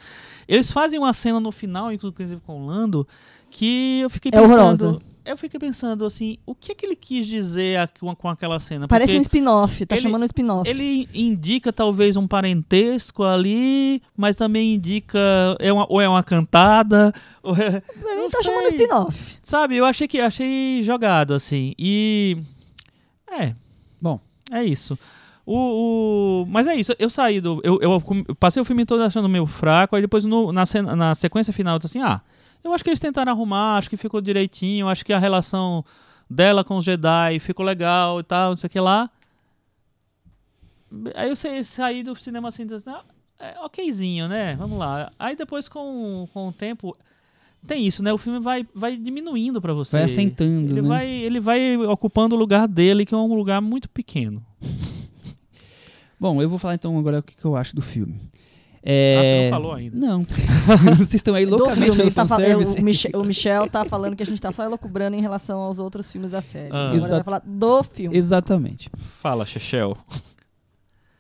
Eles 0.49 0.71
fazem 0.73 0.99
uma 0.99 1.13
cena 1.13 1.39
no 1.39 1.53
final, 1.53 1.93
inclusive 1.93 2.41
com 2.47 2.63
o 2.63 2.67
Lando, 2.67 3.07
que 3.51 4.01
eu 4.01 4.11
fiquei 4.11 4.31
É 4.35 4.41
pensando. 4.41 4.55
horrorosa. 4.61 4.99
Eu 5.25 5.39
fiquei 5.39 5.59
pensando 5.59 6.05
assim, 6.05 6.37
o 6.45 6.55
que 6.55 6.73
é 6.73 6.75
que 6.75 6.85
ele 6.85 6.95
quis 6.95 7.27
dizer 7.27 7.89
com, 7.99 8.15
com 8.15 8.29
aquela 8.29 8.61
cena? 8.61 8.87
Parece 8.87 9.13
Porque 9.15 9.19
um 9.19 9.23
spin-off, 9.23 9.87
tá 9.87 9.95
ele- 9.95 10.03
chamando 10.03 10.21
um 10.21 10.27
spin-off. 10.27 10.69
ele 10.69 11.09
indica 11.15 11.73
talvez 11.73 12.15
um 12.19 12.27
parentesco 12.29 13.23
ali, 13.25 14.03
mas 14.15 14.37
também 14.37 14.75
indica 14.75 15.19
é 15.59 15.73
uma, 15.73 15.87
ou 15.89 15.99
é 16.01 16.07
uma 16.07 16.23
cantada, 16.23 17.11
ou 17.43 17.57
é, 17.57 17.81
Pra 17.81 18.15
mim 18.15 18.21
não 18.21 18.29
tá 18.29 18.43
chamando 18.43 18.69
sei. 18.69 18.79
spin-off. 18.81 19.39
Sabe, 19.43 19.77
eu 19.77 19.87
achei 19.87 20.07
que 20.07 20.21
achei 20.21 20.83
jogado 20.83 21.33
assim. 21.33 21.73
E 21.79 22.37
é, 23.31 23.55
Bom. 24.03 24.21
é 24.51 24.63
isso. 24.63 24.99
O, 25.47 26.43
o- 26.43 26.47
mas 26.49 26.67
é 26.67 26.75
isso, 26.77 26.95
eu 26.99 27.09
saí 27.09 27.41
do. 27.41 27.61
Eu, 27.65 27.79
eu 27.81 28.03
passei 28.39 28.61
o 28.61 28.65
filme 28.65 28.85
todo 28.85 29.03
achando 29.03 29.29
meio 29.29 29.47
fraco, 29.47 29.97
aí 29.97 30.03
depois 30.03 30.25
no- 30.25 30.53
na, 30.53 30.67
cena- 30.67 30.95
na 30.95 31.15
sequência 31.15 31.53
final 31.53 31.77
eu 31.77 31.81
tô 31.81 31.87
assim, 31.87 32.01
ah, 32.01 32.21
eu 32.65 32.73
acho 32.73 32.83
que 32.83 32.91
eles 32.91 33.01
tentaram 33.01 33.31
arrumar, 33.31 33.77
acho 33.79 33.91
que 33.91 33.97
ficou 33.97 34.21
direitinho, 34.21 34.89
acho 34.89 35.05
que 35.05 35.13
a 35.13 35.19
relação 35.19 35.85
dela 36.29 36.65
com 36.65 36.77
os 36.79 36.85
Jedi 36.85 37.39
ficou 37.39 37.65
legal 37.65 38.19
e 38.21 38.23
tal, 38.23 38.51
não 38.51 38.57
sei 38.57 38.67
o 38.67 38.71
que 38.71 38.81
lá. 38.81 39.11
Aí 41.15 41.29
eu 41.29 41.37
sa- 41.37 41.63
saí 41.65 42.03
do 42.03 42.15
cinema 42.15 42.49
assim, 42.49 42.67
ah, 42.87 43.03
é 43.39 43.61
okzinho, 43.65 44.29
né? 44.29 44.55
Vamos 44.57 44.79
lá. 44.79 45.13
Aí 45.19 45.35
depois 45.37 45.69
com, 45.69 46.29
com 46.33 46.49
o 46.49 46.53
tempo. 46.53 46.97
Tem 47.67 47.87
isso, 47.87 48.03
né? 48.03 48.13
O 48.13 48.19
filme 48.19 48.39
vai, 48.41 48.67
vai 48.75 48.95
diminuindo 48.97 49.61
pra 49.61 49.73
você. 49.73 49.97
Vai 49.97 50.05
assentando, 50.05 50.73
Ele, 50.73 50.83
né? 50.83 50.89
vai, 50.89 51.09
ele 51.09 51.41
vai 51.41 51.77
ocupando 51.79 52.35
o 52.37 52.39
lugar 52.39 52.69
dele, 52.69 53.07
que 53.07 53.15
é 53.15 53.17
um 53.17 53.35
lugar 53.35 53.61
muito 53.63 53.89
pequeno. 53.89 54.45
Bom, 56.21 56.41
eu 56.41 56.49
vou 56.49 56.59
falar 56.59 56.75
então 56.75 56.97
agora 56.99 57.19
o 57.21 57.23
que, 57.23 57.35
que 57.35 57.45
eu 57.45 57.57
acho 57.57 57.75
do 57.75 57.83
filme. 57.83 58.21
Ah, 58.87 58.91
É... 58.91 59.11
você 59.11 59.45
não 59.45 59.51
falou 59.51 59.73
ainda. 59.73 59.97
Não. 59.97 60.25
Vocês 60.99 61.15
estão 61.15 61.35
aí 61.35 61.47
Do 61.47 61.57
loucamente 61.57 61.97
filme, 61.97 62.11
tá 62.11 62.27
fal- 62.27 62.39
fanservice. 62.39 62.79
o, 62.79 62.85
Michel, 62.85 63.11
o 63.15 63.25
Michel 63.25 63.69
tá 63.71 63.85
falando 63.85 64.15
que 64.15 64.23
a 64.23 64.27
gente 64.27 64.41
tá 64.41 64.53
só 64.53 64.63
elocubrando 64.65 65.17
em 65.17 65.21
relação 65.21 65.59
aos 65.61 65.79
outros 65.79 66.11
filmes 66.13 66.31
da 66.31 66.43
série. 66.43 66.69
Ah. 66.71 66.89
Agora 66.91 66.97
ele 66.99 67.09
vai 67.09 67.23
falar 67.23 67.43
do 67.47 67.83
filme. 67.83 68.17
Exatamente. 68.17 68.91
Fala, 69.21 69.47
Chechel. 69.47 69.97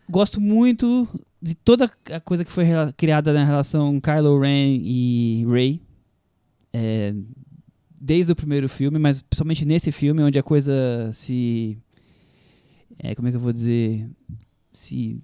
Gosto 0.09 0.41
muito 0.41 1.09
de 1.41 1.55
toda 1.55 1.91
a 2.11 2.21
coisa 2.21 2.45
que 2.45 2.51
foi 2.53 2.67
criada 2.97 3.33
na 3.33 3.45
relação 3.45 3.99
Kylo 4.01 4.39
Ren 4.41 4.79
e 4.83 5.47
Rey. 5.51 5.81
É, 6.73 7.15
desde 7.99 8.33
o 8.33 8.37
primeiro 8.37 8.69
filme, 8.69 8.99
mas 8.99 9.23
principalmente 9.23 9.65
nesse 9.65 9.91
filme, 9.91 10.23
onde 10.23 10.39
a 10.39 10.43
coisa 10.43 11.11
se. 11.13 11.79
é, 12.99 13.15
como 13.15 13.29
é 13.29 13.31
que 13.31 13.37
eu 13.37 13.41
vou 13.41 13.53
dizer? 13.53 14.07
Se 14.73 15.23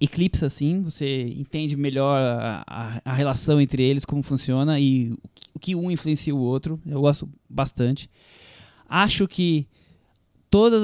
eclipsa 0.00 0.46
assim, 0.46 0.82
você 0.82 1.24
entende 1.36 1.76
melhor 1.76 2.18
a, 2.20 2.64
a- 2.66 3.02
a 3.04 3.12
relação 3.12 3.60
entre 3.60 3.82
eles, 3.82 4.04
como 4.04 4.22
funciona 4.22 4.80
e 4.80 5.12
o 5.54 5.58
que- 5.58 5.74
um 5.76 5.90
influencia 5.90 6.34
o 6.34 6.38
outro. 6.38 6.80
Eu 6.86 7.00
gosto 7.02 7.28
bastante. 7.48 8.08
Acho 8.88 9.28
que 9.28 9.66
todos 10.50 10.82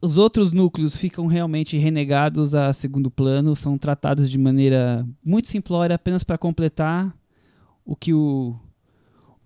os 0.00 0.16
outros 0.16 0.52
núcleos 0.52 0.96
ficam 0.96 1.26
realmente 1.26 1.76
renegados 1.78 2.54
a 2.54 2.72
segundo 2.72 3.10
plano, 3.10 3.56
são 3.56 3.76
tratados 3.76 4.30
de 4.30 4.38
maneira 4.38 5.06
muito 5.24 5.48
simplória, 5.48 5.96
apenas 5.96 6.22
para 6.22 6.38
completar 6.38 7.12
o 7.84 7.96
que 7.96 8.12
o 8.14 8.54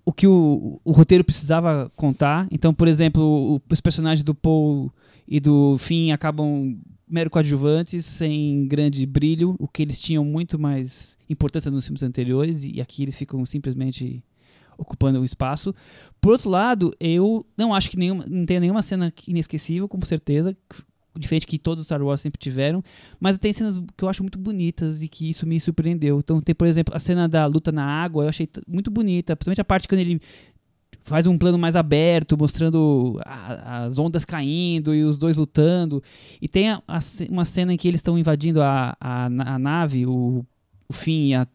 o 0.06 0.12
que 0.12 0.26
o, 0.26 0.78
o 0.84 0.92
roteiro 0.92 1.24
precisava 1.24 1.90
contar. 1.96 2.46
Então, 2.50 2.74
por 2.74 2.86
exemplo, 2.88 3.22
o- 3.56 3.62
os 3.72 3.80
personagens 3.80 4.22
do 4.22 4.34
Paul 4.34 4.92
e 5.26 5.40
do 5.40 5.76
Finn 5.78 6.12
acabam 6.12 6.76
mero 7.08 7.30
coadjuvantes, 7.30 8.04
sem 8.04 8.66
grande 8.66 9.06
brilho, 9.06 9.54
o 9.58 9.68
que 9.68 9.82
eles 9.82 10.00
tinham 10.00 10.24
muito 10.24 10.58
mais 10.58 11.16
importância 11.28 11.70
nos 11.70 11.84
filmes 11.84 12.02
anteriores, 12.02 12.64
e 12.64 12.80
aqui 12.80 13.02
eles 13.02 13.16
ficam 13.16 13.44
simplesmente 13.44 14.22
ocupando 14.76 15.20
o 15.20 15.24
espaço. 15.24 15.74
Por 16.20 16.32
outro 16.32 16.50
lado, 16.50 16.92
eu 16.98 17.46
não 17.56 17.74
acho 17.74 17.90
que 17.90 17.96
nenhuma, 17.96 18.24
não 18.28 18.44
tenha 18.44 18.60
nenhuma 18.60 18.82
cena 18.82 19.12
inesquecível, 19.26 19.88
com 19.88 20.00
certeza, 20.04 20.56
diferente 21.16 21.46
que 21.46 21.58
todos 21.58 21.82
os 21.82 21.86
Star 21.86 22.02
Wars 22.02 22.20
sempre 22.20 22.38
tiveram, 22.38 22.82
mas 23.20 23.38
tem 23.38 23.52
cenas 23.52 23.80
que 23.96 24.02
eu 24.04 24.08
acho 24.08 24.22
muito 24.22 24.38
bonitas 24.38 25.02
e 25.02 25.08
que 25.08 25.30
isso 25.30 25.46
me 25.46 25.60
surpreendeu. 25.60 26.18
Então 26.18 26.40
tem, 26.40 26.54
por 26.54 26.66
exemplo, 26.66 26.94
a 26.94 26.98
cena 26.98 27.28
da 27.28 27.46
luta 27.46 27.70
na 27.70 27.84
água, 27.84 28.24
eu 28.24 28.28
achei 28.28 28.48
muito 28.66 28.90
bonita, 28.90 29.36
principalmente 29.36 29.60
a 29.60 29.64
parte 29.64 29.86
quando 29.86 30.00
ele 30.00 30.20
faz 31.04 31.26
um 31.26 31.36
plano 31.38 31.58
mais 31.58 31.76
aberto, 31.76 32.36
mostrando 32.36 33.20
a- 33.24 33.84
as 33.84 33.98
ondas 33.98 34.24
caindo 34.24 34.94
e 34.94 35.04
os 35.04 35.18
dois 35.18 35.36
lutando. 35.36 36.02
E 36.40 36.48
tem 36.48 36.70
a- 36.70 36.82
a 36.88 36.98
uma 37.30 37.44
cena 37.44 37.72
em 37.72 37.76
que 37.76 37.86
eles 37.86 37.98
estão 37.98 38.18
invadindo 38.18 38.62
a, 38.62 38.96
a, 39.00 39.28
na- 39.28 39.54
a 39.54 39.58
nave, 39.58 40.06
o, 40.06 40.44
o 40.88 40.92
Finn 40.92 41.28
e 41.28 41.34
a 41.34 41.46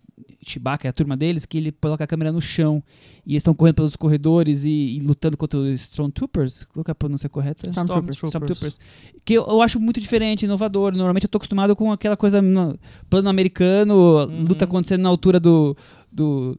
Chewbacca 0.45 0.85
e 0.87 0.89
a 0.89 0.93
turma 0.93 1.15
deles, 1.17 1.45
que 1.45 1.57
ele 1.57 1.71
coloca 1.71 2.03
a 2.03 2.07
câmera 2.07 2.31
no 2.31 2.41
chão 2.41 2.83
e 3.25 3.31
eles 3.31 3.39
estão 3.39 3.53
correndo 3.53 3.75
pelos 3.75 3.95
corredores 3.95 4.63
e, 4.63 4.97
e 4.97 4.99
lutando 4.99 5.35
contra 5.37 5.57
os 5.59 5.81
Stormtroopers. 5.81 6.65
Qual 6.65 6.83
é 6.87 6.91
a 6.91 6.95
pronúncia 6.95 7.27
correta? 7.29 7.69
Stormtroopers. 8.17 8.17
Stormtroopers. 8.59 8.79
Que 9.25 9.33
eu, 9.33 9.45
eu 9.47 9.61
acho 9.61 9.79
muito 9.79 9.99
diferente, 9.99 10.43
inovador. 10.45 10.91
Normalmente 10.93 11.23
eu 11.23 11.29
tô 11.29 11.37
acostumado 11.37 11.75
com 11.75 11.91
aquela 11.91 12.15
coisa 12.17 12.41
no, 12.41 12.77
plano 13.09 13.29
americano, 13.29 14.25
luta 14.47 14.65
acontecendo 14.65 15.01
na 15.01 15.09
altura 15.09 15.39
do, 15.39 15.75
do, 16.11 16.57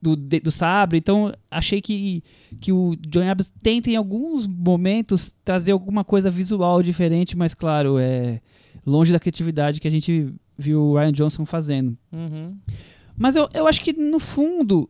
do, 0.00 0.16
do 0.16 0.50
sabre. 0.50 0.98
Então 0.98 1.32
achei 1.50 1.80
que, 1.80 2.22
que 2.60 2.72
o 2.72 2.96
John 2.96 3.28
Abrams 3.28 3.52
tenta 3.62 3.90
em 3.90 3.96
alguns 3.96 4.46
momentos 4.46 5.32
trazer 5.44 5.72
alguma 5.72 6.04
coisa 6.04 6.30
visual 6.30 6.82
diferente, 6.82 7.36
mas 7.36 7.54
claro, 7.54 7.98
é 7.98 8.40
longe 8.86 9.12
da 9.12 9.20
criatividade 9.20 9.80
que 9.80 9.88
a 9.88 9.90
gente 9.90 10.32
viu 10.56 10.82
o 10.82 10.98
Ryan 10.98 11.12
Johnson 11.12 11.44
fazendo. 11.44 11.96
Uhum. 12.12 12.56
Mas 13.16 13.34
eu, 13.36 13.48
eu 13.52 13.66
acho 13.66 13.80
que, 13.82 13.92
no 13.92 14.20
fundo, 14.20 14.88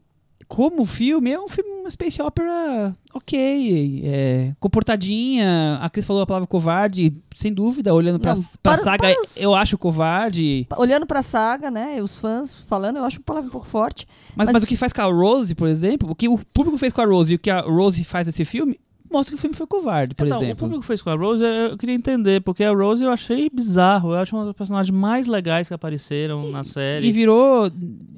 como 0.49 0.85
filme, 0.87 1.31
é 1.31 1.39
um 1.39 1.47
filme, 1.49 1.71
uma 1.83 1.91
space 1.91 2.21
opera 2.23 2.97
ok, 3.13 4.03
é, 4.05 4.53
comportadinha. 4.59 5.79
A 5.81 5.89
Cris 5.91 6.05
falou 6.07 6.23
a 6.23 6.27
palavra 6.27 6.47
covarde, 6.47 7.15
sem 7.37 7.53
dúvida, 7.53 7.93
olhando 7.95 8.19
pra, 8.19 8.35
Não, 8.35 8.43
pra 8.63 8.73
para- 8.75 8.77
saga, 8.83 8.99
para 8.99 9.21
os- 9.23 9.37
eu 9.37 9.55
acho 9.55 9.77
covarde. 9.77 10.67
Olhando 10.77 11.07
pra 11.07 11.23
saga, 11.23 11.71
né, 11.71 12.03
os 12.03 12.17
fãs 12.17 12.55
falando, 12.55 12.97
eu 12.97 13.05
acho 13.05 13.19
a 13.19 13.23
palavra 13.23 13.49
um 13.49 13.53
pouco 13.53 13.67
forte. 13.67 14.07
Mas, 14.35 14.47
Mas- 14.47 14.55
mas 14.55 14.63
o 14.63 14.67
que 14.67 14.77
faz 14.77 14.93
com 14.93 15.03
a 15.03 15.05
Rose, 15.05 15.55
por 15.55 15.69
exemplo, 15.69 16.11
o 16.11 16.15
que 16.15 16.29
o 16.29 16.39
público 16.39 16.79
fez 16.79 16.93
com 16.93 17.01
a 17.01 17.07
Rose 17.07 17.33
e 17.33 17.37
o 17.37 17.39
que 17.39 17.51
a 17.51 17.61
Rose 17.61 18.03
faz 18.05 18.27
nesse 18.27 18.45
filme, 18.45 18.79
mostra 19.11 19.33
que 19.33 19.39
o 19.39 19.41
filme 19.41 19.55
foi 19.57 19.67
covarde, 19.67 20.15
por 20.15 20.27
então, 20.27 20.39
o 20.41 20.43
exemplo. 20.43 20.59
público 20.67 20.85
fez 20.85 21.01
com 21.03 21.11
a 21.11 21.15
Rose, 21.15 21.43
eu 21.43 21.77
queria 21.79 21.95
entender, 21.95 22.41
porque 22.43 22.63
a 22.65 22.71
Rose 22.73 23.03
eu 23.05 23.11
achei 23.11 23.49
bizarro. 23.53 24.11
Eu 24.13 24.17
acho 24.17 24.35
uma 24.37 24.45
das 24.45 24.55
personagens 24.55 24.95
mais 24.95 25.27
legais 25.27 25.69
que 25.69 25.75
apareceram 25.75 26.51
na 26.51 26.65
série. 26.65 27.07
E 27.07 27.13
virou 27.13 27.71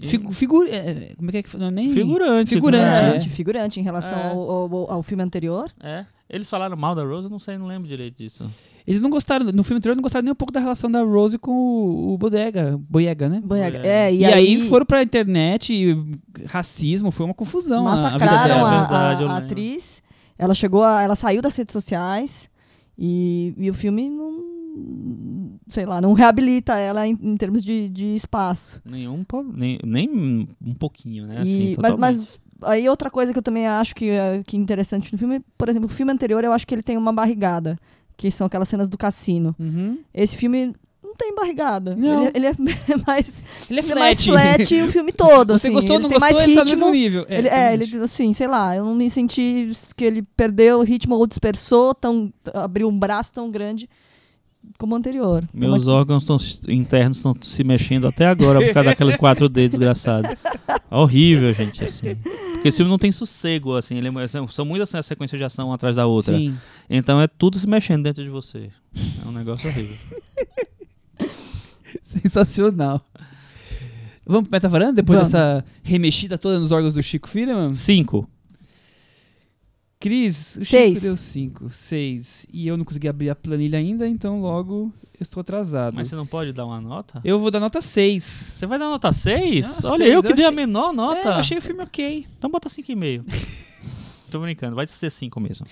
figu, 0.02 0.32
figu- 0.32 0.64
é, 0.64 1.12
como 1.16 1.30
é 1.30 1.32
que 1.32 1.38
é 1.38 1.64
é 1.66 1.70
nem 1.70 1.92
Figurante. 1.92 2.54
Figurante, 2.54 2.82
né? 2.84 2.90
é. 2.90 2.94
Figurante, 3.04 3.28
figurante 3.30 3.80
em 3.80 3.82
relação 3.82 4.18
É. 4.18 4.30
ao, 4.30 4.50
ao- 4.50 4.90
ao 4.92 5.02
filme 5.02 5.22
anterior. 5.22 5.70
É. 5.82 6.04
Eles 6.28 6.48
falaram 6.48 6.76
mal 6.76 6.94
da 6.94 7.02
Rose, 7.02 7.24
eu 7.24 7.30
não 7.30 7.38
sei, 7.40 7.58
não 7.58 7.66
lembro 7.66 7.88
direito 7.88 8.16
disso. 8.16 8.48
Eles 8.86 9.00
não 9.00 9.10
gostaram, 9.10 9.44
no 9.52 9.62
filme 9.62 9.76
anterior 9.78 9.94
não 9.94 10.02
gostaram 10.02 10.24
nem 10.24 10.32
um 10.32 10.34
pouco 10.34 10.52
da 10.52 10.58
relação 10.58 10.90
da 10.90 11.02
Rose 11.02 11.38
com 11.38 11.50
o, 11.52 12.14
o 12.14 12.18
Bodega, 12.18 12.80
Boyega, 12.88 13.28
né? 13.28 13.40
Boyega. 13.44 13.78
É, 13.86 14.12
E, 14.12 14.24
aí, 14.24 14.68
foram 14.68 14.86
pra 14.86 15.02
internet, 15.02 15.72
e 15.72 15.96
racismo, 16.46 17.10
foi 17.10 17.26
uma 17.26 17.34
confusão. 17.34 17.86
a- 17.86 17.92
a 17.92 17.96
massacraram 17.96 18.54
dela. 18.56 18.70
a, 18.70 18.74
É 18.74 18.78
a- 18.78 19.06
a 19.08 19.18
lembro. 19.18 19.32
atriz. 19.32 20.02
Ela 20.40 20.54
chegou, 20.54 20.82
a- 20.82 21.02
ela 21.02 21.14
saiu 21.16 21.42
das 21.42 21.54
redes 21.56 21.72
sociais 21.72 22.48
e, 22.98 23.52
e 23.58 23.70
o 23.70 23.74
filme 23.74 24.08
não, 24.08 25.58
sei 25.68 25.84
lá, 25.86 26.00
não 26.00 26.12
reabilita 26.12 26.76
ela 26.78 27.06
em, 27.06 27.12
em 27.20 27.36
termos 27.36 27.62
de, 27.62 27.88
de 27.88 28.14
espaço. 28.16 28.80
Nenhum, 28.84 29.24
nem, 29.54 29.78
nem 29.84 30.48
um 30.64 30.74
pouquinho, 30.74 31.26
né? 31.26 31.36
E- 31.36 31.40
Assim, 31.40 31.76
mas, 31.80 31.94
mas 31.96 32.40
aí 32.62 32.88
outra 32.88 33.10
coisa 33.10 33.32
que 33.32 33.38
eu 33.38 33.42
também 33.42 33.66
acho 33.66 33.94
que 33.94 34.08
é, 34.10 34.42
que 34.46 34.56
é 34.56 34.60
interessante 34.60 35.12
no 35.12 35.18
filme, 35.18 35.40
por 35.58 35.68
exemplo, 35.68 35.88
o 35.88 35.92
filme 35.92 36.12
anterior 36.12 36.42
eu 36.44 36.52
acho 36.52 36.66
que 36.66 36.74
ele 36.74 36.82
tem 36.82 36.96
uma 36.96 37.12
barrigada, 37.12 37.78
que 38.16 38.30
são 38.30 38.46
aquelas 38.46 38.68
cenas 38.68 38.88
do 38.88 38.98
cassino. 38.98 39.54
Uhum. 39.58 39.98
Esse 40.12 40.36
filme 40.36 40.74
não 41.10 41.16
tem 41.16 41.34
barrigada. 41.34 41.94
Não. 41.96 42.26
Ele, 42.28 42.30
ele 42.34 42.46
é 42.46 42.54
mais, 43.06 43.44
Ele 43.68 43.80
é 43.80 43.82
ele 43.82 43.92
é 43.92 43.94
mais 43.94 44.24
flat. 44.24 44.64
flat 44.66 44.82
o 44.82 44.92
filme 44.92 45.12
todo. 45.12 45.58
Você 45.58 45.66
assim. 45.66 45.74
gostou 45.74 45.90
ou 45.92 45.96
ele 45.96 46.02
não 46.04 46.08
tem 46.10 46.18
gostou, 46.18 46.36
mais 46.38 46.48
ele 46.48 46.54
tá 46.56 46.64
no 46.64 46.70
mesmo 46.70 46.86
ritmo. 46.86 46.96
nível. 46.98 47.26
ele, 47.28 47.48
é, 47.48 47.50
exatamente. 47.74 47.94
ele, 47.94 48.04
assim, 48.04 48.32
sei 48.32 48.46
lá, 48.46 48.76
eu 48.76 48.84
não 48.84 48.94
me 48.94 49.10
senti 49.10 49.72
que 49.96 50.04
ele 50.04 50.22
perdeu 50.22 50.78
o 50.78 50.82
ritmo 50.82 51.16
ou 51.16 51.26
dispersou, 51.26 51.94
tão, 51.94 52.32
abriu 52.54 52.88
um 52.88 52.98
braço 52.98 53.32
tão 53.32 53.50
grande 53.50 53.88
como 54.78 54.94
o 54.94 54.98
anterior. 54.98 55.42
Meus 55.52 55.82
Então, 55.82 55.94
órgãos 55.94 56.24
tão- 56.26 56.36
internos 56.68 57.16
estão 57.16 57.34
se 57.40 57.64
mexendo 57.64 58.06
até 58.06 58.26
agora 58.26 58.60
por 58.64 58.72
causa 58.74 58.90
daquele 58.90 59.16
4D 59.16 59.68
desgraçado. 59.68 60.28
Horrível, 60.90 61.52
gente, 61.54 61.84
assim. 61.84 62.14
Porque 62.52 62.68
esse 62.68 62.76
filme 62.78 62.90
não 62.90 62.98
tem 62.98 63.10
sossego, 63.10 63.74
assim. 63.76 63.96
Ele 63.96 64.08
é- 64.08 64.28
são 64.50 64.64
muitas 64.66 64.94
assim, 64.94 65.06
sequências 65.08 65.38
de 65.38 65.44
ação 65.44 65.68
uma 65.68 65.76
atrás 65.76 65.96
da 65.96 66.06
outra. 66.06 66.36
Sim. 66.36 66.56
Então 66.90 67.20
é 67.20 67.26
tudo 67.26 67.58
se 67.58 67.66
mexendo 67.66 68.02
dentro 68.02 68.22
de 68.22 68.28
você. 68.30 68.70
É 69.24 69.28
um 69.28 69.32
negócio 69.32 69.68
horrível. 69.68 69.96
Sensacional. 72.02 73.04
Vamos 74.26 74.44
pro 74.48 74.52
Metavaranda 74.52 74.92
depois 74.94 75.18
Vamos. 75.18 75.32
dessa 75.32 75.64
remexida 75.82 76.38
toda 76.38 76.58
nos 76.60 76.70
órgãos 76.72 76.94
do 76.94 77.02
Chico 77.02 77.28
Firman? 77.28 77.74
Cinco. 77.74 78.28
Cris, 79.98 80.56
o 80.56 80.64
Chico 80.64 80.70
Seis. 80.70 81.02
deu 81.02 81.16
5, 81.16 81.70
6. 81.70 82.46
E 82.52 82.66
eu 82.66 82.76
não 82.76 82.86
consegui 82.86 83.06
abrir 83.06 83.28
a 83.28 83.34
planilha 83.34 83.78
ainda, 83.78 84.08
então 84.08 84.40
logo 84.40 84.90
eu 85.12 85.22
estou 85.22 85.42
atrasado. 85.42 85.94
Mas 85.94 86.08
você 86.08 86.16
não 86.16 86.26
pode 86.26 86.52
dar 86.54 86.64
uma 86.64 86.80
nota? 86.80 87.20
Eu 87.22 87.38
vou 87.38 87.50
dar 87.50 87.60
nota 87.60 87.82
6. 87.82 88.22
Você 88.24 88.66
vai 88.66 88.78
dar 88.78 88.86
nota 88.86 89.12
6? 89.12 89.84
Ah, 89.84 89.90
Olha, 89.90 90.04
seis, 90.04 90.14
eu 90.14 90.22
que 90.22 90.28
eu 90.32 90.36
dei 90.36 90.46
a 90.46 90.48
achei- 90.48 90.56
menor 90.56 90.90
É, 90.90 90.96
nota. 90.96 91.28
eu 91.28 91.32
achei 91.34 91.58
o 91.58 91.62
filme 91.62 91.82
ok. 91.82 92.26
Então 92.38 92.50
bota 92.50 92.70
5,5. 92.70 93.24
Tô 94.30 94.40
brincando, 94.40 94.74
vai 94.74 94.86
ser 94.86 95.10
5 95.10 95.38
mesmo. 95.38 95.66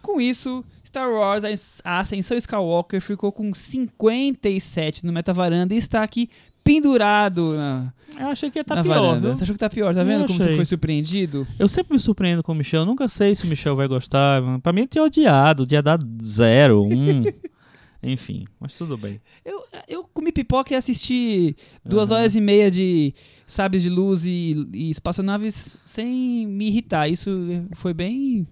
Com 0.00 0.18
isso, 0.20 0.64
Star 0.86 1.10
Wars 1.10 1.42
A 1.84 1.98
Ascensão 1.98 2.36
Skywalker 2.36 3.00
ficou 3.00 3.32
com 3.32 3.52
57 3.52 5.04
no 5.04 5.12
Metavaranda 5.12 5.74
e 5.74 5.78
está 5.78 6.02
aqui 6.02 6.30
pendurado 6.62 7.54
na, 7.54 7.92
Eu 8.18 8.26
achei 8.26 8.50
que 8.50 8.58
ia 8.58 8.64
tá 8.64 8.74
na 8.74 8.82
pior, 8.82 8.94
varanda. 8.94 9.20
viu? 9.28 9.36
Você 9.36 9.44
achou 9.44 9.54
que 9.54 9.58
tá 9.60 9.70
pior, 9.70 9.94
tá 9.94 10.00
Eu 10.00 10.06
vendo 10.06 10.26
como 10.26 10.38
você 10.38 10.56
foi 10.56 10.64
surpreendido? 10.64 11.46
Eu 11.58 11.68
sempre 11.68 11.94
me 11.94 12.00
surpreendo 12.00 12.42
com 12.42 12.52
o 12.52 12.54
Michel. 12.54 12.80
Eu 12.80 12.86
nunca 12.86 13.06
sei 13.06 13.34
se 13.34 13.44
o 13.44 13.46
Michel 13.46 13.76
vai 13.76 13.86
gostar. 13.86 14.42
Pra 14.60 14.72
mim, 14.72 14.80
ele 14.80 14.88
tinha 14.88 15.04
odiado. 15.04 15.66
Tinha 15.66 15.82
dado 15.82 16.04
zero, 16.24 16.82
um. 16.82 17.24
Enfim, 18.02 18.46
mas 18.60 18.76
tudo 18.76 18.96
bem. 18.96 19.20
Eu, 19.44 19.64
eu 19.88 20.04
comi 20.04 20.30
pipoca 20.30 20.72
e 20.72 20.76
assisti 20.76 21.56
duas 21.84 22.10
Aham. 22.10 22.20
horas 22.20 22.36
e 22.36 22.40
meia 22.40 22.70
de 22.70 23.14
sabres 23.46 23.82
de 23.82 23.88
luz 23.88 24.24
e, 24.24 24.68
e 24.72 24.90
espaçonaves 24.90 25.54
sem 25.54 26.46
me 26.46 26.66
irritar. 26.68 27.08
Isso 27.08 27.30
foi 27.74 27.94
bem 27.94 28.46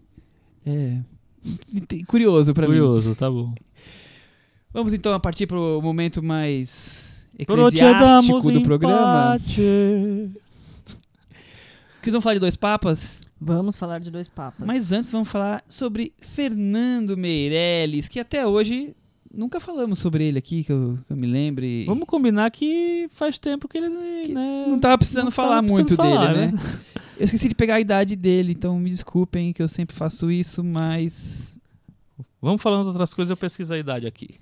é, 0.67 0.99
curioso 2.07 2.55
pra 2.55 2.67
mim. 2.67 2.75
Curioso, 2.75 3.15
tá 3.15 3.31
bom. 3.31 3.55
Vamos 4.73 4.93
então 4.93 5.13
a 5.13 5.21
partir 5.21 5.47
pro 5.47 5.81
momento 5.83 6.23
mais 6.23 7.25
eclesiástico 7.39 8.51
do 8.51 8.63
programa. 8.63 9.39
Porque 11.95 12.11
vamos 12.11 12.25
falar 12.25 12.35
de 12.35 12.41
dois 12.41 12.57
papas, 12.57 13.21
Vamos 13.41 13.79
falar 13.79 13.99
de 13.99 14.11
dois 14.11 14.31
papas. 14.31 14.67
mas 14.67 14.91
antes 14.93 15.11
vamos 15.11 15.29
falar 15.29 15.63
sobre 15.69 16.13
Fernando 16.21 17.17
Meirelles, 17.17 18.09
que 18.09 18.19
até 18.19 18.47
hoje 18.47 18.95
nunca 19.37 19.61
falamos 19.61 19.99
sobre 19.99 20.25
ele 20.25 20.39
aqui, 20.39 20.65
que 20.65 20.73
eu, 20.73 20.99
que 21.07 21.13
eu 21.13 21.17
me 21.17 21.27
lembre. 21.27 21.85
Vamos 21.87 22.07
combinar 22.07 22.51
que 22.51 23.09
faz 23.13 23.39
tempo 23.39 23.69
que 23.69 23.79
ele 23.79 23.89
né, 23.89 24.67
Não 24.69 24.79
tava 24.79 24.99
precisando 24.99 25.27
não 25.27 25.31
falar 25.31 25.63
precisando 25.63 25.89
muito 25.89 25.97
falar, 25.97 26.35
dele, 26.35 26.53
né? 26.53 26.59
Eu 27.17 27.25
esqueci 27.25 27.49
de 27.49 27.55
pegar 27.55 27.77
a 27.77 27.81
idade 27.81 28.17
dele, 28.17 28.51
então 28.51 28.77
me 28.77 28.91
desculpem 28.91 29.53
que 29.53 29.63
eu 29.63 29.69
sempre 29.69 29.95
faço 29.95 30.33
isso, 30.33 30.65
mas. 30.65 31.57
Vamos 32.43 32.61
falando 32.61 32.83
de 32.83 32.89
outras 32.89 33.15
coisas, 33.15 33.31
eu 33.31 33.37
pesquiso 33.37 33.73
a 33.73 33.79
idade 33.79 34.05
aqui. 34.05 34.35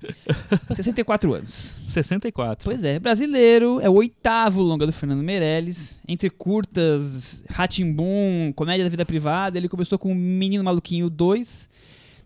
64 0.74 1.34
anos. 1.34 1.80
64. 1.86 2.64
Pois 2.64 2.84
é, 2.84 2.98
brasileiro, 2.98 3.80
é 3.80 3.88
o 3.88 3.94
oitavo 3.94 4.62
longa 4.62 4.86
do 4.86 4.92
Fernando 4.92 5.22
Meirelles. 5.22 5.98
Entre 6.06 6.30
curtas, 6.30 7.42
Ratimbum, 7.48 8.52
Comédia 8.54 8.84
da 8.84 8.90
Vida 8.90 9.04
Privada, 9.04 9.58
ele 9.58 9.68
começou 9.68 9.98
com 9.98 10.14
Menino 10.14 10.64
Maluquinho 10.64 11.10
2, 11.10 11.68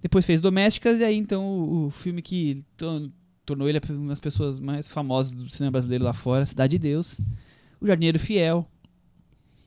depois 0.02 0.24
fez 0.24 0.40
Domésticas, 0.40 1.00
e 1.00 1.04
aí 1.04 1.16
então 1.16 1.44
o, 1.44 1.86
o 1.86 1.90
filme 1.90 2.22
que 2.22 2.64
to- 2.76 3.10
tornou 3.44 3.68
ele 3.68 3.80
uma 3.90 4.08
das 4.10 4.20
pessoas 4.20 4.58
mais 4.60 4.88
famosas 4.88 5.32
do 5.32 5.48
cinema 5.48 5.72
brasileiro 5.72 6.04
lá 6.04 6.12
fora, 6.12 6.46
Cidade 6.46 6.72
de 6.72 6.78
Deus, 6.78 7.20
O 7.80 7.86
Jardineiro 7.86 8.18
Fiel. 8.18 8.66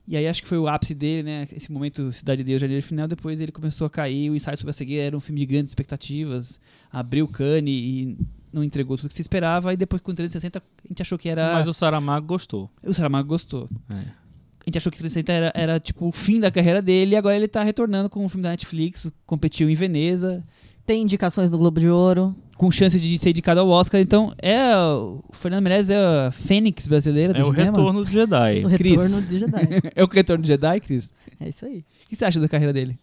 E 0.06 0.18
aí 0.18 0.28
acho 0.28 0.42
que 0.42 0.48
foi 0.50 0.58
o 0.58 0.68
ápice 0.68 0.94
dele, 0.94 1.24
né? 1.24 1.48
Esse 1.54 1.72
momento 1.72 2.12
Cidade 2.12 2.40
de 2.40 2.44
Deus, 2.48 2.60
Jardineiro 2.60 2.86
Fiel, 2.86 3.08
depois 3.08 3.40
ele 3.40 3.52
começou 3.54 3.88
a 3.88 3.90
cair, 3.90 4.30
o 4.30 4.36
Ensaio 4.36 4.58
sobre 4.58 4.72
a 4.72 4.74
Cegueira 4.74 5.06
era 5.08 5.18
um 5.18 5.20
filme 5.22 5.40
de 5.40 5.46
grandes 5.46 5.70
expectativas, 5.72 6.60
abriu 6.92 7.24
o 7.26 7.28
cane 7.28 7.72
e 7.72 8.18
não 8.52 8.64
entregou 8.64 8.98
tudo 8.98 9.08
que 9.10 9.16
se 9.16 9.22
esperava, 9.22 9.74
e 9.74 9.78
depois 9.78 10.02
com 10.02 10.14
360 10.14 10.60
a 10.60 10.88
gente 10.88 11.02
achou 11.02 11.18
que 11.18 11.28
era... 11.30 11.54
Mas 11.54 11.68
o 11.68 11.74
Saramago 11.74 12.28
gostou. 12.28 12.70
O 12.84 12.94
Saramago 12.94 13.28
gostou. 13.30 13.70
É. 13.90 14.23
A 14.66 14.70
gente 14.70 14.78
achou 14.78 14.92
que 14.92 14.98
360 14.98 15.32
era, 15.32 15.52
era, 15.54 15.80
tipo 15.80 16.08
o 16.08 16.12
fim 16.12 16.40
da 16.40 16.50
carreira 16.50 16.82
dele 16.82 17.14
e 17.14 17.16
agora 17.18 17.36
ele 17.36 17.48
tá 17.48 17.62
retornando 17.64 18.10
com 18.10 18.24
um 18.24 18.30
filme 18.30 18.44
da 18.44 18.50
Netflix, 18.52 19.12
competiu 19.26 19.70
em 19.70 19.76
Veneza, 19.76 20.42
Tem 20.86 21.02
indicações 21.02 21.50
do 21.50 21.58
Globo 21.58 21.80
de 21.82 21.90
Ouro. 21.90 22.34
com 22.58 22.72
chance 22.72 22.98
de 23.00 23.18
ser 23.18 23.32
indicado 23.32 23.60
ao 23.60 23.68
Oscar. 23.68 24.00
Então, 24.00 24.34
é 24.42 24.74
o 24.76 25.22
Fernando 25.34 25.64
Meirelles 25.64 25.90
é 25.90 25.98
a 25.98 26.32
Fênix 26.32 26.88
brasileira 26.88 27.34
do 27.34 27.40
É 27.40 27.44
o 27.44 27.52
cinema. 27.52 27.78
retorno 27.78 28.04
do 28.06 28.10
Jedi. 28.10 28.64
O 28.64 28.68
retorno 28.68 29.22
de 29.22 29.40
Jedi. 29.40 29.68
é 29.96 30.04
o 30.04 30.08
retorno 30.08 30.42
de 30.44 30.48
Jedi, 30.48 30.80
Cris? 30.80 31.12
é 31.42 31.50
isso 31.50 31.66
aí. 31.66 31.86
O 32.06 32.10
que 32.10 32.16
você 32.16 32.24
acha 32.26 32.40
da 32.40 32.48
carreira 32.48 32.72
dele? 32.72 32.98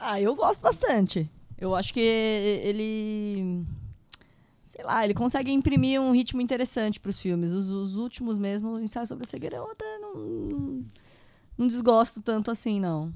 Ah, 0.00 0.20
eu 0.20 0.34
gosto 0.34 0.60
bastante. 0.60 1.30
Eu 1.58 1.74
acho 1.74 1.94
que 1.94 2.00
ele. 2.00 3.64
Sei 4.74 4.84
lá, 4.84 5.04
ele 5.04 5.14
consegue 5.14 5.52
imprimir 5.52 6.00
um 6.00 6.10
ritmo 6.10 6.40
interessante 6.40 6.98
pros 6.98 7.20
filmes. 7.20 7.52
Os, 7.52 7.70
os 7.70 7.96
últimos 7.96 8.36
mesmo, 8.36 8.70
o 8.72 8.80
ensaio 8.80 9.06
sobre 9.06 9.24
a 9.24 9.28
cegueira, 9.28 9.56
eu 9.58 9.70
até 9.70 9.98
não. 10.00 10.84
Não 11.56 11.68
desgosto 11.68 12.20
tanto 12.20 12.50
assim, 12.50 12.80
não. 12.80 13.12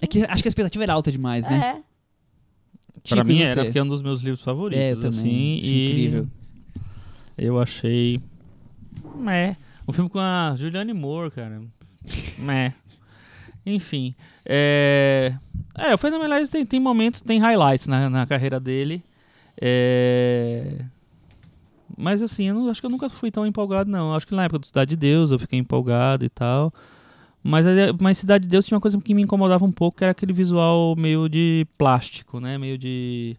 É 0.00 0.06
que 0.08 0.24
acho 0.24 0.42
que 0.42 0.48
a 0.48 0.50
expectativa 0.50 0.82
era 0.82 0.92
alta 0.92 1.12
demais, 1.12 1.44
né? 1.48 1.76
É. 1.76 3.08
Pra 3.08 3.22
mim 3.22 3.40
era, 3.40 3.62
porque 3.64 3.78
é 3.78 3.82
um 3.84 3.88
dos 3.88 4.02
meus 4.02 4.20
livros 4.20 4.42
favoritos. 4.42 5.04
É, 5.04 5.08
assim, 5.08 5.60
Achei 5.60 5.72
e 5.72 5.90
incrível. 5.90 6.28
Eu 7.38 7.60
achei. 7.60 8.20
Meh. 9.14 9.56
Um 9.86 9.92
filme 9.92 10.10
com 10.10 10.18
a 10.18 10.54
Julianne 10.56 10.92
Moore, 10.92 11.30
cara. 11.30 11.62
Meh. 12.36 12.74
Enfim. 13.64 14.12
É. 14.44 15.32
É, 15.78 15.94
o 15.94 15.98
Fernando 15.98 16.20
Meirelles 16.20 16.50
tem, 16.50 16.66
tem 16.66 16.80
momentos, 16.80 17.20
tem 17.20 17.38
highlights 17.38 17.86
na, 17.86 18.10
na 18.10 18.26
carreira 18.26 18.58
dele. 18.58 19.04
É. 19.60 20.84
Mas 21.96 22.22
assim, 22.22 22.44
eu 22.48 22.54
não, 22.54 22.68
acho 22.70 22.80
que 22.80 22.86
eu 22.86 22.90
nunca 22.90 23.08
fui 23.08 23.30
tão 23.30 23.44
empolgado, 23.46 23.90
não. 23.90 24.14
Acho 24.14 24.26
que 24.26 24.34
na 24.34 24.44
época 24.44 24.60
do 24.60 24.66
Cidade 24.66 24.90
de 24.90 24.96
Deus 24.96 25.30
eu 25.30 25.38
fiquei 25.38 25.58
empolgado 25.58 26.24
e 26.24 26.28
tal. 26.30 26.72
Mas, 27.42 27.66
ele- 27.66 27.92
mas 28.00 28.18
Cidade 28.18 28.44
de 28.44 28.50
Deus 28.50 28.66
tinha 28.66 28.76
uma 28.76 28.80
coisa 28.80 28.98
que 29.00 29.14
me 29.14 29.22
incomodava 29.22 29.64
um 29.64 29.72
pouco, 29.72 29.98
que 29.98 30.04
era 30.04 30.12
aquele 30.12 30.32
visual 30.32 30.94
meio 30.96 31.28
de 31.28 31.66
plástico, 31.76 32.38
né? 32.40 32.56
Meio 32.58 32.78
de. 32.78 33.36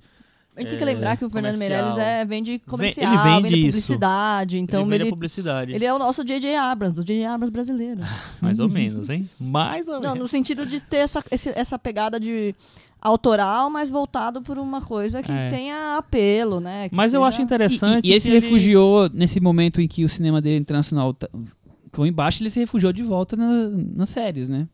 A 0.56 0.62
gente 0.62 0.70
tem 0.72 0.78
que 0.78 0.84
É, 0.84 0.88
lembrar 0.88 1.16
que 1.18 1.24
o 1.24 1.30
Fernando 1.30 1.54
comercial. 1.54 1.80
Meirelles 1.86 1.98
é, 1.98 2.26
vende 2.26 2.60
comercial, 2.60 3.14
ele 3.14 3.24
vende 3.24 3.42
vende 3.50 3.66
publicidade. 3.68 4.60
Então 4.60 4.82
ele 4.82 4.90
vende 4.90 5.04
ele, 5.04 5.10
publicidade. 5.10 5.74
ele 5.74 5.86
é 5.86 5.94
o 5.94 5.98
nosso 5.98 6.26
J.J. 6.26 6.56
Abrams, 6.56 7.00
o 7.00 7.04
J.J. 7.04 7.26
Abrams 7.26 7.52
brasileiro. 7.52 8.02
Mais 8.42 8.60
ou 8.60 8.68
menos, 8.68 9.10
hein? 9.10 9.30
Mais 9.40 9.88
ou 9.88 9.96
Não, 9.96 10.02
menos. 10.14 10.20
no 10.20 10.28
sentido 10.28 10.66
de 10.66 10.82
ter 10.82 10.98
essa, 10.98 11.24
esse- 11.32 11.54
essa 11.56 11.80
pegada 11.80 12.20
de 12.20 12.54
autoral, 13.02 13.70
mas 13.70 13.90
voltado 13.90 14.42
por 14.42 14.58
uma 14.60 14.82
coisa 14.82 15.24
que 15.24 15.32
É. 15.32 15.50
tenha 15.50 15.98
apelo, 15.98 16.60
né? 16.60 16.88
que 16.90 16.96
Mas 16.96 17.14
eu 17.14 17.20
seja- 17.22 17.30
acho 17.30 17.42
interessante. 17.42 18.06
E, 18.06 18.10
e 18.10 18.14
ele 18.14 18.20
se 18.20 18.30
refugiou 18.30 19.10
nesse 19.10 19.40
momento 19.40 19.82
em 19.82 19.88
que 19.88 20.06
o 20.06 20.10
cinema 20.10 20.40
dele 20.42 20.58
internacional 20.58 21.14
tá- 21.14 21.30
ficou 21.86 22.06
embaixo, 22.06 22.42
ele 22.42 22.50
se 22.50 22.60
refugiou 22.60 22.94
de 22.94 23.02
volta 23.04 23.36
na- 23.36 23.70
nas 23.96 24.10
séries, 24.10 24.48
né? 24.48 24.68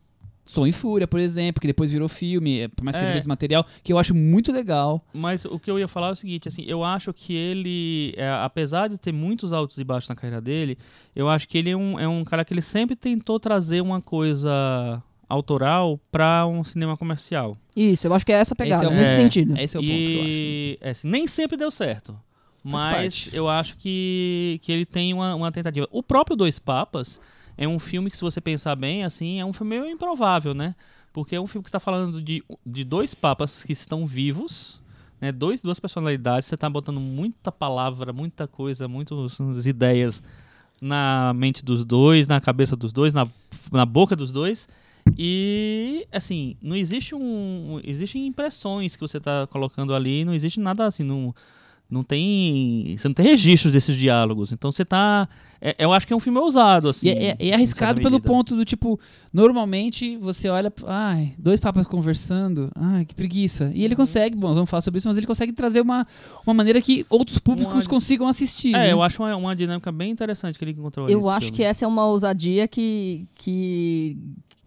Som 0.45 0.65
e 0.65 0.71
Fúria, 0.71 1.05
por 1.05 1.19
exemplo, 1.19 1.59
que 1.59 1.67
depois 1.67 1.91
virou 1.91 2.07
filme, 2.07 2.59
é, 2.61 2.67
por 2.69 2.81
mais 2.81 2.95
que 2.95 3.03
É. 3.03 3.07
seja 3.07 3.17
esse 3.19 3.27
material, 3.27 3.65
que 3.83 3.91
eu 3.91 3.99
acho 3.99 4.15
muito 4.15 4.49
legal. 4.49 5.05
Mas 5.13 5.43
o 5.43 5.59
que 5.59 5.69
eu 5.69 5.77
ia 5.77 5.89
falar 5.89 6.07
é 6.07 6.11
o 6.11 6.15
seguinte, 6.15 6.47
assim, 6.47 6.63
eu 6.65 6.85
acho 6.85 7.11
que 7.13 7.35
ele, 7.35 8.13
é, 8.15 8.29
apesar 8.29 8.87
de 8.87 8.97
ter 8.97 9.11
muitos 9.11 9.51
altos 9.51 9.77
e 9.77 9.83
baixos 9.83 10.07
na 10.07 10.15
carreira 10.15 10.39
dele, 10.39 10.77
eu 11.13 11.27
acho 11.27 11.49
que 11.49 11.57
ele 11.57 11.71
é 11.71 11.75
um, 11.75 11.99
é 11.99 12.07
um 12.07 12.23
cara 12.23 12.45
que 12.45 12.53
ele 12.53 12.61
sempre 12.61 12.95
tentou 12.95 13.37
trazer 13.41 13.81
uma 13.81 13.99
coisa 14.01 15.03
autoral 15.29 15.99
para 16.11 16.45
um 16.47 16.63
cinema 16.63 16.95
comercial. 16.97 17.57
Isso, 17.75 18.07
eu 18.07 18.13
acho 18.13 18.25
que 18.25 18.31
é 18.31 18.35
essa 18.35 18.55
pegada, 18.55 18.83
Esse 18.85 18.91
é 18.93 18.95
o- 18.95 18.97
nesse 18.99 19.11
É. 19.11 19.15
sentido. 19.15 19.57
Esse 19.57 19.77
é 19.77 19.79
o 19.79 19.83
ponto 19.83 19.93
que 19.93 20.13
eu 20.15 20.21
acho. 20.21 20.29
e 20.31 20.77
é, 20.81 20.89
assim, 20.91 21.07
nem 21.09 21.27
sempre 21.27 21.57
deu 21.57 21.69
certo. 21.71 22.17
Mas 22.63 23.29
eu 23.31 23.47
acho 23.47 23.77
que, 23.77 24.59
que 24.61 24.71
ele 24.71 24.85
tem 24.85 25.13
uma, 25.13 25.33
uma 25.35 25.51
tentativa. 25.51 25.87
O 25.91 26.03
próprio 26.03 26.35
Dois 26.35 26.59
Papas 26.59 27.19
é 27.57 27.67
um 27.67 27.79
filme 27.79 28.09
que, 28.11 28.17
se 28.17 28.21
você 28.23 28.41
pensar 28.41 28.75
bem, 28.75 29.03
assim, 29.05 29.39
é 29.39 29.45
um 29.45 29.53
filme 29.53 29.79
meio 29.79 29.89
improvável, 29.89 30.53
né? 30.53 30.75
Porque 31.13 31.35
é 31.35 31.39
um 31.41 31.47
filme 31.47 31.63
que 31.63 31.69
está 31.69 31.79
falando 31.79 32.21
de, 32.21 32.43
de 32.65 32.83
dois 32.83 33.13
papas 33.13 33.63
que 33.63 33.71
estão 33.71 34.05
vivos, 34.05 34.81
né? 35.21 35.31
Dois, 35.31 35.61
duas 35.61 35.79
personalidades. 35.79 36.47
Você 36.47 36.55
está 36.55 36.69
botando 36.69 36.99
muita 36.99 37.51
palavra, 37.51 38.11
muita 38.11 38.47
coisa, 38.47 38.87
muitas 38.87 39.65
ideias 39.65 40.21
na 40.81 41.33
mente 41.35 41.63
dos 41.63 41.85
dois, 41.85 42.27
na 42.27 42.39
cabeça 42.41 42.75
dos 42.75 42.91
dois, 42.91 43.13
na, 43.13 43.27
na 43.71 43.85
boca 43.85 44.15
dos 44.15 44.31
dois. 44.31 44.67
E 45.17 46.07
assim, 46.11 46.55
não 46.61 46.75
existe 46.75 47.13
um. 47.13 47.79
Existem 47.83 48.25
impressões 48.27 48.95
que 48.95 49.01
você 49.01 49.17
está 49.17 49.45
colocando 49.47 49.93
ali, 49.93 50.25
não 50.25 50.33
existe 50.33 50.59
nada 50.59 50.85
assim. 50.87 51.03
Não, 51.03 51.33
Não 51.89 52.03
tem. 52.03 52.95
Você 52.97 53.07
não 53.07 53.13
tem 53.15 53.25
registros 53.25 53.71
desses 53.71 53.95
diálogos. 53.95 54.51
Então 54.51 54.71
você 54.73 54.83
tá. 54.83 55.25
é- 55.61 55.73
eu 55.79 55.93
acho 55.93 56.05
que 56.05 56.11
é 56.11 56.15
um 56.15 56.19
filme 56.19 56.37
ousado, 56.37 56.89
assim. 56.89 57.07
E 57.07 57.11
é, 57.11 57.37
é- 57.39 57.47
é 57.47 57.53
arriscado 57.53 58.01
pelo 58.01 58.19
ponto 58.19 58.57
do 58.57 58.65
tipo, 58.65 58.99
normalmente 59.31 60.17
você 60.17 60.49
olha, 60.49 60.71
ai, 60.85 61.33
dois 61.37 61.61
papas 61.61 61.87
conversando, 61.87 62.69
ai, 62.75 63.05
que 63.05 63.15
preguiça. 63.15 63.71
E 63.73 63.85
ele 63.85 63.93
Uhum. 63.93 63.99
consegue, 64.01 64.35
bom, 64.35 64.47
nós 64.47 64.55
vamos 64.55 64.69
falar 64.69 64.81
sobre 64.81 64.97
isso, 64.97 65.07
mas 65.07 65.15
ele 65.17 65.25
consegue 65.25 65.53
trazer 65.53 65.79
uma, 65.79 66.05
uma 66.45 66.53
maneira 66.53 66.81
que 66.81 67.05
outros 67.09 67.39
públicos 67.39 67.73
Uma- 67.73 67.85
consigam 67.85 68.27
assistir. 68.27 68.69
É, 68.75 68.79
né? 68.79 68.91
eu 68.91 69.01
acho 69.01 69.23
uma, 69.23 69.33
uma 69.37 69.55
dinâmica 69.55 69.89
bem 69.89 70.11
interessante 70.11 70.59
que 70.59 70.65
ele 70.65 70.71
encontrou 70.71 71.07
Eu 71.07 71.29
acho 71.29 71.45
filme. 71.47 71.55
que 71.55 71.63
essa 71.63 71.85
é 71.85 71.87
uma 71.87 72.05
ousadia 72.05 72.67
que, 72.67 73.25
que 73.35 74.17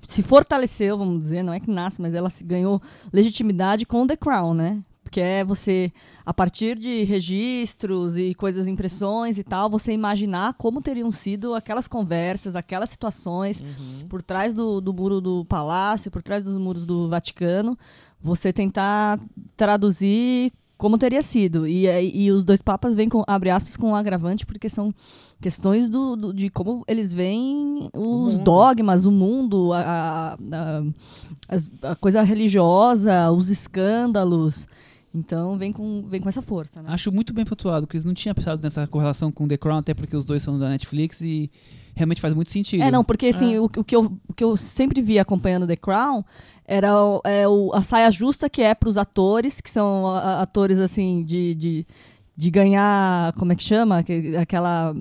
se 0.07 0.23
fortaleceu, 0.23 0.97
vamos 0.99 1.19
dizer, 1.21 1.43
não 1.43 1.53
é 1.53 1.61
que 1.61 1.71
nasce, 1.71 2.01
mas 2.01 2.15
ela 2.15 2.31
se 2.31 2.43
ganhou 2.45 2.81
legitimidade 3.13 3.85
com 3.87 4.07
The 4.07 4.17
Crown, 4.17 4.55
né? 4.55 4.83
Porque 5.03 5.21
é 5.21 5.45
você, 5.45 5.93
a 6.25 6.33
partir 6.33 6.79
de 6.79 7.03
registros 7.03 8.17
e 8.17 8.33
coisas, 8.35 8.69
impressões 8.69 9.39
e 9.39 9.43
tal, 9.45 9.69
você 9.69 9.93
imaginar 9.93 10.55
como 10.55 10.81
teriam 10.81 11.11
sido 11.11 11.55
aquelas 11.55 11.89
conversas, 11.89 12.55
aquelas 12.55 12.91
situações 12.91 13.61
Uhum. 13.61 14.07
por 14.09 14.23
trás 14.23 14.53
do, 14.55 14.81
do 14.81 14.93
muro 14.93 15.21
do 15.21 15.45
palácio, 15.47 16.11
por 16.13 16.23
trás 16.23 16.45
dos 16.45 16.57
muros 16.59 16.87
do 16.87 17.09
Vaticano, 17.09 17.77
você 18.21 18.53
tentar 18.53 19.19
traduzir 19.57 20.53
como 20.81 20.97
teria 20.97 21.21
sido. 21.23 21.69
E, 21.69 21.87
aí- 21.87 22.11
e 22.15 22.31
os 22.33 22.43
dois 22.43 22.63
papas 22.63 22.95
vêm 22.95 23.07
com, 23.09 23.23
abre 23.27 23.51
aspas, 23.51 23.77
com 23.77 23.91
um 23.91 23.95
agravante, 23.95 24.47
porque 24.47 24.67
são 24.69 24.95
questões 25.41 25.91
do, 25.91 26.17
do- 26.17 26.33
de 26.33 26.49
como 26.49 26.83
eles 26.89 27.13
veem 27.13 27.91
os 27.95 28.35
mundo. 28.35 28.39
dogmas, 28.43 29.05
o 29.05 29.11
mundo, 29.11 29.73
a, 29.75 29.81
a- 29.81 30.83
a- 31.51 31.91
a 31.91 31.95
coisa 31.97 32.23
religiosa, 32.23 33.31
os 33.31 33.51
escândalos. 33.51 34.67
Então 35.13 35.59
vem 35.59 35.73
com, 35.73 36.05
vem 36.09 36.21
com 36.21 36.29
essa 36.29 36.41
força, 36.41 36.81
né? 36.83 36.89
Acho 36.93 37.11
muito 37.11 37.33
bem 37.35 37.45
pontuado, 37.45 37.87
Cris. 37.87 38.05
Não 38.05 38.15
tinha 38.15 38.33
pensado 38.35 38.63
nessa 38.63 38.87
correlação 38.87 39.33
com 39.33 39.49
The 39.49 39.57
Crown, 39.57 39.79
até 39.79 39.93
porque 39.93 40.17
os 40.17 40.25
dois 40.25 40.41
são 40.43 40.57
da 40.59 40.69
Netflix 40.69 41.21
e 41.21 41.51
realmente 41.97 42.21
faz 42.21 42.33
muito 42.33 42.51
sentido. 42.53 42.83
É, 42.85 42.91
não, 42.93 43.03
porque 43.03 43.27
assim, 43.27 43.59
o, 43.59 43.65
o 43.65 43.69
que 43.85 43.97
eu, 43.97 44.17
o 44.29 44.33
que 44.33 44.45
eu 44.45 44.57
sempre 44.57 45.03
vi 45.03 45.19
acompanhando 45.19 45.67
The 45.67 45.75
Crown 45.77 46.23
era 46.65 46.97
o- 47.05 47.21
é 47.25 47.49
o- 47.49 47.73
a 47.75 47.83
saia 47.83 48.09
justa 48.13 48.49
que 48.49 48.63
é 48.63 48.73
pros 48.73 48.97
atores, 48.97 49.61
que 49.61 49.69
são 49.69 50.07
a- 50.07 50.43
atores 50.43 50.79
assim, 50.79 51.25
de, 51.25 51.57
de, 51.57 51.87
de 52.37 52.51
ganhar, 52.51 53.33
como 53.33 53.51
é 53.53 53.57
que 53.57 53.65
chama? 53.65 54.05
Que- 54.05 54.37
Aquela. 54.37 54.95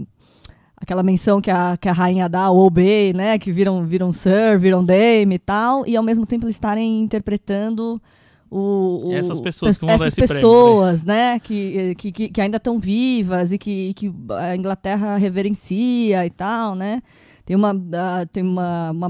Aquela 0.82 1.04
menção 1.04 1.42
que 1.42 1.52
a, 1.52 1.76
que 1.76 1.90
a 1.90 1.92
rainha 1.92 2.30
dá, 2.30 2.50
o 2.50 2.58
Obey, 2.66 3.12
né? 3.14 3.38
Que 3.38 3.52
viram, 3.52 3.86
viram 3.86 4.14
Sir, 4.14 4.58
viram 4.58 4.84
Dame 4.84 5.36
e 5.36 5.38
tal, 5.40 5.86
e 5.86 5.96
ao 5.98 6.02
mesmo 6.02 6.26
tempo 6.26 6.46
eles 6.46 6.56
estarem 6.56 7.02
interpretando 7.02 8.02
o, 8.52 9.08
o- 9.08 9.14
Essas 9.14 9.40
pessoas 9.40 9.78
que 9.78 9.86
vão 9.86 9.96
essas 9.96 10.16
pessoas, 10.16 11.06
né? 11.06 11.40
Que, 11.40 11.96
que, 11.96 12.12
que, 12.30 12.42
ainda 12.42 12.58
estão 12.58 12.80
vivas 12.80 13.52
e 13.54 13.58
que, 13.58 13.94
que 13.94 14.12
a 14.38 14.56
Inglaterra 14.56 15.16
reverencia 15.18 16.26
e 16.26 16.30
tal, 16.30 16.76
né? 16.76 17.02
Tem 17.46 17.56
uma, 17.56 17.72
ah, 17.94 18.26
tem 18.32 18.44
uma, 18.44 18.92
uma, 18.92 19.08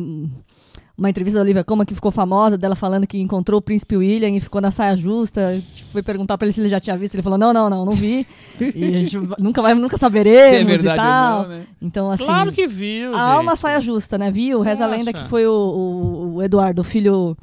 uma 0.98 1.10
entrevista 1.10 1.38
da 1.40 1.44
Olivia 1.44 1.64
Colman 1.64 1.86
que 1.86 1.94
ficou 1.96 2.10
famosa, 2.12 2.58
dela 2.58 2.76
falando 2.76 3.06
que 3.08 3.20
encontrou 3.20 3.60
o 3.60 3.62
príncipe 3.62 3.98
William 3.98 4.30
e 4.30 4.40
ficou 4.40 4.62
na 4.62 4.72
saia 4.72 4.96
justa. 4.96 5.62
Tipo, 5.76 5.92
Foi 5.92 6.04
perguntar 6.04 6.38
pra 6.38 6.46
ele 6.46 6.54
se 6.54 6.62
ele 6.62 6.70
já 6.70 6.80
tinha 6.80 6.98
visto. 6.98 7.16
Ele 7.16 7.24
falou: 7.24 7.38
Não, 7.38 7.52
não, 7.54 7.70
não, 7.70 7.86
não 7.86 7.94
vi. 7.94 8.26
e 8.60 8.86
a 8.96 9.02
gente 9.02 9.18
nunca 9.40 9.62
vai, 9.62 9.74
nunca 9.74 9.98
Se 9.98 10.04
é 10.04 10.08
saberemos 10.08 10.68
verdade 10.82 11.00
e 11.00 11.04
tal. 11.04 11.42
não, 11.44 11.50
né? 11.50 11.64
Então, 11.82 12.12
assim. 12.12 12.26
Claro 12.26 12.52
que 12.52 12.66
viu. 12.68 13.14
Há 13.14 13.40
uma 13.40 13.52
gente. 13.52 13.62
saia 13.62 13.82
justa, 13.82 14.18
né? 14.18 14.32
Viu? 14.32 14.62
Reza 14.62 14.84
a 14.84 14.88
lenda 14.88 15.12
que 15.14 15.26
foi 15.26 15.46
o, 15.48 15.52
o, 15.52 16.36
o 16.36 16.44
Eduardo, 16.44 16.82
o 16.82 16.84
filho. 16.86 17.38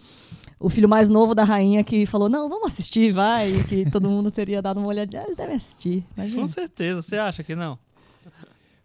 O 0.58 0.70
filho 0.70 0.88
mais 0.88 1.08
novo 1.10 1.34
da 1.34 1.44
rainha 1.44 1.84
que 1.84 2.06
falou: 2.06 2.28
Não, 2.28 2.48
vamos 2.48 2.66
assistir, 2.68 3.12
vai. 3.12 3.50
E 3.50 3.64
que 3.64 3.90
todo 3.90 4.08
mundo 4.08 4.30
teria 4.30 4.62
dado 4.62 4.78
uma 4.78 4.86
olhadinha. 4.88 5.20
Ah, 5.22 5.24
Eles 5.26 5.36
devem 5.36 5.56
assistir. 5.56 6.04
Imagina. 6.16 6.40
Com 6.40 6.46
certeza. 6.48 7.02
Você 7.02 7.16
acha 7.18 7.42
que 7.44 7.54
não? 7.54 7.78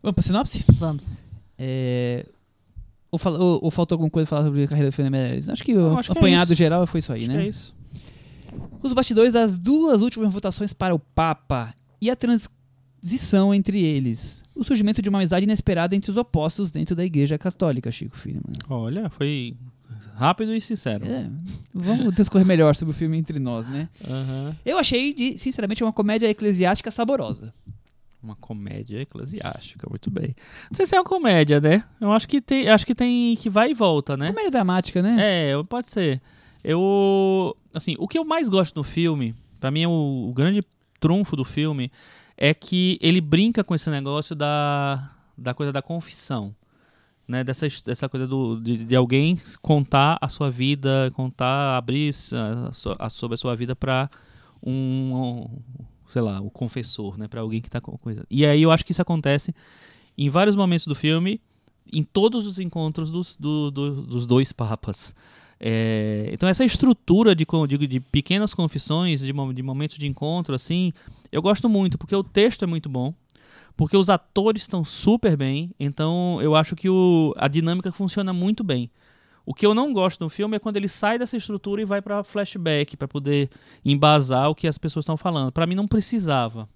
Vamos 0.04 0.16
pra 0.16 0.22
sinopse? 0.24 0.66
Vamos. 0.74 1.24
É, 1.58 2.26
Ou, 3.12 3.20
ou- 3.40 3.60
ou 3.66 3.72
faltou 3.72 3.96
alguma 3.96 4.10
coisa 4.10 4.28
pra 4.28 4.38
falar 4.38 4.48
sobre 4.50 4.64
a 4.64 4.68
carreira 4.68 4.90
do 4.90 4.94
Fernando 4.94 5.12
Meirelles? 5.14 5.48
Acho 5.50 5.64
que 5.64 5.74
o 5.76 5.80
Não, 5.92 5.98
acho 5.98 6.12
que 6.12 6.18
é 6.18 6.20
apanhado 6.20 6.48
isso. 6.52 6.56
geral 6.56 6.86
foi 6.88 7.00
isso 7.00 7.14
aí, 7.14 7.22
Acho 7.22 7.30
né? 7.32 7.38
que 7.38 7.44
é 7.44 7.48
isso. 7.50 7.76
Os 8.84 8.92
bastidores 8.94 9.34
das 9.34 9.58
duas 9.58 10.02
últimas 10.02 10.34
votações 10.34 10.74
para 10.74 10.94
o 10.94 11.00
Papa 11.00 11.74
e 12.02 12.10
a 12.10 12.16
transição 12.16 13.54
entre 13.54 13.82
eles. 13.82 14.44
O 14.56 14.64
surgimento 14.64 15.02
de 15.02 15.10
uma 15.10 15.20
amizade 15.20 15.44
inesperada 15.46 15.96
entre 15.96 16.12
os 16.12 16.18
opostos 16.18 16.70
dentro 16.72 16.96
da 16.96 17.06
Igreja 17.06 17.38
Católica, 17.38 17.92
Chico 17.92 18.18
Filho. 18.18 18.42
Olha, 18.70 19.10
foi 19.10 19.56
rápido 20.22 20.54
e 20.54 20.62
sincero. 20.62 21.04
É, 21.06 21.28
vamos 21.74 22.14
discorrer 22.14 22.46
melhor 22.46 22.76
sobre 22.76 22.94
o 22.94 22.96
filme 22.96 23.18
entre 23.18 23.40
nós, 23.40 23.68
né? 23.68 23.90
Aham. 24.08 24.56
Eu 24.64 24.78
achei, 24.78 25.14
de, 25.14 25.36
sinceramente, 25.38 25.84
uma 25.84 25.92
comédia 25.92 26.30
eclesiástica 26.30 26.92
saborosa. 26.92 27.52
Uma 28.22 28.36
comédia 28.36 29.02
eclesiástica, 29.02 29.88
muito 29.90 30.12
bem. 30.12 30.36
Não 30.70 30.76
sei 30.76 30.86
se 30.86 30.96
é 30.96 31.00
uma 31.00 31.04
comédia, 31.04 31.60
né? 31.60 31.84
Eu 32.00 32.12
acho 32.12 32.28
que 32.28 32.40
tem, 32.40 32.70
acho 32.70 32.86
que 32.86 32.94
tem 32.94 33.36
que 33.36 33.50
vai 33.50 33.72
e 33.72 33.74
volta, 33.74 34.16
né? 34.16 34.28
Comédia 34.28 34.52
dramática, 34.52 35.02
né? 35.02 35.18
É, 35.20 35.64
pode 35.64 35.90
ser. 35.90 36.22
Eu, 36.64 37.58
assim, 37.76 37.96
o 37.98 38.08
que 38.08 38.20
eu 38.20 38.24
mais 38.24 38.48
gosto 38.48 38.76
no 38.76 38.84
filme, 38.84 39.34
pra 39.60 39.72
mim 39.72 39.82
é 39.82 39.88
o, 39.88 40.28
o 40.30 40.34
grande 40.34 40.64
trunfo 41.00 41.36
do 41.36 41.44
filme 41.44 41.92
é 42.38 42.54
que 42.54 43.00
ele 43.02 43.20
brinca 43.20 43.64
com 43.64 43.74
esse 43.74 43.90
negócio 43.90 44.36
da, 44.36 45.16
da 45.36 45.56
coisa 45.56 45.74
da 45.74 45.82
confissão, 45.82 46.56
né? 47.32 47.44
Dessa, 47.44 47.68
dessa 47.86 48.08
coisa 48.10 48.28
do, 48.28 48.60
de, 48.60 48.86
de 48.86 48.96
alguém 48.96 49.40
contar 49.62 50.18
a 50.22 50.28
sua 50.30 50.52
vida, 50.52 51.12
contar, 51.16 51.78
abrir 51.78 52.12
a, 52.34 52.70
a- 53.06 53.10
sobre 53.10 53.34
a 53.34 53.38
sua 53.38 53.56
vida 53.56 53.76
pra 53.76 54.10
um, 54.64 54.72
um, 55.16 55.48
sei 56.10 56.22
lá, 56.22 56.40
o 56.42 56.50
confessor, 56.52 57.18
né? 57.18 57.28
Pra 57.28 57.42
alguém 57.42 57.62
que 57.62 57.70
tá 57.70 57.82
com 57.82 57.98
coisa. 57.98 58.26
E 58.30 58.46
aí 58.46 58.62
eu 58.62 58.72
acho 58.72 58.86
que 58.86 58.92
isso 58.92 59.02
acontece 59.02 59.54
em 60.18 60.30
vários 60.30 60.56
momentos 60.56 60.86
do 60.86 60.94
filme, 60.94 61.42
em 61.92 62.04
todos 62.04 62.46
os 62.46 62.60
encontros 62.60 63.10
dos, 63.10 63.36
do- 63.40 63.72
do- 63.72 64.02
dos 64.04 64.26
dois 64.28 64.52
papas. 64.52 65.16
É, 65.64 66.30
então 66.34 66.50
essa 66.50 66.66
estrutura 66.66 67.36
de, 67.36 67.46
de, 67.68 67.88
de 67.88 68.00
pequenas 68.00 68.54
confissões, 68.54 69.20
de, 69.22 69.28
de 69.54 69.64
momentos 69.64 69.98
de 69.98 70.08
encontro, 70.08 70.56
assim, 70.56 70.92
eu 71.32 71.42
gosto 71.42 71.70
muito, 71.70 71.98
porque 72.00 72.16
o 72.16 72.24
texto 72.24 72.64
é 72.64 72.68
muito 72.68 72.90
bom, 72.90 73.14
porque 73.82 73.98
os 73.98 74.12
atores 74.12 74.62
estão 74.62 74.86
super 74.86 75.36
bem, 75.36 75.72
então 75.80 76.38
eu 76.40 76.56
acho 76.56 76.76
que 76.76 76.88
o, 76.88 77.34
a 77.36 77.48
dinâmica 77.48 77.92
funciona 77.92 78.32
muito 78.32 78.64
bem. 78.64 78.92
O 79.44 79.56
que 79.56 79.66
eu 79.66 79.74
não 79.74 79.92
gosto 79.92 80.20
no 80.24 80.30
filme 80.30 80.56
é 80.56 80.60
quando 80.60 80.78
ele 80.78 80.88
sai 80.88 81.18
dessa 81.18 81.36
estrutura 81.36 81.82
e 81.82 81.86
vai 81.86 82.00
para 82.00 82.24
flashback, 82.24 82.96
para 82.96 83.08
poder 83.08 83.50
embasar 83.84 84.52
o 84.52 84.54
que 84.54 84.68
as 84.68 84.78
pessoas 84.78 85.02
estão 85.02 85.18
falando. 85.18 85.52
Para 85.52 85.66
mim 85.66 85.74
não 85.74 85.88
precisava, 85.88 86.70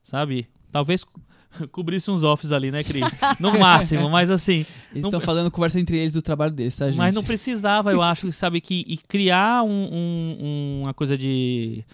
sabe? 0.00 0.46
Talvez 0.70 1.02
co- 1.02 1.20
cobrisse 1.72 2.08
uns 2.08 2.22
offs 2.22 2.52
ali, 2.52 2.70
né, 2.70 2.84
Cris? 2.84 3.04
No 3.40 3.50
máximo, 3.58 4.08
mas 4.08 4.30
assim, 4.30 4.64
Eles 4.92 5.02
não- 5.02 5.08
estão 5.08 5.20
falando 5.20 5.50
conversa 5.50 5.80
entre 5.80 5.98
eles 5.98 6.12
do 6.12 6.22
trabalho 6.22 6.52
deles, 6.52 6.76
tá, 6.76 6.86
gente? 6.86 6.98
mas 6.98 7.12
não 7.12 7.24
precisava, 7.24 7.90
eu 7.92 8.00
acho, 8.00 8.30
sabe, 8.30 8.60
que 8.60 8.84
e 8.86 8.96
criar 8.96 9.64
um- 9.64 9.88
um- 9.92 10.80
uma 10.84 10.94
coisa 10.94 11.18
de, 11.18 11.84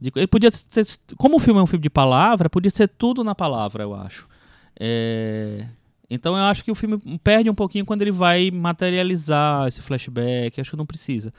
de. 0.00 0.12
Ele 0.14 0.26
podia 0.26 0.50
ter. 0.50 0.86
Como 1.16 1.36
o 1.36 1.38
filme 1.40 1.60
é 1.60 1.62
um 1.62 1.66
filme 1.66 1.82
de 1.82 1.90
palavra, 1.90 2.50
podia 2.50 2.70
ser 2.70 2.88
tudo 2.88 3.24
na 3.24 3.34
palavra, 3.34 3.82
eu 3.82 3.94
acho. 3.94 4.28
É, 4.78 5.66
então 6.08 6.36
eu 6.36 6.44
acho 6.44 6.64
que 6.64 6.70
o 6.70 6.74
filme 6.74 6.98
perde 7.22 7.50
um 7.50 7.54
pouquinho 7.54 7.84
quando 7.84 8.02
ele 8.02 8.12
vai 8.12 8.50
materializar 8.50 9.66
esse 9.68 9.82
flashback, 9.82 10.60
acho 10.60 10.70
que 10.70 10.76
não 10.76 10.86
precisa. 10.86 11.32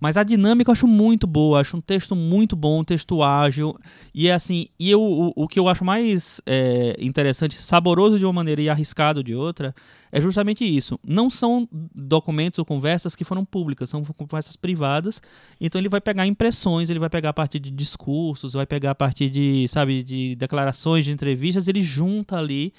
Mas 0.00 0.16
a 0.16 0.24
dinâmica 0.24 0.70
eu 0.70 0.72
acho 0.72 0.86
muito 0.86 1.26
boa, 1.26 1.60
acho 1.60 1.76
um 1.76 1.80
texto 1.80 2.16
muito 2.16 2.56
bom, 2.56 2.80
um 2.80 2.84
texto 2.84 3.22
ágil. 3.22 3.78
E 4.14 4.28
é 4.28 4.32
assim, 4.32 4.68
e 4.78 4.90
eu, 4.90 5.00
o, 5.00 5.32
o 5.36 5.46
que 5.46 5.60
eu 5.60 5.68
acho 5.68 5.84
mais 5.84 6.40
é, 6.46 6.96
interessante, 6.98 7.54
saboroso 7.56 8.18
de 8.18 8.24
uma 8.24 8.32
maneira 8.32 8.62
e 8.62 8.70
arriscado 8.70 9.22
de 9.22 9.34
outra, 9.34 9.74
é 10.10 10.20
justamente 10.20 10.64
isso. 10.64 10.98
Não 11.06 11.28
são 11.28 11.68
documentos 11.94 12.58
ou 12.58 12.64
conversas 12.64 13.14
que 13.14 13.24
foram 13.24 13.44
públicas, 13.44 13.90
são 13.90 14.02
conversas 14.02 14.56
privadas. 14.56 15.20
Então 15.60 15.78
ele 15.78 15.88
vai 15.88 16.00
pegar 16.00 16.26
impressões, 16.26 16.88
ele 16.88 16.98
vai 16.98 17.10
pegar 17.10 17.28
a 17.28 17.34
partir 17.34 17.58
de 17.58 17.70
discursos, 17.70 18.54
vai 18.54 18.66
pegar 18.66 18.92
a 18.92 18.94
partir 18.94 19.28
de, 19.28 19.68
sabe, 19.68 20.02
de 20.02 20.34
declarações, 20.34 21.04
de 21.04 21.12
entrevistas, 21.12 21.68
ele 21.68 21.82
junta 21.82 22.38
ali 22.38 22.72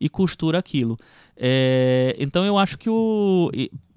e 0.00 0.08
costura 0.08 0.58
aquilo. 0.58 0.96
É, 1.40 2.16
então 2.18 2.44
eu 2.44 2.58
acho 2.58 2.76
que 2.76 2.90
o, 2.90 3.48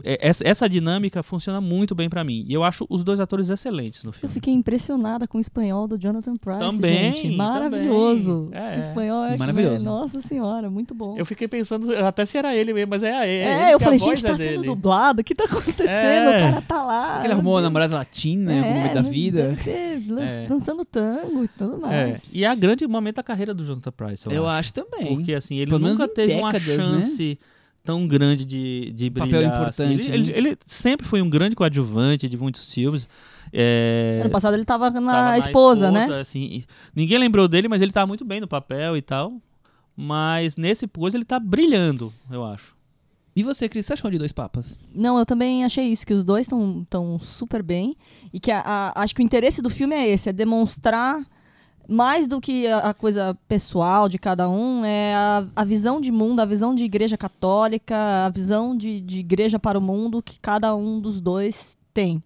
é- 0.04 0.30
essa, 0.44 0.68
dinâmica 0.70 1.24
funciona 1.24 1.60
muito 1.60 1.96
bem 1.96 2.08
pra 2.10 2.24
mim. 2.24 2.46
E 2.48 2.54
eu 2.54 2.64
acho 2.64 2.86
os 2.90 3.04
dois 3.04 3.20
atores 3.20 3.50
excelentes 3.50 4.04
no 4.04 4.10
Eu 4.10 4.14
filme. 4.14 4.34
fiquei 4.34 4.54
impressionada 4.54 5.28
com 5.28 5.38
o 5.38 5.42
espanhol 5.42 5.88
do 5.88 5.98
Jonathan 5.98 6.36
Price, 6.36 6.60
Também, 6.60 7.16
gente. 7.16 7.36
Maravilhoso. 7.36 8.50
também. 8.52 8.74
É. 8.74 8.78
O 8.78 8.80
espanhol 8.82 9.24
é 9.26 9.38
Maravilhoso. 9.38 9.84
Nossa 9.84 10.22
senhora, 10.22 10.70
muito 10.70 10.94
bom. 10.94 11.16
Eu 11.18 11.26
fiquei 11.26 11.48
pensando 11.48 11.96
até 12.06 12.26
se 12.26 12.38
era 12.38 12.56
ele 12.56 12.74
mesmo, 12.74 12.90
mas 12.92 13.04
é, 13.04 13.10
é, 13.10 13.36
é, 13.44 13.64
ele 13.66 13.74
eu 13.74 13.78
que 13.80 13.84
falei, 13.84 14.00
a 14.00 14.04
gente, 14.06 14.26
é 14.26 14.30
tá 14.30 14.38
sendo 14.38 14.50
dele. 14.62 14.66
dublado, 14.68 15.22
o 15.22 15.24
que 15.24 15.34
tá 15.36 15.46
acontecendo? 15.46 15.88
É. 15.90 16.38
O 16.38 16.40
cara 16.40 16.62
tá 16.62 16.84
lá. 16.84 17.22
Ele 17.24 17.34
arrumou 17.34 17.56
uma 17.56 17.62
namorada 17.62 17.96
latina 17.96 18.54
em 18.54 18.60
algum 18.60 18.74
momento 18.74 18.94
da 18.94 19.02
vida. 19.02 19.44
deve 19.50 19.64
ter 19.64 20.02
É. 20.22 20.48
dançando 20.48 20.84
tango 20.86 21.44
e 21.44 21.48
tudo 21.48 21.80
mais. 21.80 21.94
É, 21.94 22.22
e 22.32 22.44
é 22.44 22.48
a 22.48 22.56
grande 22.56 22.86
momento 22.88 23.16
da 23.18 23.24
carreira 23.24 23.54
do 23.54 23.64
Jonathan 23.64 23.92
Price, 23.92 24.26
eu, 24.26 24.32
Eu 24.32 24.48
acho. 24.48 24.60
acho 24.60 24.74
também. 24.74 25.16
Porque 25.16 25.34
assim, 25.34 25.58
ele 25.58 25.72
Pelo 25.72 25.80
nunca 25.88 26.08
teve 26.08 26.34
uma 26.36 26.52
décadas, 26.52 26.78
né? 26.78 27.02
Tão 27.84 28.08
grande 28.08 28.46
de, 28.46 28.92
de 28.94 29.10
Papel 29.10 29.28
brilhar. 29.40 29.68
assim. 29.68 29.84
importante, 29.94 30.12
Ele, 30.12 30.14
ele- 30.32 30.32
né? 30.32 30.38
ele 30.50 30.58
sempre 30.68 31.08
foi 31.08 31.22
um 31.22 31.30
grande 31.30 31.56
coadjuvante 31.56 32.30
de 32.30 32.38
muitos 32.38 32.72
filmes. 32.74 33.08
É, 33.52 34.20
Ano 34.22 34.30
passado 34.30 34.54
ele 34.54 34.64
tava 34.66 34.90
na, 34.90 35.12
tava 35.12 35.30
na 35.30 35.38
esposa, 35.38 35.92
né? 35.92 36.06
assim, 36.20 36.42
e 36.42 36.66
ninguém 36.96 37.18
lembrou 37.18 37.48
dele, 37.48 37.68
mas 37.68 37.82
ele 37.82 37.92
tá 37.92 38.06
muito 38.06 38.24
bem 38.24 38.40
no 38.40 38.48
papel 38.48 38.96
e 38.96 39.02
tal. 39.02 39.34
Mas 39.96 40.56
nesse 40.56 40.88
pose 40.88 41.18
ele 41.18 41.26
tá 41.26 41.40
brilhando, 41.40 42.14
eu 42.30 42.44
acho. 42.46 42.76
E 43.36 43.44
você, 43.44 43.68
Cris, 43.70 43.86
você 43.86 43.94
achou 43.94 44.12
de 44.12 44.18
Dois 44.18 44.32
Papas? 44.34 44.78
Não, 44.94 45.18
eu 45.18 45.26
também 45.26 45.64
achei 45.64 45.86
isso, 45.86 46.06
que 46.06 46.14
os 46.14 46.24
dois 46.24 46.46
estão 46.46 46.86
tão 46.90 47.18
super 47.20 47.64
bem. 47.64 47.96
E 48.34 48.40
que 48.40 48.52
a- 48.52 48.62
a- 48.66 49.02
acho 49.04 49.16
que 49.16 49.22
o 49.22 49.24
interesse 49.24 49.62
do 49.62 49.70
filme 49.70 49.96
é 49.96 50.08
esse, 50.10 50.28
é 50.30 50.34
demonstrar 50.34 51.22
mais 51.88 52.28
do 52.28 52.40
que 52.40 52.68
a, 52.68 52.94
coisa 52.94 53.38
pessoal 53.48 54.08
de 54.08 54.18
cada 54.18 54.50
um, 54.50 54.86
é 54.86 55.14
a, 55.14 55.46
a 55.56 55.64
visão 55.64 56.00
de 56.00 56.12
mundo, 56.12 56.40
a 56.40 56.46
visão 56.46 56.74
de 56.74 56.84
igreja 56.84 57.18
católica, 57.18 58.26
a 58.26 58.30
visão 58.30 58.76
de, 58.76 59.02
de 59.02 59.20
igreja 59.20 59.60
para 59.60 59.78
o 59.78 59.82
mundo 59.82 60.22
que 60.22 60.40
cada 60.40 60.76
um 60.76 61.00
dos 61.00 61.20
dois 61.20 61.78
tem. 61.94 62.24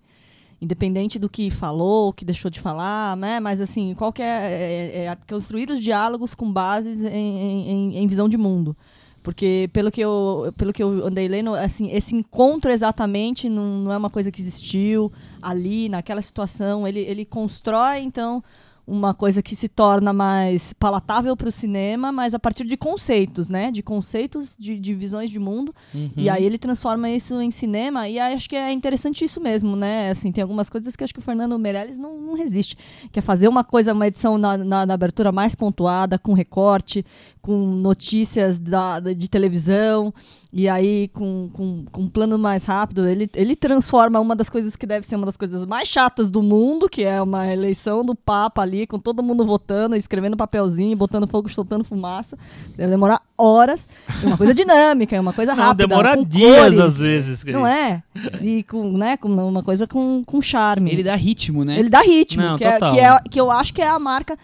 Independente 0.62 1.20
do 1.20 1.30
que 1.30 1.50
falou, 1.52 2.14
que 2.14 2.24
deixou 2.24 2.50
de 2.50 2.60
falar, 2.60 3.18
né? 3.18 3.40
Mas 3.40 3.60
assim, 3.60 3.94
qual 3.96 4.12
que 4.14 4.22
é, 4.22 4.26
é, 4.26 5.06
é 5.06 5.18
construir 5.28 5.70
os 5.70 5.82
diálogos 5.82 6.34
com 6.34 6.52
bases 6.52 7.04
em, 7.04 7.08
em- 7.10 7.70
em- 7.70 7.98
em 7.98 8.08
visão 8.08 8.30
de 8.30 8.38
mundo. 8.38 8.76
Porque 9.22 9.70
pelo 9.74 9.92
que 9.92 10.02
eu, 10.02 10.54
pelo 10.56 10.72
que 10.72 10.84
eu 10.84 11.06
andei 11.06 11.28
lendo, 11.28 11.56
assim, 11.56 11.92
esse 11.92 12.16
encontro 12.16 12.72
exatamente 12.72 13.50
não, 13.50 13.64
não 13.80 13.92
é 13.92 13.98
uma 13.98 14.10
coisa 14.10 14.32
que 14.32 14.40
existiu 14.40 15.12
ali, 15.42 15.90
naquela 15.90 16.22
situação. 16.22 16.88
Ele, 16.88 17.00
ele 17.00 17.26
constrói, 17.26 18.00
então, 18.02 18.44
uma 18.88 19.14
coisa 19.14 19.42
que 19.42 19.56
se 19.56 19.68
torna 19.68 20.14
mais 20.14 20.72
palatável 20.74 21.36
para 21.36 21.50
o 21.50 21.52
cinema, 21.52 22.12
mas 22.12 22.34
a 22.36 22.40
partir 22.40 22.66
de 22.66 22.78
conceitos, 22.78 23.50
né? 23.50 23.72
De 23.72 23.82
conceitos, 23.82 24.56
de, 24.60 24.80
de 24.80 24.94
visões 24.94 25.30
de 25.32 25.40
mundo. 25.40 25.74
E 26.16 26.30
aí 26.30 26.44
ele 26.44 26.58
transforma 26.58 27.10
isso 27.10 27.42
em 27.42 27.50
cinema, 27.50 28.08
e 28.08 28.20
acho 28.20 28.48
que 28.50 28.56
é 28.56 28.72
interessante 28.72 29.26
isso 29.26 29.42
mesmo, 29.42 29.76
né? 29.76 30.12
Assim, 30.12 30.32
tem 30.32 30.42
algumas 30.42 30.70
coisas 30.70 30.96
que 30.96 31.04
acho 31.04 31.14
que 31.14 31.20
o 31.20 31.24
Fernando 31.24 31.58
Meirelles 31.58 31.98
não, 31.98 32.16
não 32.20 32.34
resiste. 32.36 32.78
Que 33.12 33.20
é 33.20 33.22
fazer 33.22 33.48
uma 33.48 33.64
coisa, 33.64 33.92
uma 33.94 34.08
edição 34.08 34.38
na, 34.38 34.58
na- 34.58 34.86
na 34.86 34.94
abertura 34.94 35.32
mais 35.32 35.56
pontuada, 35.56 36.20
com 36.20 36.34
recorte, 36.34 37.04
com 37.46 37.56
notícias 37.56 38.58
da, 38.58 39.00
de 39.00 39.30
televisão, 39.30 40.12
e 40.52 40.68
aí 40.68 41.10
com, 41.10 41.48
com, 41.54 41.86
com 41.92 42.02
um 42.02 42.10
plano 42.10 42.40
mais 42.40 42.66
rápido. 42.66 43.08
Ele, 43.08 43.30
ele 43.36 43.56
transforma 43.56 44.20
uma 44.20 44.36
das 44.36 44.50
coisas 44.50 44.76
que 44.76 44.88
deve 44.88 45.06
ser 45.06 45.16
uma 45.16 45.28
das 45.28 45.38
coisas 45.38 45.64
mais 45.64 45.88
chatas 45.88 46.32
do 46.32 46.42
mundo, 46.42 46.90
que 46.90 47.04
é 47.04 47.22
uma 47.22 47.48
eleição 47.48 48.04
do 48.04 48.16
Papa 48.16 48.64
ali, 48.64 48.88
com 48.88 48.98
todo 48.98 49.22
mundo 49.22 49.46
votando, 49.46 49.96
escrevendo 49.96 50.36
papelzinho, 50.36 50.98
botando 50.98 51.28
fogo, 51.28 51.48
soltando 51.50 51.84
fumaça. 51.84 52.36
Deve 52.76 52.90
demorar 52.90 53.22
horas. 53.38 53.88
É 54.24 54.26
uma 54.26 54.38
coisa 54.38 54.52
dinâmica, 54.56 55.16
é 55.16 55.20
uma 55.20 55.34
coisa 55.34 55.54
Não, 55.54 55.66
rápida. 55.66 55.88
demora 55.88 56.18
com 56.18 56.24
dias 56.24 56.58
cores, 56.58 56.80
às 56.80 56.98
vezes. 56.98 57.44
Cris. 57.44 57.54
Não 57.54 57.68
é? 57.68 58.02
E 58.42 58.64
com, 58.64 58.98
né, 58.98 59.18
com 59.18 59.28
uma 59.28 59.62
coisa 59.62 59.86
com, 59.86 60.24
com 60.26 60.42
charme. 60.42 60.92
Ele 60.92 61.04
dá 61.04 61.16
ritmo, 61.16 61.64
né? 61.64 61.78
Ele 61.78 61.90
dá 61.90 62.02
ritmo, 62.02 62.42
Não, 62.42 62.58
que, 62.58 62.64
é, 62.64 62.80
que, 62.80 63.00
é, 63.00 63.20
que 63.30 63.40
eu 63.40 63.52
acho 63.52 63.72
que 63.72 63.84
é 63.84 63.88
a 63.88 64.00
marca 64.00 64.36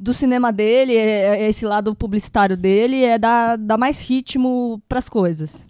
do 0.00 0.14
cinema 0.14 0.50
dele, 0.52 0.94
é, 0.94 1.42
é 1.42 1.48
esse 1.48 1.64
lado 1.66 1.94
publicitário 1.94 2.56
dele, 2.56 3.04
é 3.04 3.18
dar, 3.18 3.56
dar 3.56 3.76
mais 3.76 4.00
ritmo 4.00 4.82
pras 4.88 5.08
coisas. 5.08 5.66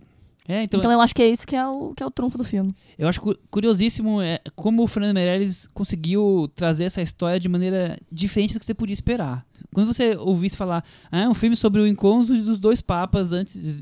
É, 0.49 0.65
então, 0.65 0.81
Então, 0.81 0.91
eu 0.91 1.01
acho 1.01 1.15
que 1.15 1.23
é 1.23 1.29
isso 1.29 1.47
que 1.47 1.55
é 1.55 1.65
o, 1.67 1.93
que 1.95 2.03
é 2.03 2.07
o 2.07 2.11
trunfo 2.11 2.37
do 2.37 2.43
filme. 2.43 2.75
eu 2.99 3.07
acho 3.07 3.21
cu- 3.21 3.37
curiosíssimo 3.51 4.21
é, 4.21 4.41
como 4.57 4.83
o 4.83 4.87
Fernando 4.89 5.15
Meirelles 5.15 5.69
conseguiu 5.73 6.51
trazer 6.57 6.85
essa 6.85 7.01
história 7.01 7.39
de 7.39 7.49
maneira 7.49 7.97
diferente 8.11 8.55
do 8.55 8.59
que 8.61 8.67
você 8.67 8.75
podia 8.75 8.95
esperar. 8.95 9.47
Quando 9.73 9.87
você 9.87 10.17
ouvisse 10.17 10.57
falar, 10.57 10.85
ah, 11.11 11.21
é 11.21 11.29
um 11.29 11.35
filme 11.35 11.55
sobre 11.55 11.81
o 11.81 11.87
encontro 11.87 12.37
dos 12.43 12.59
dois 12.59 12.81
papas 12.81 13.33
antes, 13.33 13.81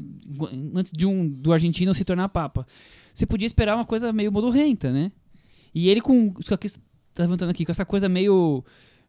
antes 0.74 0.92
de 0.92 1.06
um 1.06 1.26
do 1.26 1.52
argentino 1.54 1.94
se 1.94 2.04
tornar 2.04 2.28
papa, 2.28 2.66
você 3.14 3.24
podia 3.24 3.46
esperar 3.46 3.74
uma 3.74 3.86
coisa 3.86 4.12
meio 4.12 4.30
modorrenta, 4.30 4.92
né? 4.92 5.10
E 5.74 5.88
ele 5.88 6.02
com, 6.02 6.32
com 6.34 6.54
a 6.54 6.58
que 6.58 6.68
você 6.68 6.76
tá 7.14 7.22
levantando 7.22 7.50
aqui, 7.50 7.64
com 7.64 7.72
essa 7.72 7.84
coisa 7.86 8.08
meio 8.10 8.62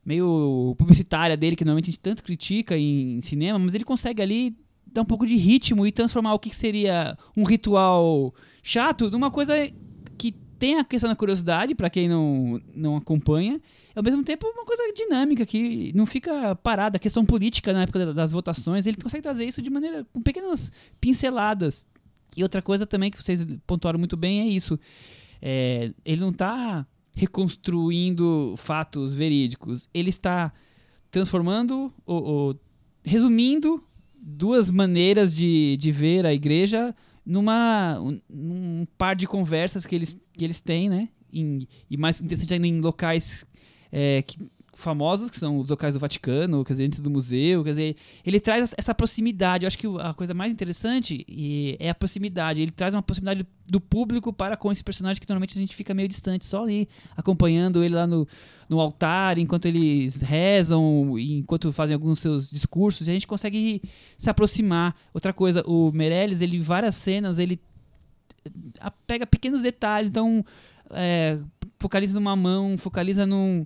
meio 0.06 0.76
publicitária 0.78 1.36
dele, 1.38 1.56
que 1.56 1.64
normalmente 1.66 1.86
a 1.86 1.92
gente 1.92 2.00
tanto 2.00 2.24
critica 2.24 2.78
em, 2.78 3.18
em 3.18 3.22
cinema, 3.22 3.60
mas 3.60 3.76
ele 3.76 3.84
consegue 3.84 4.22
ali 4.22 4.56
dar 4.92 5.02
um 5.02 5.06
pouco 5.06 5.26
de 5.28 5.36
ritmo 5.36 5.86
e 5.86 5.92
transformar 5.92 6.34
o 6.34 6.40
que 6.40 6.56
seria 6.56 7.18
um 7.38 7.44
ritual 7.44 8.34
chato 8.64 9.12
numa 9.12 9.30
coisa 9.30 9.54
que 10.18 10.32
tem 10.58 10.80
a 10.80 10.84
questão 10.84 11.10
da 11.10 11.16
curiosidade, 11.16 11.76
pra 11.76 11.90
quem 11.90 12.10
não, 12.10 12.60
não 12.76 12.98
acompanha, 12.98 13.62
ao 13.96 14.02
mesmo 14.04 14.24
tempo 14.24 14.48
uma 14.48 14.66
coisa 14.66 14.82
dinâmica, 14.94 15.46
que 15.46 15.92
não 15.96 16.06
fica 16.06 16.56
parada. 16.56 16.98
A 16.98 17.00
questão 17.00 17.24
política 17.26 17.72
na 17.72 17.84
época 17.84 18.06
da- 18.08 18.14
das 18.14 18.32
votações, 18.32 18.86
ele 18.86 18.98
consegue 18.98 19.22
trazer 19.24 19.46
isso 19.46 19.62
de 19.62 19.70
maneira, 19.70 20.06
com 20.12 20.22
pequenas 20.22 20.72
pinceladas. 21.00 21.88
E 22.36 22.44
outra 22.44 22.62
coisa 22.62 22.86
também 22.86 23.10
que 23.12 23.22
vocês 23.22 23.46
pontuaram 23.66 24.00
muito 24.00 24.18
bem 24.18 24.42
é 24.42 24.46
isso. 24.48 24.80
É, 25.42 25.92
ele 26.04 26.22
não 26.22 26.30
está 26.30 26.86
reconstruindo 27.20 28.54
fatos 28.58 29.14
verídicos, 29.14 29.90
ele 29.94 30.10
está 30.10 30.52
transformando, 31.12 31.94
ou, 32.06 32.24
ou 32.24 32.60
resumindo 33.04 33.84
duas 34.22 34.70
maneiras 34.70 35.36
de, 35.36 35.76
de 35.78 35.92
ver 35.92 36.26
a 36.26 36.34
igreja 36.34 36.96
numa 37.26 38.00
um, 38.00 38.20
num 38.30 38.88
par 38.98 39.16
de 39.16 39.28
conversas 39.28 39.86
que 39.86 39.96
eles, 39.96 40.18
que 40.34 40.44
eles 40.46 40.60
têm, 40.60 40.90
né? 40.90 41.10
Em- 41.32 41.68
e 41.90 41.98
mais 41.98 42.20
interessante 42.22 42.54
ainda 42.54 42.68
em 42.68 42.80
locais 42.80 43.46
é, 43.92 44.22
que- 44.22 44.40
famosos, 44.80 45.30
que 45.30 45.38
são 45.38 45.58
os 45.60 45.70
locais 45.70 45.94
do 45.94 46.00
Vaticano, 46.00 46.64
quer 46.64 46.74
dizer, 46.74 46.84
dentro 46.84 47.02
do 47.04 47.10
museu, 47.10 47.64
quer 47.64 47.72
dizer, 47.72 47.96
ele 48.26 48.40
traz 48.40 48.74
essa 48.78 48.96
proximidade. 48.96 49.66
Eu 49.66 49.68
acho 49.68 49.78
que 49.78 49.88
a 50.00 50.14
coisa 50.14 50.34
mais 50.34 50.52
interessante 50.52 51.26
é 51.80 51.90
a 51.90 51.96
proximidade. 51.96 52.62
Ele 52.62 52.72
traz 52.72 52.94
uma 52.94 53.02
proximidade 53.04 53.46
do 53.68 53.80
público 53.80 54.34
para 54.34 54.58
com 54.58 54.72
esse 54.72 54.84
personagem 54.84 55.22
que 55.22 55.28
normalmente 55.30 55.58
a 55.58 55.62
gente 55.62 55.76
fica 55.76 55.94
meio 55.94 56.08
distante, 56.08 56.46
só 56.46 56.64
ali 56.64 56.88
acompanhando 57.16 57.84
ele 57.84 57.94
lá 57.94 58.08
no, 58.08 58.28
no 58.68 58.80
altar, 58.80 59.38
enquanto 59.38 59.66
eles 59.68 60.16
rezam, 60.16 61.20
enquanto 61.20 61.72
fazem 61.72 61.94
alguns 61.94 62.20
seus 62.20 62.50
discursos, 62.50 63.08
e 63.08 63.12
a 63.12 63.14
gente 63.14 63.28
consegue 63.28 63.82
se 64.18 64.30
aproximar. 64.30 64.96
Outra 65.14 65.32
coisa, 65.34 65.64
o 65.68 65.92
Meirelles, 65.92 66.42
ele 66.42 66.58
em 66.58 66.62
várias 66.62 66.96
cenas, 66.96 67.38
ele 67.38 67.60
a- 68.80 68.92
pega 68.92 69.28
pequenos 69.28 69.62
detalhes, 69.62 70.10
então 70.10 70.44
é, 70.92 71.38
focaliza 71.80 72.14
numa 72.16 72.36
mão, 72.36 72.78
focaliza 72.78 73.26
num, 73.26 73.66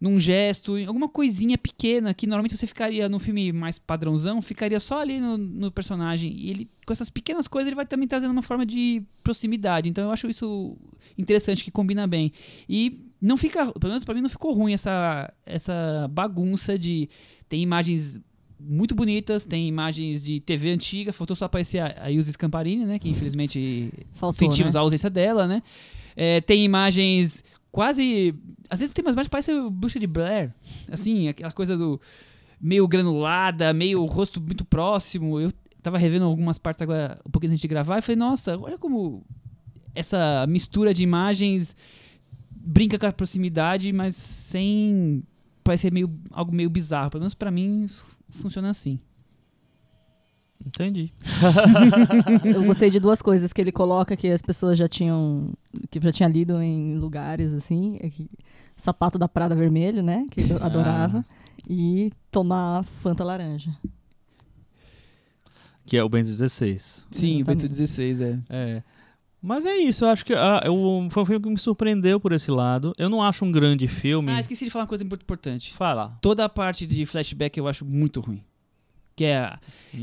num 0.00 0.20
gesto, 0.20 0.76
em 0.76 0.86
alguma 0.86 1.08
coisinha 1.08 1.56
pequena 1.56 2.12
que 2.12 2.26
normalmente 2.26 2.56
você 2.56 2.66
ficaria 2.66 3.08
num 3.08 3.18
filme 3.18 3.50
mais 3.52 3.78
padrãozão, 3.78 4.42
ficaria 4.42 4.78
só 4.78 5.00
ali 5.00 5.18
no, 5.18 5.38
no 5.38 5.70
personagem. 5.70 6.32
E 6.36 6.50
ele, 6.50 6.68
com 6.84 6.92
essas 6.92 7.08
pequenas 7.08 7.48
coisas, 7.48 7.66
ele 7.66 7.76
vai 7.76 7.86
também 7.86 8.06
trazendo 8.06 8.30
uma 8.30 8.42
forma 8.42 8.66
de 8.66 9.02
proximidade. 9.24 9.88
Então 9.88 10.04
eu 10.04 10.10
acho 10.10 10.28
isso 10.28 10.76
interessante, 11.16 11.64
que 11.64 11.70
combina 11.70 12.06
bem. 12.06 12.30
E 12.68 13.00
não 13.20 13.36
fica, 13.36 13.72
pelo 13.72 13.92
menos 13.92 14.04
pra 14.04 14.14
mim, 14.14 14.20
não 14.20 14.28
ficou 14.28 14.52
ruim 14.52 14.72
essa, 14.72 15.32
essa 15.44 16.08
bagunça 16.10 16.78
de. 16.78 17.08
Tem 17.48 17.62
imagens 17.62 18.20
muito 18.58 18.94
bonitas, 18.94 19.44
tem 19.44 19.68
imagens 19.68 20.22
de 20.22 20.40
TV 20.40 20.70
antiga, 20.70 21.12
faltou 21.12 21.36
só 21.36 21.44
aparecer 21.44 21.78
a, 21.78 22.04
a 22.04 22.10
Ilse 22.10 22.32
Scamparini, 22.32 22.84
né? 22.84 22.98
Que 22.98 23.08
infelizmente 23.08 23.92
Faltou, 24.14 24.38
sentimos 24.38 24.74
né? 24.74 24.78
a 24.78 24.82
ausência 24.82 25.08
dela, 25.08 25.46
né? 25.46 25.62
É, 26.14 26.40
tem 26.40 26.64
imagens 26.64 27.44
quase. 27.70 28.34
Às 28.68 28.80
vezes 28.80 28.92
tem 28.92 29.04
umas 29.04 29.14
imagens 29.14 29.28
que 29.28 29.30
parecem 29.32 29.70
Bruxa 29.70 29.98
de 30.00 30.06
Blair. 30.06 30.52
Assim, 30.90 31.28
aquela 31.28 31.52
coisa 31.52 31.76
do. 31.76 32.00
meio 32.60 32.86
granulada, 32.88 33.72
meio 33.72 34.04
rosto 34.04 34.40
muito 34.40 34.64
próximo. 34.64 35.38
Eu 35.40 35.52
tava 35.82 35.98
revendo 35.98 36.24
algumas 36.24 36.58
partes 36.58 36.82
agora, 36.82 37.20
um 37.24 37.30
pouquinho 37.30 37.52
antes 37.52 37.60
de 37.62 37.68
gravar, 37.68 37.98
e 37.98 38.02
falei, 38.02 38.16
nossa, 38.16 38.58
olha 38.58 38.76
como 38.76 39.22
essa 39.94 40.44
mistura 40.48 40.92
de 40.92 41.02
imagens 41.02 41.76
brinca 42.50 42.98
com 42.98 43.06
a 43.06 43.12
proximidade, 43.12 43.92
mas 43.92 44.16
sem 44.16 45.22
parecer 45.62 45.92
meio, 45.92 46.10
algo 46.32 46.52
meio 46.52 46.68
bizarro. 46.68 47.10
Pelo 47.10 47.20
menos 47.22 47.34
pra 47.34 47.50
mim, 47.52 47.86
funciona 48.30 48.70
assim. 48.70 48.98
Entendi. 50.64 51.12
Eu 52.44 52.64
gostei 52.64 52.90
de 52.90 52.98
duas 52.98 53.22
coisas 53.22 53.52
que 53.52 53.60
ele 53.60 53.70
coloca 53.70 54.16
que 54.16 54.26
as 54.28 54.42
pessoas 54.42 54.76
já 54.76 54.88
tinham 54.88 55.52
que 55.90 56.00
já 56.00 56.10
tinha 56.10 56.28
lido 56.28 56.60
em 56.60 56.96
lugares 56.96 57.52
assim, 57.52 57.98
é 58.00 58.08
que- 58.10 58.28
sapato 58.76 59.18
da 59.18 59.28
Prada 59.28 59.54
vermelho, 59.54 60.02
né, 60.02 60.26
que 60.30 60.40
eu 60.50 60.62
adorava, 60.62 61.24
e 61.68 62.12
tomar 62.30 62.84
Fanta 62.84 63.24
laranja. 63.24 63.76
Que 65.84 65.96
é 65.96 66.02
o 66.02 66.08
Bento 66.08 66.28
16. 66.30 67.06
Sim, 67.10 67.26
o 67.26 67.36
Exatamente. 67.40 67.62
Bento 67.62 67.68
16, 67.68 68.20
é. 68.20 68.38
É. 68.48 68.82
Mas 69.40 69.64
é 69.64 69.76
isso, 69.76 70.04
eu 70.04 70.08
acho 70.08 70.24
que 70.26 70.34
ah, 70.34 70.60
eu, 70.64 71.06
foi 71.10 71.22
um 71.22 71.26
filme 71.26 71.42
que 71.44 71.50
me 71.50 71.58
surpreendeu 71.58 72.18
por 72.18 72.32
esse 72.32 72.50
lado. 72.50 72.92
Eu 72.98 73.08
não 73.08 73.22
acho 73.22 73.44
um 73.44 73.52
grande 73.52 73.86
filme. 73.86 74.32
Ah, 74.32 74.40
esqueci 74.40 74.64
de 74.64 74.70
falar 74.70 74.82
uma 74.84 74.88
coisa 74.88 75.04
muito 75.04 75.22
importante. 75.22 75.72
Fala. 75.74 76.18
Toda 76.20 76.44
a 76.44 76.48
parte 76.48 76.86
de 76.86 77.06
flashback 77.06 77.56
eu 77.56 77.68
acho 77.68 77.84
muito 77.84 78.20
ruim. 78.20 78.42
Que 79.14 79.24
é, 79.24 79.56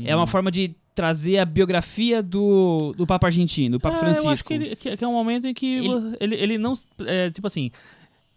é 0.04 0.16
Hum. 0.16 0.18
uma 0.20 0.26
forma 0.26 0.50
de 0.50 0.74
trazer 0.94 1.38
a 1.38 1.44
biografia 1.44 2.22
do, 2.22 2.94
do 2.96 3.06
Papa 3.06 3.26
Argentino, 3.26 3.76
do 3.76 3.80
Papa 3.80 3.96
É, 3.96 3.98
Francisco. 3.98 4.26
Eu 4.26 4.30
acho 4.32 4.44
que, 4.44 4.54
ele- 4.54 4.76
que- 4.76 4.96
que 4.96 5.04
é 5.04 5.08
um 5.08 5.12
momento 5.12 5.46
em 5.46 5.52
que 5.52 5.66
Ele- 5.78 6.16
ele, 6.20 6.34
ele, 6.36 6.58
não. 6.58 6.72
é, 7.04 7.30
tipo 7.30 7.46
assim. 7.46 7.70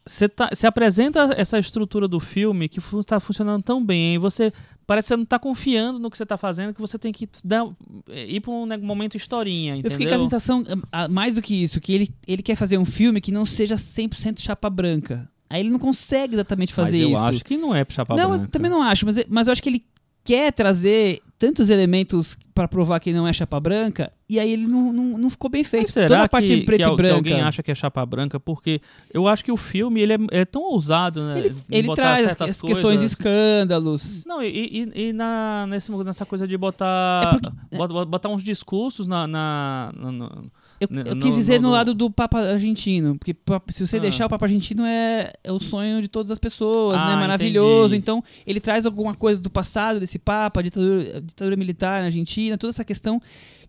Você 0.07 0.29
tá, 0.29 0.49
apresenta 0.63 1.33
essa 1.37 1.59
estrutura 1.59 2.07
do 2.07 2.19
filme 2.19 2.67
que 2.69 2.79
está 2.79 3.19
funcionando 3.19 3.61
tão 3.61 3.83
bem, 3.83 4.15
e 4.15 4.17
você 4.17 4.51
parece 4.85 5.07
que 5.07 5.09
você 5.09 5.17
não 5.17 5.25
tá 5.25 5.37
confiando 5.37 5.99
no 5.99 6.09
que 6.09 6.17
você 6.17 6.25
tá 6.25 6.37
fazendo, 6.37 6.73
que 6.73 6.81
você 6.81 6.97
tem 6.97 7.11
que 7.11 7.27
dar, 7.43 7.67
ir 8.09 8.39
para 8.39 8.51
um 8.51 8.65
momento 8.81 9.17
historinha, 9.17 9.73
entendeu? 9.73 9.91
Eu 9.91 9.97
fiquei 9.97 10.07
com 10.07 10.15
a 10.15 10.19
sensação, 10.19 10.63
ah, 10.91 11.07
mais 11.07 11.35
do 11.35 11.41
que 11.41 11.61
isso, 11.61 11.81
que 11.81 11.93
ele, 11.93 12.09
ele 12.25 12.41
quer 12.41 12.55
fazer 12.55 12.77
um 12.77 12.85
filme 12.85 13.19
que 13.21 13.31
não 13.31 13.45
seja 13.45 13.75
100% 13.75 14.39
chapa 14.39 14.69
branca. 14.69 15.29
Aí 15.49 15.61
ele 15.61 15.69
não 15.69 15.79
consegue 15.79 16.35
exatamente 16.35 16.73
fazer 16.73 16.97
mas 16.97 17.01
eu 17.01 17.09
isso. 17.09 17.25
acho 17.25 17.45
que 17.45 17.57
não 17.57 17.73
é 17.73 17.85
chapa 17.89 18.15
não, 18.15 18.29
branca. 18.29 18.45
eu 18.45 18.49
também 18.49 18.71
não 18.71 18.81
acho, 18.81 19.05
mas, 19.05 19.17
mas 19.27 19.47
eu 19.47 19.51
acho 19.51 19.61
que 19.61 19.69
ele 19.69 19.85
quer 20.23 20.51
trazer 20.51 21.21
tantos 21.39 21.69
elementos 21.69 22.37
para 22.53 22.67
provar 22.67 22.99
que 22.99 23.13
não 23.13 23.27
é 23.27 23.31
chapa 23.31 23.59
branca, 23.59 24.11
e 24.27 24.39
aí 24.39 24.51
ele 24.51 24.65
não, 24.65 24.91
não, 24.91 25.17
não 25.17 25.29
ficou 25.29 25.49
bem 25.49 25.63
feito. 25.63 25.83
Mas 25.83 25.93
será 25.93 26.07
Toda 26.07 26.23
a 26.23 26.29
parte 26.29 26.47
que, 26.47 26.53
em 26.55 26.65
preto 26.65 26.77
que, 26.87 26.93
e 26.93 26.95
branca. 26.95 27.23
Que 27.23 27.29
alguém 27.31 27.41
acha 27.41 27.61
que 27.61 27.69
é 27.71 27.75
chapa 27.75 28.03
branca? 28.05 28.39
Porque 28.39 28.81
eu 29.13 29.27
acho 29.27 29.45
que 29.45 29.51
o 29.51 29.57
filme 29.57 30.01
ele 30.01 30.13
é, 30.13 30.17
é 30.31 30.45
tão 30.45 30.63
ousado, 30.63 31.23
né? 31.23 31.39
Ele, 31.39 31.55
ele 31.69 31.87
botar 31.87 32.01
traz 32.17 32.25
as, 32.31 32.41
as 32.41 32.61
questões 32.61 32.99
de 32.99 33.05
escândalos. 33.05 34.25
Não, 34.25 34.41
e, 34.41 34.47
e, 34.95 35.09
e 35.09 35.13
na, 35.13 35.65
nesse, 35.69 35.91
nessa 35.91 36.25
coisa 36.25 36.47
de 36.47 36.57
botar, 36.57 37.21
É 37.23 37.31
porque- 37.39 37.77
bota- 37.77 38.05
botar 38.05 38.29
uns 38.29 38.43
discursos 38.43 39.07
na, 39.07 39.27
na- 39.27 39.91
na- 39.95 40.41
Eu, 40.79 40.87
eu 41.05 41.15
no- 41.15 41.21
quis 41.23 41.33
dizer 41.35 41.59
no- 41.59 41.69
no, 41.69 41.73
lado 41.73 41.93
do 41.93 42.09
Papa 42.11 42.39
argentino, 42.39 43.17
porque 43.17 43.35
se 43.69 43.85
você 43.85 43.97
Ah. 43.97 43.99
deixar 43.99 44.25
o 44.27 44.29
Papa 44.29 44.45
argentino 44.45 44.85
é, 44.85 45.33
é 45.43 45.51
o 45.51 45.59
sonho 45.59 46.01
de 46.01 46.07
todas 46.07 46.29
as 46.31 46.37
pessoas, 46.39 46.97
Ah, 46.97 47.09
né? 47.09 47.15
Maravilhoso. 47.21 47.87
entendi. 47.95 47.97
Então, 47.97 48.23
ele 48.45 48.59
traz 48.59 48.85
alguma 48.85 49.15
coisa 49.15 49.41
do 49.41 49.49
passado 49.49 49.99
desse 49.99 50.19
Papa, 50.19 50.61
ditadura, 50.61 51.21
ditadura 51.21 51.55
militar 51.55 52.01
na 52.01 52.05
Argentina, 52.07 52.57
toda 52.57 52.69
essa 52.71 52.83
questão 52.85 53.19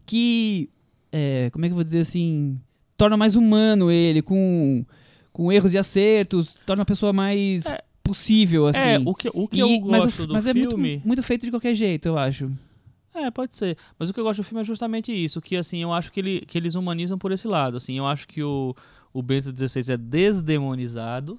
que, 0.05 0.69
é, 1.13 1.49
como 1.53 1.65
é 1.65 1.69
que 1.69 1.73
eu 1.73 1.77
vou 1.77 1.85
dizer 1.85 2.01
assim, 2.01 2.59
torna 2.97 3.17
mais 3.17 3.37
humano 3.37 3.91
ele, 3.91 4.21
com, 4.23 4.85
com 5.33 5.51
erros 5.53 5.73
e 5.75 5.79
acertos, 5.79 6.57
torna 6.67 6.83
a 6.83 6.87
pessoa 6.87 7.13
mais 7.13 7.65
É. 7.67 7.81
possível, 8.03 8.67
assim. 8.67 8.79
É, 8.81 8.99
o 9.05 9.15
que, 9.15 9.31
o 9.33 9.49
que 9.49 9.57
E- 9.59 9.61
eu 9.61 9.69
mas 9.87 10.03
o 10.03 10.05
gosto 10.05 10.09
f- 10.23 10.27
do 10.27 10.35
mas 10.35 10.47
é 10.47 10.53
muito, 10.55 10.71
filme. 10.71 11.03
muito 11.05 11.23
feito 11.23 11.45
de 11.47 11.51
qualquer 11.51 11.75
jeito, 11.75 12.07
eu 12.07 12.19
acho. 12.19 12.51
É, 13.27 13.31
pode 13.31 13.57
ser. 13.57 13.77
Mas 13.99 14.11
o 14.11 14.15
que 14.15 14.21
eu 14.21 14.25
gosto 14.25 14.41
do 14.41 14.45
filme 14.45 14.61
é 14.61 14.65
justamente 14.65 15.13
isso, 15.13 15.41
que 15.41 15.57
assim, 15.57 15.79
eu 15.79 15.93
acho 15.93 16.13
que, 16.13 16.21
ele, 16.21 16.41
que 16.41 16.57
eles 16.59 16.75
humanizam 16.75 17.19
por 17.19 17.33
esse 17.33 17.49
lado. 17.49 17.77
Assim, 17.77 17.99
eu 17.99 18.07
acho 18.07 18.29
que 18.29 18.43
o, 18.43 18.75
o 19.13 19.23
Bento 19.23 19.53
XVI 19.57 19.93
é 19.93 19.97
desdemonizado. 19.97 21.39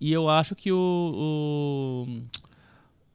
E 0.00 0.12
eu 0.12 0.28
acho 0.28 0.54
que 0.54 0.70
o, 0.70 2.06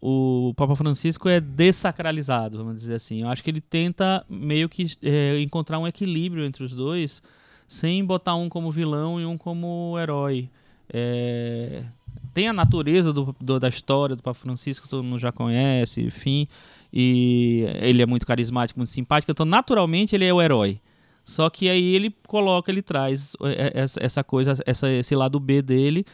o, 0.01 0.49
o 0.49 0.53
Papa 0.55 0.75
Francisco 0.75 1.29
é 1.29 1.39
dessacralizado, 1.39 2.57
vamos 2.57 2.75
dizer 2.81 2.95
assim. 2.95 3.21
Eu 3.21 3.29
acho 3.29 3.43
que 3.43 3.49
ele 3.49 3.61
tenta 3.61 4.25
meio 4.29 4.67
que 4.67 4.87
é, 5.01 5.39
encontrar 5.39 5.79
um 5.79 5.87
equilíbrio 5.87 6.43
entre 6.45 6.63
os 6.63 6.73
dois, 6.73 7.21
sem 7.67 8.03
botar 8.03 8.35
um 8.35 8.49
como 8.49 8.71
vilão 8.71 9.19
e 9.19 9.25
um 9.25 9.37
como 9.37 9.97
herói. 9.97 10.49
É, 10.91 11.83
tem 12.33 12.47
a 12.49 12.53
natureza 12.53 13.13
do, 13.13 13.33
do- 13.39 13.59
da 13.59 13.69
história 13.69 14.15
do 14.15 14.21
Papa 14.23 14.37
Francisco, 14.39 14.87
todo 14.89 15.03
mundo 15.03 15.19
já 15.19 15.31
conhece, 15.31 16.01
enfim. 16.01 16.47
E 16.95 17.65
ele 17.81 18.01
é 18.03 18.05
muito 18.05 18.25
carismático, 18.27 18.79
muito 18.79 18.89
simpático, 18.91 19.31
então 19.31 19.45
naturalmente 19.47 20.13
ele 20.15 20.25
é 20.25 20.33
o 20.33 20.39
herói. 20.41 20.79
Só 21.25 21.49
que 21.49 21.67
aí 21.69 21.95
ele 21.95 22.13
coloca, 22.27 22.69
ele 22.71 22.81
traz 22.83 23.33
é, 23.41 23.71
é, 23.79 23.85
essa- 24.05 24.23
coisa, 24.23 24.55
essa, 24.65 24.89
esse 24.91 25.15
lado 25.15 25.39
B 25.39 25.61
dele, 25.61 26.05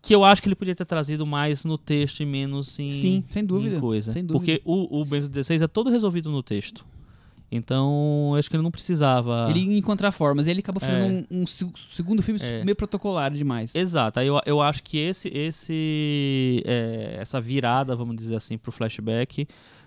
que 0.00 0.14
eu 0.14 0.24
acho 0.24 0.40
que 0.40 0.48
ele 0.48 0.54
podia 0.54 0.74
ter 0.74 0.84
trazido 0.86 1.26
mais 1.26 1.64
no 1.64 1.76
texto 1.76 2.22
e 2.22 2.26
menos 2.26 2.78
em, 2.78 2.92
Sim, 2.92 3.24
sem 3.28 3.44
dúvida, 3.44 3.78
coisa. 3.78 4.10
sem 4.12 4.24
dúvida. 4.24 4.38
Porque 4.38 4.62
o, 4.64 5.00
o 5.00 5.04
Bento 5.04 5.28
XVI 5.44 5.64
é 5.64 5.66
todo 5.68 5.90
resolvido 5.90 6.30
no 6.30 6.42
texto. 6.42 6.84
Então, 7.54 8.30
eu 8.32 8.38
acho 8.38 8.48
que 8.48 8.56
ele 8.56 8.62
não 8.62 8.70
precisava. 8.70 9.46
Ele 9.50 9.60
ia 9.60 9.76
encontrar 9.78 10.10
formas. 10.10 10.46
Ele 10.46 10.60
acabou 10.60 10.80
fazendo 10.80 11.04
É. 11.04 11.24
um, 11.30 11.42
um 11.42 11.46
se- 11.46 11.70
segundo 11.94 12.22
filme 12.22 12.40
É. 12.42 12.64
meio 12.64 12.74
protocolar 12.74 13.30
demais. 13.30 13.74
Exato, 13.74 14.20
aí 14.20 14.26
eu, 14.26 14.40
eu 14.46 14.60
acho 14.62 14.82
que 14.82 14.96
esse, 14.96 15.28
esse, 15.28 16.62
é, 16.64 17.16
essa 17.20 17.40
virada, 17.40 17.94
vamos 17.94 18.16
dizer 18.16 18.36
assim, 18.36 18.56
pro 18.56 18.72
flashback 18.72 19.46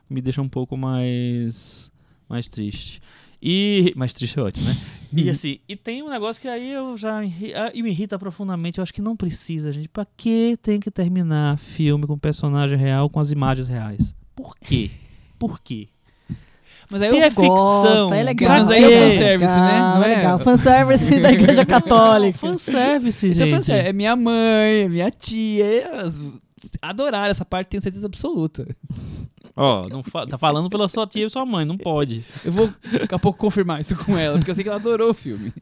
me 0.09 0.21
deixa 0.21 0.41
um 0.41 0.49
pouco 0.49 0.75
mais, 0.77 1.91
mais 2.29 2.47
triste. 2.47 3.01
E. 3.41 3.93
Mais 3.95 4.13
triste 4.13 4.39
é 4.39 4.41
ótimo, 4.41 4.65
né? 4.67 4.75
E 5.13 5.29
assim, 5.29 5.59
e 5.69 5.75
tem 5.75 6.01
um 6.03 6.09
negócio 6.09 6.41
que 6.41 6.47
aí 6.47 6.71
eu 6.71 6.97
já 6.97 7.19
ah, 7.19 7.71
e 7.73 7.83
me 7.83 7.89
irrita 7.89 8.17
profundamente. 8.17 8.79
Eu 8.79 8.83
acho 8.83 8.93
que 8.93 9.01
não 9.01 9.15
precisa, 9.15 9.71
gente. 9.71 9.87
Pra 9.87 10.05
que 10.17 10.57
tem 10.61 10.79
que 10.79 10.89
terminar 10.91 11.57
filme 11.57 12.05
com 12.07 12.17
personagem 12.17 12.77
real 12.77 13.09
com 13.09 13.19
as 13.19 13.31
imagens 13.31 13.67
reais? 13.67 14.15
Por 14.35 14.55
quê? 14.57 14.89
Por 15.37 15.59
quê? 15.61 15.87
Mas 16.89 17.01
aí 17.01 17.09
Se 17.09 17.15
eu 17.15 17.21
é 17.23 17.29
Gosta, 17.29 17.89
ficção. 17.89 18.13
é 18.13 18.23
legal. 18.23 18.49
Mas 18.49 18.69
aí 18.69 18.83
é 18.83 18.87
legal, 18.87 19.09
fanservice, 19.11 19.55
né? 19.59 19.79
Não 19.79 20.03
é- 20.03 20.15
legal. 20.15 20.39
Fanservice 20.39 21.19
da 21.19 21.31
igreja 21.31 21.65
católica. 21.67 22.37
Fanservice, 22.39 23.29
Isso 23.29 23.41
é 23.41 23.45
gente. 23.45 23.55
fanservice. 23.57 23.89
É 23.89 23.93
minha 23.93 24.15
mãe, 24.15 24.81
é 24.83 24.89
minha 24.89 25.09
tia. 25.11 25.65
Elas 25.65 26.15
adoraram 26.81 27.31
essa 27.31 27.45
parte, 27.45 27.67
tenho 27.69 27.81
certeza 27.81 28.05
absoluta. 28.05 28.65
Ó, 29.55 29.87
não 29.87 30.03
fa- 30.03 30.25
tá 30.27 30.37
falando 30.37 30.69
pela 30.69 30.87
sua 30.87 31.07
tia 31.07 31.25
e 31.25 31.29
sua 31.29 31.45
mãe, 31.45 31.63
não 31.65 31.77
pode. 31.77 32.23
Eu 32.43 32.51
vou 32.51 32.69
daqui 32.91 33.15
a 33.15 33.19
pouco 33.19 33.39
confirmar 33.39 33.79
isso 33.81 33.95
com 33.95 34.17
ela, 34.17 34.37
porque 34.37 34.51
eu 34.51 34.55
sei 34.55 34.63
que 34.63 34.69
ela 34.69 34.79
adorou 34.79 35.11
o 35.11 35.13
filme. 35.13 35.53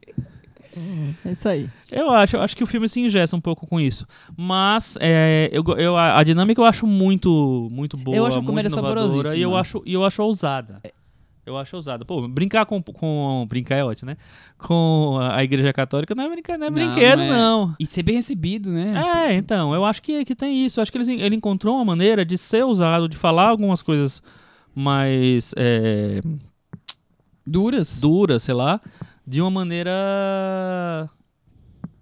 É 1.24 1.30
isso 1.30 1.48
aí. 1.48 1.68
Eu 1.92 2.10
acho, 2.10 2.34
eu 2.36 2.42
acho 2.42 2.56
que 2.56 2.64
o 2.64 2.66
filme 2.66 2.88
se 2.88 2.98
ingessa 3.00 3.36
um 3.36 3.40
pouco 3.40 3.64
com 3.66 3.80
isso. 3.80 4.04
Mas 4.36 4.98
é, 5.00 5.48
eu, 5.52 5.62
eu, 5.78 5.96
a, 5.96 6.18
a 6.18 6.24
dinâmica 6.24 6.60
eu 6.60 6.64
acho 6.64 6.84
muito, 6.86 7.68
muito 7.70 7.96
boa, 7.96 8.16
Eu 8.16 8.26
acho 8.26 8.38
a 8.38 8.40
muito 8.40 8.48
comédia 8.48 8.68
inovadora 8.68 9.00
saborosíssima. 9.02 9.36
e 9.36 9.42
eu 9.42 9.56
acho, 9.56 9.82
e 9.86 9.92
eu 9.94 10.04
acho 10.04 10.20
ousada. 10.22 10.80
Eu 11.46 11.58
acho 11.58 11.76
ousada. 11.76 12.04
Pô, 12.04 12.26
brincar 12.26 12.64
com, 12.64 12.82
com. 12.82 13.44
Brincar 13.48 13.76
é 13.76 13.84
ótimo, 13.84 14.10
né? 14.10 14.16
Com 14.56 15.18
a, 15.20 15.44
Igreja 15.44 15.72
Católica 15.72 16.14
não 16.14 16.24
é, 16.24 16.28
brinca, 16.30 16.56
não 16.56 16.66
é 16.66 16.70
Não, 16.70 16.74
brinquedo, 16.74 17.18
não 17.18 17.24
é. 17.24 17.28
não. 17.28 17.76
E 17.78 17.86
ser 17.86 18.02
bem 18.02 18.16
recebido, 18.16 18.70
né? 18.70 18.94
É, 19.28 19.34
então, 19.34 19.74
eu 19.74 19.84
acho 19.84 20.00
que, 20.02 20.24
que 20.24 20.34
tem 20.34 20.64
isso. 20.64 20.80
Eu 20.80 20.82
acho 20.82 20.90
que 20.90 20.96
ele, 20.96 21.20
ele 21.20 21.36
encontrou 21.36 21.74
uma 21.76 21.84
maneira 21.84 22.24
de 22.24 22.38
ser 22.38 22.64
ousado, 22.64 23.08
de 23.08 23.16
falar 23.16 23.48
algumas 23.48 23.82
coisas 23.82 24.22
mais 24.74 25.52
é, 25.56 26.20
Duras. 27.46 28.00
duras, 28.00 28.42
sei 28.42 28.54
lá, 28.54 28.80
de 29.26 29.40
uma 29.42 29.50
maneira 29.50 31.10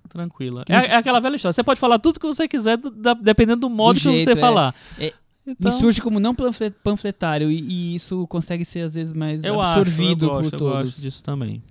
tranquila. 0.08 0.64
É, 0.68 0.74
é 0.74 0.94
aquela 0.96 1.20
velha 1.20 1.36
história. 1.36 1.52
Você 1.52 1.64
pode 1.64 1.80
falar 1.80 1.98
tudo 1.98 2.20
que 2.20 2.26
você 2.26 2.46
quiser, 2.46 2.76
do- 2.76 2.90
da- 2.90 3.14
dependendo 3.14 3.62
do 3.62 3.70
modo 3.70 3.96
que 3.98 4.02
jeito, 4.04 4.24
você 4.24 4.32
é. 4.32 4.36
falar. 4.36 4.74
É, 4.98 5.12
Então, 5.46 5.72
Me 5.72 5.78
surge 5.80 6.00
como 6.00 6.20
não 6.20 6.34
panfle- 6.34 6.70
panfletário 6.70 7.50
e, 7.50 7.60
e 7.60 7.94
isso 7.96 8.26
consegue 8.28 8.64
ser 8.64 8.82
às 8.82 8.94
vezes 8.94 9.12
mais 9.12 9.42
eu 9.42 9.60
absorvido 9.60 10.26
acho, 10.26 10.34
eu 10.34 10.36
gosto, 10.36 10.50
por 10.50 10.54
eu 10.54 10.58
todos. 10.58 10.82
gosto 10.86 11.00
disso 11.00 11.22
também. 11.22 11.62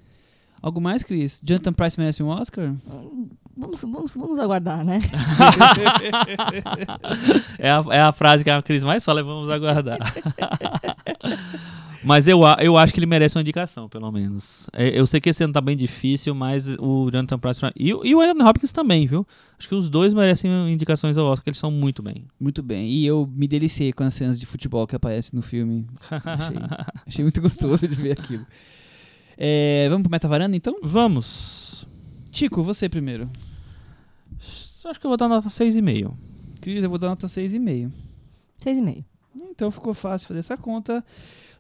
Algo 0.62 0.80
mais, 0.80 1.04
Cris? 1.04 1.42
Jonathan 1.44 1.74
Price 1.74 2.00
merece 2.00 2.22
um 2.22 2.28
Oscar? 2.28 2.72
Vamos, 3.58 3.82
vamos, 3.82 4.16
vamos 4.16 4.40
aguardar, 4.40 4.86
né? 4.86 5.00
É 7.58 7.72
a, 7.72 7.84
é 7.92 8.02
a 8.02 8.12
frase 8.12 8.44
que 8.44 8.50
a 8.50 8.62
Cris 8.62 8.84
mais 8.84 9.04
fala, 9.04 9.24
vamos 9.24 9.50
aguardar. 9.50 9.98
mas 12.04 12.28
eu, 12.28 12.40
eu 12.60 12.78
acho 12.78 12.94
que 12.94 13.00
ele 13.00 13.06
merece 13.06 13.36
uma 13.38 13.42
indicação, 13.42 13.88
pelo 13.90 14.12
menos. 14.12 14.70
É, 14.74 14.98
eu 15.00 15.06
sei 15.06 15.20
que 15.22 15.30
esse 15.30 15.44
ano 15.44 15.54
tá 15.54 15.62
bem 15.62 15.76
difícil, 15.78 16.34
mas 16.36 16.68
o 16.80 17.10
Jonathan 17.12 17.38
Price 17.40 17.62
e, 17.76 17.94
o- 17.94 18.06
e 18.06 18.16
o 18.16 18.22
Anthony 18.22 18.44
Hopkins 18.50 18.72
tambem, 18.72 19.06
viu? 19.08 19.26
Acho 19.58 19.68
que 19.70 19.76
os 19.76 19.90
dois 19.90 20.14
merecem 20.14 20.52
indicações 20.72 21.18
ao 21.18 21.26
Oscar, 21.28 21.44
que 21.44 21.50
eles 21.52 21.60
são 21.60 21.70
muito 21.72 22.02
bem. 22.02 22.26
Muito 22.40 22.64
bem. 22.64 22.88
E 22.90 23.06
eu 23.06 23.30
me 23.34 23.48
deliciei 23.48 23.94
com 23.94 24.04
as 24.04 24.14
cenas 24.14 24.40
de 24.40 24.46
futebol 24.46 24.86
que 24.88 24.96
aparecem 24.96 25.32
no 25.36 25.42
filme. 25.42 25.86
Achei, 26.10 26.58
achei 27.08 27.24
muito 27.26 27.42
gostoso 27.42 27.88
de 27.88 27.96
ver 27.96 28.14
aquilo. 28.14 28.46
É, 29.38 29.88
vamos 29.90 30.04
pro 30.04 30.12
Metavaranda, 30.12 30.56
então? 30.56 30.78
Vamos. 30.84 31.88
Chico, 32.32 32.62
você 32.64 32.88
primeiro. 32.90 33.30
Acho 34.86 35.00
que 35.00 35.06
eu 35.06 35.10
vou 35.10 35.18
dar 35.18 35.28
nota 35.28 35.48
6,5. 35.50 36.12
Cris, 36.60 36.84
eu 36.84 36.90
vou 36.90 36.98
dar 37.00 37.10
nota 37.10 37.28
6,5. 37.28 37.92
Seis 38.58 38.78
e 38.78 38.82
meio. 38.82 39.06
Então 39.50 39.70
ficou 39.72 39.94
fácil 39.94 40.28
fazer 40.28 40.40
essa 40.40 40.58
conta. 40.58 41.04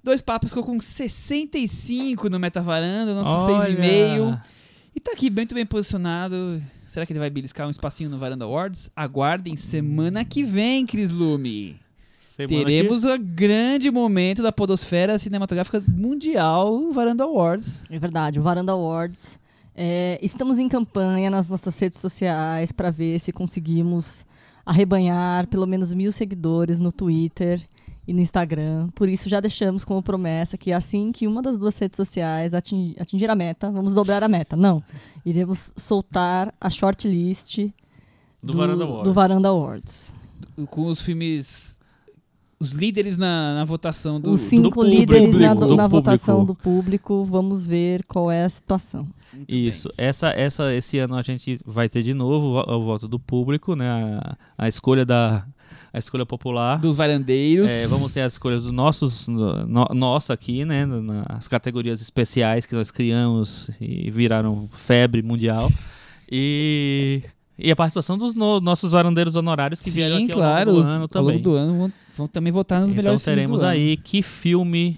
Dois 0.04 0.22
Papas 0.22 0.49
ficou 0.49 0.64
com 0.64 0.80
65 0.80 2.30
no 2.30 2.39
Metavaranda, 2.39 3.14
nosso 3.14 3.52
6,5. 3.52 4.41
E 4.95 4.99
tá 4.99 5.12
aqui 5.12 5.30
muito 5.30 5.54
bem 5.54 5.66
posicionado. 5.66 6.62
Será 6.88 7.06
que 7.06 7.14
ele 7.14 7.20
vai 7.20 7.30
beliscar 7.30 7.68
um 7.68 7.70
espacinho 7.70 8.10
no 8.10 8.18
Varanda 8.18 8.43
Awards? 8.43 8.89
Aguardem 8.95 9.56
semana 9.56 10.26
que 10.26 10.43
vem, 10.43 10.86
Cris 10.86 11.12
Lume. 11.12 11.80
Semana 12.36 12.66
Teremos 12.66 13.06
o 13.06 13.18
grande 13.20 13.91
momento 13.91 14.41
da 14.41 14.52
podosfera 14.52 15.20
cinematográfica 15.20 15.84
mundial, 15.88 16.74
o 16.74 16.91
Varanda 16.91 17.24
Awards. 17.24 17.86
É 17.89 17.99
verdade, 17.99 18.39
o 18.39 18.43
Varanda 18.43 18.72
Awards. 18.72 19.39
É, 19.76 20.20
estamos 20.22 20.60
em 20.60 20.68
campanha 20.68 21.30
nas 21.30 21.47
nossas 21.47 21.80
redes 21.80 21.99
sociais 21.99 22.72
para 22.72 22.89
ver 22.89 23.20
se 23.20 23.32
conseguimos 23.32 24.26
arrebanhar 24.66 25.47
pelo 25.47 25.66
menos 25.66 25.93
mil 25.93 26.12
seguidores 26.12 26.80
no 26.80 26.91
Twitter 26.91 27.62
e 28.08 28.14
no 28.14 28.20
Instagram. 28.20 28.89
Por 28.95 29.08
isso, 29.08 29.30
já 29.30 29.39
deixamos 29.39 29.84
como 29.84 30.02
promessa 30.02 30.58
que 30.58 30.72
assim 30.74 31.12
que 31.12 31.28
uma 31.28 31.41
das 31.41 31.58
duas 31.58 31.78
redes 31.78 31.97
sociais 31.97 32.54
atin- 32.54 32.95
atingir 32.99 33.30
a 33.30 33.36
meta, 33.36 33.70
vamos 33.72 33.93
dobrar 33.93 34.24
a 34.24 34.28
meta. 34.28 34.56
Não. 34.56 34.84
Iremos 35.26 35.72
soltar 35.78 36.54
a 36.60 36.70
shortlist 36.70 37.70
Do 38.41 38.54
Varanda 38.58 38.84
Awards. 38.84 39.04
do 39.04 39.14
Varanda 39.14 39.49
Awards. 39.49 40.14
Com 40.70 40.86
os 40.88 41.02
filmes 41.02 41.80
os 42.60 42.72
líderes 42.72 43.18
na, 43.18 43.56
na 43.56 43.64
votação 43.66 44.20
do. 44.22 44.32
Os 44.32 44.41
cinco 44.41 44.70
público, 44.72 44.99
líderes 44.99 45.36
na, 45.36 45.54
do 45.56 45.62
na 45.62 45.68
público. 45.68 45.89
votação 45.89 46.45
do 46.45 46.54
público. 46.54 47.24
Vamos 47.24 47.66
ver 47.66 48.04
qual 48.06 48.32
é 48.32 48.43
a 48.43 48.49
situação. 48.49 49.08
Muito 49.34 49.53
Isso. 49.55 49.89
Essa, 49.97 50.29
essa, 50.29 50.73
esse 50.73 50.97
ano 50.99 51.15
a 51.15 51.21
gente 51.21 51.59
vai 51.65 51.88
ter 51.89 52.03
de 52.03 52.13
novo 52.13 52.47
o, 52.47 52.51
vo- 52.63 52.73
o 52.75 52.86
voto 52.86 53.07
do 53.07 53.19
público, 53.19 53.75
né? 53.75 53.89
A, 53.89 54.38
a 54.57 54.67
escolha 54.67 55.05
da 55.05 55.45
a 55.93 55.97
escolha 55.97 56.25
popular. 56.25 56.77
bem. 56.79 56.89
Dos 56.89 56.97
varandeiros. 56.97 57.69
É, 57.69 57.88
vamos 57.88 58.13
ter 58.13 58.21
as 58.21 58.34
escolhas 58.34 58.63
dos 58.63 58.71
nossos, 58.71 59.27
no, 59.27 59.65
nossa 59.93 60.34
aqui, 60.34 60.63
né? 60.65 60.86
na- 60.86 61.25
Nas 61.29 61.47
categorias 61.47 62.01
especiais 62.01 62.65
que 62.65 62.75
nós 62.75 62.91
criamos 62.91 63.69
e 63.79 64.09
viraram 64.11 64.69
febre 64.71 65.21
mundial. 65.21 65.69
E, 66.29 67.21
e 67.57 67.69
a 67.71 67.75
participação 67.75 68.17
dos 68.17 68.34
no- 68.34 68.61
nossos 68.61 68.91
varandeiros 68.91 69.36
honorários 69.36 69.79
que 69.82 69.89
vieram 69.91 70.17
Sim, 70.17 70.23
aqui 70.23 70.34
claro. 70.34 70.69
ao 70.71 70.75
longo 70.77 70.88
do 70.88 70.89
ano 70.93 71.01
ao 71.03 71.07
também. 71.09 71.32
longo 71.36 71.43
do 71.43 71.55
ano 71.55 71.77
vão, 71.77 71.93
vão 72.17 72.27
também 72.27 72.53
votar 72.53 72.79
nos 72.82 72.89
Então 72.91 72.97
melhores 73.03 73.21
filmes 73.23 73.38
teremos 73.41 73.63
aí 73.63 73.97
que 73.97 74.21
filme. 74.21 74.97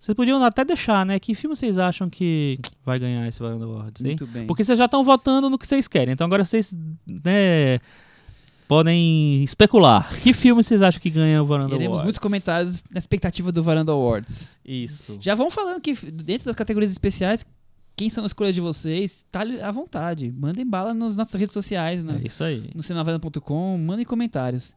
Vocês 0.00 0.16
podiam 0.16 0.42
até 0.42 0.64
deixar, 0.64 1.04
né? 1.04 1.20
Que 1.20 1.34
filme 1.34 1.54
vocês 1.54 1.76
acham 1.76 2.08
que 2.08 2.58
vai 2.82 2.98
ganhar 2.98 3.28
esse 3.28 3.38
Varanda 3.38 3.66
Awards, 3.66 4.00
hein? 4.00 4.12
Muito 4.12 4.26
bem. 4.26 4.46
Porque 4.46 4.64
vocês 4.64 4.78
já 4.78 4.86
estão 4.86 5.04
votando 5.04 5.50
no 5.50 5.58
que 5.58 5.66
vocês 5.66 5.86
querem. 5.86 6.14
Então 6.14 6.26
agora 6.26 6.42
vocês, 6.42 6.74
né, 7.06 7.78
podem 8.66 9.44
especular. 9.44 10.10
Que 10.22 10.32
filme 10.32 10.62
vocês 10.64 10.80
acham 10.80 10.98
que 10.98 11.10
ganha 11.10 11.42
o 11.42 11.46
Varanda 11.46 11.68
Teremos 11.68 11.86
Awards? 11.88 12.04
muitos 12.04 12.18
comentários 12.18 12.82
na 12.90 12.98
expectativa 12.98 13.52
do 13.52 13.62
Varanda 13.62 13.92
Awards. 13.92 14.56
Isso. 14.64 15.18
Já 15.20 15.34
vão 15.34 15.50
falando 15.50 15.82
que 15.82 15.92
dentro 16.10 16.46
das 16.46 16.56
categorias 16.56 16.90
especiais, 16.90 17.44
quem 17.94 18.08
são 18.08 18.24
as 18.24 18.30
escolhas 18.30 18.54
de 18.54 18.60
vocês, 18.62 19.22
tá 19.30 19.42
à 19.42 19.70
vontade. 19.70 20.32
Mandem 20.32 20.66
bala 20.66 20.94
nas 20.94 21.14
nossas 21.14 21.38
redes 21.38 21.52
sociais, 21.52 22.02
né? 22.02 22.22
É 22.24 22.26
isso 22.26 22.42
aí. 22.42 22.70
No 22.74 22.82
cinenavaranda.com, 22.82 23.76
mandem 23.76 24.06
comentários. 24.06 24.72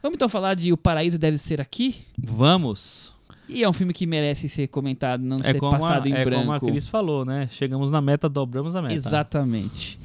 Vamos 0.00 0.14
então 0.14 0.28
falar 0.28 0.54
de 0.54 0.72
O 0.72 0.76
Paraíso 0.76 1.18
Deve 1.18 1.36
Ser 1.36 1.60
Aqui? 1.60 1.96
Vamos. 2.16 3.17
E 3.48 3.62
é 3.64 3.68
um 3.68 3.72
filme 3.72 3.92
que 3.92 4.06
merece 4.06 4.48
ser 4.48 4.68
comentado, 4.68 5.22
não 5.22 5.38
É 5.38 5.52
ser 5.52 5.58
como, 5.58 5.74
a, 5.74 5.78
passado 5.78 6.06
em 6.06 6.12
é 6.12 6.24
branco. 6.24 6.42
como 6.42 6.52
a 6.52 6.60
Cris 6.60 6.86
falou, 6.86 7.24
né? 7.24 7.48
Chegamos 7.50 7.90
na 7.90 8.00
meta, 8.00 8.28
dobramos 8.28 8.76
a 8.76 8.82
meta. 8.82 8.94
Exatamente. 8.94 9.98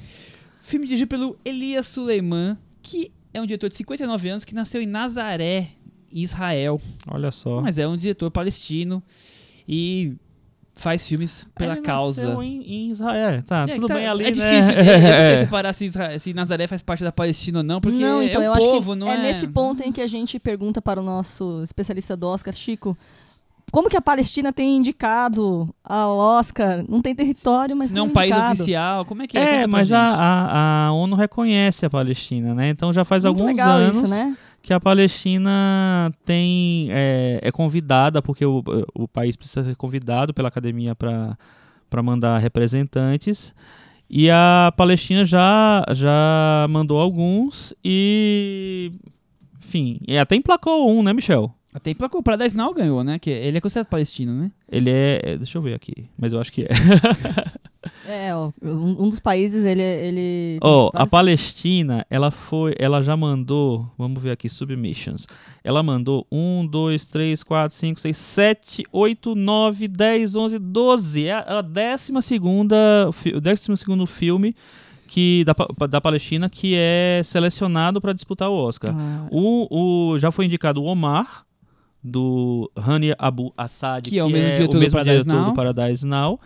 Filme 0.62 0.86
dirigido 0.88 1.10
pelo 1.10 1.38
Elias 1.44 1.88
Suleiman, 1.88 2.58
que 2.82 3.12
é 3.34 3.42
um 3.42 3.46
diretor 3.46 3.70
de 3.70 3.76
59 3.76 4.30
anos 4.30 4.46
que 4.46 4.56
nasceu 4.56 4.82
em 4.82 4.86
Nazaré, 4.86 5.70
em 6.12 6.22
Israel. 6.22 6.80
Olha 7.08 7.32
só. 7.32 7.62
Mas 7.62 7.78
é 7.78 7.88
um 7.88 7.98
diretor 7.98 8.32
palestino 8.32 9.04
e 9.68 10.14
faz 10.76 11.08
filmes 11.08 11.48
pela 11.56 11.74
Ele 11.74 11.82
causa. 11.82 12.24
nasceu 12.26 12.42
Em, 12.44 12.62
em 12.64 12.90
Israel. 12.92 13.44
Tá, 13.44 13.66
É, 13.68 13.76
tudo 13.76 13.88
tá- 13.88 13.94
bem 13.96 14.08
ali, 14.08 14.24
é 14.24 14.28
né? 14.28 14.32
difícil, 14.32 14.74
é, 14.74 14.80
eu 14.80 15.02
não 15.02 15.36
sei 15.36 15.38
separar 15.46 15.74
se, 15.74 15.86
Isra- 15.86 16.18
se 16.20 16.34
Nazaré 16.34 16.66
faz 16.66 16.82
parte 16.82 17.04
da 17.04 17.12
Palestina 17.12 17.60
ou 17.60 17.64
não, 17.64 17.80
porque 17.82 18.00
não, 18.00 18.24
então 18.24 18.42
é 18.42 18.48
eu 18.48 18.52
o 18.52 18.54
acho 18.56 18.66
povo, 18.66 18.94
que 18.94 19.00
não 19.00 19.08
é 19.12 19.16
é? 19.16 19.22
nesse 19.22 19.48
ponto 19.50 19.84
em 19.84 19.92
que 19.92 20.02
a 20.02 20.08
gente 20.08 20.40
pergunta 20.40 20.82
para 20.82 21.00
o 21.00 21.04
nosso 21.04 21.62
especialista 21.62 22.16
do 22.18 22.26
Oscar, 22.28 22.54
Chico, 22.56 22.98
como 23.74 23.90
que 23.90 23.98
a 23.98 24.02
Palestina 24.02 24.54
tem 24.54 24.78
indicado 24.78 25.68
ao 25.84 26.16
Oscar? 26.16 26.86
Não 26.88 27.02
tem 27.02 27.16
território, 27.16 27.76
mas 27.76 27.92
não 27.92 28.04
é 28.04 28.06
tem 28.06 28.12
um 28.12 28.14
país 28.14 28.32
indicado. 28.32 28.54
oficial, 28.54 29.06
como 29.06 29.24
é 29.24 29.28
que 29.28 29.36
é? 29.36 29.42
É, 29.42 29.46
Conta 29.46 29.58
pra 29.58 29.68
mas 29.68 29.92
a, 29.92 30.00
a, 30.00 30.86
a 30.86 30.92
ONU 30.94 31.16
reconhece 31.16 31.84
a 31.84 31.90
Palestina, 31.90 32.54
né? 32.54 32.70
Então 32.70 32.94
já 32.94 33.04
faz 33.04 33.24
Muito 33.24 33.40
alguns 33.40 33.48
legal 33.48 33.78
anos 33.78 33.96
isso, 33.96 34.08
né? 34.08 34.38
que 34.62 34.72
a 34.76 34.80
Palestina 34.80 36.14
tem 36.24 36.88
é, 36.92 37.40
é 37.42 37.52
convidada, 37.52 38.22
porque 38.22 38.46
o, 38.46 38.64
o 38.94 39.08
país 39.08 39.36
precisa 39.36 39.64
ser 39.64 39.76
convidado 39.76 40.36
pela 40.36 40.50
academia 40.50 40.94
para 40.94 42.04
mandar 42.04 42.38
representantes. 42.38 43.56
E 44.08 44.30
a 44.30 44.72
Palestina 44.78 45.26
já, 45.26 45.84
já 45.94 46.68
mandou 46.70 47.00
alguns 47.00 47.74
e. 47.84 48.92
Enfim, 49.66 50.00
até 50.22 50.36
emplacou 50.36 50.96
um, 50.96 51.02
né, 51.02 51.12
Michel? 51.12 51.52
Até 51.74 51.92
emplacou, 51.92 52.22
o 52.22 52.24
Paradise 52.24 52.56
Now 52.56 52.74
ganhou, 52.74 53.04
né? 53.04 53.18
Que 53.20 53.30
ele 53.30 53.58
é 53.58 53.62
considerado 53.62 53.88
palestino, 53.88 54.34
né? 54.34 54.52
Ele 54.72 54.90
é. 54.90 55.20
é, 55.24 55.38
Deixa 55.38 55.58
eu 55.58 55.62
ver 55.62 55.74
aqui, 55.74 56.06
mas 56.18 56.32
eu 56.34 56.40
acho 56.40 56.52
que 56.52 56.64
é. 56.64 56.68
É, 58.08 58.34
ó, 58.36 58.50
um, 58.62 59.04
um 59.04 59.10
dos 59.10 59.20
países, 59.20 59.66
ele... 59.66 59.82
ele 59.82 60.60
tem 60.62 60.72
Ó, 60.72 60.90
a 60.94 61.06
Palestina, 61.06 62.06
ela 62.10 62.32
foi, 62.32 62.74
ela 62.80 63.02
já 63.02 63.16
mandou, 63.16 63.86
vamos 63.98 64.22
ver 64.22 64.32
aqui, 64.32 64.48
submissions. 64.48 65.26
Ela 65.64 65.82
mandou 65.84 66.26
1, 66.32 66.66
2, 66.68 67.08
3, 67.08 67.44
4, 67.44 67.78
5, 67.78 68.00
6, 68.02 68.18
7, 68.18 68.84
8, 68.92 69.36
9, 69.36 69.88
10, 69.90 70.36
11, 70.36 70.60
12. 70.60 71.26
É 71.28 71.32
a 71.34 71.60
a 71.60 71.62
décima 71.62 72.22
segunda, 72.22 73.10
fi- 73.14 73.36
o 73.36 73.42
décimo 73.42 73.76
segundo 73.76 74.06
filme 74.06 74.56
que, 75.08 75.44
da, 75.46 75.54
da 75.88 76.00
Palestina 76.02 76.50
que 76.50 76.74
é 76.78 77.22
selecionado 77.24 78.00
para 78.02 78.14
disputar 78.14 78.50
o 78.50 78.54
Oscar. 78.54 78.94
Ah, 78.98 79.28
O, 79.32 80.12
o, 80.14 80.20
já 80.20 80.32
foi 80.32 80.46
indicado 80.46 80.82
o 80.82 80.86
Omar, 80.86 81.46
do 82.04 82.70
Hani 82.76 83.14
Abu 83.18 83.54
Assad, 83.58 84.10
Que 84.10 84.20
é 84.20 84.24
o 84.24 84.30
mesmo 84.30 84.54
diretor 84.56 84.74
do 84.74 84.80
mesmo 84.80 84.92
Paradise 84.92 85.24
diretor 85.24 85.40
Now. 85.42 85.50
do 85.52 85.56
Paradise 85.56 86.06
Now. 86.06 86.40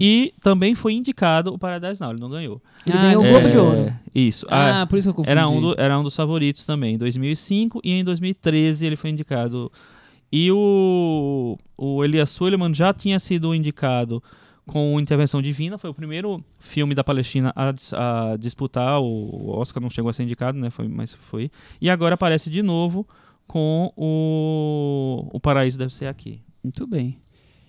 E 0.00 0.32
também 0.40 0.74
foi 0.74 0.94
indicado 0.94 1.52
o 1.54 1.58
Paradise 1.58 2.00
Now, 2.00 2.10
ele 2.10 2.20
não 2.20 2.30
ganhou. 2.30 2.60
Ele 2.88 2.98
ganhou 2.98 3.24
o 3.24 3.28
Globo 3.28 3.48
de 3.48 3.56
Ouro. 3.58 3.92
Isso. 4.14 4.46
Ah, 4.48 4.82
Ah, 4.82 4.86
por 4.86 4.98
isso 4.98 5.06
que 5.06 5.10
eu 5.10 5.14
confundi. 5.14 5.30
era, 5.30 5.48
um 5.48 5.60
do- 5.60 5.74
era 5.78 5.98
um 5.98 6.02
dos 6.02 6.16
favoritos 6.16 6.64
também. 6.66 6.94
Em 6.94 6.98
2005 6.98 7.80
e 7.84 7.92
em 7.92 8.02
2013 8.02 8.84
ele 8.86 8.96
foi 8.96 9.10
indicado. 9.10 9.70
E 10.32 10.50
o, 10.50 11.58
o 11.76 12.02
Elias 12.02 12.30
Suleiman 12.30 12.74
já 12.74 12.92
tinha 12.92 13.20
sido 13.20 13.54
indicado 13.54 14.20
com 14.66 14.98
Intervenção 14.98 15.42
Divina. 15.42 15.76
Foi 15.78 15.90
o 15.90 15.94
primeiro 15.94 16.42
filme 16.58 16.94
da 16.94 17.04
Palestina 17.04 17.52
a, 17.54 17.68
a 18.32 18.36
disputar. 18.38 18.98
O 19.00 19.50
Oscar 19.50 19.80
não 19.82 19.90
chegou 19.90 20.08
a 20.10 20.12
ser 20.14 20.22
indicado, 20.24 20.58
né? 20.58 20.70
Foi, 20.70 20.88
mas 20.88 21.12
foi. 21.14 21.50
E 21.80 21.88
agora 21.90 22.14
aparece 22.14 22.48
de 22.50 22.62
novo 22.62 23.06
com 23.52 23.92
o, 23.94 25.28
o 25.30 25.38
Paraíso 25.38 25.78
Deve 25.78 25.92
Ser 25.92 26.06
Aqui. 26.06 26.40
Muito 26.64 26.86
bem. 26.86 27.18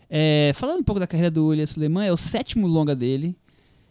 É, 0.10 0.52
falando 0.56 0.80
um 0.80 0.84
pouco 0.84 1.00
da 1.00 1.06
carreira 1.08 1.30
do 1.30 1.52
Elias 1.52 1.72
Suleiman, 1.72 2.06
é 2.08 2.12
o 2.14 2.16
sétimo 2.16 2.68
longa 2.68 2.96
dele. 2.96 3.36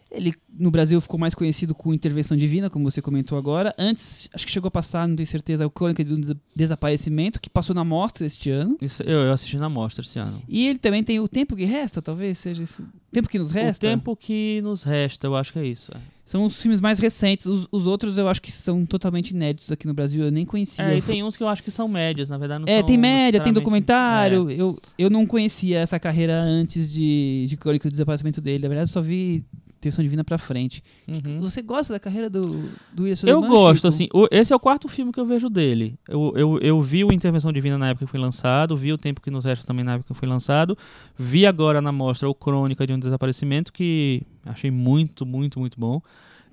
Ele, 0.09 0.33
no 0.57 0.71
Brasil, 0.71 0.99
ficou 1.01 1.19
mais 1.19 1.33
conhecido 1.35 1.73
com 1.75 1.93
Intervenção 1.93 2.35
Divina, 2.37 2.69
como 2.69 2.89
você 2.89 3.01
comentou 3.01 3.37
agora. 3.37 3.73
Antes, 3.77 4.27
acho 4.33 4.45
que 4.45 4.51
chegou 4.51 4.67
a 4.67 4.71
passar, 4.71 5.07
não 5.07 5.15
tenho 5.15 5.25
certeza, 5.27 5.65
o 5.67 5.69
Crônica 5.71 6.03
de 6.03 6.13
um 6.13 6.19
Des- 6.19 6.35
Desaparecimento, 6.55 7.39
que 7.41 7.49
passou 7.49 7.75
na 7.75 7.83
mostra 7.83 8.25
este 8.25 8.49
ano. 8.49 8.77
Isso, 8.81 9.01
eu, 9.03 9.19
eu 9.25 9.31
assisti 9.31 9.57
na 9.57 9.69
mostra 9.69 10.03
esse 10.03 10.17
ano. 10.19 10.41
E 10.47 10.67
ele 10.67 10.79
também 10.79 11.03
tem 11.03 11.19
O 11.19 11.27
Tempo 11.27 11.55
que 11.55 11.65
Resta, 11.65 12.01
talvez 12.01 12.37
seja 12.39 12.63
esse. 12.63 12.81
O 12.81 12.87
Tempo 13.11 13.27
que 13.29 13.37
Nos 13.39 13.51
Resta? 13.51 13.85
O 13.85 13.89
tempo 13.89 14.15
que 14.15 14.61
nos 14.63 14.83
resta, 14.83 15.27
eu 15.27 15.35
acho 15.35 15.51
que 15.53 15.59
é 15.59 15.65
isso. 15.65 15.91
é. 15.95 16.12
São 16.25 16.43
os 16.45 16.61
filmes 16.61 16.79
mais 16.79 16.99
recentes. 16.99 17.45
Os, 17.45 17.67
os 17.71 17.85
outros 17.85 18.17
eu 18.17 18.29
acho 18.29 18.41
que 18.41 18.51
são 18.51 18.85
totalmente 18.85 19.31
inéditos 19.31 19.71
aqui 19.71 19.85
no 19.85 19.93
Brasil. 19.93 20.23
Eu 20.23 20.31
nem 20.31 20.45
conhecia. 20.45 20.85
É, 20.85 20.97
e 20.97 21.01
tem 21.01 21.21
uns 21.21 21.35
que 21.35 21.43
eu 21.43 21.47
acho 21.49 21.61
que 21.61 21.69
são 21.69 21.87
médias, 21.87 22.29
na 22.29 22.37
verdade 22.37 22.61
não 22.65 22.71
É, 22.71 22.79
são 22.79 22.87
tem 22.87 22.97
média, 22.97 23.41
tem 23.41 23.51
documentário. 23.51 24.49
Eu, 24.49 24.79
eu 24.97 25.09
não 25.09 25.25
conhecia 25.25 25.79
essa 25.79 25.99
carreira 25.99 26.41
antes 26.41 26.91
de, 26.91 27.45
de 27.47 27.57
Crônica 27.57 27.89
do 27.89 27.91
Desaparecimento 27.91 28.39
dele. 28.39 28.63
Na 28.63 28.69
verdade, 28.69 28.89
eu 28.89 28.93
só 28.93 29.01
vi 29.01 29.43
Intervenção 29.83 30.03
Divina 30.03 30.23
pra 30.23 30.37
frente. 30.37 30.83
Uhum. 31.07 31.39
Você 31.41 31.61
gosta 31.61 31.93
da 31.93 31.99
carreira 31.99 32.29
do, 32.29 32.69
do 32.93 33.03
William 33.03 33.17
Eu 33.25 33.41
gosto, 33.41 33.87
assim. 33.87 34.07
o- 34.13 34.27
esse 34.31 34.51
é 34.51 34.55
o 34.55 34.59
quarto 34.59 34.87
filme 34.87 35.11
que 35.11 35.19
eu 35.19 35.25
vejo 35.25 35.49
dele. 35.49 35.95
Eu, 36.07 36.33
eu, 36.35 36.59
eu 36.59 36.81
vi 36.81 37.03
o 37.03 37.11
Intervenção 37.13 37.51
Divina 37.51 37.77
na 37.77 37.89
época 37.89 38.05
que 38.05 38.11
foi 38.11 38.19
lançado, 38.19 38.75
vi 38.75 38.91
o 38.93 38.97
Tempo 38.97 39.21
que 39.21 39.29
nos 39.31 39.45
resta 39.45 39.65
também 39.65 39.83
na 39.85 39.93
época 39.95 40.13
que 40.13 40.19
foi 40.19 40.27
lançado, 40.27 40.77
vi 41.17 41.45
agora 41.45 41.81
na 41.81 41.91
mostra 41.91 42.29
o 42.29 42.33
Crônica 42.33 42.85
de 42.87 42.93
um 42.93 42.99
Desaparecimento, 42.99 43.71
que 43.73 44.21
achei 44.45 44.71
muito, 44.71 45.25
muito, 45.25 45.59
muito 45.59 45.79
bom. 45.79 46.01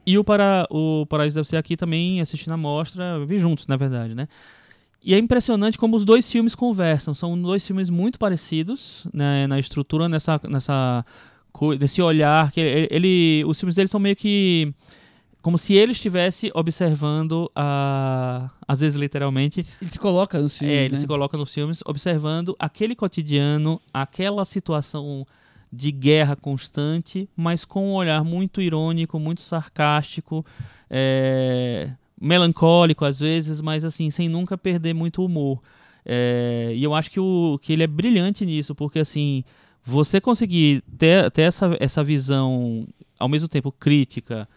E 0.06 0.16
o, 0.18 0.24
para, 0.24 0.66
o 0.70 1.06
Paraíso 1.06 1.34
Deve 1.36 1.46
Ser 1.48 1.56
Aqui 1.58 1.76
também 1.76 2.20
assisti 2.20 2.48
na 2.48 2.56
mostra, 2.56 3.24
vi 3.26 3.38
juntos, 3.38 3.66
na 3.66 3.76
verdade, 3.76 4.14
né? 4.14 4.26
E 5.02 5.14
é 5.14 5.18
impressionante 5.18 5.78
como 5.78 5.96
os 5.96 6.04
dois 6.04 6.30
filmes 6.30 6.54
conversam. 6.54 7.14
São 7.14 7.40
dois 7.40 7.66
filmes 7.66 7.88
muito 7.88 8.18
parecidos 8.18 9.06
né, 9.14 9.46
na 9.46 9.58
estrutura, 9.58 10.08
nessa, 10.10 10.38
nessa, 10.48 11.02
nesse 11.78 12.00
olhar. 12.02 12.50
que 12.50 12.60
ele, 12.60 12.88
ele- 12.90 13.44
Os 13.46 13.58
filmes 13.58 13.74
dele 13.74 13.88
são 13.88 14.00
meio 14.00 14.16
que 14.16 14.72
como 15.42 15.56
se 15.56 15.74
ele 15.74 15.92
estivesse 15.92 16.50
observando, 16.54 17.50
a, 17.56 18.50
às 18.68 18.80
vezes 18.80 18.98
literalmente, 19.00 19.60
Ele 19.80 19.90
se 19.90 19.98
coloca 19.98 20.38
nos 20.38 20.58
filmes, 20.58 20.76
é, 20.76 20.84
ele 20.84 20.94
né? 20.94 21.00
se 21.00 21.06
coloca 21.06 21.36
nos 21.36 21.52
filmes 21.52 21.80
observando 21.86 22.54
aquele 22.58 22.94
cotidiano, 22.94 23.80
aquela 23.92 24.44
situação 24.44 25.26
de 25.72 25.90
guerra 25.92 26.36
constante, 26.36 27.28
mas 27.34 27.64
com 27.64 27.90
um 27.90 27.94
olhar 27.94 28.22
muito 28.22 28.60
irônico, 28.60 29.18
muito 29.18 29.40
sarcástico, 29.40 30.44
é, 30.90 31.90
melancólico 32.20 33.04
às 33.04 33.20
vezes, 33.20 33.60
mas 33.60 33.84
assim, 33.84 34.10
sem 34.10 34.28
nunca 34.28 34.58
perder 34.58 34.92
muito 34.94 35.24
humor. 35.24 35.60
É, 36.04 36.72
e 36.74 36.82
eu 36.82 36.94
acho 36.94 37.10
que, 37.10 37.20
o, 37.20 37.58
que 37.62 37.72
ele 37.72 37.82
é 37.82 37.86
brilhante 37.86 38.44
nisso, 38.44 38.74
porque 38.74 38.98
assim, 38.98 39.42
você 39.90 40.20
conseguir 40.20 40.82
ter, 40.98 41.30
ter 41.30 41.42
essa, 41.42 41.76
essa 41.80 42.02
visão 42.04 42.86
ao 43.18 43.28
mesmo 43.28 43.48
tempo 43.48 43.72
crítica 43.72 44.48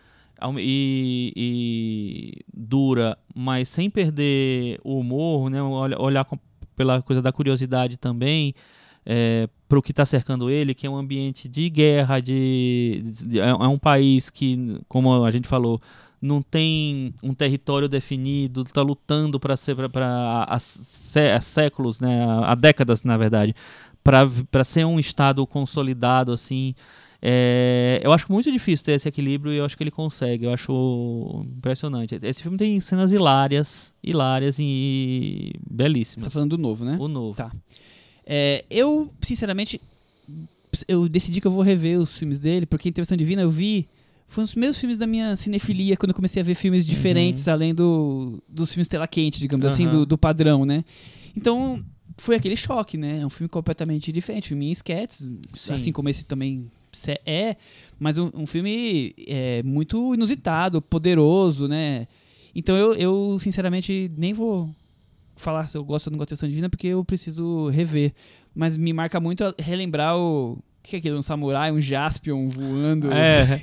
e, 0.60 1.34
e 1.36 2.46
dura, 2.54 3.18
mas 3.34 3.70
sem 3.70 3.90
perder 3.90 4.80
o 4.84 5.00
humor, 5.00 5.50
né? 5.50 5.62
Olha- 5.62 6.00
olhar 6.02 6.26
com- 6.26 6.38
pela 6.76 7.02
coisa 7.02 7.22
da 7.22 7.32
curiosidade 7.32 7.98
também 7.98 8.54
para 9.68 9.80
o 9.80 9.82
que 9.82 9.92
está 9.92 10.06
cercando 10.06 10.50
ele, 10.50 10.74
que 10.74 10.88
é 10.88 10.90
um 10.90 10.96
ambiente 10.96 11.48
de 11.50 11.70
guerra, 11.70 12.20
de, 12.20 13.02
de- 13.26 13.40
é 13.40 13.50
é 13.50 13.68
um 13.68 13.78
país 13.78 14.30
que, 14.30 14.80
como 14.88 15.24
a 15.26 15.32
gente 15.32 15.48
falou, 15.48 15.80
não 16.22 16.42
tem 16.42 17.14
um 17.22 17.34
território 17.34 17.90
definido, 17.90 18.64
tá 18.64 18.82
lutando 18.82 19.40
para 19.40 19.58
ser 19.58 19.76
para 19.90 20.46
há 20.48 20.60
séculos, 21.42 22.00
né, 22.00 22.26
há 22.46 22.56
décadas 22.56 23.04
na 23.04 23.18
verdade, 23.18 23.54
para 24.04 24.64
ser 24.64 24.86
um 24.86 25.00
estado 25.00 25.46
consolidado 25.48 26.32
assim. 26.32 26.76
É, 27.26 28.02
eu 28.04 28.12
acho 28.12 28.30
muito 28.30 28.52
difícil 28.52 28.86
ter 28.86 28.92
esse 28.94 29.08
equilíbrio 29.08 29.54
e 29.54 29.58
eu 29.58 29.64
acho 29.66 29.78
que 29.78 29.84
ele 29.84 29.92
consegue. 29.92 30.44
Eu 30.44 30.52
acho 30.54 31.46
impressionante. 31.58 32.20
Esse 32.22 32.42
filme 32.42 32.58
tem 32.58 32.78
cenas 32.82 33.14
hilárias, 33.14 33.94
hilárias 34.04 34.58
e 34.60 35.52
Você 35.54 35.74
belíssimas. 35.74 36.26
tá 36.26 36.30
falando 36.30 36.58
do 36.58 36.62
novo, 36.62 36.84
né? 36.84 36.98
O 37.00 37.08
novo. 37.08 37.38
Tá. 37.38 37.50
É, 38.26 38.66
eu, 38.70 39.10
sinceramente, 39.22 39.80
eu 40.86 41.08
decidi 41.08 41.40
que 41.40 41.48
eu 41.48 41.52
vou 41.52 41.62
rever 41.64 41.98
os 41.98 42.18
filmes 42.18 42.40
dele, 42.40 42.66
porque 42.66 42.90
Intervenção 42.90 43.16
Divina 43.16 43.42
eu 43.42 43.50
vi. 43.50 43.88
Foi 44.28 44.42
um 44.42 44.46
dos 44.46 44.52
primeiros 44.54 44.78
filmes 44.80 44.98
da 44.98 45.06
minha 45.08 45.36
cinefilia, 45.36 45.96
quando 45.96 46.10
eu 46.10 46.16
comecei 46.16 46.42
a 46.42 46.46
ver 46.46 46.56
filmes 46.56 46.86
diferentes, 46.88 47.48
além 47.48 47.74
do, 47.74 48.42
dos 48.50 48.72
filmes 48.74 48.88
tela 48.88 49.08
quente, 49.08 49.40
digamos 49.40 49.66
assim, 49.66 49.86
Aham. 49.86 50.00
do, 50.00 50.06
do 50.08 50.18
padrão, 50.18 50.66
né? 50.66 50.84
Então, 51.38 51.84
foi 52.18 52.36
aquele 52.36 52.56
choque, 52.56 52.98
né? 52.98 53.20
É 53.22 53.26
um 53.26 53.30
filme 53.30 53.50
completamente 53.50 54.12
diferente. 54.12 54.46
Um 54.46 54.50
filme 54.50 54.68
em 54.68 54.72
sketches, 54.72 55.32
Sim. 55.54 55.74
assim 55.74 55.92
como 55.92 56.10
esse 56.10 56.26
também 56.26 56.70
é, 57.26 57.56
mas 58.00 58.18
um, 58.18 58.30
um 58.34 58.46
filme 58.46 59.16
é, 59.28 59.64
muito 59.64 60.14
inusitado, 60.14 60.82
poderoso, 60.82 61.68
né? 61.68 62.08
Então 62.54 62.78
eu, 62.78 62.94
eu, 62.94 63.40
sinceramente, 63.42 64.12
nem 64.16 64.34
vou 64.34 64.70
falar 65.36 65.68
se 65.68 65.78
eu 65.78 65.84
gosto 65.84 66.08
ou 66.08 66.12
não 66.12 66.20
gosto 66.20 66.36
de 66.36 66.48
Divina, 66.48 66.70
porque 66.70 66.88
eu 66.88 67.04
preciso 67.04 67.68
rever. 67.70 68.14
Mas 68.54 68.78
me 68.78 68.94
marca 68.94 69.20
muito 69.20 69.44
relembrar 69.58 70.18
o. 70.18 70.60
O 70.84 70.88
que 70.90 70.96
é 70.98 71.00
aquilo? 71.00 71.18
Um 71.18 71.22
samurai, 71.22 71.72
um 71.72 71.80
jaspion 71.80 72.50
voando. 72.50 73.10
É, 73.14 73.62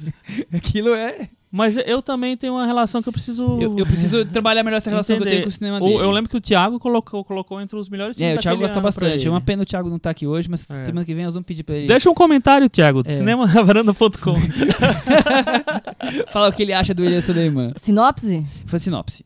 Aquilo 0.56 0.94
é. 0.94 1.28
mas 1.50 1.76
eu 1.76 2.00
também 2.00 2.34
tenho 2.34 2.54
uma 2.54 2.64
relação 2.64 3.02
que 3.02 3.08
eu 3.10 3.12
preciso. 3.12 3.58
Eu, 3.60 3.78
eu 3.78 3.84
preciso 3.84 4.24
trabalhar 4.24 4.62
melhor 4.62 4.78
essa 4.78 4.88
relação 4.88 5.16
que 5.16 5.22
eu 5.22 5.26
Entender. 5.26 5.30
tenho 5.36 5.42
com 5.44 5.48
o 5.50 5.52
cinema 5.52 5.76
O- 5.76 5.80
dele. 5.86 5.94
eu 6.02 6.10
lembro 6.10 6.30
que 6.30 6.36
o 6.36 6.40
Thiago 6.40 6.78
colocou, 6.78 7.22
colocou 7.22 7.60
entre 7.60 7.78
os 7.78 7.90
melhores 7.90 8.16
filmes 8.16 8.36
É, 8.36 8.38
o 8.38 8.40
Thiago 8.40 8.62
gosta 8.62 8.80
bastante. 8.80 9.26
É 9.26 9.30
uma 9.30 9.40
pena 9.42 9.62
o 9.62 9.66
Thiago 9.66 9.90
não 9.90 9.96
estar 9.98 10.08
aqui 10.10 10.26
hoje, 10.26 10.48
mas 10.48 10.70
É. 10.70 10.84
semana 10.86 11.04
que 11.04 11.14
vem 11.14 11.26
nós 11.26 11.34
vamos 11.34 11.46
pedir 11.46 11.62
pra 11.62 11.76
ele 11.76 11.86
Deixa 11.88 12.08
um 12.08 12.14
comentário, 12.14 12.70
Thiago, 12.70 13.02
É. 13.04 13.10
cinemanavaranda.com. 13.10 14.34
falar 16.32 16.48
o 16.48 16.52
que 16.52 16.62
ele 16.62 16.72
acha 16.72 16.94
do 16.94 17.04
Elias 17.04 17.24
Suleiman. 17.26 17.72
Sinopse? 17.76 18.46
Foi 18.64 18.78
sinopse. 18.78 19.24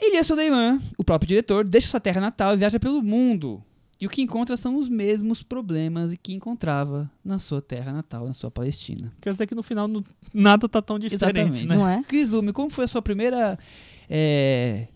Elias 0.00 0.26
Suleiman, 0.26 0.80
o 0.96 1.02
próprio 1.02 1.26
diretor, 1.26 1.64
deixa 1.64 1.88
sua 1.88 1.98
terra 1.98 2.20
natal 2.20 2.54
e 2.54 2.56
viaja 2.56 2.78
pelo 2.78 3.02
mundo. 3.02 3.60
E 4.00 4.06
o 4.06 4.08
que 4.08 4.22
encontra 4.22 4.56
são 4.56 4.76
os 4.76 4.88
mesmos 4.88 5.42
problemas 5.42 6.14
que 6.22 6.32
encontrava 6.32 7.10
na 7.24 7.38
sua 7.40 7.60
terra 7.60 7.92
natal, 7.92 8.26
na 8.26 8.32
sua 8.32 8.50
Palestina. 8.50 9.12
Quer 9.20 9.32
dizer 9.32 9.46
que 9.46 9.54
no 9.56 9.62
final 9.62 9.88
não- 9.88 10.04
nada 10.32 10.68
tá 10.68 10.80
tão 10.80 10.98
diferente, 10.98 11.24
Exatamente. 11.24 11.66
né? 11.66 11.74
Não 11.76 11.88
é? 11.88 12.02
Cris 12.04 12.30
Lume, 12.30 12.52
como 12.52 12.70
foi 12.70 12.84
a 12.84 12.88
sua 12.88 13.02
primeira 13.02 13.58
é, 14.08 14.86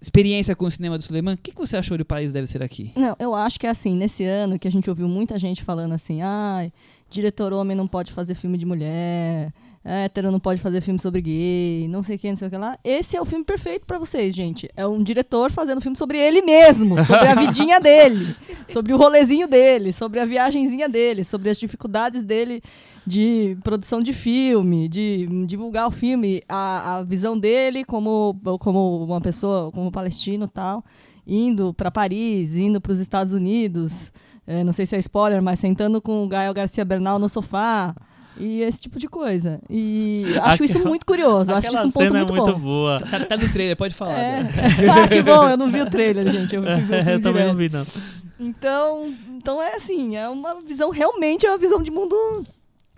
experiência 0.00 0.56
com 0.56 0.64
o 0.64 0.70
cinema 0.70 0.96
do 0.96 1.04
Suleiman? 1.04 1.34
O 1.34 1.36
que, 1.38 1.52
que 1.52 1.58
você 1.58 1.76
achou 1.76 1.98
de 1.98 2.02
O 2.02 2.06
País 2.06 2.32
Deve 2.32 2.46
Ser 2.46 2.62
Aqui? 2.62 2.92
Não, 2.96 3.14
eu 3.18 3.34
acho 3.34 3.60
que 3.60 3.66
é 3.66 3.70
assim, 3.70 3.94
nesse 3.94 4.24
ano 4.24 4.58
que 4.58 4.66
a 4.66 4.72
gente 4.72 4.88
ouviu 4.88 5.06
muita 5.06 5.38
gente 5.38 5.62
falando 5.62 5.92
assim, 5.92 6.22
ai, 6.22 6.72
diretor 7.10 7.52
homem 7.52 7.76
não 7.76 7.86
pode 7.86 8.10
fazer 8.10 8.34
filme 8.34 8.56
de 8.56 8.64
mulher, 8.64 9.52
hétero 9.88 10.32
não 10.32 10.40
pode 10.40 10.60
fazer 10.60 10.80
filme 10.80 10.98
sobre 10.98 11.20
gay, 11.20 11.86
não 11.88 12.02
sei 12.02 12.16
o 12.16 12.18
que, 12.18 12.28
não 12.28 12.36
sei 12.36 12.48
o 12.48 12.50
que 12.50 12.56
lá. 12.56 12.76
Esse 12.82 13.16
é 13.16 13.20
o 13.20 13.24
filme 13.24 13.44
perfeito 13.44 13.86
pra 13.86 13.98
vocês, 13.98 14.34
gente. 14.34 14.68
É 14.76 14.86
um 14.86 15.02
diretor 15.02 15.52
fazendo 15.52 15.80
filme 15.80 15.96
sobre 15.96 16.18
ele 16.18 16.42
mesmo, 16.42 16.96
sobre 17.04 17.28
a 17.28 17.34
vidinha 17.36 17.78
dele, 17.78 18.34
sobre 18.68 18.92
o 18.92 18.96
rolezinho 18.96 19.46
dele, 19.46 19.92
sobre 19.92 20.18
a 20.18 20.24
viagenzinha 20.24 20.88
dele, 20.88 21.22
sobre 21.22 21.50
as 21.50 21.58
dificuldades 21.58 22.22
dele 22.22 22.60
de 23.06 23.56
produção 23.62 24.00
de 24.00 24.12
filme, 24.12 24.88
de 24.88 25.28
divulgar 25.46 25.86
o 25.86 25.92
filme, 25.92 26.42
a, 26.48 26.96
a 26.96 27.02
visão 27.04 27.38
dele 27.38 27.84
como, 27.84 28.36
como 28.58 29.04
uma 29.04 29.20
pessoa, 29.20 29.70
como 29.70 29.92
palestino 29.92 30.48
tal, 30.48 30.84
indo 31.24 31.72
para 31.72 31.90
Paris, 31.92 32.56
indo 32.56 32.80
para 32.80 32.92
os 32.92 32.98
Estados 32.98 33.32
Unidos, 33.32 34.12
é, 34.46 34.62
não 34.62 34.72
sei 34.72 34.86
se 34.86 34.96
é 34.96 34.98
spoiler, 34.98 35.42
mas 35.42 35.58
sentando 35.58 36.00
com 36.00 36.24
o 36.24 36.28
Gael 36.28 36.54
Garcia 36.54 36.84
Bernal 36.84 37.18
no 37.18 37.28
sofá. 37.28 37.94
E 38.38 38.62
esse 38.62 38.80
tipo 38.80 38.98
de 38.98 39.08
coisa. 39.08 39.60
E 39.70 40.24
acho 40.42 40.64
isso 40.64 40.74
Aquela- 40.74 40.90
muito 40.90 41.06
curioso. 41.06 41.52
Acho 41.54 41.68
isso 41.68 41.88
um 41.88 41.90
ponto 41.90 42.04
cena 42.06 42.18
muito, 42.18 42.32
é 42.32 42.36
muito 42.36 42.52
bom. 42.52 42.60
boa. 42.60 43.00
Tá, 43.00 43.24
tá 43.24 43.36
no 43.36 43.50
trailer, 43.50 43.76
pode 43.76 43.94
falar. 43.94 44.18
É. 44.18 44.40
ah, 44.92 45.08
que 45.08 45.22
bom, 45.22 45.48
eu 45.48 45.56
não 45.56 45.68
vi 45.70 45.80
o 45.80 45.90
trailer, 45.90 46.28
gente. 46.28 46.54
Eu, 46.54 46.62
vi 46.62 46.68
o 46.68 46.78
filme 46.86 47.02
eu 47.12 47.20
também 47.22 47.46
não 47.46 47.56
vi, 47.56 47.68
não. 47.68 47.86
Então, 48.38 49.14
então 49.34 49.62
é 49.62 49.76
assim, 49.76 50.16
é 50.16 50.28
uma 50.28 50.60
visão 50.60 50.90
realmente 50.90 51.46
é 51.46 51.50
uma 51.50 51.58
visão 51.58 51.82
de 51.82 51.90
mundo 51.90 52.14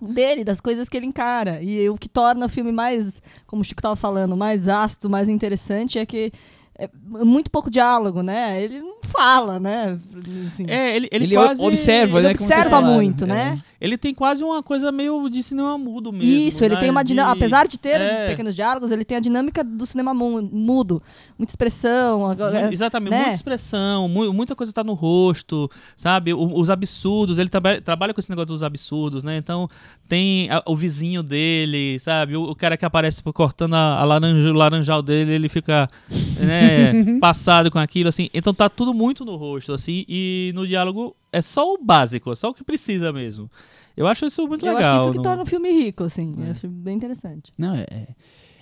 dele, 0.00 0.44
das 0.44 0.60
coisas 0.60 0.88
que 0.88 0.96
ele 0.96 1.06
encara. 1.06 1.62
E 1.62 1.88
o 1.88 1.96
que 1.96 2.08
torna 2.08 2.46
o 2.46 2.48
filme 2.48 2.72
mais, 2.72 3.22
como 3.46 3.62
o 3.62 3.64
Chico 3.64 3.80
estava 3.80 3.96
falando, 3.96 4.36
mais 4.36 4.68
ácido, 4.68 5.08
mais 5.08 5.28
interessante 5.28 5.98
é 5.98 6.04
que 6.06 6.32
é 6.76 6.88
muito 7.04 7.50
pouco 7.50 7.70
diálogo, 7.70 8.22
né? 8.22 8.62
Ele 8.62 8.80
não 8.80 8.97
fala, 9.08 9.58
né? 9.58 9.98
Assim, 10.46 10.64
É, 10.68 10.96
ele, 10.96 11.08
ele, 11.10 11.24
Ele 11.24 11.34
quase... 11.34 11.64
observa, 11.64 12.18
ele 12.18 12.26
né, 12.28 12.30
observa 12.32 12.80
muito, 12.80 13.24
É. 13.24 13.26
né? 13.26 13.62
Ele 13.80 13.96
tem 13.96 14.12
quase 14.12 14.42
uma 14.42 14.60
coisa 14.60 14.90
meio 14.90 15.28
de 15.28 15.40
cinema 15.42 15.78
mudo 15.78 16.12
mesmo. 16.12 16.28
Isso, 16.28 16.64
ele 16.64 16.74
né? 16.74 16.80
tem 16.80 16.90
uma 16.90 17.02
De- 17.04 17.08
dinâmica. 17.08 17.32
Apesar 17.36 17.68
de 17.68 17.78
ter 17.78 18.00
É. 18.00 18.10
os 18.10 18.30
pequenos 18.30 18.54
diálogos, 18.54 18.90
ele 18.90 19.04
tem 19.04 19.16
a 19.16 19.20
dinâmica 19.20 19.62
do 19.62 19.86
cinema 19.86 20.12
mu- 20.12 20.42
mudo. 20.42 21.00
Muita 21.38 21.52
expressão. 21.52 22.26
Agora- 22.28 22.72
Exatamente, 22.72 23.10
né? 23.12 23.16
muita 23.18 23.32
expressão, 23.32 24.08
mu- 24.08 24.32
muita 24.32 24.56
coisa 24.56 24.72
tá 24.72 24.82
no 24.82 24.94
rosto, 24.94 25.70
sabe? 25.96 26.34
O- 26.34 26.58
os 26.58 26.70
absurdos, 26.70 27.38
ele 27.38 27.48
traba- 27.48 27.80
trabalha 27.80 28.12
com 28.12 28.18
esse 28.20 28.30
negócio 28.30 28.48
dos 28.48 28.62
absurdos, 28.64 29.22
né? 29.22 29.36
Então 29.36 29.68
tem 30.08 30.50
a- 30.50 30.62
o 30.66 30.74
vizinho 30.76 31.22
dele, 31.22 32.00
sabe? 32.00 32.36
O, 32.36 32.50
o 32.50 32.56
cara 32.56 32.76
que 32.76 32.84
aparece 32.84 33.22
cortando 33.22 33.74
a, 33.74 34.00
a 34.00 34.04
laranja, 34.04 34.50
o 34.50 34.54
laranjal 34.54 35.02
dele, 35.02 35.32
ele 35.32 35.48
fica 35.48 35.88
né, 36.36 36.92
passado 37.20 37.70
com 37.70 37.78
aquilo, 37.78 38.08
assim. 38.08 38.28
Então 38.34 38.52
tá 38.52 38.68
tudo 38.68 38.92
muito 38.98 39.24
no 39.24 39.36
rosto, 39.36 39.72
assim, 39.72 40.04
e 40.08 40.50
no 40.54 40.66
diálogo 40.66 41.14
é 41.32 41.40
só 41.40 41.72
o 41.72 41.78
básico, 41.78 42.32
é 42.32 42.34
só 42.34 42.50
o 42.50 42.54
que 42.54 42.64
precisa 42.64 43.12
mesmo. 43.12 43.48
Eu 43.96 44.06
acho 44.06 44.26
isso 44.26 44.46
muito 44.46 44.66
eu 44.66 44.74
legal. 44.74 44.90
acho 44.90 44.98
que 44.98 45.02
isso 45.04 45.12
que 45.12 45.16
no- 45.18 45.22
torna 45.22 45.42
o 45.42 45.46
filme 45.46 45.70
rico, 45.70 46.04
assim. 46.04 46.34
É. 46.42 46.48
Eu 46.48 46.50
acho 46.52 46.68
bem 46.68 46.96
interessante. 46.96 47.52
Não, 47.56 47.74
é, 47.74 47.86
é- 47.90 48.08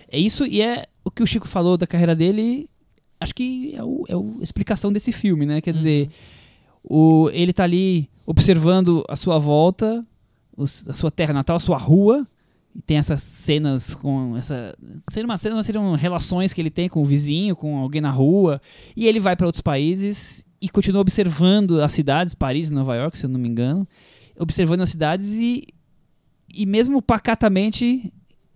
é 0.08 0.18
isso 0.18 0.44
e 0.46 0.60
é 0.62 0.86
o 1.04 1.10
que 1.10 1.22
o 1.22 1.26
Chico 1.26 1.48
falou 1.48 1.76
da 1.76 1.86
carreira 1.86 2.14
dele. 2.14 2.68
Acho 3.18 3.34
que 3.34 3.74
é, 3.74 3.82
o, 3.82 4.04
é 4.08 4.14
a 4.14 4.42
explicação 4.42 4.92
desse 4.92 5.10
filme, 5.10 5.46
né? 5.46 5.60
Quer 5.60 5.72
dizer, 5.72 6.10
o, 6.84 7.28
ele 7.32 7.52
tá 7.52 7.64
ali 7.64 8.08
observando 8.26 9.04
a 9.08 9.16
sua 9.16 9.38
volta, 9.38 10.04
os- 10.56 10.88
a 10.88 10.94
sua 10.94 11.10
terra 11.10 11.32
natal, 11.32 11.56
a 11.56 11.60
sua 11.60 11.78
rua. 11.78 12.26
E 12.76 12.82
tem 12.82 12.98
essas 12.98 13.22
cenas 13.22 13.94
com 13.94 14.36
essa. 14.36 14.76
Seriam 15.10 15.30
umas 15.30 15.40
cenas, 15.40 15.56
mas 15.56 15.66
seriam 15.66 15.94
relações 15.94 16.52
que 16.52 16.60
ele 16.60 16.68
tem 16.68 16.90
com 16.90 17.00
o 17.00 17.04
vizinho, 17.04 17.56
com 17.56 17.78
alguém 17.78 18.02
na 18.02 18.10
rua. 18.10 18.60
E 18.94 19.06
ele 19.06 19.18
vai 19.18 19.34
para 19.34 19.46
outros 19.46 19.62
países 19.62 20.44
e 20.60 20.68
continua 20.68 21.00
observando 21.00 21.80
as 21.80 21.92
cidades, 21.92 22.34
Paris 22.34 22.70
Nova 22.70 22.94
York, 22.94 23.16
se 23.16 23.24
eu 23.24 23.30
não 23.30 23.40
me 23.40 23.48
engano. 23.48 23.88
Observando 24.38 24.82
as 24.82 24.90
cidades 24.90 25.26
e, 25.28 25.66
e 26.52 26.66
mesmo 26.66 27.00
pacatamente 27.00 28.12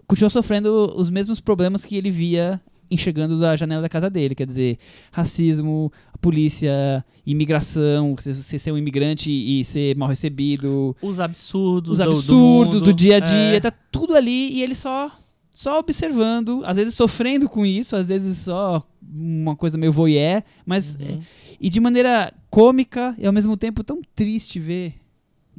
continua 0.06 0.28
sofrendo 0.28 0.92
os 0.96 1.08
mesmos 1.08 1.40
problemas 1.40 1.84
que 1.84 1.96
ele 1.96 2.10
via 2.10 2.60
enxergando 2.90 3.38
da 3.38 3.54
janela 3.54 3.80
da 3.80 3.88
casa 3.88 4.10
dele, 4.10 4.34
quer 4.34 4.46
dizer, 4.46 4.78
racismo, 5.12 5.92
polícia, 6.20 7.04
imigração, 7.26 8.14
você, 8.14 8.58
ser 8.58 8.72
um 8.72 8.78
imigrante 8.78 9.30
e 9.30 9.64
ser 9.64 9.96
mal 9.96 10.08
recebido, 10.08 10.96
Os 11.02 11.18
absurdos, 11.20 11.92
os 11.92 11.98
do- 11.98 12.04
do 12.04 12.10
absurdos 12.18 12.80
do, 12.80 12.86
mundo. 12.86 12.92
dia 12.94 13.16
a 13.16 13.20
dia, 13.20 13.56
É. 13.56 13.60
tá 13.60 13.70
tudo 13.70 14.14
ali 14.14 14.52
e 14.52 14.62
ele 14.62 14.74
só 14.74 15.10
só 15.52 15.78
observando, 15.78 16.62
às 16.64 16.76
vezes 16.76 16.94
sofrendo 16.94 17.46
com 17.48 17.66
isso, 17.66 17.94
às 17.94 18.08
vezes 18.08 18.38
só 18.38 18.82
uma 19.02 19.54
coisa 19.54 19.76
meio 19.76 19.92
voyeur, 19.92 20.42
mas 20.64 20.94
Uhum. 20.94 21.06
é, 21.06 21.18
e 21.60 21.68
de 21.68 21.78
maneira 21.80 22.32
cômica 22.48 23.14
e 23.18 23.26
ao 23.26 23.32
mesmo 23.32 23.56
tempo 23.58 23.84
tão 23.84 24.00
triste 24.14 24.58
ver 24.58 24.94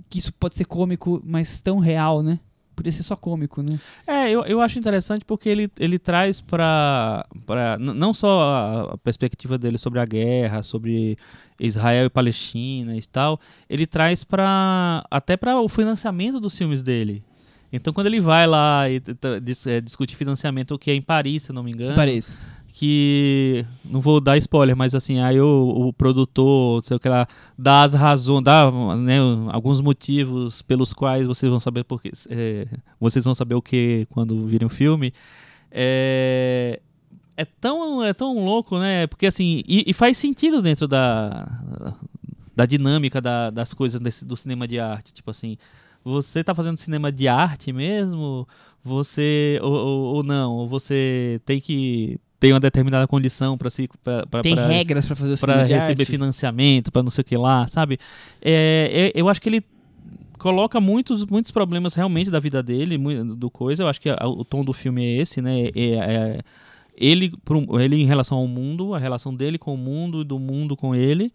que 0.10 0.18
isso 0.18 0.34
pode 0.34 0.56
ser 0.56 0.66
cômico, 0.66 1.22
mas 1.24 1.62
tão 1.62 1.78
real, 1.78 2.24
né? 2.24 2.40
Podia 2.82 2.92
ser 2.92 3.04
só 3.04 3.16
cômico, 3.16 3.62
né? 3.62 3.80
É, 4.08 4.32
eu, 4.32 4.44
eu 4.46 4.60
acho 4.60 4.80
interessante 4.80 5.24
porque 5.24 5.48
ele, 5.48 5.70
ele 5.80 6.00
traz 6.00 6.42
para 6.42 7.28
não 7.80 8.12
só 8.12 8.90
a, 8.92 8.98
perspectiva 8.98 9.56
dele 9.56 9.78
sobre 9.78 10.00
a 10.00 10.06
guerra, 10.06 10.64
sobre 10.64 11.16
Israel 11.60 12.08
e 12.08 12.10
Palestina 12.10 12.98
e 12.98 13.04
tal, 13.04 13.40
ele 13.70 13.86
traz 13.86 14.24
para 14.24 15.06
até 15.12 15.38
para 15.38 15.62
o 15.62 15.70
financiamento 15.70 16.40
dos 16.40 16.58
filmes 16.58 16.82
dele. 16.82 17.24
Então 17.72 17.94
quando 17.94 18.08
ele 18.08 18.20
vai 18.20 18.48
lá 18.48 18.90
e 18.90 19.00
é, 19.68 19.80
discute 19.80 20.16
financiamento, 20.16 20.74
o 20.74 20.80
que 20.80 20.90
é 20.90 20.96
em 20.96 21.04
Paris, 21.04 21.44
se 21.44 21.54
não 21.54 21.62
me 21.62 21.72
engano, 21.72 21.94
parece. 21.94 22.44
Que 22.72 23.66
não 23.86 24.02
vou 24.02 24.20
dar 24.22 24.38
spoiler, 24.38 24.76
mas 24.76 24.96
assim, 24.96 25.20
aí 25.20 25.40
o, 25.40 25.88
o 25.88 25.94
produtor, 25.94 26.84
sei 26.84 26.98
o 26.98 27.00
que 27.00 27.10
lá, 27.10 27.28
dá 27.58 27.84
as 27.84 27.94
razões, 27.94 28.44
dá 28.44 28.72
né, 28.98 29.18
alguns 29.52 29.82
motivos 29.82 30.62
pelos 30.62 30.94
quais 30.94 31.28
vocês 31.28 31.50
vão 31.50 31.60
saber 31.60 31.84
porque 31.84 32.12
é, 32.30 32.68
vocês 33.00 33.24
vão 33.26 33.36
saber 33.36 33.56
o 33.56 33.62
que 33.62 34.08
quando 34.10 34.46
virem 34.48 34.66
o 34.66 34.70
filme. 34.70 35.14
É, 35.72 36.80
é 37.38 37.46
tão 37.46 38.04
é 38.04 38.14
tão 38.14 38.44
louco, 38.44 38.78
né? 38.80 39.08
Porque 39.08 39.26
assim, 39.26 39.64
e, 39.68 39.84
e 39.88 39.94
faz 39.94 40.18
sentido 40.18 40.62
dentro 40.62 40.88
da 40.88 41.48
da 42.56 42.66
dinâmica 42.66 43.22
da- 43.22 43.50
das 43.50 43.74
coisas 43.74 44.00
desse- 44.00 44.26
do 44.26 44.36
cinema 44.36 44.68
de 44.68 44.80
arte, 44.80 45.14
tipo 45.14 45.32
assim, 45.32 45.58
Você 46.04 46.44
tá 46.44 46.56
fazendo 46.56 46.78
cinema 46.78 47.12
de 47.12 47.28
arte 47.28 47.72
mesmo? 47.72 48.48
Você 48.84 49.60
ou, 49.62 49.72
ou, 49.74 50.16
ou 50.16 50.24
não? 50.24 50.54
Ou 50.54 50.68
você 50.68 51.40
tem 51.46 51.62
que 51.62 52.20
ter 52.42 52.52
uma 52.52 52.60
determinada 52.60 53.08
condição 53.08 53.56
para 53.56 53.70
se 53.70 53.88
pra, 54.04 54.26
pra, 54.26 54.42
Tem 54.42 54.56
pra- 54.56 54.66
regras 54.68 55.06
pra 55.06 55.16
fazer 55.16 55.38
para 55.38 55.62
receber 55.64 56.02
arte? 56.02 56.06
financiamento, 56.06 56.92
para 56.92 57.04
não 57.04 57.12
sei 57.12 57.22
o 57.22 57.26
que 57.26 57.38
lá, 57.38 57.68
sabe? 57.68 58.00
É, 58.42 59.12
é- 59.16 59.20
eu 59.22 59.30
acho 59.30 59.40
que 59.40 59.48
ele 59.48 59.64
coloca 60.40 60.82
muitos, 60.82 61.24
muitos 61.28 61.52
problemas 61.52 61.94
realmente 61.94 62.32
da 62.32 62.40
vida 62.40 62.64
dele, 62.64 62.98
do 63.38 63.50
coisa. 63.52 63.84
Eu 63.84 63.88
acho 63.88 64.02
que 64.02 64.10
a- 64.10 64.18
o 64.28 64.44
tom 64.44 64.64
do 64.64 64.74
filme 64.74 65.06
é 65.06 65.18
esse, 65.22 65.40
né? 65.40 65.68
É, 65.76 65.94
é- 65.94 66.40
ele, 66.98 67.32
pro- 67.46 67.80
ele 67.80 67.96
em 68.02 68.06
relação 68.06 68.38
ao 68.40 68.48
mundo, 68.48 68.94
a 68.96 68.98
relação 69.00 69.34
dele 69.36 69.58
com 69.60 69.74
o 69.74 69.78
mundo 69.78 70.22
e 70.22 70.24
do 70.24 70.38
mundo 70.40 70.76
com 70.76 70.96
ele. 70.96 71.32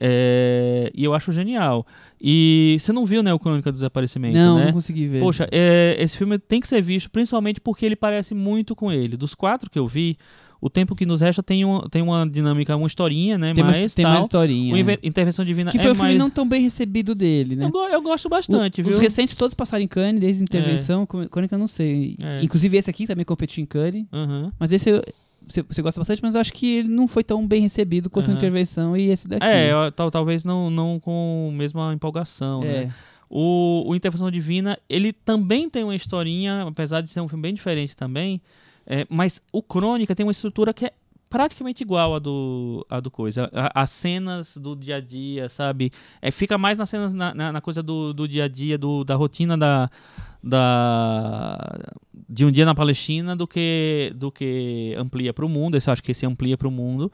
É, 0.00 0.90
e 0.94 1.04
eu 1.04 1.14
acho 1.14 1.30
genial. 1.32 1.86
E 2.20 2.76
você 2.80 2.92
não 2.92 3.04
viu, 3.06 3.22
né, 3.22 3.32
o 3.32 3.38
Crônica 3.38 3.70
do 3.70 3.74
Desaparecimento, 3.74 4.36
Não, 4.38 4.58
né? 4.58 4.66
não 4.66 4.72
consegui 4.72 5.06
ver. 5.06 5.20
Poxa, 5.20 5.48
é, 5.50 5.96
esse 5.98 6.16
filme 6.16 6.38
tem 6.38 6.60
que 6.60 6.68
ser 6.68 6.80
visto, 6.82 7.10
principalmente 7.10 7.60
porque 7.60 7.84
ele 7.86 7.96
parece 7.96 8.34
muito 8.34 8.74
com 8.76 8.90
ele. 8.92 9.16
Dos 9.16 9.34
quatro 9.34 9.70
que 9.70 9.78
eu 9.78 9.86
vi, 9.86 10.16
o 10.60 10.68
tempo 10.68 10.94
que 10.96 11.06
nos 11.06 11.20
resta 11.20 11.42
tem, 11.42 11.64
um, 11.64 11.80
tem 11.88 12.02
uma 12.02 12.28
dinâmica, 12.28 12.76
uma 12.76 12.86
historinha, 12.86 13.38
né? 13.38 13.54
tem, 13.54 13.62
mais 13.62 13.78
mais, 13.78 13.94
tem 13.94 14.02
tal. 14.04 14.12
mais 14.12 14.24
historinha. 14.24 14.76
Inve- 14.78 14.98
Intervenção 15.02 15.44
Divina 15.44 15.70
Que 15.70 15.78
foi 15.78 15.88
é 15.88 15.90
o 15.92 15.94
filme 15.94 16.08
mais... 16.10 16.18
não 16.18 16.28
tão 16.30 16.46
bem 16.48 16.60
recebido 16.62 17.14
dele, 17.14 17.54
né? 17.56 17.70
eu, 17.72 17.80
eu 17.90 18.02
gosto 18.02 18.28
bastante, 18.28 18.80
O- 18.80 18.84
viu? 18.84 18.94
Os 18.94 18.98
recentes 19.00 19.34
todos 19.36 19.54
passaram 19.54 19.84
em 19.84 19.88
Cannes, 19.88 20.20
desde 20.20 20.42
Intervenção, 20.42 21.02
é. 21.22 21.28
Crônica 21.28 21.54
eu 21.54 21.58
não 21.58 21.66
sei. 21.68 22.16
É. 22.22 22.42
Inclusive 22.42 22.76
esse 22.76 22.90
aqui 22.90 23.06
também 23.06 23.24
competiu 23.24 23.62
em 23.62 23.66
Cannes, 23.66 24.04
Aham. 24.12 24.52
mas 24.58 24.72
esse 24.72 24.90
eu- 24.90 25.02
você, 25.48 25.62
você 25.62 25.80
gosta 25.80 25.98
bastante, 26.00 26.20
mas 26.22 26.34
eu 26.34 26.40
acho 26.42 26.52
que 26.52 26.78
ele 26.78 26.88
não 26.88 27.08
foi 27.08 27.24
tão 27.24 27.46
bem 27.46 27.62
recebido 27.62 28.10
quanto 28.10 28.26
Aham. 28.26 28.36
Intervenção 28.36 28.96
e 28.96 29.08
esse 29.10 29.26
daqui. 29.26 29.46
É, 29.46 29.72
eu- 29.72 29.90
tal, 29.92 30.10
talvez 30.10 30.44
não, 30.44 30.68
não 30.70 30.98
com 31.00 31.50
a 31.52 31.56
mesma 31.56 31.94
empolgação, 31.94 32.60
né? 32.62 32.82
É. 32.84 32.88
O, 33.30 33.84
o 33.86 33.94
Intervenção 33.94 34.30
Divina, 34.30 34.76
ele 34.88 35.12
também 35.12 35.68
tem 35.70 35.84
uma 35.84 35.94
historinha, 35.94 36.62
apesar 36.66 37.00
de 37.02 37.10
ser 37.10 37.20
um 37.20 37.28
filme 37.28 37.42
bem 37.42 37.54
diferente 37.54 37.94
também, 37.96 38.40
é, 38.88 39.06
mas 39.10 39.42
o 39.52 39.62
Crônica 39.62 40.14
tem 40.14 40.24
uma 40.24 40.32
estrutura 40.32 40.72
que 40.72 40.86
é 40.86 40.92
praticamente 41.28 41.82
igual 41.82 42.14
à 42.14 42.18
do, 42.18 42.86
à 42.88 43.00
do 43.00 43.10
coisa. 43.10 43.50
As 43.74 43.90
cenas 43.90 44.56
do 44.56 44.74
dia 44.74 44.96
a 44.96 45.00
dia, 45.00 45.46
sabe? 45.50 45.92
É, 46.22 46.30
fica 46.30 46.56
mais 46.56 46.78
nas 46.78 46.88
cenas, 46.88 47.12
na, 47.12 47.34
na, 47.34 47.52
na 47.52 47.60
coisa 47.60 47.82
do, 47.82 48.14
do 48.14 48.26
dia 48.26 48.44
a 48.44 48.48
dia, 48.48 48.78
do, 48.78 49.04
da 49.04 49.14
rotina 49.14 49.58
da, 49.58 49.84
da, 50.42 51.58
de 52.26 52.46
um 52.46 52.50
dia 52.50 52.64
na 52.64 52.74
Palestina 52.74 53.36
do 53.36 53.46
que, 53.46 54.10
do 54.16 54.32
que 54.32 54.94
amplia 54.96 55.34
para 55.34 55.44
o 55.44 55.50
mundo. 55.50 55.76
Esse 55.76 55.90
eu 55.90 55.92
acho 55.92 56.02
que 56.02 56.12
esse 56.12 56.24
amplia 56.24 56.56
para 56.56 56.68
o 56.68 56.70
mundo. 56.70 57.12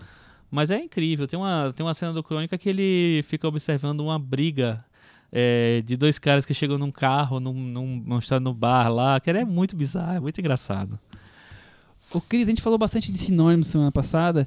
Mas 0.48 0.70
é 0.70 0.78
incrível. 0.78 1.26
Tem 1.26 1.36
uma, 1.36 1.72
tem 1.74 1.84
uma 1.84 1.94
cena 1.94 2.12
do 2.12 2.22
Crônica 2.22 2.56
que 2.56 2.68
ele 2.68 3.24
fica 3.24 3.48
observando 3.48 3.98
uma 3.98 4.16
briga 4.16 4.84
é, 5.32 5.82
de 5.84 5.96
dois 5.96 6.20
caras 6.20 6.46
que 6.46 6.54
chegam 6.54 6.78
num 6.78 6.92
carro, 6.92 7.40
num, 7.40 7.52
num, 7.52 8.20
num, 8.40 8.54
bar 8.54 8.88
lá, 8.88 9.18
que 9.18 9.28
é 9.28 9.44
muito 9.44 9.74
bizarro, 9.74 10.18
é 10.18 10.20
muito 10.20 10.40
engraçado. 10.40 10.96
O 12.14 12.20
Cris, 12.20 12.44
a 12.46 12.50
gente 12.50 12.62
falou 12.62 12.78
bastante 12.78 13.10
de 13.12 13.18
sinônimos 13.18 13.66
semana 13.66 13.90
passada 13.92 14.46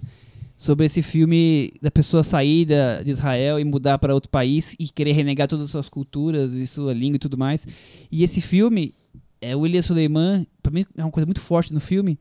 sobre 0.58 0.86
esse 0.86 1.02
filme 1.02 1.72
da 1.82 1.92
pessoa 1.92 2.24
sair 2.24 2.66
da- 2.66 3.04
de 3.04 3.12
Israel 3.12 3.60
e 3.60 3.64
mudar 3.64 3.98
para 4.00 4.14
outro 4.14 4.30
país 4.30 4.76
e 4.80 4.88
querer 4.90 5.12
renegar 5.12 5.48
todas 5.48 5.66
as 5.66 5.72
suas 5.72 5.90
culturas 5.90 6.54
e 6.54 6.66
sua 6.66 6.94
língua 6.94 7.18
e 7.18 7.20
tudo 7.20 7.38
mais. 7.38 7.68
E 8.12 8.24
esse 8.24 8.42
filme, 8.42 8.94
é, 9.42 9.56
o 9.56 9.66
Elias 9.66 9.86
Suleiman, 9.86 10.48
pra 10.64 10.72
mim 10.72 10.86
é 10.98 11.04
uma 11.04 11.12
coisa 11.12 11.26
muito 11.28 11.42
forte 11.42 11.74
no 11.74 11.80
filme, 11.80 12.18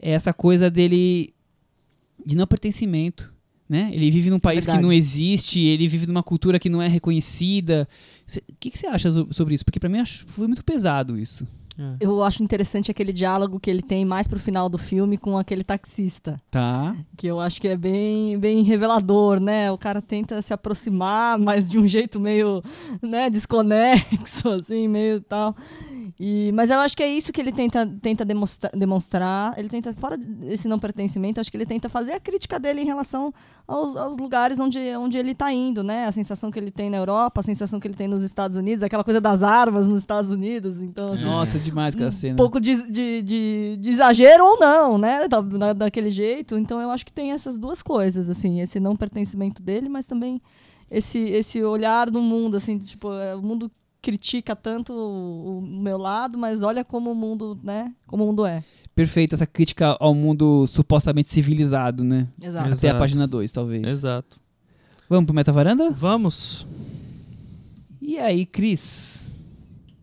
é 0.00 0.12
essa 0.12 0.32
coisa 0.32 0.70
dele 0.70 1.34
de 2.24 2.36
não 2.36 2.46
pertencimento. 2.46 3.32
Né? 3.66 3.90
Ele 3.94 4.10
vive 4.10 4.28
num 4.28 4.38
país 4.38 4.66
que 4.66 4.82
não 4.82 4.92
existe, 4.92 5.58
ele 5.58 5.88
vive 5.88 6.06
numa 6.06 6.22
cultura 6.22 6.58
que 6.58 6.68
não 6.68 6.82
é 6.82 6.86
reconhecida. 6.86 7.88
O 8.28 8.54
que, 8.60 8.70
que 8.70 8.78
você 8.78 8.86
acha 8.86 9.10
so- 9.10 9.26
sobre 9.32 9.54
isso? 9.54 9.64
Porque 9.64 9.80
pra 9.80 9.88
mim 9.88 10.04
foi 10.26 10.46
muito 10.46 10.62
pesado 10.62 11.18
isso. 11.18 11.46
Eu 12.00 12.22
acho 12.22 12.42
interessante 12.42 12.90
aquele 12.90 13.12
diálogo 13.12 13.58
que 13.58 13.68
ele 13.70 13.82
tem 13.82 14.04
mais 14.04 14.26
pro 14.26 14.38
final 14.38 14.68
do 14.68 14.78
filme 14.78 15.18
com 15.18 15.36
aquele 15.36 15.64
taxista. 15.64 16.36
Tá? 16.50 16.96
Que 17.16 17.26
eu 17.26 17.40
acho 17.40 17.60
que 17.60 17.68
é 17.68 17.76
bem, 17.76 18.38
bem 18.38 18.62
revelador, 18.62 19.40
né? 19.40 19.70
O 19.70 19.78
cara 19.78 20.00
tenta 20.00 20.40
se 20.40 20.52
aproximar, 20.52 21.38
mas 21.38 21.68
de 21.68 21.78
um 21.78 21.86
jeito 21.86 22.20
meio, 22.20 22.62
né, 23.02 23.28
desconexo, 23.28 24.48
assim, 24.50 24.88
meio 24.88 25.20
tal. 25.20 25.56
E, 26.18 26.52
mas 26.52 26.70
eu 26.70 26.78
acho 26.78 26.96
que 26.96 27.02
é 27.02 27.08
isso 27.08 27.32
que 27.32 27.40
ele 27.40 27.50
tenta, 27.50 27.84
tenta 28.00 28.24
demonstra- 28.24 28.70
demonstrar. 28.72 29.52
Ele 29.58 29.68
tenta, 29.68 29.92
fora 29.94 30.16
esse 30.44 30.68
não 30.68 30.78
pertencimento, 30.78 31.40
acho 31.40 31.50
que 31.50 31.56
ele 31.56 31.66
tenta 31.66 31.88
fazer 31.88 32.12
a 32.12 32.20
crítica 32.20 32.58
dele 32.60 32.82
em 32.82 32.84
relação 32.84 33.34
aos, 33.66 33.96
aos 33.96 34.16
lugares 34.16 34.60
onde, 34.60 34.78
onde 34.96 35.18
ele 35.18 35.32
está 35.32 35.52
indo, 35.52 35.82
né? 35.82 36.06
A 36.06 36.12
sensação 36.12 36.52
que 36.52 36.58
ele 36.58 36.70
tem 36.70 36.88
na 36.88 36.98
Europa, 36.98 37.40
a 37.40 37.42
sensação 37.42 37.80
que 37.80 37.88
ele 37.88 37.96
tem 37.96 38.06
nos 38.06 38.22
Estados 38.22 38.56
Unidos, 38.56 38.84
aquela 38.84 39.02
coisa 39.02 39.20
das 39.20 39.42
armas 39.42 39.88
nos 39.88 39.98
Estados 39.98 40.30
Unidos. 40.30 40.80
Então, 40.80 41.14
assim, 41.14 41.24
Nossa, 41.24 41.58
demais 41.58 41.94
aquela 41.94 42.10
um 42.10 42.12
cena. 42.12 42.36
pouco 42.36 42.60
de, 42.60 42.80
de, 42.92 43.22
de- 43.22 43.76
de 43.80 43.90
exagero 43.90 44.44
ou 44.44 44.60
não, 44.60 44.96
né? 44.96 45.26
Da- 45.26 45.40
da- 45.40 45.72
daquele 45.72 46.12
jeito. 46.12 46.56
Então 46.56 46.80
eu 46.80 46.90
acho 46.90 47.04
que 47.04 47.12
tem 47.12 47.32
essas 47.32 47.58
duas 47.58 47.82
coisas, 47.82 48.30
assim, 48.30 48.60
esse 48.60 48.78
não 48.78 48.94
pertencimento 48.94 49.60
dele, 49.60 49.88
mas 49.88 50.06
também 50.06 50.40
esse, 50.88 51.18
esse 51.18 51.60
olhar 51.64 52.08
do 52.08 52.20
mundo, 52.20 52.56
assim, 52.56 52.78
tipo, 52.78 53.12
é, 53.14 53.34
o 53.34 53.42
mundo 53.42 53.68
critica 54.04 54.54
tanto 54.54 54.92
o, 54.92 55.58
o 55.58 55.62
meu 55.62 55.96
lado, 55.96 56.36
mas 56.36 56.62
olha 56.62 56.84
como 56.84 57.10
o 57.10 57.14
mundo, 57.14 57.58
né? 57.62 57.94
Como 58.06 58.22
o 58.22 58.26
mundo 58.26 58.44
é. 58.44 58.62
Perfeito, 58.94 59.34
essa 59.34 59.46
crítica 59.46 59.96
ao 59.98 60.14
mundo 60.14 60.66
supostamente 60.66 61.28
civilizado, 61.28 62.04
né? 62.04 62.28
Exato. 62.40 62.66
Até 62.66 62.88
a 62.88 62.90
Exato. 62.90 62.98
página 62.98 63.26
2, 63.26 63.50
talvez. 63.50 63.86
Exato. 63.86 64.38
Vamos 65.08 65.24
pro 65.24 65.34
Meta 65.34 65.52
Varanda? 65.52 65.90
Vamos. 65.90 66.66
E 68.00 68.18
aí, 68.18 68.44
Cris? 68.44 69.26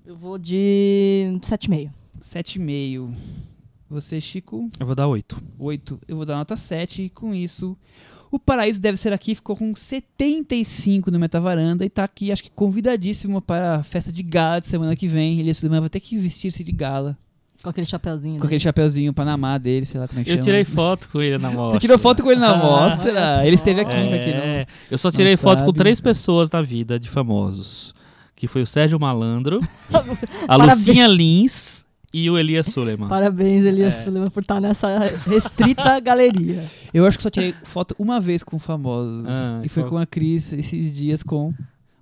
Eu 0.03 0.17
vou 0.17 0.39
de 0.39 1.37
7,5. 1.41 1.91
7,5. 2.21 3.13
Você, 3.87 4.19
Chico? 4.19 4.67
Eu 4.79 4.85
vou 4.85 4.95
dar 4.95 5.07
oito. 5.07 5.41
8. 5.59 5.99
Eu 6.07 6.15
vou 6.15 6.25
dar 6.25 6.37
nota 6.37 6.57
7. 6.57 7.03
E 7.03 7.09
com 7.09 7.35
isso, 7.35 7.77
o 8.31 8.39
Paraíso 8.39 8.79
Deve 8.79 8.97
Ser 8.97 9.11
Aqui 9.13 9.35
ficou 9.35 9.55
com 9.57 9.75
75 9.75 11.11
no 11.11 11.19
Meta 11.19 11.39
Varanda 11.39 11.85
e 11.85 11.89
tá 11.89 12.03
aqui, 12.03 12.31
acho 12.31 12.43
que 12.43 12.49
convidadíssimo 12.49 13.41
para 13.41 13.75
a 13.75 13.83
festa 13.83 14.11
de 14.11 14.23
gala 14.23 14.61
de 14.61 14.67
semana 14.67 14.95
que 14.95 15.07
vem. 15.07 15.39
Ele 15.39 15.51
vai 15.53 15.89
ter 15.89 15.99
que 15.99 16.17
vestir-se 16.17 16.63
de 16.63 16.71
gala. 16.71 17.17
Com 17.61 17.69
aquele 17.69 17.85
chapeuzinho. 17.85 18.39
Com 18.39 18.45
aquele 18.47 18.59
chapeuzinho 18.59 19.13
Panamá 19.13 19.57
dele, 19.57 19.85
sei 19.85 19.99
lá 19.99 20.07
como 20.07 20.19
é 20.19 20.23
que 20.23 20.29
Eu 20.31 20.35
chama. 20.35 20.45
tirei 20.45 20.63
foto 20.63 21.09
com 21.09 21.21
ele 21.21 21.37
na 21.37 21.51
mostra. 21.51 21.73
Você 21.73 21.79
tirou 21.81 21.99
foto 21.99 22.23
com 22.23 22.31
ele 22.31 22.39
na 22.39 22.53
Ah, 22.55 22.57
mostra? 22.57 23.11
olha 23.11 23.45
Ele 23.45 23.55
esteve 23.55 23.81
aqui, 23.81 23.95
É, 23.95 24.15
aqui 24.15 24.31
não. 24.31 24.75
eu 24.89 24.97
só 24.97 25.11
tirei 25.11 25.37
foto 25.37 25.59
com 25.59 25.65
sabe. 25.67 25.77
três 25.77 26.01
pessoas 26.01 26.49
na 26.49 26.61
vida 26.61 26.99
de 26.99 27.07
famosos. 27.07 27.93
Que 28.35 28.47
foi 28.47 28.63
o 28.63 28.65
Sérgio 28.65 28.99
Malandro, 28.99 29.59
a. 30.47 30.55
Lucinha 30.55 31.05
Lins 31.05 31.80
e 32.13 32.29
o 32.29 32.37
Elias 32.37 32.67
Suleiman. 32.67 33.07
Parabéns, 33.07 33.61
Elias 33.65 33.95
É. 33.95 34.03
Suleiman, 34.03 34.29
por 34.29 34.41
estar 34.41 34.59
nessa 34.59 34.99
restrita 35.27 35.99
galeria. 36.01 36.63
Eu 36.93 37.05
acho 37.05 37.17
que 37.17 37.23
só 37.23 37.29
tirei 37.29 37.53
foto 37.63 37.95
uma 37.97 38.19
vez 38.19 38.43
com 38.43 38.59
famosos. 38.59 39.25
Ah, 39.27 39.61
e 39.63 39.69
foi 39.69 39.83
qual? 39.83 39.91
com 39.91 39.97
a 39.97 40.05
Cris 40.05 40.51
esses 40.53 40.95
dias 40.95 41.23
com 41.23 41.53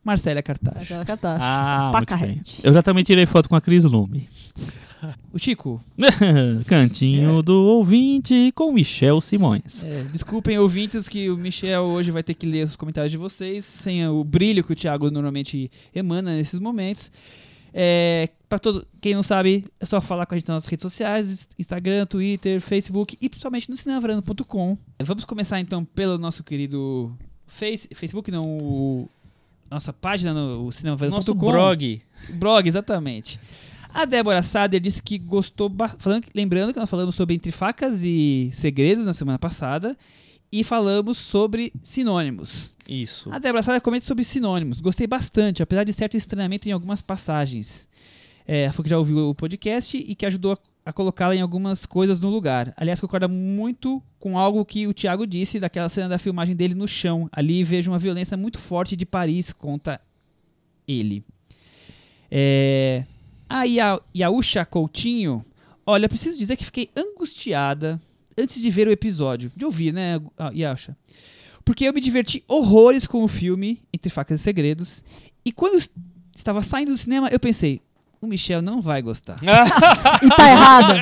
Marcélia 0.03 0.41
Cartacho. 0.41 0.81
Aquela 0.81 1.06
catástrofe. 1.06 1.44
Ah, 1.45 1.91
muito 1.94 1.94
bem. 1.94 1.99
Pacarrete. 2.18 2.60
Eu 2.64 2.73
já 2.73 2.81
também 2.81 3.03
tirei 3.03 3.26
foto 3.26 3.48
com 3.49 3.56
a 3.56 3.61
Cris 3.61 3.84
Lume. 3.84 4.27
O 5.31 5.40
Chico, 5.40 5.81
Cantinho 6.68 7.41
do 7.41 7.53
ouvinte 7.53 8.52
com 8.53 8.72
Michel 8.73 9.22
Simões. 9.22 9.84
é, 9.86 10.03
desculpem 10.11 10.57
ouvintes 10.60 11.07
que 11.07 11.30
o 11.30 11.38
Michel 11.38 11.84
hoje 11.84 12.11
vai 12.11 12.22
ter 12.22 12.34
que 12.34 12.45
ler 12.45 12.65
os 12.65 12.76
comentários 12.76 13.11
de 13.11 13.18
vocês 13.18 13.64
sem 13.64 14.06
o 14.07 14.23
brilho 14.26 14.61
que 14.64 14.73
o 14.73 14.76
Thiago 14.76 15.10
normalmente 15.10 15.72
emana 15.95 16.36
nesses 16.36 16.60
momentos. 16.60 17.10
É, 17.73 18.27
para 18.49 18.57
todo 18.59 18.85
quem 18.99 19.13
não 19.13 19.21
sabe, 19.23 19.63
é 19.80 19.85
só 19.85 20.01
falar 20.01 20.26
com 20.26 20.34
a 20.34 20.38
gente 20.38 20.47
nas 20.47 20.55
nossas 20.55 20.69
redes 20.69 20.81
sociais, 20.81 21.47
Instagram, 21.57 22.05
Twitter, 22.07 22.59
Facebook 22.59 23.15
e 23.21 23.30
principalmente 23.30 23.69
no 23.69 23.77
cinemavaranda.com. 23.77 24.77
Vamos 25.03 25.23
começar 25.26 25.59
então 25.59 25.85
pelo 25.85 26.17
nosso 26.17 26.43
querido 26.43 27.15
face, 27.45 27.88
Facebook, 27.93 28.31
não, 28.31 28.43
o, 28.43 29.09
nossa 29.69 29.93
página 29.93 30.34
no 30.34 30.65
Nosso 30.65 30.80
cinemavaranda.com. 30.80 31.34
blog. 31.35 32.01
Blog, 32.34 32.67
exatamente. 32.67 33.39
A 33.93 34.05
Débora 34.05 34.41
Sader 34.43 34.80
disse 34.80 35.01
que 35.01 35.17
gostou. 35.17 35.71
falando- 35.97 36.26
lembrando 36.35 36.71
que 36.73 36.80
nós 36.80 36.89
falamos 36.89 37.15
sobre 37.15 37.35
Entre 37.35 37.51
Facas 37.51 38.01
e 38.03 38.49
Segredos 38.53 39.05
na 39.05 39.13
semana 39.13 39.39
passada. 39.39 39.97
E 40.51 40.63
falamos 40.63 41.17
sobre 41.19 41.71
sinônimos. 41.84 42.76
Isso. 42.88 43.31
A 43.31 43.38
Débora 43.38 43.61
Sader 43.63 43.81
comenta 43.81 44.05
sobre 44.05 44.23
sinônimos. 44.23 44.80
Gostei 44.81 45.05
bastante, 45.05 45.61
apesar 45.61 45.84
de 45.84 45.93
certo 45.93 46.17
estranhamento 46.17 46.67
em 46.67 46.71
algumas 46.71 47.01
passagens. 47.03 47.88
É, 48.51 48.71
foi 48.71 48.81
que 48.81 48.89
já 48.89 48.97
ouviu 48.97 49.30
o 49.30 49.35
podcast 49.35 49.95
e 49.95 50.15
que 50.15 50.26
ajudou 50.26 50.53
a, 50.53 50.89
a 50.89 50.91
colocá-la 50.91 51.35
em 51.35 51.39
algumas 51.39 51.85
coisas 51.85 52.19
no 52.19 52.31
lugar. 52.31 52.73
Aliás, 52.76 52.99
concorda 52.99 53.27
muito 53.27 54.01
com 54.17 54.39
algo 54.39 54.65
que 54.65 54.88
o 54.88 54.93
Thiago 54.93 55.27
disse 55.27 55.59
daquela 55.59 55.88
cena 55.88 56.09
da 56.09 56.17
filmagem 56.17 56.55
dele 56.55 56.73
no 56.73 56.88
chão. 56.88 57.30
Ali 57.31 57.63
vejo 57.63 57.91
uma 57.91 57.99
violência 57.99 58.35
muito 58.35 58.57
forte 58.57 58.95
de 58.95 59.05
Paris 59.05 59.53
contra 59.53 60.01
ele. 60.88 61.23
É... 62.31 63.05
A 63.47 63.67
Ia- 63.67 64.01
Coutinho, 64.67 65.45
olha, 65.85 66.09
preciso 66.09 66.39
dizer 66.39 66.55
que 66.55 66.65
fiquei 66.65 66.89
angustiada 66.97 68.01
antes 68.35 68.59
de 68.59 68.69
ver 68.71 68.88
o 68.88 68.91
episódio. 68.91 69.51
De 69.55 69.63
ouvir, 69.63 69.93
né, 69.93 70.19
Yausha? 70.55 70.97
Porque 71.63 71.85
eu 71.85 71.93
me 71.93 72.01
diverti 72.01 72.43
horrores 72.47 73.05
com 73.05 73.23
o 73.23 73.27
filme 73.27 73.80
Entre 73.93 74.09
Facas 74.09 74.39
e 74.39 74.43
Segredos. 74.43 75.03
E 75.45 75.51
quando 75.51 75.84
estava 76.35 76.63
saindo 76.63 76.93
do 76.93 76.97
cinema, 76.97 77.27
eu 77.30 77.39
pensei, 77.39 77.80
o 78.21 78.27
Michel 78.27 78.61
não 78.61 78.81
vai 78.81 79.01
gostar. 79.01 79.35
E 80.21 80.29
tá 80.29 80.49
errada. 80.49 81.01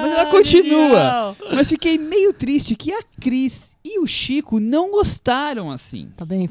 Mas 0.00 0.12
ela 0.12 0.26
continua. 0.26 1.36
Mas 1.54 1.68
fiquei 1.68 1.98
meio 1.98 2.32
triste 2.32 2.74
que 2.74 2.92
a 2.92 3.00
Cris 3.20 3.74
e 3.84 4.00
o 4.00 4.06
Chico 4.06 4.58
não 4.58 4.90
gostaram 4.90 5.70
assim. 5.70 6.08
Tá 6.16 6.24
bem? 6.24 6.48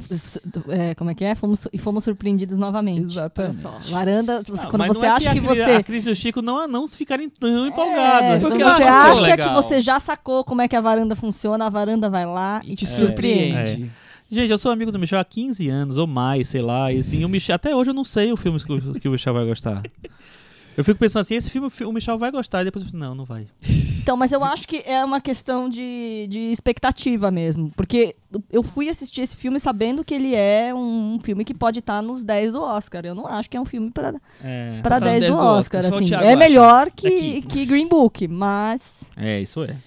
É, 0.70 0.96
como 0.96 1.10
é 1.10 1.16
que 1.16 1.26
é? 1.26 1.36
Fomos, 1.36 1.68
e 1.74 1.78
fomos 1.78 2.04
surpreendidos 2.04 2.58
novamente. 2.58 3.12
Exatamente. 3.12 3.66
Olha 3.66 3.80
só. 3.82 3.90
Varanda, 3.92 4.42
você- 4.48 4.64
Não, 4.64 4.70
quando 4.70 4.80
mas 4.88 4.96
você 4.98 5.06
é 5.06 5.10
acha 5.10 5.20
que, 5.20 5.28
a 5.28 5.32
Cris- 5.32 5.44
você. 5.44 5.72
A 5.72 5.84
Cris 5.84 6.08
e 6.08 6.10
o 6.12 6.16
Chico 6.16 6.42
não, 6.42 6.68
não 6.68 6.88
ficarem 6.88 7.30
tão 7.30 7.68
empolgados. 7.68 8.28
É, 8.30 8.40
quando 8.40 8.58
você 8.58 8.84
acha 8.84 9.22
legal. 9.22 9.50
que 9.50 9.56
você 9.56 9.82
já 9.82 10.00
sacou 10.00 10.44
como 10.44 10.62
é 10.62 10.68
que 10.68 10.76
a 10.76 10.82
varanda 10.82 11.16
funciona, 11.16 11.66
a 11.66 11.70
varanda 11.70 12.10
vai 12.10 12.26
lá 12.26 12.62
e 12.64 12.76
te 12.76 12.86
É. 12.86 12.88
surpreende. 12.88 13.92
Gente, 14.30 14.50
eu 14.50 14.58
sou 14.58 14.72
amigo 14.72 14.92
do 14.92 15.00
Michel 15.00 15.20
há 15.20 15.26
15 15.26 15.70
anos 15.70 15.98
ou 15.98 16.08
mais, 16.08 16.48
sei 16.48 16.62
lá. 16.62 16.92
E 16.92 17.00
assim, 17.00 17.24
o 17.24 17.30
Michel, 17.30 17.56
até 17.56 17.76
hoje 17.76 17.92
eu 17.92 17.94
não 17.94 18.04
sei 18.04 18.32
o 18.32 18.38
filme 18.38 18.60
que 18.60 18.72
o, 18.72 18.94
que 19.00 19.08
o 19.08 19.12
Michel 19.12 19.34
vai 19.34 19.46
gostar. 19.46 19.84
Eu 20.78 20.84
fico 20.84 21.00
pensando 21.00 21.22
assim, 21.22 21.36
esse 21.36 21.50
filme 21.50 21.70
o 21.86 21.92
Michel 21.92 22.18
vai 22.18 22.32
gostar, 22.32 22.62
e 22.62 22.66
depois 22.66 22.84
eu 22.84 22.88
fico, 22.88 22.98
não, 22.98 23.16
não 23.16 23.24
vai. 23.24 23.48
Então, 24.02 24.18
mas 24.18 24.32
eu 24.32 24.44
acho 24.44 24.68
que 24.68 24.84
é 24.86 25.04
uma 25.04 25.22
questão 25.22 25.70
de, 25.70 26.28
de 26.30 26.40
expectativa 26.52 27.32
mesmo. 27.32 27.72
Porque 27.76 28.16
eu 28.52 28.62
fui 28.62 28.90
assistir 28.90 29.22
esse 29.22 29.36
filme 29.36 29.60
sabendo 29.60 30.04
que 30.04 30.14
ele 30.14 30.36
é 30.36 30.74
um 30.76 31.18
filme 31.24 31.46
que 31.46 31.54
pode 31.54 31.80
estar 31.80 32.04
nos 32.04 32.24
10 32.24 32.52
do 32.52 32.62
Oscar. 32.62 33.06
Eu 33.06 33.16
não 33.16 33.26
acho 33.26 33.50
que 33.50 33.58
é 33.58 33.62
um 33.62 33.66
filme 33.66 33.90
para 33.90 34.14
É, 34.44 34.80
Tá 34.84 35.00
nos 35.00 35.00
10 35.00 35.16
do 35.16 35.22
10 35.22 35.34
do 35.34 35.40
Oscar. 35.40 35.58
Oscar, 35.58 35.84
só 35.86 35.98
o 35.98 36.04
assim. 36.04 36.14
É 36.14 36.36
melhor 36.36 36.92
que, 36.92 37.42
que 37.44 37.66
Green 37.66 37.88
Book, 37.88 38.28
mas. 38.28 39.10
é 39.18 39.42
isso 39.42 39.64
é. 39.64 39.78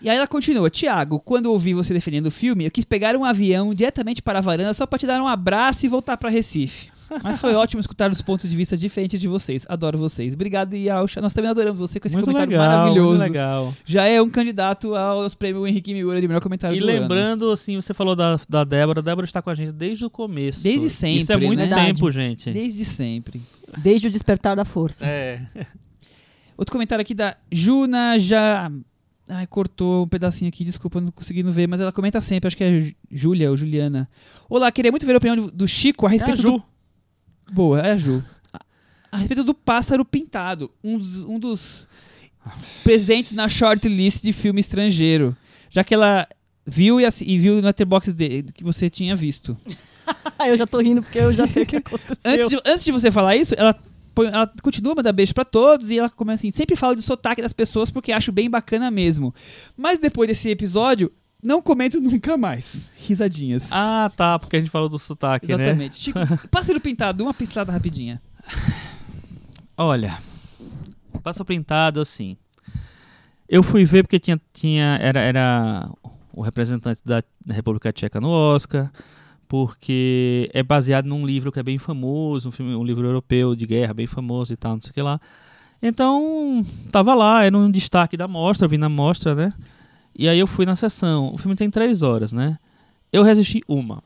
E 0.00 0.10
aí 0.10 0.16
ela 0.16 0.26
continua, 0.26 0.68
Tiago, 0.68 1.18
quando 1.20 1.46
ouvi 1.46 1.72
você 1.72 1.94
defendendo 1.94 2.26
o 2.26 2.30
filme, 2.30 2.64
eu 2.66 2.70
quis 2.70 2.84
pegar 2.84 3.16
um 3.16 3.24
avião 3.24 3.72
diretamente 3.74 4.20
para 4.22 4.38
a 4.38 4.42
varanda 4.42 4.74
só 4.74 4.86
para 4.86 4.98
te 4.98 5.06
dar 5.06 5.22
um 5.22 5.26
abraço 5.26 5.86
e 5.86 5.88
voltar 5.88 6.16
para 6.18 6.28
Recife. 6.28 6.88
Mas 7.24 7.38
foi 7.38 7.54
ótimo 7.56 7.80
escutar 7.80 8.10
os 8.10 8.20
pontos 8.20 8.50
de 8.50 8.54
vista 8.56 8.76
diferentes 8.76 9.18
de 9.18 9.26
vocês. 9.26 9.64
Adoro 9.68 9.96
vocês. 9.96 10.34
Obrigado, 10.34 10.74
Yalcha. 10.74 11.20
Nós 11.20 11.32
também 11.32 11.50
adoramos 11.50 11.78
você 11.80 11.98
com 11.98 12.06
esse 12.08 12.16
Muito 12.16 12.26
comentário 12.26 12.50
legal, 12.50 12.68
maravilhoso. 12.68 13.08
muito 13.10 13.22
legal. 13.22 13.74
Já 13.86 14.04
é 14.04 14.20
um 14.20 14.28
candidato 14.28 14.94
aos 14.94 15.34
prêmios 15.34 15.66
Henrique 15.66 15.94
Miura 15.94 16.20
de 16.20 16.28
melhor 16.28 16.40
comentário 16.42 16.76
E 16.76 16.80
do 16.80 16.86
ano. 16.88 17.00
lembrando, 17.00 17.50
assim, 17.50 17.76
você 17.80 17.94
falou 17.94 18.14
da, 18.14 18.38
da 18.48 18.64
Débora, 18.64 19.00
a 19.00 19.02
Débora 19.02 19.24
está 19.24 19.40
com 19.40 19.48
a 19.50 19.54
gente 19.54 19.72
desde 19.72 20.04
o 20.04 20.10
começo. 20.10 20.62
Desde 20.62 20.90
sempre, 20.90 21.22
Isso 21.22 21.32
é 21.32 21.36
muito 21.36 21.64
né? 21.64 21.74
tempo, 21.86 22.10
gente. 22.10 22.50
Desde 22.50 22.84
sempre. 22.84 23.40
Desde 23.78 24.08
o 24.08 24.10
despertar 24.10 24.54
da 24.56 24.64
força. 24.64 25.06
É. 25.06 25.40
Outro 26.58 26.72
comentário 26.72 27.00
aqui 27.02 27.14
da 27.14 27.36
Juna 27.50 28.18
já. 28.18 28.70
Ai, 29.28 29.46
cortou 29.46 30.04
um 30.04 30.08
pedacinho 30.08 30.48
aqui, 30.48 30.64
desculpa, 30.64 31.00
não 31.00 31.10
conseguindo 31.10 31.50
ver, 31.50 31.66
mas 31.66 31.80
ela 31.80 31.90
comenta 31.92 32.20
sempre, 32.20 32.46
acho 32.46 32.56
que 32.56 32.62
é 32.62 32.92
Júlia 33.10 33.50
ou 33.50 33.56
Juliana. 33.56 34.08
Olá, 34.48 34.70
queria 34.70 34.90
muito 34.92 35.04
ver 35.04 35.14
a 35.14 35.18
opinião 35.18 35.48
do- 35.48 35.66
Chico 35.66 36.06
a 36.06 36.08
É 36.08 36.10
a 36.10 36.12
respeito 36.12 36.42
Ju. 36.42 36.50
do. 36.52 36.62
Boa, 37.52 37.80
é 37.80 37.92
a 37.92 37.96
Ju. 37.96 38.22
A, 38.52 38.60
a 39.10 39.16
respeito 39.16 39.42
do 39.42 39.52
pássaro 39.52 40.04
pintado, 40.04 40.70
um 40.82 40.96
dos, 40.98 41.16
um 41.22 41.38
dos 41.40 41.88
presentes 42.84 43.32
na 43.32 43.48
shortlist 43.48 44.22
de 44.22 44.32
filme 44.32 44.60
estrangeiro. 44.60 45.36
Já 45.70 45.82
que 45.82 45.92
ela 45.94 46.28
viu 46.64 47.00
e, 47.00 47.04
e 47.24 47.38
viu 47.38 47.56
no 47.56 47.62
letterbox 47.62 48.12
de, 48.12 48.44
que 48.54 48.62
você 48.62 48.88
tinha 48.88 49.16
visto. 49.16 49.56
eu 50.46 50.56
já 50.56 50.66
tô 50.68 50.78
rindo 50.78 51.02
porque 51.02 51.18
eu 51.18 51.32
já 51.32 51.48
sei 51.48 51.64
o 51.64 51.66
que 51.66 51.76
aconteceu. 51.78 52.16
Antes 52.24 52.48
de, 52.48 52.56
antes 52.64 52.84
de 52.84 52.92
você 52.92 53.10
falar 53.10 53.34
isso, 53.34 53.54
ela, 53.56 53.76
ela 54.24 54.50
continua 54.62 54.92
a 54.92 54.96
mandar 54.96 55.12
beijo 55.12 55.34
pra 55.34 55.44
todos 55.44 55.90
e 55.90 55.98
ela 55.98 56.08
começa 56.08 56.40
assim, 56.40 56.50
sempre 56.50 56.76
fala 56.76 56.94
do 56.94 57.02
sotaque 57.02 57.42
das 57.42 57.52
pessoas 57.52 57.90
porque 57.90 58.12
acho 58.12 58.32
bem 58.32 58.48
bacana 58.48 58.90
mesmo. 58.90 59.34
Mas 59.76 59.98
depois 59.98 60.28
desse 60.28 60.48
episódio, 60.48 61.12
não 61.42 61.60
comento 61.60 62.00
nunca 62.00 62.36
mais. 62.36 62.82
Risadinhas. 62.96 63.68
Ah, 63.72 64.10
tá, 64.16 64.38
porque 64.38 64.56
a 64.56 64.58
gente 64.58 64.70
falou 64.70 64.88
do 64.88 64.98
sotaque, 64.98 65.48
né? 65.48 65.64
Exatamente. 65.64 65.96
Chico, 65.96 66.18
pássaro 66.50 66.80
pintado, 66.80 67.22
uma 67.22 67.34
pincelada 67.34 67.72
rapidinha. 67.72 68.20
Olha, 69.76 70.18
passa 71.22 71.44
pintado 71.44 72.00
assim. 72.00 72.36
Eu 73.48 73.62
fui 73.62 73.84
ver 73.84 74.02
porque 74.02 74.18
tinha, 74.18 74.40
tinha 74.52 74.98
era, 75.00 75.20
era 75.20 75.90
o 76.32 76.42
representante 76.42 77.00
da 77.04 77.22
República 77.48 77.92
Tcheca 77.92 78.20
no 78.20 78.28
Oscar, 78.28 78.90
porque 79.48 80.50
é 80.52 80.62
baseado 80.62 81.06
num 81.06 81.26
livro 81.26 81.52
que 81.52 81.60
é 81.60 81.62
bem 81.62 81.78
famoso, 81.78 82.48
um, 82.48 82.52
filme, 82.52 82.74
um 82.74 82.84
livro 82.84 83.06
europeu 83.06 83.54
de 83.54 83.66
guerra 83.66 83.94
bem 83.94 84.06
famoso 84.06 84.52
e 84.52 84.56
tal, 84.56 84.74
não 84.74 84.82
sei 84.82 84.90
o 84.90 84.94
que 84.94 85.02
lá. 85.02 85.20
Então, 85.82 86.64
tava 86.90 87.14
lá, 87.14 87.44
era 87.44 87.56
um 87.56 87.70
destaque 87.70 88.16
da 88.16 88.26
mostra, 88.26 88.66
vim 88.66 88.78
na 88.78 88.88
mostra, 88.88 89.34
né? 89.34 89.52
E 90.18 90.28
aí 90.28 90.38
eu 90.38 90.46
fui 90.46 90.64
na 90.64 90.74
sessão. 90.74 91.32
O 91.34 91.38
filme 91.38 91.54
tem 91.54 91.70
três 91.70 92.02
horas, 92.02 92.32
né? 92.32 92.58
Eu 93.12 93.22
resisti 93.22 93.62
uma. 93.68 94.02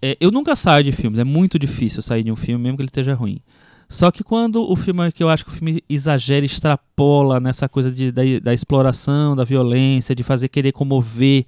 É, 0.00 0.16
eu 0.20 0.30
nunca 0.30 0.54
saio 0.54 0.84
de 0.84 0.92
filmes, 0.92 1.18
é 1.18 1.24
muito 1.24 1.58
difícil 1.58 2.02
sair 2.02 2.22
de 2.22 2.30
um 2.30 2.36
filme, 2.36 2.62
mesmo 2.62 2.76
que 2.76 2.82
ele 2.82 2.88
esteja 2.88 3.14
ruim. 3.14 3.40
Só 3.88 4.10
que 4.10 4.22
quando 4.24 4.68
o 4.68 4.74
filme, 4.76 5.10
que 5.12 5.22
eu 5.22 5.28
acho 5.28 5.44
que 5.44 5.50
o 5.50 5.54
filme 5.54 5.82
exagera, 5.88 6.44
extrapola 6.44 7.38
nessa 7.38 7.68
coisa 7.68 7.90
de, 7.90 8.10
da, 8.10 8.22
da 8.42 8.52
exploração, 8.52 9.34
da 9.36 9.44
violência, 9.44 10.14
de 10.14 10.22
fazer 10.22 10.48
querer 10.48 10.72
comover, 10.72 11.46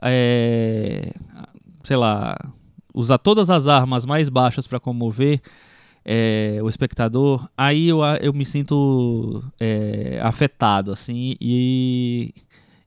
é, 0.00 1.12
sei 1.82 1.96
lá, 1.96 2.36
usar 2.94 3.18
todas 3.18 3.50
as 3.50 3.66
armas 3.66 4.04
mais 4.04 4.28
baixas 4.28 4.66
para 4.66 4.80
comover 4.80 5.40
é, 6.04 6.58
o 6.62 6.68
espectador, 6.68 7.48
aí 7.56 7.88
eu, 7.88 8.00
eu 8.20 8.32
me 8.32 8.44
sinto 8.44 9.42
é, 9.60 10.20
afetado, 10.22 10.90
assim, 10.90 11.36
e, 11.40 12.34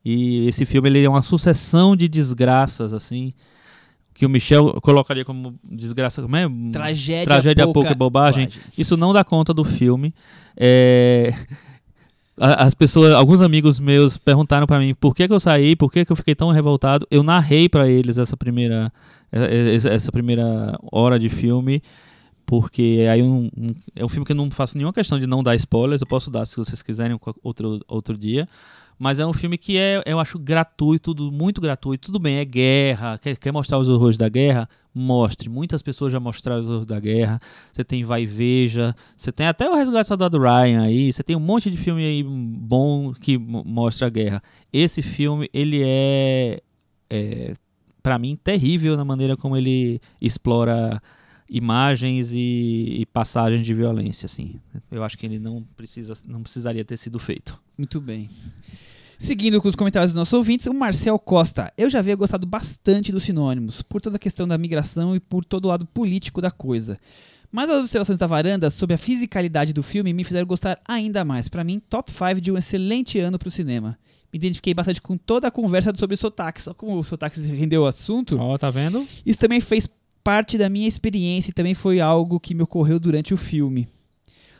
e 0.03 0.47
esse 0.47 0.65
filme 0.65 0.89
ele 0.89 1.03
é 1.03 1.09
uma 1.09 1.21
sucessão 1.21 1.95
de 1.95 2.07
desgraças, 2.07 2.93
assim, 2.93 3.31
que 4.13 4.25
o 4.25 4.29
Michel 4.29 4.79
colocaria 4.81 5.25
como 5.25 5.59
desgraça, 5.63 6.21
como 6.21 6.35
é? 6.35 6.47
Tragédia, 6.71 7.25
Tragédia, 7.25 7.65
pouca, 7.65 7.81
pouca 7.81 7.95
bobagem. 7.95 8.47
Isso 8.77 8.95
não 8.95 9.11
dá 9.11 9.25
conta 9.25 9.53
do 9.53 9.65
filme. 9.65 10.13
É, 10.55 11.33
As 12.37 12.73
pessoas, 12.73 13.13
alguns 13.13 13.39
amigos 13.41 13.79
meus 13.79 14.17
perguntaram 14.17 14.67
pra 14.67 14.77
mim 14.77 14.93
por 14.93 15.15
que, 15.15 15.25
que 15.27 15.33
eu 15.33 15.39
saí, 15.39 15.73
por 15.75 15.89
que, 15.91 16.03
que 16.03 16.11
eu 16.11 16.15
fiquei 16.17 16.35
tão 16.35 16.51
revoltado. 16.51 17.07
Eu 17.09 17.23
narrei 17.23 17.69
pra 17.69 17.87
eles 17.87 18.17
essa 18.17 18.35
primeira, 18.35 18.91
essa 19.31 19.89
essa 19.89 20.11
primeira 20.11 20.77
hora 20.91 21.17
de 21.17 21.29
filme, 21.29 21.81
porque 22.45 23.05
aí 23.09 23.23
um, 23.23 23.49
um- 23.57 23.75
é 23.95 24.03
um 24.03 24.09
filme 24.09 24.25
que 24.25 24.33
eu 24.33 24.35
não 24.35 24.51
faço 24.51 24.77
nenhuma 24.77 24.91
questão 24.93 25.17
de 25.17 25.25
não 25.25 25.41
dar 25.41 25.55
spoilers. 25.55 26.01
Eu 26.01 26.07
posso 26.07 26.29
dar 26.29 26.45
se 26.45 26.57
vocês 26.57 26.81
quiserem 26.81 27.17
outro, 27.41 27.79
outro 27.87 28.17
dia. 28.17 28.45
Mas 28.97 29.19
é 29.19 29.25
um 29.25 29.33
filme 29.33 29.57
que 29.57 29.77
é, 29.77 30.01
eu 30.05 30.19
acho 30.19 30.39
gratuito, 30.39 31.13
muito 31.31 31.59
gratuito. 31.59 32.07
Tudo 32.07 32.19
bem, 32.19 32.37
é 32.37 32.45
guerra, 32.45 33.17
quer, 33.17 33.37
quer 33.37 33.51
mostrar 33.51 33.77
os 33.77 33.89
horrores 33.89 34.17
da 34.17 34.29
guerra? 34.29 34.69
Mostre. 34.93 35.49
Muitas 35.49 35.81
pessoas 35.81 36.13
já 36.13 36.19
mostraram 36.19 36.61
os 36.61 36.67
horrores 36.67 36.85
da 36.85 36.99
guerra. 36.99 37.37
Você 37.73 37.83
tem 37.83 38.05
Vai 38.05 38.23
e 38.23 38.25
Veja, 38.25 38.95
você 39.17 39.31
tem 39.31 39.45
até 39.47 39.69
o 39.69 39.75
Resgate 39.75 40.03
do 40.03 40.07
Soldado 40.07 40.39
Ryan 40.39 40.81
aí, 40.83 41.11
você 41.11 41.21
tem 41.21 41.35
um 41.35 41.39
monte 41.41 41.69
de 41.69 41.75
filme 41.75 42.03
aí 42.05 42.23
bom 42.23 43.13
que 43.13 43.37
mo- 43.37 43.63
mostra 43.65 44.07
a 44.07 44.09
guerra. 44.09 44.41
Esse 44.71 45.01
filme, 45.01 45.49
ele 45.53 45.81
é, 45.83 46.61
é 47.09 47.53
para 48.01 48.17
mim, 48.17 48.37
terrível 48.41 48.95
na 48.95 49.03
maneira 49.03 49.35
como 49.35 49.57
ele 49.57 49.99
explora 50.21 51.01
imagens 51.49 52.31
e, 52.33 52.97
e 53.01 53.05
passagens 53.07 53.65
de 53.65 53.73
violência, 53.73 54.25
assim. 54.25 54.59
Eu 54.91 55.03
acho 55.03 55.17
que 55.17 55.25
ele 55.25 55.39
não 55.39 55.63
precisa, 55.75 56.13
não 56.25 56.41
precisaria 56.41 56.83
ter 56.83 56.97
sido 56.97 57.19
feito. 57.19 57.59
Muito 57.77 58.01
bem. 58.01 58.29
Seguindo 59.17 59.61
com 59.61 59.67
os 59.67 59.75
comentários 59.75 60.11
dos 60.11 60.17
nossos 60.17 60.33
ouvintes, 60.33 60.67
o 60.67 60.73
Marcel 60.73 61.17
Costa. 61.17 61.71
Eu 61.77 61.89
já 61.89 61.99
havia 61.99 62.15
gostado 62.15 62.45
bastante 62.45 63.11
dos 63.11 63.23
sinônimos, 63.23 63.81
por 63.81 64.01
toda 64.01 64.17
a 64.17 64.19
questão 64.19 64.47
da 64.47 64.57
migração 64.57 65.15
e 65.15 65.19
por 65.19 65.45
todo 65.45 65.65
o 65.65 65.67
lado 65.69 65.85
político 65.85 66.41
da 66.41 66.51
coisa. 66.51 66.99
Mas 67.51 67.69
as 67.69 67.79
observações 67.79 68.19
da 68.19 68.27
varanda 68.27 68.69
sobre 68.69 68.95
a 68.95 68.97
fisicalidade 68.97 69.71
do 69.71 69.81
filme 69.81 70.11
me 70.11 70.25
fizeram 70.25 70.45
gostar 70.45 70.81
ainda 70.85 71.23
mais. 71.23 71.47
Pra 71.47 71.63
mim, 71.63 71.79
top 71.79 72.11
5 72.11 72.41
de 72.41 72.51
um 72.51 72.57
excelente 72.57 73.17
ano 73.19 73.39
pro 73.39 73.49
cinema. 73.49 73.97
Me 74.33 74.37
identifiquei 74.37 74.73
bastante 74.73 75.01
com 75.01 75.15
toda 75.15 75.47
a 75.47 75.51
conversa 75.51 75.93
sobre 75.95 76.17
sotaques. 76.17 76.63
Só 76.65 76.73
como 76.73 76.97
o 76.97 77.03
sotaques 77.03 77.45
rendeu 77.45 77.83
o 77.83 77.85
assunto, 77.85 78.37
Ó, 78.37 78.57
tá 78.57 78.69
vendo? 78.69 79.07
isso 79.25 79.39
também 79.39 79.61
fez 79.61 79.87
parte 80.25 80.57
da 80.57 80.67
minha 80.67 80.87
experiência 80.87 81.51
e 81.51 81.53
também 81.53 81.75
foi 81.75 82.01
algo 82.01 82.39
que 82.39 82.55
me 82.55 82.63
ocorreu 82.63 82.99
durante 82.99 83.31
o 83.31 83.37
filme. 83.37 83.87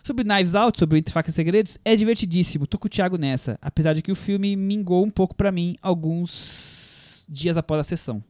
Sobre 0.04 0.24
Knives 0.24 0.54
Out, 0.54 0.78
sobre 0.78 1.00
Entre 1.00 1.12
Facas 1.12 1.34
e 1.34 1.36
Segredos, 1.36 1.80
é 1.84 1.96
divertidíssimo, 1.96 2.68
tô 2.68 2.78
com 2.78 2.86
o 2.86 2.90
Thiago 2.90 3.18
nessa, 3.18 3.58
apesar 3.60 3.94
de 3.94 4.04
que 4.04 4.12
o 4.12 4.16
filme 4.16 4.56
mingou 4.56 5.04
um 5.04 5.10
pouco 5.10 5.34
pra 5.34 5.52
mim 5.52 5.76
alguns 5.82 7.26
dias 7.28 7.58
após 7.58 7.80
a 7.80 7.84
sessão. 7.84 8.24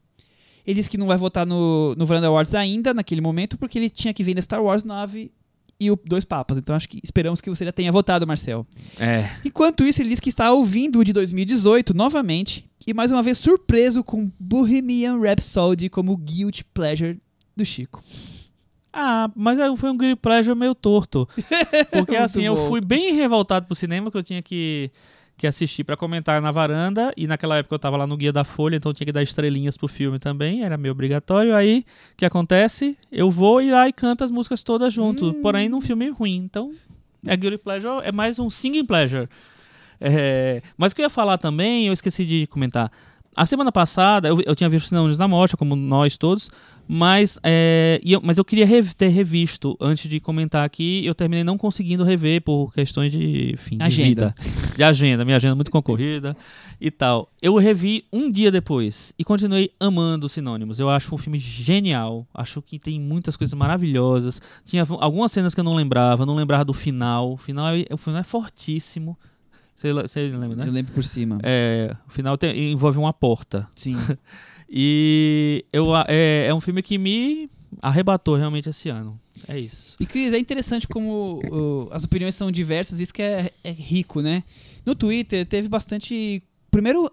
Ele 0.66 0.76
disse 0.76 0.90
que 0.90 0.98
não 0.98 1.08
vai 1.08 1.18
votar 1.18 1.46
no, 1.46 1.94
no 1.96 2.06
Varanda 2.06 2.28
Awards 2.28 2.56
ainda, 2.56 2.94
naquele 2.94 3.20
momento, 3.20 3.58
porque 3.58 3.78
ele 3.78 3.90
tinha 3.90 4.14
que 4.14 4.24
ver 4.24 4.32
ainda 4.32 4.42
Star 4.42 4.64
Wars 4.64 4.86
9 4.86 5.30
e 5.78 5.92
o 5.92 6.00
Dois 6.06 6.24
Papas. 6.24 6.58
Então 6.58 6.74
acho 6.74 6.88
que 6.88 7.02
esperamos 7.04 7.42
que 7.42 7.50
você 7.50 7.66
já 7.66 7.74
tenha 7.74 7.92
votado, 7.92 8.26
Marcel. 8.26 8.66
É. 8.98 9.30
Enquanto 9.44 9.84
isso, 9.84 10.02
ele 10.02 10.10
diz 10.10 10.22
que 10.22 10.30
está 10.30 10.54
ouvindo 10.54 11.00
o 11.00 11.04
de 11.04 11.12
2018 11.12 11.94
novamente 11.94 12.66
e 12.88 12.94
mais 12.94 13.12
uma 13.12 13.22
vez 13.22 13.38
surpreso 13.38 14.06
com 14.06 14.32
Bohemian 14.40 15.20
Rhapsody 15.20 15.90
como 15.90 16.16
guilty 16.16 16.64
pleasure 16.64 17.20
do 17.56 17.66
Chico. 17.66 18.04
Ah, 18.98 19.30
mas 19.36 19.60
aí 19.60 19.76
foi 19.76 19.90
um 19.90 19.98
guilty 19.98 20.16
pleasure 20.16 20.58
meio 20.58 20.74
torto. 20.74 21.28
Porque 21.92 22.16
assim, 22.16 22.44
eu 22.44 22.56
bom. 22.56 22.70
fui 22.70 22.80
bem 22.80 23.14
revoltado 23.14 23.66
pro 23.66 23.76
cinema, 23.76 24.10
que 24.10 24.18
eu 24.18 24.24
tinha 24.24 24.42
que, 24.42 24.90
que 25.36 25.46
assisti 25.46 25.84
pra 25.84 25.98
comentar 25.98 26.42
na 26.42 26.50
varanda. 26.50 27.14
E 27.18 27.28
naquela 27.28 27.58
época 27.58 27.76
eu 27.76 27.80
tava 27.80 27.98
lá 27.98 28.08
no 28.08 28.16
Guia 28.16 28.32
da 28.32 28.46
Folha, 28.46 28.78
então 28.78 28.94
tinha 28.94 29.06
que 29.06 29.12
dar 29.12 29.22
estrelinhas 29.22 29.76
pro 29.76 29.90
filme 29.90 30.18
também, 30.18 30.64
era 30.64 30.78
meio 30.78 30.94
obrigatório. 30.94 31.54
Aí, 31.54 31.86
o 32.14 32.16
que 32.16 32.26
acontece? 32.26 32.98
Eu 33.12 33.30
vou 33.30 33.62
e 33.62 33.70
lá 33.70 33.86
e 33.90 33.92
canto 33.92 34.24
as 34.24 34.32
músicas 34.32 34.64
todas 34.64 34.94
junto, 34.94 35.34
porém 35.42 35.68
num 35.68 35.82
filme 35.82 36.10
ruim. 36.10 36.38
Então, 36.38 36.74
é 37.28 37.36
Guilty 37.36 37.58
Pleasure, 37.58 38.02
é 38.02 38.14
mais 38.14 38.40
um 38.40 38.50
singing 38.50 38.86
pleasure. 38.86 39.28
É, 40.00 40.62
mas 40.78 40.92
o 40.92 40.96
que 40.96 41.02
eu 41.02 41.06
ia 41.06 41.10
falar 41.10 41.38
também, 41.38 41.88
eu 41.88 41.94
esqueci 41.94 42.26
de 42.26 42.48
comentar. 42.48 42.90
A 43.36 43.46
semana 43.46 43.72
passada, 43.72 44.28
eu, 44.30 44.40
eu 44.46 44.56
tinha 44.56 44.70
visto 44.70 44.88
Sinônimos 44.90 45.18
da 45.18 45.28
Morte, 45.28 45.58
como 45.58 45.76
nós 45.76 46.18
todos, 46.18 46.50
mas, 46.88 47.38
é, 47.44 48.00
eu, 48.06 48.22
mas 48.24 48.38
eu 48.38 48.46
queria 48.46 48.66
rev- 48.66 48.94
ter 48.94 49.08
revisto 49.08 49.76
antes 49.82 50.10
de 50.10 50.20
comentar 50.20 50.64
aqui. 50.64 51.04
Eu 51.06 51.14
terminei 51.16 51.44
não 51.44 51.58
conseguindo 51.58 52.04
rever 52.04 52.42
por 52.42 52.72
questões 52.74 53.12
de, 53.12 53.52
enfim, 53.54 53.78
de 53.78 53.84
Agenda. 53.84 54.36
vida. 54.38 54.76
De 54.78 54.84
agenda, 54.84 55.26
minha 55.26 55.36
agenda 55.38 55.54
é 55.54 55.56
muito 55.56 55.72
concorrida 55.72 56.38
e 56.80 56.92
tal. 56.92 57.26
Eu 57.42 57.56
revi 57.56 58.06
um 58.14 58.30
dia 58.32 58.52
depois 58.52 59.14
e 59.18 59.24
continuei 59.24 59.72
amando 59.80 60.30
Sinônimos. 60.30 60.80
Eu 60.80 60.90
acho 60.90 61.14
um 61.14 61.18
filme 61.18 61.40
genial. 61.40 62.28
Acho 62.34 62.62
que 62.62 62.78
tem 62.78 63.00
muitas 63.02 63.36
coisas 63.36 63.54
maravilhosas. 63.54 64.40
Tinha 64.64 64.86
algumas 65.00 65.32
cenas 65.32 65.54
que 65.56 65.60
eu 65.60 65.64
não 65.64 65.74
lembrava, 65.76 66.26
não 66.26 66.36
lembrava 66.36 66.64
do 66.64 66.74
final. 66.74 67.34
O 67.34 67.38
final 67.38 67.68
é, 67.74 67.86
o 67.92 67.98
final 67.98 68.22
é 68.22 68.24
fortíssimo. 68.24 69.18
Você 69.76 69.92
você 69.94 70.22
lembra, 70.24 70.56
né? 70.56 70.68
Eu 70.68 70.72
lembro 70.72 70.94
por 70.94 71.04
cima. 71.04 71.38
É, 71.44 71.94
o 72.08 72.12
final 72.12 72.38
tem- 72.38 72.72
envolve 72.72 72.98
uma 72.98 73.14
porta. 73.14 73.68
Sim. 73.76 73.96
E 74.68 75.64
eu, 75.72 75.96
é, 76.08 76.48
é 76.48 76.54
um 76.54 76.60
filme 76.60 76.82
que 76.82 76.98
me 76.98 77.48
arrebatou 77.80 78.36
realmente 78.36 78.68
esse 78.68 78.90
ano. 78.90 79.18
É 79.48 79.60
isso. 79.60 79.96
E 80.00 80.08
Cris, 80.08 80.34
é 80.34 80.40
interessante 80.40 80.88
como 80.88 81.40
uh, 81.52 81.88
as 81.92 82.04
opiniões 82.04 82.34
são 82.34 82.50
diversas, 82.52 83.00
isso 83.00 83.14
que 83.14 83.22
é, 83.22 83.52
é 83.64 83.72
rico, 83.72 84.22
né? 84.22 84.44
No 84.84 84.96
Twitter 84.96 85.46
teve 85.46 85.68
bastante. 85.70 86.42
Primeiro, 86.72 87.12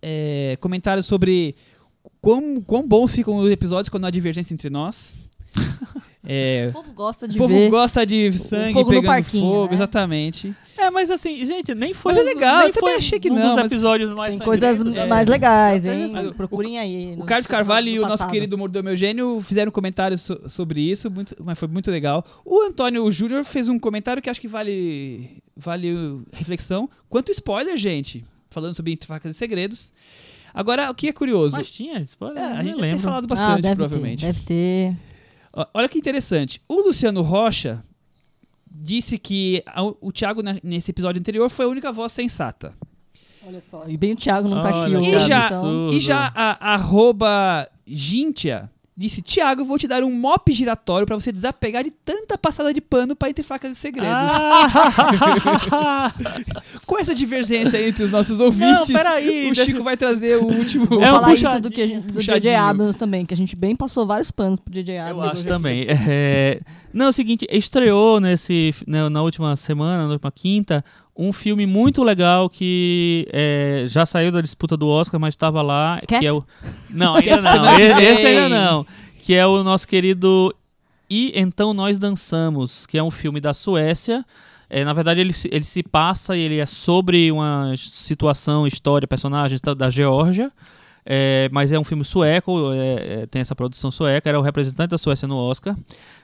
é, 0.00 0.56
comentários 0.62 1.04
sobre 1.04 1.54
quão, 2.22 2.60
quão 2.62 2.88
bons 2.88 3.12
ficam 3.14 3.36
os 3.36 3.50
episódios 3.50 3.90
quando 3.90 4.06
há 4.06 4.10
divergência 4.10 4.54
entre 4.54 4.70
nós. 4.70 5.16
É, 6.26 6.68
O 6.70 6.72
povo 6.72 6.92
gosta 6.94 7.28
de 7.28 7.34
o 7.36 7.38
povo 7.38 7.52
ver. 7.52 7.68
gosta 7.68 8.06
de 8.06 8.32
sangue 8.38 8.72
fogo 8.72 8.84
no 8.90 9.00
pegando 9.02 9.06
parquinho, 9.14 9.44
fogo, 9.44 9.66
né? 9.68 9.74
exatamente. 9.74 10.56
É, 10.76 10.90
mas 10.90 11.10
assim, 11.10 11.44
gente, 11.46 11.74
nem 11.74 11.94
foi. 11.94 12.12
Mas 12.12 12.20
é 12.20 12.24
legal, 12.24 12.58
nem 12.58 12.66
eu 12.68 12.72
também 12.74 12.90
foi 12.90 12.98
achei 12.98 13.20
que 13.20 13.30
um 13.30 13.34
não, 13.34 13.54
dos 13.54 13.64
episódios 13.64 14.10
mais 14.12 14.36
Tem 14.36 14.44
coisas. 14.44 14.80
É. 14.96 15.06
mais 15.06 15.26
legais, 15.28 15.86
hein? 15.86 16.10
Mas 16.12 16.34
Procurem 16.34 16.78
aí. 16.78 17.14
O 17.18 17.24
Carlos 17.24 17.46
Carvalho 17.46 17.88
e 17.88 17.98
o 18.00 18.06
nosso 18.06 18.26
querido 18.28 18.58
Mordomo 18.58 18.88
Eugênio 18.88 19.40
fizeram 19.40 19.70
comentários 19.70 20.22
so- 20.22 20.40
sobre 20.48 20.80
isso, 20.80 21.10
muito- 21.10 21.36
mas 21.44 21.58
foi 21.58 21.68
muito 21.68 21.90
legal. 21.90 22.24
O 22.44 22.60
Antônio 22.62 23.08
Júnior 23.10 23.44
fez 23.44 23.68
um 23.68 23.78
comentário 23.78 24.20
que 24.22 24.28
acho 24.28 24.40
que 24.40 24.48
vale, 24.48 25.38
vale 25.56 26.20
reflexão. 26.32 26.88
Quanto 27.08 27.30
spoiler, 27.32 27.76
gente, 27.76 28.24
falando 28.50 28.74
sobre 28.74 28.92
Entre 28.92 29.06
Facas 29.06 29.30
e 29.30 29.34
Segredos. 29.38 29.92
Agora, 30.52 30.90
o 30.90 30.94
que 30.94 31.08
é 31.08 31.12
curioso? 31.12 31.56
Mas 31.56 31.70
tinha, 31.70 32.00
spoiler, 32.02 32.42
É, 32.42 32.46
a 32.46 32.54
nem 32.62 32.72
gente 32.72 32.80
deve 32.80 32.94
ter 32.96 33.00
falado 33.02 33.24
Ah, 33.24 33.28
bastante, 33.28 33.62
deve 33.62 33.74
provavelmente. 33.76 34.20
Ter, 34.20 34.26
deve 34.32 34.40
ter. 34.42 34.96
Olha 35.72 35.88
que 35.88 35.98
interessante. 35.98 36.60
O 36.68 36.80
Luciano 36.80 37.22
Rocha 37.22 37.82
disse 38.74 39.16
que 39.16 39.62
a- 39.66 39.82
o 39.84 40.10
Thiago, 40.12 40.42
na- 40.42 40.56
nesse 40.62 40.90
episódio 40.90 41.20
anterior, 41.20 41.48
foi 41.48 41.64
a 41.64 41.68
única 41.68 41.92
voz 41.92 42.12
sensata. 42.12 42.74
Olha 43.46 43.60
só. 43.60 43.84
E 43.86 43.96
bem 43.96 44.12
o 44.12 44.16
Thiago 44.16 44.48
não 44.48 44.60
tá 44.60 44.68
aqui 44.70 44.78
Olha, 44.78 44.98
hoje. 45.00 45.10
E 45.16 45.20
já, 45.20 45.46
então- 45.46 45.90
e 45.90 46.00
já 46.00 46.32
a 46.34 46.74
arroba 46.74 47.68
Gintia 47.86 48.70
disse: 48.96 49.20
Tiago, 49.22 49.64
vou 49.64 49.78
te 49.78 49.88
dar 49.88 50.02
um 50.04 50.12
mop 50.12 50.52
giratório 50.52 51.06
pra 51.06 51.16
você 51.16 51.32
desapegar 51.32 51.82
de 51.84 51.90
tanta 51.90 52.36
passada 52.38 52.72
de 52.72 52.80
pano 52.80 53.16
pra 53.16 53.28
entre 53.30 53.42
facas 53.42 53.72
e 53.72 53.74
segredos. 53.74 54.10
Ah! 54.12 56.12
Com 56.86 56.98
essa 56.98 57.14
divergência 57.14 57.86
entre 57.86 58.04
os 58.04 58.10
nossos 58.10 58.38
ouvintes, 58.40 58.88
Não, 58.88 58.96
peraí. 58.96 59.50
o 59.50 59.54
Chico 59.54 59.82
vai 59.82 59.96
trazer 59.96 60.38
o 60.42 60.46
último. 60.46 60.86
Vou 60.86 61.02
É 61.02 61.10
um 61.12 61.16
falar 61.16 61.32
isso 61.34 61.42
puxadinho, 61.42 61.62
do, 61.62 61.70
que 61.70 61.82
a 61.82 61.86
gente, 61.86 62.06
do. 62.12 62.20
J.J. 62.20 62.54
Abrams 62.54 62.98
também, 62.98 63.24
que 63.26 63.34
a 63.34 63.36
gente 63.36 63.56
bem 63.56 63.74
passou 63.74 64.06
vários 64.06 64.30
panos 64.30 64.60
pro 64.60 64.72
J.J. 64.72 64.98
Abrams. 64.98 65.24
Eu 65.26 65.32
acho 65.32 65.46
também. 65.46 65.86
É, 65.88 66.60
Não, 66.92 67.06
é 67.06 67.08
o 67.08 67.12
seguinte, 67.12 67.46
estreou 67.50 68.20
nesse, 68.20 68.74
né, 68.86 69.08
na 69.08 69.22
última 69.22 69.56
semana, 69.56 70.06
na 70.06 70.12
última 70.12 70.30
quinta, 70.30 70.84
um 71.16 71.32
filme 71.32 71.64
muito 71.66 72.02
legal 72.02 72.48
que 72.50 73.26
é, 73.32 73.84
já 73.88 74.04
saiu 74.04 74.32
da 74.32 74.40
disputa 74.40 74.76
do 74.76 74.88
Oscar, 74.88 75.20
mas 75.20 75.34
estava 75.34 75.62
lá. 75.62 75.98
Que 76.00 76.06
Cats? 76.06 76.26
é 76.26 76.32
o... 76.32 76.44
Não, 76.90 77.14
ainda 77.16 77.40
não. 77.40 77.76
que 77.76 77.82
Esse, 77.82 78.26
ainda 78.26 78.48
não. 78.48 78.86
Que 79.18 79.34
é 79.34 79.46
o 79.46 79.62
nosso 79.62 79.86
querido 79.88 80.54
E 81.08 81.32
Então 81.34 81.72
Nós 81.72 81.98
Dançamos, 81.98 82.84
que 82.86 82.98
é 82.98 83.02
um 83.02 83.10
filme 83.10 83.40
da 83.40 83.54
Suécia. 83.54 84.24
É, 84.68 84.84
na 84.84 84.92
verdade, 84.92 85.20
ele, 85.20 85.32
se- 85.32 85.48
ele 85.52 85.64
se 85.64 85.82
passa 85.82 86.36
e 86.36 86.40
ele 86.40 86.58
é 86.58 86.66
sobre 86.66 87.30
uma 87.30 87.72
situação, 87.76 88.66
história, 88.66 89.06
personagens 89.06 89.60
da, 89.60 89.72
da 89.74 89.90
Geórgia. 89.90 90.50
É, 91.06 91.50
mas 91.52 91.70
é 91.70 91.78
um 91.78 91.84
filme 91.84 92.04
sueco, 92.04 92.72
é, 92.72 93.22
é, 93.22 93.26
tem 93.26 93.42
essa 93.42 93.54
produção 93.54 93.90
sueca, 93.90 94.28
era 94.28 94.38
o 94.38 94.42
representante 94.42 94.90
da 94.90 94.98
Suécia 94.98 95.28
no 95.28 95.36
Oscar, 95.36 95.76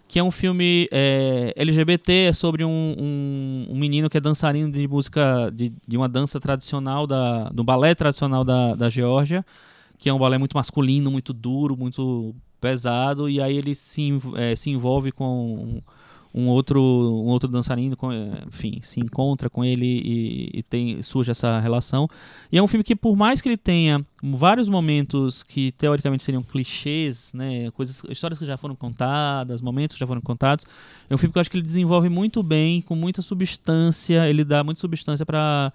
que 0.09 0.19
é 0.19 0.23
um 0.23 0.31
filme 0.31 0.89
é, 0.90 1.52
LGBT, 1.55 2.12
é 2.12 2.32
sobre 2.32 2.65
um, 2.65 2.97
um, 2.98 3.66
um 3.70 3.78
menino 3.78 4.09
que 4.09 4.16
é 4.16 4.20
dançarino 4.20 4.73
de 4.73 4.89
música, 4.89 5.51
de, 5.52 5.70
de 5.86 5.97
uma 5.97 6.09
dança 6.09 6.40
tradicional, 6.40 7.07
da, 7.07 7.51
do 7.51 7.62
balé 7.62 7.94
tradicional 7.94 8.43
da, 8.43 8.74
da 8.74 8.89
Geórgia, 8.89 9.44
que 9.98 10.09
é 10.09 10.12
um 10.15 10.19
balé 10.19 10.39
muito 10.39 10.57
masculino, 10.57 11.11
muito 11.11 11.35
duro, 11.35 11.77
muito 11.77 12.35
pesado, 12.59 13.28
e 13.28 13.40
aí 13.40 13.57
ele 13.57 13.74
se, 13.74 14.19
é, 14.36 14.57
se 14.57 14.70
envolve 14.70 15.12
com 15.12 15.82
um 16.32 16.47
outro, 16.47 16.81
um 16.81 17.28
outro 17.28 17.48
dançarino, 17.48 17.97
enfim, 18.47 18.81
se 18.82 19.01
encontra 19.01 19.51
com 19.51 19.65
ele 19.65 19.86
e, 19.86 20.51
e 20.55 20.62
tem, 20.62 21.02
surge 21.02 21.31
essa 21.31 21.59
relação. 21.59 22.09
E 22.52 22.59
é 22.59 22.62
um 22.62 22.69
filme 22.69 22.85
que, 22.85 22.94
por 22.94 23.16
mais 23.16 23.40
que 23.40 23.48
ele 23.48 23.57
tenha 23.57 24.05
vários 24.23 24.69
momentos 24.69 25.43
que 25.43 25.73
teoricamente 25.73 26.23
seriam 26.23 26.43
clichês, 26.43 27.32
né, 27.35 27.70
coisas, 27.73 28.02
histórias 28.09 28.39
que 28.39 28.47
já 28.47 28.57
foram 28.57 28.77
contadas, 28.77 29.61
momentos 29.61 29.97
que 29.97 30.01
já 30.01 30.07
foram 30.07 30.20
contados, 30.20 30.65
é 31.09 31.15
um 31.15 31.19
filme 31.19 31.32
que 31.32 31.39
eu 31.39 31.40
acho 31.40 31.51
que 31.51 31.57
ele 31.57 31.66
desenvolve 31.66 32.09
muito 32.09 32.43
bem, 32.43 32.81
com 32.81 32.94
muita 32.94 33.23
substância, 33.23 34.28
ele 34.28 34.44
dá 34.44 34.62
muita 34.62 34.81
substância 34.81 35.27
para 35.27 35.73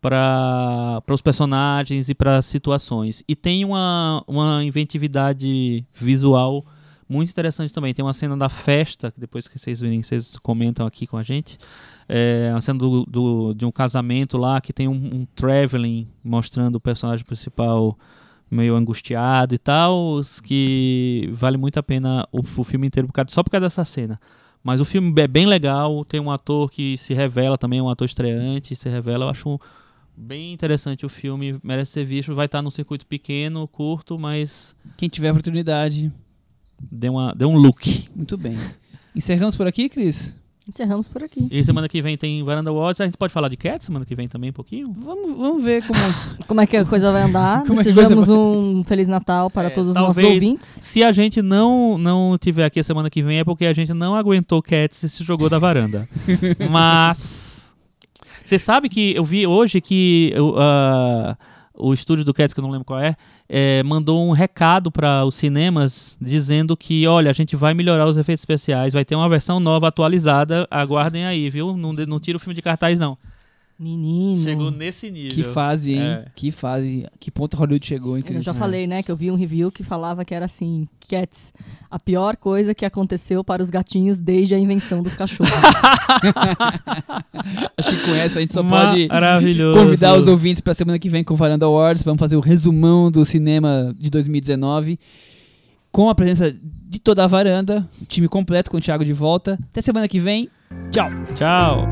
para 0.00 1.02
os 1.08 1.20
personagens 1.20 2.08
e 2.08 2.14
para 2.14 2.40
situações. 2.40 3.24
E 3.26 3.34
tem 3.34 3.64
uma, 3.64 4.22
uma 4.28 4.62
inventividade 4.62 5.84
visual 5.92 6.64
muito 7.08 7.30
interessante 7.30 7.72
também. 7.72 7.94
Tem 7.94 8.04
uma 8.04 8.12
cena 8.12 8.36
da 8.36 8.48
festa, 8.48 9.10
que 9.10 9.18
depois 9.20 9.48
que 9.48 9.58
vocês 9.58 9.80
virem, 9.80 10.02
vocês 10.02 10.36
comentam 10.38 10.86
aqui 10.86 11.06
com 11.06 11.16
a 11.16 11.22
gente. 11.22 11.58
É 12.08 12.50
uma 12.52 12.60
cena 12.60 12.78
do, 12.78 13.04
do- 13.06 13.54
de 13.54 13.64
um 13.64 13.70
casamento 13.70 14.36
lá 14.36 14.60
que 14.60 14.72
tem 14.72 14.88
um, 14.88 14.92
um 14.92 15.26
traveling 15.34 16.08
mostrando 16.22 16.76
o 16.76 16.80
personagem 16.80 17.24
principal 17.24 17.98
meio 18.50 18.74
angustiado 18.76 19.54
e 19.54 19.58
tal, 19.58 20.20
que 20.42 21.28
vale 21.32 21.56
muito 21.58 21.78
a 21.78 21.82
pena 21.82 22.26
o, 22.32 22.38
o 22.40 22.64
filme 22.64 22.86
inteiro 22.86 23.08
só 23.28 23.42
por 23.42 23.50
causa 23.50 23.66
dessa 23.66 23.84
cena. 23.84 24.18
Mas 24.62 24.80
o 24.80 24.84
filme 24.84 25.12
é 25.20 25.28
bem 25.28 25.46
legal, 25.46 26.04
tem 26.04 26.18
um 26.20 26.30
ator 26.30 26.70
que 26.70 26.96
se 26.98 27.14
revela 27.14 27.56
também, 27.58 27.80
um 27.80 27.88
ator 27.88 28.06
estreante, 28.06 28.74
se 28.74 28.88
revela, 28.88 29.26
eu 29.26 29.28
acho 29.28 29.60
bem 30.16 30.52
interessante 30.52 31.06
o 31.06 31.08
filme, 31.08 31.58
merece 31.62 31.92
ser 31.92 32.04
visto, 32.04 32.34
vai 32.34 32.46
estar 32.46 32.60
num 32.60 32.70
circuito 32.70 33.06
pequeno, 33.06 33.68
curto, 33.68 34.18
mas 34.18 34.74
Quem 34.96 35.08
tiver 35.08 35.30
oportunidade, 35.30 36.10
dê, 36.80 37.08
uma, 37.08 37.34
dê 37.34 37.44
um 37.44 37.56
look. 37.56 38.08
muito 38.14 38.36
bem. 38.36 38.56
Encerramos 39.14 39.56
por 39.56 39.66
aqui, 39.66 39.88
Cris? 39.88 40.34
Encerramos 40.68 41.08
por 41.08 41.24
aqui. 41.24 41.48
E 41.50 41.64
semana 41.64 41.88
que 41.88 42.02
vem 42.02 42.14
tem 42.18 42.44
Varanda 42.44 42.68
Awards, 42.68 43.00
a 43.00 43.06
gente 43.06 43.16
pode 43.16 43.32
falar 43.32 43.48
de 43.48 43.56
Cats 43.56 43.86
semana 43.86 44.04
que 44.04 44.14
vem 44.14 44.28
também 44.28 44.50
um 44.50 44.52
pouquinho? 44.52 44.92
Vamos, 44.92 45.34
vamos 45.34 45.64
ver 45.64 45.82
como. 45.86 45.98
Como 46.46 46.60
é 46.60 46.66
que 46.66 46.76
a 46.76 46.84
coisa 46.84 47.10
vai 47.10 47.22
andar? 47.22 47.64
Como 47.66 47.80
é 47.80 47.84
Desejamos 47.84 48.28
um 48.28 48.84
Feliz 48.84 49.08
Natal 49.08 49.48
para 49.48 49.68
É, 49.68 49.70
todos 49.70 49.92
os 49.92 49.96
nossos 49.96 50.22
ouvintes. 50.22 50.66
Se 50.66 51.02
a 51.02 51.10
gente 51.10 51.40
não 51.40 51.96
não 51.96 52.36
tiver 52.38 52.66
aqui 52.66 52.78
a 52.78 52.84
semana 52.84 53.08
que 53.08 53.22
vem 53.22 53.38
é 53.38 53.44
porque 53.44 53.64
a 53.64 53.72
gente 53.72 53.94
não 53.94 54.14
aguentou 54.14 54.60
Cats 54.60 55.02
e 55.02 55.08
se 55.08 55.24
jogou 55.24 55.48
da 55.48 55.58
varanda. 55.58 56.06
Mas 56.70 57.74
você 58.44 58.58
sabe 58.58 58.90
que 58.90 59.14
eu 59.14 59.24
vi 59.24 59.46
hoje 59.46 59.80
que 59.80 60.32
eu, 60.34 60.54
ah, 60.58 61.34
o 61.74 61.94
estúdio 61.94 62.26
do 62.26 62.34
Cats, 62.34 62.52
que 62.52 62.60
eu 62.60 62.62
não 62.62 62.70
lembro 62.70 62.84
qual 62.84 63.00
é, 63.00 63.16
é, 63.48 63.82
mandou 63.82 64.28
um 64.28 64.32
recado 64.32 64.90
para 64.90 65.24
os 65.24 65.34
cinemas 65.34 66.16
dizendo 66.20 66.76
que, 66.76 67.06
olha, 67.06 67.30
a 67.30 67.34
gente 67.34 67.56
vai 67.56 67.72
melhorar 67.72 68.06
os 68.06 68.16
efeitos 68.16 68.42
especiais, 68.42 68.92
vai 68.92 69.04
ter 69.04 69.14
uma 69.14 69.28
versão 69.28 69.58
nova 69.58 69.88
atualizada, 69.88 70.66
aguardem 70.70 71.24
aí, 71.24 71.48
viu? 71.48 71.76
Não, 71.76 71.92
não 71.92 72.20
tira 72.20 72.36
o 72.36 72.40
filme 72.40 72.54
de 72.54 72.62
cartaz 72.62 73.00
não. 73.00 73.16
Menino. 73.78 74.42
Chegou 74.42 74.72
nesse 74.72 75.08
nível. 75.08 75.30
Que 75.30 75.44
fase, 75.44 75.92
hein? 75.92 76.00
É. 76.00 76.24
Que 76.34 76.50
fase. 76.50 77.06
Que 77.20 77.30
ponto 77.30 77.56
Hollywood 77.56 77.86
chegou, 77.86 78.16
hein, 78.16 78.24
Eu 78.28 78.42
já 78.42 78.52
falei, 78.52 78.88
né, 78.88 79.04
que 79.04 79.10
eu 79.10 79.16
vi 79.16 79.30
um 79.30 79.36
review 79.36 79.70
que 79.70 79.84
falava 79.84 80.24
que 80.24 80.34
era 80.34 80.46
assim, 80.46 80.88
Cats, 81.08 81.52
a 81.88 81.96
pior 81.96 82.36
coisa 82.36 82.74
que 82.74 82.84
aconteceu 82.84 83.44
para 83.44 83.62
os 83.62 83.70
gatinhos 83.70 84.18
desde 84.18 84.52
a 84.52 84.58
invenção 84.58 85.00
dos 85.00 85.14
cachorros. 85.14 85.52
Acho 87.78 87.90
que 87.90 88.04
com 88.04 88.14
essa 88.16 88.38
a 88.38 88.40
gente 88.40 88.52
só 88.52 88.64
pode 88.64 89.08
convidar 89.72 90.16
os 90.18 90.26
ouvintes 90.26 90.60
pra 90.60 90.74
semana 90.74 90.98
que 90.98 91.08
vem 91.08 91.22
com 91.22 91.34
o 91.34 91.36
Varanda 91.36 91.64
Awards. 91.64 92.02
Vamos 92.02 92.18
fazer 92.18 92.34
o 92.34 92.40
resumão 92.40 93.12
do 93.12 93.24
cinema 93.24 93.94
de 93.96 94.10
2019. 94.10 94.98
Com 95.92 96.10
a 96.10 96.16
presença 96.16 96.52
de 96.52 96.98
toda 96.98 97.22
a 97.22 97.26
varanda, 97.28 97.88
o 98.02 98.04
time 98.04 98.26
completo 98.26 98.70
com 98.72 98.76
o 98.76 98.80
Thiago 98.80 99.04
de 99.04 99.12
volta. 99.12 99.58
Até 99.70 99.80
semana 99.80 100.08
que 100.08 100.18
vem. 100.18 100.50
Tchau! 100.90 101.08
Tchau. 101.36 101.88